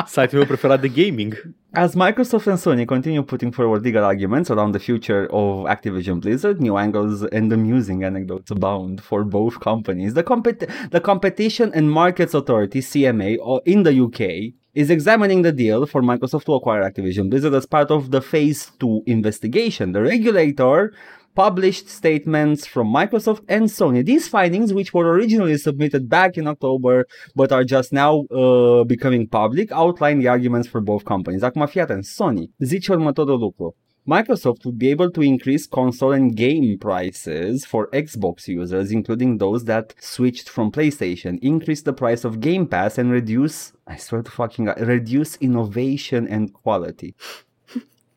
Site-ul 0.09 0.45
preferat 0.45 0.81
de 0.81 0.89
gaming. 0.89 1.35
As 1.75 1.93
Microsoft 1.93 2.47
and 2.47 2.57
Sony 2.57 2.87
continue 2.87 3.21
putting 3.21 3.51
forward 3.51 3.83
legal 3.83 4.03
arguments 4.03 4.49
around 4.49 4.71
the 4.71 4.79
future 4.79 5.27
of 5.31 5.67
Activision 5.67 6.19
Blizzard, 6.19 6.59
new 6.59 6.77
angles 6.77 7.21
and 7.21 7.53
amusing 7.53 8.03
anecdotes 8.03 8.49
abound 8.49 9.01
for 9.03 9.23
both 9.23 9.59
companies. 9.59 10.15
The, 10.15 10.23
compet- 10.23 10.89
the 10.89 10.99
Competition 10.99 11.71
and 11.75 11.91
Markets 11.91 12.33
Authority, 12.33 12.79
CMA, 12.81 13.61
in 13.65 13.83
the 13.83 14.01
UK, 14.01 14.55
is 14.79 14.89
examining 14.89 15.41
the 15.41 15.51
deal 15.51 15.85
for 15.85 16.01
Microsoft 16.01 16.45
to 16.45 16.53
acquire 16.53 16.83
Activision 16.89 17.29
Blizzard 17.29 17.53
as 17.53 17.65
part 17.65 17.91
of 17.91 18.11
the 18.11 18.21
Phase 18.21 18.71
2 18.79 19.03
investigation. 19.07 19.91
The 19.91 20.01
regulator 20.01 20.93
published 21.35 21.89
statements 21.89 22.65
from 22.65 22.87
Microsoft 22.87 23.43
and 23.49 23.65
Sony. 23.65 24.05
These 24.05 24.29
findings, 24.29 24.73
which 24.73 24.93
were 24.93 25.11
originally 25.11 25.57
submitted 25.57 26.07
back 26.07 26.37
in 26.37 26.47
October 26.47 27.05
but 27.35 27.51
are 27.51 27.65
just 27.65 27.91
now 27.91 28.23
uh, 28.31 28.85
becoming 28.85 29.27
public, 29.27 29.69
outline 29.73 30.19
the 30.19 30.29
arguments 30.29 30.69
for 30.69 30.79
both 30.79 31.03
companies. 31.03 31.43
Acum 31.43 31.67
fii 31.67 31.81
atent, 31.81 32.05
Sony 32.05 32.47
zice 32.59 32.93
următorul 32.93 33.39
lucru. 33.39 33.75
Microsoft 34.15 34.61
would 34.65 34.79
be 34.83 34.89
able 34.95 35.09
to 35.11 35.21
increase 35.33 35.63
console 35.79 36.13
and 36.19 36.35
game 36.35 36.77
prices 36.87 37.55
for 37.71 37.81
Xbox 38.05 38.35
users, 38.47 38.87
including 38.91 39.37
those 39.37 39.61
that 39.71 39.85
switched 40.13 40.47
from 40.55 40.71
PlayStation, 40.71 41.33
increase 41.41 41.81
the 41.83 41.93
price 41.93 42.23
of 42.27 42.39
Game 42.39 42.65
Pass, 42.73 42.97
and 42.99 43.07
reduce, 43.11 43.57
I 43.93 43.97
swear 43.97 44.21
to 44.23 44.31
fucking 44.31 44.65
God, 44.65 44.79
reduce 44.95 45.31
innovation 45.47 46.21
and 46.35 46.43
quality. 46.63 47.11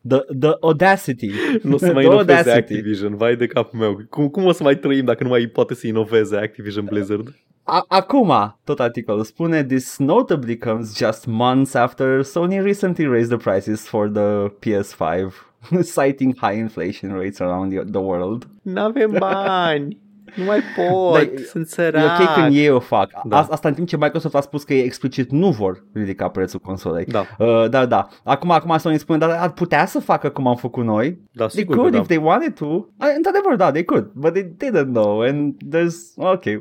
The, 0.05 0.19
the 0.29 0.57
audacity. 0.61 1.31
Nu 1.63 1.73
o 1.75 1.77
să 1.77 1.93
mai 1.93 2.03
The 2.03 2.09
inoveze 2.11 2.39
audacity. 2.39 2.73
Activision, 2.73 3.15
vai 3.15 3.35
de 3.35 3.47
capul 3.47 3.79
meu. 3.79 3.99
Cum, 4.09 4.27
cum 4.29 4.45
o 4.45 4.51
să 4.51 4.63
mai 4.63 4.75
trăim 4.77 5.05
dacă 5.05 5.23
nu 5.23 5.29
mai 5.29 5.47
poate 5.47 5.73
să 5.75 5.87
inoveze 5.87 6.35
Activision 6.37 6.85
Blizzard? 6.85 7.35
A- 7.63 7.85
Acum, 7.87 8.59
tot 8.63 8.79
articolul 8.79 9.23
spune, 9.23 9.63
this 9.63 9.97
notably 9.97 10.57
comes 10.57 10.97
just 10.97 11.25
months 11.25 11.73
after 11.73 12.23
Sony 12.23 12.61
recently 12.63 13.05
raised 13.05 13.29
the 13.29 13.51
prices 13.51 13.87
for 13.87 14.09
the 14.09 14.47
PS5, 14.59 15.31
citing 15.95 16.35
high 16.41 16.57
inflation 16.57 17.11
rates 17.11 17.39
around 17.39 17.71
the, 17.73 17.83
the 17.91 17.99
world. 18.01 18.47
N-avem 18.61 19.15
bani. 19.19 20.01
Nu 20.35 20.43
mai 20.43 20.59
pot, 20.75 21.13
Dar 21.13 21.29
sunt 21.45 21.65
E 21.65 21.69
sărac. 21.69 22.19
ok 22.19 22.33
când 22.35 22.55
ei 22.55 22.69
o 22.69 22.79
fac. 22.79 23.11
Da. 23.11 23.21
Da. 23.25 23.37
Asta 23.37 23.67
în 23.67 23.73
timp 23.73 23.87
ce 23.87 23.97
Microsoft 23.97 24.35
a 24.35 24.41
spus 24.41 24.63
că 24.63 24.73
ei 24.73 24.83
explicit 24.83 25.31
nu 25.31 25.49
vor 25.51 25.85
ridica 25.93 26.27
prețul 26.27 26.59
consolei. 26.59 27.05
Da, 27.05 27.25
Uh, 27.39 27.69
da, 27.69 27.85
da. 27.85 28.07
Acum, 28.23 28.51
acum 28.51 28.77
Sony 28.77 28.97
spune, 28.97 29.17
dar 29.17 29.29
ar 29.29 29.51
putea 29.51 29.85
să 29.85 29.99
facă 29.99 30.29
cum 30.29 30.47
am 30.47 30.55
făcut 30.55 30.83
noi. 30.83 31.19
da, 31.31 31.45
They 31.45 31.59
sigur 31.61 31.75
could 31.75 31.89
că 31.91 31.95
da. 31.95 32.01
if 32.01 32.07
they 32.07 32.19
wanted 32.23 32.53
to. 32.53 32.65
Uh, 32.65 32.85
Într-adevăr, 33.15 33.55
da, 33.57 33.71
they 33.71 33.83
could. 33.83 34.11
But 34.13 34.33
they 34.33 34.43
didn't 34.69 34.91
know. 34.91 35.19
And 35.19 35.53
there's... 35.75 35.95
Ok. 36.15 36.43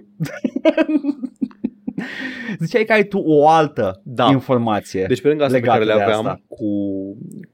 Ziceai 2.58 2.84
că 2.84 2.92
ai 2.92 3.04
tu 3.04 3.18
o 3.18 3.48
altă 3.48 4.00
Da. 4.04 4.28
informație. 4.30 5.04
Deci 5.08 5.20
pe 5.20 5.28
lângă 5.28 5.44
astea 5.44 5.60
pe 5.60 5.66
legate 5.66 5.84
care 5.84 5.98
le 5.98 6.04
de 6.04 6.10
aveam 6.12 6.26
asta. 6.26 6.40
cu 6.48 6.66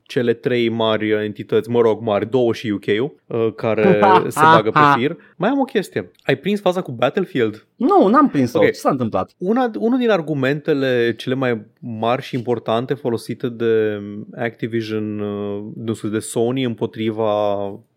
cele 0.09 0.32
trei 0.32 0.68
mari 0.68 1.11
entități, 1.11 1.70
mă 1.70 1.80
rog, 1.80 2.00
mari, 2.00 2.30
două 2.30 2.52
și 2.52 2.70
UK-ul, 2.70 3.14
uh, 3.26 3.52
care 3.56 4.00
se 4.28 4.40
bagă 4.42 4.70
pe 4.70 5.00
fir, 5.00 5.16
mai 5.36 5.50
am 5.50 5.59
o 5.61 5.64
chestie. 5.64 6.11
Ai 6.22 6.36
prins 6.36 6.61
faza 6.61 6.80
cu 6.80 6.92
Battlefield? 6.92 7.66
Nu, 7.76 8.09
n-am 8.09 8.28
prins-o. 8.28 8.59
Ok. 8.59 8.64
Ce 8.64 8.72
s-a 8.72 8.90
întâmplat? 8.90 9.30
Una, 9.38 9.70
unul 9.78 9.98
din 9.98 10.11
argumentele 10.11 11.14
cele 11.16 11.34
mai 11.34 11.61
mari 11.78 12.22
și 12.22 12.36
importante 12.36 12.94
folosite 12.94 13.48
de 13.48 14.00
Activision, 14.36 15.20
uh, 15.20 15.62
nu 15.84 15.94
știu, 15.94 16.09
de 16.09 16.18
Sony 16.18 16.64
împotriva 16.64 17.32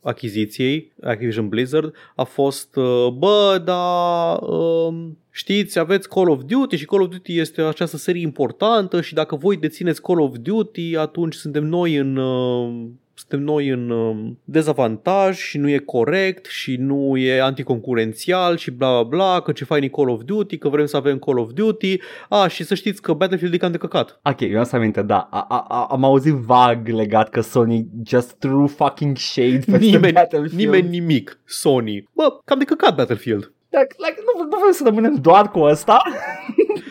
achiziției 0.01 0.91
Activision 1.01 1.47
Blizzard 1.49 1.93
a 2.16 2.24
fost 2.24 2.76
uh, 2.76 3.07
bă, 3.18 3.62
da, 3.66 4.38
um, 4.41 5.18
știți, 5.30 5.80
aveți 5.80 6.09
Call 6.09 6.30
of 6.30 6.41
Duty 6.43 6.76
și 6.76 6.86
Call 6.86 7.01
of 7.01 7.09
Duty 7.09 7.39
este 7.39 7.62
această 7.62 7.97
serie 7.97 8.22
importantă 8.22 9.01
și 9.01 9.14
dacă 9.14 9.36
voi 9.36 9.57
dețineți 9.57 10.01
Call 10.01 10.20
of 10.20 10.36
Duty, 10.41 10.95
atunci 10.97 11.34
suntem 11.34 11.64
noi 11.64 11.95
în 12.02 12.16
uh, 12.16 12.89
suntem 13.14 13.39
noi 13.39 13.68
în 13.68 13.89
um, 13.89 14.39
dezavantaj 14.43 15.38
și 15.38 15.58
nu 15.58 15.70
e 15.70 15.78
corect 15.78 16.45
și 16.45 16.76
nu 16.76 17.18
e 17.18 17.41
anticoncurențial 17.41 18.58
și 18.58 18.72
bla 18.72 18.89
bla 18.91 19.04
bla, 19.04 19.39
că 19.39 19.52
ce 19.52 19.66
fain 19.66 19.84
e 19.84 19.88
Call 19.88 20.10
of 20.10 20.22
Duty, 20.24 20.58
că 20.58 20.70
vrem 20.70 20.86
să 20.86 20.97
avem 20.97 21.20
Call 21.20 21.38
of 21.38 21.52
Duty. 21.54 21.99
A, 22.30 22.47
și 22.47 22.64
să 22.64 22.76
știți 22.76 23.02
că 23.02 23.14
Battlefield 23.14 23.54
e 23.54 23.58
cam 23.58 23.72
de 23.72 23.78
căcat. 23.78 24.20
Ok, 24.24 24.39
eu 24.39 24.58
am 24.58 24.64
să 24.64 24.76
aminte, 24.76 25.02
da. 25.02 25.28
A, 25.32 25.45
a, 25.49 25.66
a, 25.68 25.88
am 25.89 26.04
auzit 26.04 26.34
vag 26.34 26.88
legat 26.88 27.30
că 27.30 27.41
Sony 27.41 27.88
just 28.06 28.32
threw 28.39 28.68
fucking 28.68 29.18
shade 29.18 29.60
peste 29.66 29.78
Nimeni, 29.78 30.14
Battlefield. 30.14 30.54
nimeni 30.54 30.89
nimic. 30.89 31.39
Sony. 31.45 32.10
Bă, 32.14 32.39
cam 32.45 32.60
de 32.60 32.66
căcat 32.66 32.95
Battlefield. 32.95 33.52
Like, 33.70 33.95
like, 33.97 34.16
nu, 34.26 34.43
nu 34.43 34.58
vrem 34.62 34.72
să 34.72 34.84
rămânem 34.86 35.16
doar 35.16 35.52
cu 35.52 35.60
asta. 35.60 36.02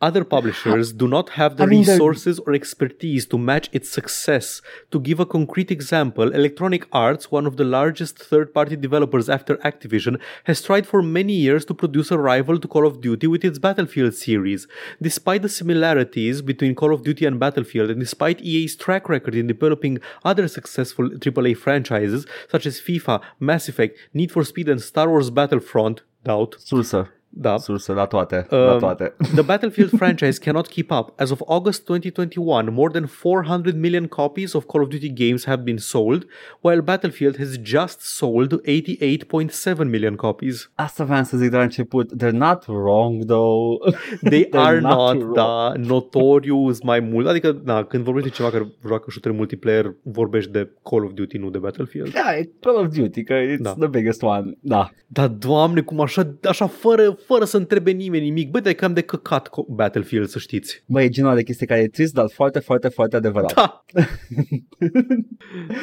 Other 0.00 0.22
publishers 0.22 0.92
do 0.92 1.08
not 1.08 1.30
have 1.30 1.56
the 1.56 1.64
I 1.64 1.66
mean, 1.66 1.82
they're- 1.82 1.94
resources 1.94 2.38
or 2.38 2.52
expertise 2.52 3.26
to 3.26 3.36
match 3.36 3.68
its 3.72 3.88
success. 3.90 4.62
To 4.92 5.00
give 5.00 5.18
a 5.18 5.26
concrete 5.26 5.72
example, 5.72 6.32
Electronic 6.32 6.86
Arts, 6.92 7.32
one 7.32 7.46
of 7.46 7.56
the 7.56 7.64
largest 7.64 8.16
third 8.16 8.54
party 8.54 8.76
developers 8.76 9.28
after 9.28 9.56
Activision, 9.56 10.20
has 10.44 10.62
tried 10.62 10.86
for 10.86 11.02
many 11.02 11.32
years 11.32 11.64
to 11.64 11.74
produce 11.74 12.12
a 12.12 12.18
rival 12.18 12.60
to 12.60 12.68
Call 12.68 12.86
of 12.86 13.00
Duty 13.00 13.26
with 13.26 13.44
its 13.44 13.58
Battlefield 13.58 14.14
series. 14.14 14.68
Despite 15.02 15.42
the 15.42 15.48
similarities 15.48 16.42
between 16.42 16.76
Call 16.76 16.94
of 16.94 17.02
Duty 17.02 17.24
and 17.26 17.40
Battlefield, 17.40 17.90
and 17.90 17.98
despite 17.98 18.40
EA's 18.40 18.76
track 18.76 19.08
record 19.08 19.34
in 19.34 19.48
developing 19.48 19.98
other 20.24 20.46
successful 20.46 21.10
AAA 21.10 21.54
franchises 21.56 22.24
such 22.48 22.66
as 22.66 22.80
FIFA, 22.80 23.20
Mass 23.40 23.68
Effect, 23.68 23.98
Need 24.14 24.30
for 24.30 24.44
Speed, 24.44 24.68
and 24.68 24.80
Star 24.80 25.08
Wars 25.10 25.30
Battlefront, 25.30 26.02
doubt, 26.22 26.54
Sursă. 26.60 27.08
Da, 27.30 27.56
Sursă, 27.56 27.92
la 27.92 28.04
toate. 28.06 28.46
la 28.50 28.72
Um, 28.72 28.78
toate. 28.78 29.14
the 29.34 29.42
Battlefield 29.42 29.90
franchise 29.96 30.38
cannot 30.38 30.66
keep 30.68 30.90
up. 30.90 31.20
As 31.20 31.30
of 31.30 31.40
August 31.44 31.84
2021, 31.86 32.72
more 32.72 32.90
than 32.92 33.06
400 33.06 33.76
million 33.76 34.06
copies 34.06 34.52
of 34.52 34.64
Call 34.66 34.82
of 34.82 34.88
Duty 34.88 35.12
games 35.12 35.44
have 35.44 35.62
been 35.62 35.78
sold, 35.78 36.26
while 36.60 36.80
Battlefield 36.80 37.36
has 37.36 37.56
just 37.62 38.00
sold 38.00 38.60
88.7 38.66 39.84
million 39.88 40.14
copies. 40.14 40.70
Asta 40.74 41.04
vreau 41.04 41.22
să 41.24 41.36
zic 41.36 41.50
de 41.50 41.56
la 41.56 41.62
început. 41.62 42.10
They're 42.24 42.30
not 42.36 42.64
wrong, 42.66 43.24
though. 43.24 43.94
They 44.22 44.44
They're 44.48 44.58
are 44.58 44.80
not 44.80 44.90
not, 45.14 45.14
wrong. 45.22 45.34
da, 45.34 45.72
notorious 45.76 46.82
mai 46.82 47.00
mult. 47.00 47.26
Adică, 47.26 47.52
da, 47.64 47.84
când 47.84 48.04
vorbești 48.04 48.28
de 48.28 48.34
ceva 48.34 48.50
care 48.50 48.66
joacă 48.86 49.10
shooter 49.10 49.32
multiplayer, 49.32 49.94
vorbești 50.02 50.50
de 50.50 50.70
Call 50.82 51.04
of 51.04 51.12
Duty, 51.12 51.36
nu 51.38 51.50
de 51.50 51.58
Battlefield. 51.58 52.12
Da, 52.12 52.36
e 52.36 52.50
Call 52.60 52.76
of 52.76 52.86
Duty, 52.96 53.22
că 53.22 53.34
it's 53.34 53.60
Da. 53.60 53.74
the 53.78 53.86
biggest 53.88 54.22
one. 54.22 54.56
Da. 54.60 54.90
Dar, 55.06 55.28
doamne, 55.28 55.80
cum 55.80 56.00
așa, 56.00 56.34
așa 56.42 56.66
fără, 56.66 57.16
fără 57.28 57.44
să 57.44 57.56
întrebe 57.56 57.90
nimeni 57.90 58.24
nimic. 58.24 58.50
Băi, 58.50 58.60
dar 58.60 58.72
e 58.72 58.74
cam 58.74 58.92
de 58.92 59.00
căcat 59.00 59.48
co- 59.48 59.66
Battlefield, 59.74 60.28
să 60.28 60.38
știți. 60.38 60.82
Bă, 60.86 61.02
e 61.02 61.08
genul 61.08 61.34
de 61.34 61.42
chestie 61.42 61.66
care 61.66 61.80
e 61.80 61.88
trist, 61.88 62.14
dar 62.14 62.26
foarte, 62.32 62.58
foarte, 62.58 62.88
foarte 62.88 63.16
adevărat. 63.16 63.54
Da. 63.54 63.84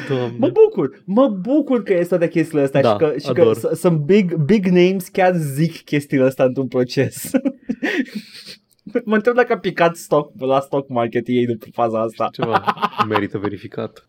Doamne. 0.09 0.35
Mă 0.37 0.49
bucur, 0.49 1.01
mă 1.05 1.27
bucur 1.27 1.83
că 1.83 1.93
este 1.93 2.17
de 2.17 2.27
chestiile 2.27 2.63
astea 2.63 2.81
Da, 2.81 2.89
și 2.91 2.97
că, 2.97 3.13
și 3.17 3.31
că 3.31 3.41
ador. 3.41 3.55
s- 3.57 3.79
sunt 3.79 3.97
big, 3.99 4.35
big 4.35 4.65
names 4.65 5.07
chiar 5.07 5.35
zic 5.35 5.81
chestiile 5.83 6.23
astea 6.23 6.45
într-un 6.45 6.67
proces. 6.67 7.23
mă 9.05 9.15
întreb 9.15 9.35
dacă 9.35 9.53
a 9.53 9.57
picat 9.57 9.95
stock 9.95 10.31
la 10.41 10.59
stock 10.59 10.89
market 10.89 11.27
ei 11.27 11.45
după 11.45 11.65
faza 11.73 12.01
asta. 12.01 12.29
Ceva 12.31 12.63
merită 13.09 13.37
verificat. 13.37 14.05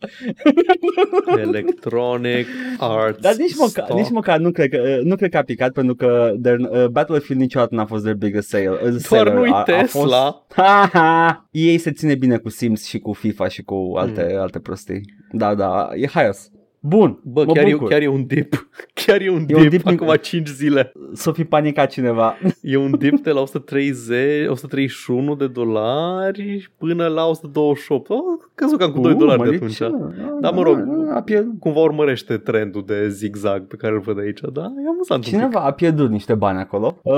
Electronic 1.37 2.47
Arts 2.79 3.21
Dar 3.21 3.35
nici 3.35 3.55
măcar, 3.55 3.85
Stock. 3.85 3.99
nici 3.99 4.09
măcar 4.09 4.37
nu, 4.39 4.51
cred 4.51 4.69
că, 4.69 4.99
nu 5.03 5.15
cred 5.15 5.29
că 5.31 5.37
a 5.37 5.41
picat 5.41 5.71
pentru 5.71 5.95
că 5.95 6.33
their, 6.41 6.59
uh, 6.59 6.85
Battlefield 6.87 7.41
niciodată 7.41 7.75
n-a 7.75 7.85
fost 7.85 8.03
their 8.03 8.15
biggest 8.17 8.47
sale. 8.49 8.69
uh, 8.69 8.79
Doar 8.79 8.93
seller. 8.99 9.33
nu-i 9.33 9.49
A- 9.49 9.55
a 9.55 9.63
Tesla. 9.63 10.31
Fost... 10.31 10.53
Ha, 10.55 10.89
ha. 10.93 11.47
Ei 11.51 11.77
se 11.77 11.91
ține 11.91 12.15
bine 12.15 12.37
cu 12.37 12.49
Sims 12.49 12.85
și 12.85 12.99
cu 12.99 13.13
FIFA 13.13 13.47
și 13.47 13.63
cu 13.63 13.93
alte, 13.95 14.29
Mm. 14.33 14.39
alte 14.39 14.59
prostii. 14.59 15.01
Da, 15.31 15.55
da, 15.55 15.89
e 15.95 16.07
haios. 16.07 16.49
Bun, 16.87 17.19
Bă, 17.23 17.43
mă 17.45 17.51
chiar 17.53 17.65
e, 17.65 17.71
bucur. 17.71 17.87
chiar 17.87 18.01
e 18.01 18.07
un 18.07 18.25
dip. 18.25 18.67
Chiar 19.05 19.21
e 19.21 19.29
un 19.29 19.41
E 19.41 19.45
dip, 19.45 19.55
un 19.57 19.69
dip 19.69 19.83
din- 19.83 19.93
acum 20.01 20.15
5 20.21 20.47
zile. 20.47 20.91
S-o 21.13 21.31
fi 21.31 21.43
panicat 21.43 21.89
cineva. 21.91 22.35
E 22.61 22.77
un 22.77 22.97
dip 22.97 23.19
de 23.19 23.31
la 23.31 23.39
130, 23.41 24.47
131 24.49 25.35
de 25.35 25.47
dolari 25.47 26.71
până 26.77 27.07
la 27.07 27.25
128. 27.25 28.09
Oh, 28.09 28.17
căzut 28.55 28.79
cam 28.79 28.91
cu 28.91 28.99
2 28.99 29.11
Uh, 29.11 29.17
dolari 29.17 29.39
de 29.43 29.45
mărici, 29.59 29.81
atunci. 29.81 30.15
da, 30.17 30.37
Da, 30.39 30.49
mă 30.51 30.61
rog. 30.61 30.83
A 31.13 31.21
pierdut. 31.21 31.59
Cumva 31.59 31.79
urmărește 31.79 32.37
trendul 32.37 32.83
de 32.85 33.09
zigzag 33.09 33.67
pe 33.67 33.75
care 33.75 33.93
îl 33.93 33.99
văd 33.99 34.19
aici, 34.19 34.39
da? 34.53 34.61
E 34.61 34.87
amuzant 34.87 35.09
un 35.09 35.19
pic. 35.19 35.39
Cineva 35.39 35.59
a 35.59 35.71
pierdut 35.71 36.09
niște 36.09 36.33
bani 36.35 36.59
acolo. 36.59 36.97
Uh, 37.03 37.15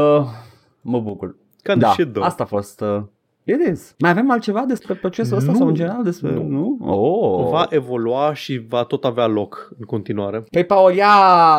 mă 0.82 1.00
bucur. 1.00 1.36
Kind 1.64 1.80
da, 1.80 1.88
of 1.88 1.94
shit, 1.94 2.12
though. 2.12 2.26
asta 2.26 2.44
a 2.44 2.46
fost... 2.46 2.82
Uh, 2.82 3.02
it 3.50 3.68
is. 3.72 3.95
Mai 4.00 4.10
avem 4.10 4.32
altceva 4.32 4.64
despre 4.68 4.93
procesul 4.93 5.38
ăsta 5.38 5.52
Nu. 5.52 5.58
sau 5.58 5.68
în 5.68 5.74
general 5.74 6.04
despre... 6.04 6.32
Nu. 6.32 6.43
Nu? 6.43 6.78
Oh. 6.82 7.50
Va 7.50 7.66
evolua 7.70 8.34
și 8.34 8.66
va 8.68 8.84
tot 8.84 9.06
avea 9.06 9.28
loc 9.28 9.70
în 9.80 9.86
continuare. 9.86 10.43
Păi, 10.52 10.64
Paul, 10.64 10.93
ia 10.93 11.16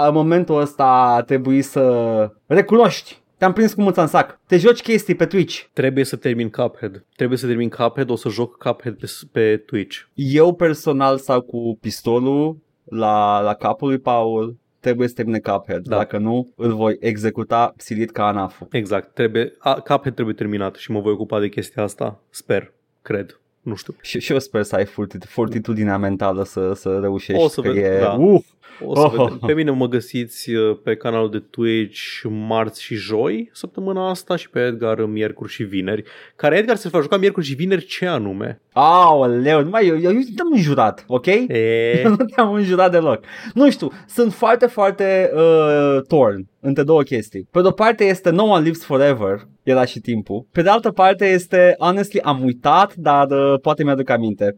în 0.06 0.14
momentul 0.14 0.60
ăsta 0.60 0.84
a 0.84 1.22
trebuit 1.22 1.64
să 1.64 2.32
recunoști. 2.46 3.18
Te-am 3.38 3.52
prins 3.52 3.74
cu 3.74 3.80
mâța 3.80 4.02
în 4.02 4.08
sac. 4.08 4.40
Te 4.46 4.56
joci 4.56 4.82
chestii 4.82 5.14
pe 5.14 5.26
Twitch. 5.26 5.62
Trebuie 5.72 6.04
să 6.04 6.16
termin 6.16 6.50
Cuphead. 6.50 7.04
Trebuie 7.16 7.38
să 7.38 7.46
termin 7.46 7.68
Cuphead, 7.68 8.10
o 8.10 8.16
să 8.16 8.28
joc 8.28 8.56
Cuphead 8.56 8.94
pe, 8.94 9.06
pe 9.32 9.56
Twitch. 9.56 9.98
Eu 10.14 10.54
personal 10.54 11.18
stau 11.18 11.40
cu 11.40 11.78
pistolul 11.80 12.56
la, 12.84 13.40
la 13.40 13.54
capul 13.54 13.88
lui 13.88 13.98
Paul. 13.98 14.56
Trebuie 14.80 15.08
să 15.08 15.14
termine 15.14 15.38
Cuphead. 15.38 15.82
Da. 15.82 15.96
Dacă 15.96 16.18
nu, 16.18 16.52
îl 16.56 16.74
voi 16.74 16.96
executa 17.00 17.74
silit 17.76 18.10
ca 18.10 18.26
anafu. 18.26 18.68
Exact, 18.72 19.14
trebuie, 19.14 19.52
a, 19.58 19.74
Cuphead 19.74 20.14
trebuie 20.14 20.34
terminat 20.34 20.74
și 20.74 20.90
mă 20.90 21.00
voi 21.00 21.12
ocupa 21.12 21.40
de 21.40 21.48
chestia 21.48 21.82
asta. 21.82 22.20
Sper, 22.30 22.72
cred, 23.02 23.40
nu 23.60 23.74
știu. 23.74 23.94
Și, 24.00 24.20
și 24.20 24.32
eu 24.32 24.38
sper 24.38 24.62
să 24.62 24.74
ai 24.76 24.84
fortit- 24.84 25.24
fortitudinea 25.28 25.98
mentală 25.98 26.44
să, 26.44 26.72
să 26.74 26.98
reușești. 27.00 27.42
O 27.42 27.48
să 27.48 27.60
că 27.60 27.72
ved- 27.72 27.76
e, 27.76 27.98
da. 28.00 28.12
Uf, 28.12 28.46
O 28.84 28.94
să 28.94 29.00
Oh. 29.00 29.10
vedem. 29.10 29.38
Pe 29.46 29.52
mine 29.52 29.70
mă 29.70 29.88
găsiți 29.88 30.50
uh, 30.54 30.76
pe 30.84 30.94
canalul 30.96 31.30
de 31.30 31.38
Twitch 31.50 32.00
marți 32.28 32.82
și 32.82 32.94
joi 32.94 33.50
săptămâna 33.52 34.08
asta 34.08 34.36
și 34.36 34.50
pe 34.50 34.60
Edgar 34.60 35.04
miercuri 35.04 35.50
și 35.52 35.62
vineri. 35.62 36.02
Care 36.36 36.56
Edgar 36.56 36.76
se 36.76 36.88
va 36.88 37.00
juca 37.00 37.16
miercuri 37.16 37.46
și 37.46 37.54
vineri 37.54 37.84
ce 37.84 38.06
anume? 38.06 38.60
Aoleu, 38.72 39.62
numai 39.62 39.86
eu, 39.86 39.94
eu, 40.00 40.12
eu 40.12 40.20
te-am 40.36 40.52
înjurat, 40.52 41.04
ok? 41.06 41.26
E, 41.26 42.00
Eu 42.04 42.10
nu 42.18 42.24
te-am 42.34 42.52
înjurat 42.52 42.90
deloc. 42.90 43.24
Nu 43.54 43.70
știu, 43.70 43.88
sunt 44.08 44.32
foarte, 44.32 44.66
foarte 44.66 45.30
uh, 45.34 45.98
torn 46.08 46.46
între 46.60 46.82
două 46.82 47.02
chestii. 47.02 47.48
Pe 47.50 47.60
de-o 47.60 47.70
parte 47.70 48.04
este 48.04 48.30
No 48.30 48.42
One 48.44 48.62
Lives 48.64 48.84
Forever, 48.84 49.48
era 49.62 49.84
și 49.84 50.00
timpul. 50.00 50.46
Pe 50.52 50.62
de 50.62 50.68
altă 50.68 50.90
parte 50.90 51.26
este, 51.26 51.74
honestly, 51.78 52.20
am 52.20 52.42
uitat, 52.44 52.94
dar 52.94 53.26
uh, 53.30 53.60
poate 53.60 53.84
mi-aduc 53.84 54.10
aminte. 54.10 54.56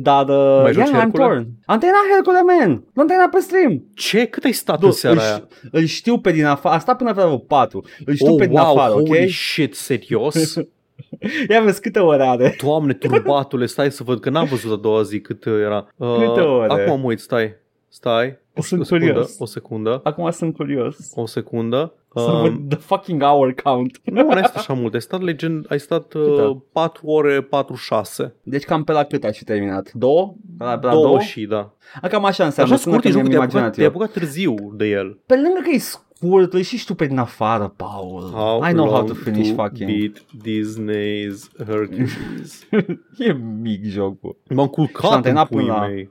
Dar, 0.00 0.28
uh, 0.28 0.60
Mai 0.62 0.72
joci 0.72 0.88
yeah, 0.88 0.98
I'm 0.98 1.00
Hercule? 1.00 1.24
torn. 1.26 1.46
Antena 1.66 1.92
Hercule, 2.14 2.42
man! 2.42 2.84
Antena 2.94 3.28
pe 3.28 3.38
stream! 3.38 3.84
Ce? 3.94 4.24
Cât 4.26 4.44
ai 4.44 4.52
stat 4.52 4.78
Du, 4.80 4.86
în 4.86 4.92
seara 4.92 5.16
îl, 5.16 5.22
aia? 5.22 5.46
îl 5.70 5.84
știu 5.84 6.18
pe 6.18 6.30
din 6.32 6.44
afară, 6.44 6.74
a 6.74 6.78
stat 6.78 6.96
până 6.96 7.14
pe 7.14 7.22
vreo 7.22 7.38
4. 7.38 7.84
Îl 8.04 8.14
știu 8.14 8.32
Oh, 8.32 8.38
pe 8.38 8.46
din 8.46 8.56
wow, 8.58 8.70
afară, 8.78 8.92
ok? 8.94 9.06
holy 9.06 9.28
shit, 9.30 9.74
serios? 9.74 10.54
Ia 11.50 11.60
vezi 11.60 11.80
câte 11.80 11.98
ore 11.98 12.22
are. 12.26 12.56
Doamne, 12.62 12.92
turbatule, 13.08 13.66
stai 13.66 13.90
să 13.92 14.02
văd, 14.02 14.20
că 14.20 14.30
n-am 14.30 14.46
văzut 14.46 14.72
a 14.72 14.76
doua 14.76 15.02
zi 15.02 15.20
cât 15.20 15.46
era. 15.46 15.86
Uh, 15.96 16.16
Câte 16.18 16.40
ore? 16.40 16.72
Acum 16.82 17.00
mă 17.00 17.06
uit, 17.06 17.20
stai, 17.20 17.54
stai. 17.88 18.38
O, 18.54 18.62
Sunt 18.62 18.80
o 18.80 18.84
secundă, 18.84 19.06
curios. 19.12 19.36
o 19.38 19.44
secundă, 19.46 20.00
Acum 20.04 20.30
sunt 20.30 20.54
curios. 20.54 20.96
o 21.14 21.26
secundă. 21.26 21.92
Să 22.18 22.30
Um, 22.30 22.40
văd 22.42 22.68
the 22.68 22.78
fucking 22.78 23.22
hour 23.22 23.52
count. 23.62 24.00
nu, 24.04 24.22
n-ai 24.28 24.42
stat 24.44 24.56
așa 24.56 24.72
mult, 24.72 24.94
ai 24.94 25.00
stat, 25.00 25.20
legend, 25.22 25.66
ai 25.68 25.78
stat 25.80 26.14
uh, 26.14 26.22
Câte? 26.22 26.62
4 26.72 27.06
ore 27.06 27.40
46. 27.40 28.34
Deci 28.42 28.64
cam 28.64 28.84
pe 28.84 28.92
la 28.92 29.04
cât 29.04 29.24
ai 29.24 29.32
și 29.34 29.44
terminat? 29.44 29.92
Două? 29.92 30.34
Pe 30.58 30.64
la, 30.64 30.78
pe 30.78 30.86
la 30.86 30.92
două, 30.92 31.04
două? 31.04 31.18
și, 31.20 31.44
da. 31.44 31.72
A, 32.02 32.08
cam 32.08 32.24
așa 32.24 32.44
înseamnă. 32.44 32.72
Așa 32.72 32.82
sună 32.82 32.94
scurt 32.96 33.02
că 33.02 33.08
e 33.08 33.10
jocul, 33.20 33.28
mi-am 33.28 33.48
te-ai 33.48 33.62
apucat, 33.62 33.62
imaginat 33.62 33.74
te-ai 33.74 33.86
eu. 33.86 33.90
apucat 33.92 34.10
târziu 34.12 34.72
de 34.76 34.86
el. 34.86 35.18
Pe 35.26 35.34
lângă 35.34 35.60
că 35.62 35.70
e 35.72 35.78
scurt, 35.78 36.52
îl 36.52 36.60
și 36.60 36.76
știu 36.76 36.94
pe 36.94 37.06
din 37.06 37.18
afară, 37.18 37.74
Paul. 37.76 38.22
I 38.68 38.72
know 38.72 38.86
how 38.88 38.98
to 39.00 39.06
long 39.06 39.16
finish 39.16 39.52
fucking. 39.54 39.90
beat 39.90 40.24
Disney's 40.48 41.66
Hercules. 41.66 42.66
E 43.18 43.32
mic 43.62 43.84
jocul. 43.84 44.36
M-am 44.48 44.64
Și 44.66 44.70
culcat 44.70 45.10
am 45.10 45.16
în 45.16 45.22
terminat 45.22 45.48
puii 45.48 45.66
până 45.66 45.78
la- 45.78 45.86
mei. 45.86 46.10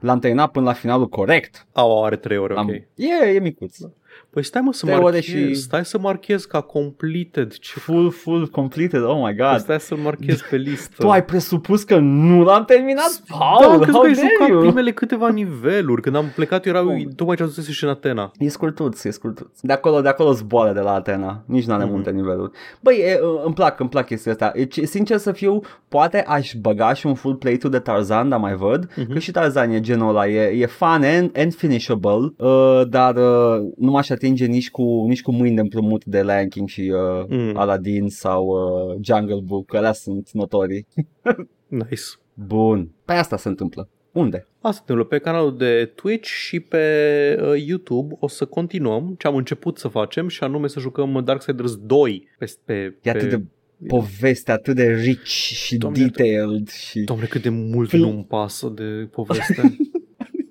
L-am 0.00 0.18
terminat 0.18 0.50
până 0.50 0.64
la 0.66 0.72
finalul 0.72 1.08
corect. 1.08 1.66
Au, 1.72 2.04
are 2.04 2.16
3 2.16 2.36
ore, 2.38 2.52
ok. 2.52 2.58
Am... 2.58 2.68
E, 2.94 3.28
e 3.34 3.40
micuț. 3.40 3.76
Păi 4.30 4.44
stai 4.44 4.62
mă 4.64 4.72
să 4.72 4.84
Trei 4.86 4.98
ore 4.98 5.02
marchez, 5.12 5.22
și- 5.24 5.54
stai 5.54 5.84
să 5.84 5.98
marchez 5.98 6.44
ca 6.44 6.60
completed. 6.60 7.52
Ce 7.52 7.78
Full, 7.78 8.10
full 8.10 8.46
completed, 8.46 9.02
oh 9.02 9.16
my 9.16 9.34
Păi 9.34 9.36
god. 9.50 9.58
Stai 9.60 9.80
să-l 9.80 9.98
marchez 9.98 10.40
pe 10.50 10.56
listă. 10.56 10.94
Tu 10.98 11.10
ai 11.10 11.24
presupus 11.24 11.82
că 11.82 11.98
nu 11.98 12.42
l-am 12.42 12.64
terminat? 12.64 13.22
da, 13.28 13.36
Paul, 13.36 13.78
că 13.84 13.90
how 13.90 14.00
ai 14.02 14.12
dare 14.12 14.28
jucat 14.32 14.48
you? 14.48 14.60
primele 14.60 14.92
câteva 14.92 15.28
niveluri. 15.28 16.02
Când 16.02 16.16
am 16.16 16.32
plecat, 16.34 16.66
erau 16.66 16.86
Oh. 16.88 17.02
tocmai 17.16 17.36
ce 17.36 17.42
adusese 17.42 17.72
și 17.72 17.84
în 17.84 17.90
Atena. 17.90 18.30
E 18.38 18.48
scurtuț, 18.48 19.04
e 19.04 19.10
scurtuț. 19.10 19.60
De 19.60 19.72
acolo, 19.72 20.00
de 20.00 20.08
acolo 20.08 20.32
zboară 20.32 20.72
de 20.72 20.80
la 20.80 20.92
Atena. 20.92 21.42
Nici 21.46 21.64
nu 21.64 21.74
are 21.74 21.84
Mhm. 21.84 21.92
multe 21.92 22.10
niveluri. 22.10 22.50
Băi, 22.80 22.96
e, 22.96 23.18
îmi 23.44 23.54
plac, 23.54 23.80
îmi 23.80 23.88
plac 23.88 24.06
chestia 24.06 24.32
asta. 24.32 24.52
E, 24.54 24.64
ce- 24.64 24.84
sincer 24.86 25.16
să 25.16 25.32
fiu, 25.32 25.60
poate 25.88 26.22
aș 26.26 26.52
băga 26.60 26.92
și 26.92 27.06
un 27.06 27.14
full 27.14 27.34
playthrough 27.34 27.76
de 27.76 27.82
Tarzan, 27.82 28.28
dar 28.28 28.38
mai 28.38 28.54
văd. 28.54 28.90
Mhm. 28.96 29.12
Că 29.12 29.18
și 29.18 29.30
Tarzan 29.30 29.70
e 29.70 29.80
genul 29.80 30.08
ăla, 30.08 30.28
e, 30.28 30.40
e 30.60 30.66
fun 30.66 31.02
and, 31.04 31.30
and 31.38 31.54
finishable, 31.54 32.32
uh, 32.36 32.82
dar 32.88 33.16
uh, 33.16 33.62
nu 33.76 33.90
m-aș 33.90 34.10
atinge 34.20 34.46
nici 34.46 34.70
cu, 34.70 35.04
nici 35.08 35.22
cu 35.22 35.32
mâini 35.32 35.54
de 35.54 35.60
împrumut 35.60 36.04
de 36.04 36.22
Lion 36.22 36.48
King 36.48 36.68
și 36.68 36.92
uh, 36.94 37.26
Mm. 37.28 37.56
Aladdin 37.56 38.08
sau 38.08 38.46
uh, 38.46 38.96
Jungle 39.02 39.40
Book, 39.44 39.66
că 39.66 39.76
alea 39.76 39.92
sunt 39.92 40.30
notorii. 40.32 40.86
Nice. 41.68 42.02
Bun. 42.34 42.90
Pe 43.04 43.12
asta 43.12 43.36
se 43.36 43.48
întâmplă. 43.48 43.88
Unde? 44.12 44.46
Asta 44.60 44.70
se 44.72 44.78
întâmplă 44.80 45.04
pe 45.04 45.18
canalul 45.18 45.56
de 45.56 45.92
Twitch 45.94 46.28
și 46.28 46.60
pe 46.60 46.84
uh, 47.42 47.62
YouTube. 47.66 48.16
O 48.18 48.28
să 48.28 48.44
continuăm 48.44 49.14
ce 49.18 49.26
am 49.26 49.36
început 49.36 49.78
să 49.78 49.88
facem 49.88 50.28
și 50.28 50.42
anume 50.44 50.66
să 50.68 50.80
jucăm 50.80 51.22
Darksiders 51.24 51.76
2 51.76 52.28
pe, 52.38 52.52
pe, 52.64 52.72
E 52.72 52.90
pe... 53.02 53.10
atât 53.10 53.28
de 53.28 53.42
poveste, 53.86 54.52
atât 54.52 54.74
de 54.76 54.94
rich 54.94 55.24
și 55.24 55.76
Doamne, 55.76 56.02
detailed 56.02 56.68
și... 56.68 57.00
Doamne, 57.00 57.24
cât 57.26 57.42
de 57.42 57.48
mult 57.48 57.88
Film. 57.88 58.02
nu-mi 58.08 58.24
pasă 58.24 58.72
de 58.74 59.08
poveste. 59.10 59.62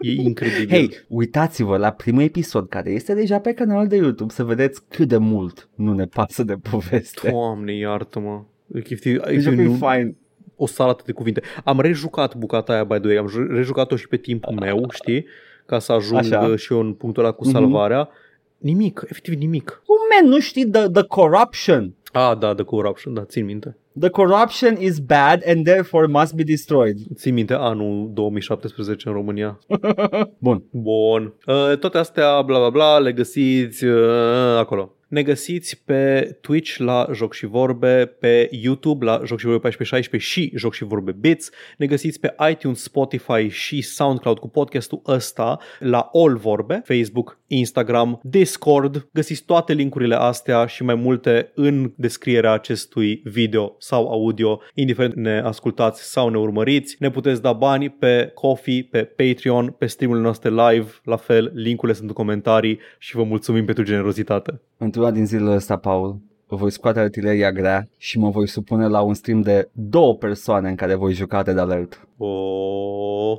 e 0.01 0.11
incredibil. 0.11 0.69
Hei, 0.69 0.91
uitați-vă 1.07 1.77
la 1.77 1.91
primul 1.91 2.21
episod 2.21 2.67
care 2.69 2.89
este 2.91 3.13
deja 3.13 3.39
pe 3.39 3.53
canalul 3.53 3.87
de 3.87 3.95
YouTube 3.95 4.33
să 4.33 4.43
vedeți 4.43 4.81
cât 4.89 5.07
de 5.07 5.17
mult 5.17 5.69
nu 5.75 5.93
ne 5.93 6.05
pasă 6.05 6.43
de 6.43 6.55
poveste. 6.71 7.29
Doamne, 7.29 7.73
iartă-mă. 7.77 8.43
Efectiv, 8.73 9.13
Deci 9.17 9.21
efectiv, 9.27 9.41
jocul 9.41 9.59
e 9.59 9.63
nu, 9.67 9.73
fain. 9.73 10.15
o 10.55 10.65
salată 10.67 11.03
de 11.05 11.11
cuvinte. 11.11 11.41
Am 11.63 11.79
rejucat 11.79 12.35
bucata 12.35 12.73
aia, 12.73 12.83
by 12.83 12.97
the 12.99 13.07
way, 13.07 13.17
am 13.17 13.27
ju- 13.27 13.47
rejucat-o 13.51 13.95
și 13.95 14.07
pe 14.07 14.17
timpul 14.17 14.53
meu, 14.59 14.85
știi? 14.93 15.25
Ca 15.65 15.79
să 15.79 15.91
ajung 15.91 16.19
Așa. 16.19 16.39
Așa. 16.39 16.55
și 16.55 16.73
eu 16.73 16.79
în 16.79 16.93
punctul 16.93 17.23
ăla 17.23 17.31
cu 17.33 17.43
Mhm. 17.43 17.53
salvarea. 17.53 18.09
Nimic, 18.57 19.01
efectiv 19.09 19.33
nimic. 19.33 19.81
Cum, 19.85 19.95
man, 20.21 20.29
nu 20.33 20.39
știi 20.39 20.65
the, 20.69 20.87
the 20.89 21.03
corruption? 21.03 21.93
Ah, 22.13 22.37
da, 22.39 22.53
The 22.55 22.63
Corruption, 22.63 23.13
da, 23.13 23.25
țin 23.25 23.45
minte. 23.45 23.77
The 23.99 24.09
corruption 24.09 24.77
is 24.77 24.99
bad 24.99 25.43
and 25.43 25.65
therefore 25.65 26.07
must 26.07 26.35
be 26.35 26.43
destroyed. 26.43 26.97
Țin 27.15 27.33
minte 27.33 27.53
anul 27.53 28.09
2017 28.13 29.07
în 29.07 29.13
România. 29.13 29.59
Bun. 30.37 30.63
Bun. 30.71 31.33
Uh, 31.45 31.77
toate 31.77 31.97
astea, 31.97 32.41
bla 32.41 32.57
bla 32.57 32.69
bla, 32.69 32.97
le 32.97 33.13
găsiți 33.13 33.85
uh, 33.85 34.57
acolo. 34.57 34.93
Ne 35.07 35.23
găsiți 35.23 35.81
pe 35.85 36.37
Twitch 36.41 36.77
la 36.77 37.07
Joc 37.13 37.33
și 37.33 37.45
Vorbe, 37.45 38.15
pe 38.19 38.49
YouTube 38.51 39.05
la 39.05 39.21
Joc 39.25 39.39
și 39.39 39.45
Vorbe 39.45 39.67
1416 39.67 40.29
și 40.29 40.51
Joc 40.55 40.73
și 40.73 40.83
Vorbe 40.83 41.11
Bits. 41.11 41.49
Ne 41.77 41.85
găsiți 41.85 42.19
pe 42.19 42.35
iTunes, 42.49 42.81
Spotify 42.81 43.47
și 43.47 43.81
SoundCloud 43.81 44.37
cu 44.39 44.49
podcastul 44.49 45.01
ăsta 45.07 45.59
la 45.79 46.09
All 46.13 46.37
Vorbe, 46.37 46.81
Facebook, 46.85 47.38
Instagram, 47.49 48.19
Discord. 48.23 49.07
Găsiți 49.13 49.43
toate 49.43 49.73
linkurile 49.73 50.15
astea 50.15 50.65
și 50.65 50.83
mai 50.83 50.95
multe 50.95 51.51
în 51.55 51.93
descrierea 51.95 52.51
acestui 52.51 53.21
video 53.23 53.75
sau 53.77 54.07
audio, 54.07 54.59
indiferent 54.73 55.15
ne 55.15 55.39
ascultați 55.39 56.11
sau 56.11 56.29
ne 56.29 56.37
urmăriți. 56.37 56.95
Ne 56.99 57.09
puteți 57.09 57.41
da 57.41 57.53
bani 57.53 57.89
pe 57.89 58.31
Coffee, 58.33 58.87
pe 58.91 59.03
Patreon, 59.03 59.75
pe 59.77 59.85
streamurile 59.85 60.25
noastre 60.25 60.49
live, 60.49 60.91
la 61.03 61.15
fel, 61.15 61.51
linkurile 61.55 61.97
sunt 61.97 62.07
în 62.07 62.15
comentarii 62.15 62.79
și 62.97 63.15
vă 63.15 63.23
mulțumim 63.23 63.65
pentru 63.65 63.83
generozitate. 63.83 64.61
Într-una 64.77 65.11
din 65.11 65.25
zilele 65.25 65.55
astea, 65.55 65.77
Paul, 65.77 66.17
voi 66.55 66.71
scoate 66.71 66.99
artileria 66.99 67.51
grea 67.51 67.87
și 67.97 68.19
mă 68.19 68.29
voi 68.29 68.47
supune 68.47 68.87
la 68.87 69.01
un 69.01 69.13
stream 69.13 69.41
de 69.41 69.69
două 69.73 70.15
persoane 70.15 70.69
în 70.69 70.75
care 70.75 70.95
voi 70.95 71.13
juca 71.13 71.43
de 71.43 71.51
alert. 71.51 72.07
Oh. 72.17 73.37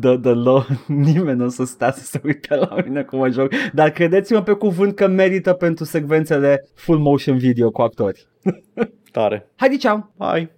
The, 0.00 0.18
the 0.18 0.32
law, 0.32 0.66
nimeni 0.86 1.38
nu 1.38 1.44
o 1.44 1.48
să 1.48 1.64
stea 1.64 1.92
să 1.92 2.04
se 2.04 2.20
uite 2.24 2.54
la 2.54 2.76
mine 2.84 3.02
cum 3.02 3.18
mă 3.18 3.28
joc, 3.28 3.52
dar 3.72 3.90
credeți-mă 3.90 4.42
pe 4.42 4.52
cuvânt 4.52 4.94
că 4.94 5.06
merită 5.06 5.52
pentru 5.52 5.84
secvențele 5.84 6.68
full 6.74 6.98
motion 6.98 7.38
video 7.38 7.70
cu 7.70 7.82
actori. 7.82 8.26
Tare. 9.12 9.48
Haide, 9.56 9.76
ceau! 9.76 10.12
Hai! 10.18 10.50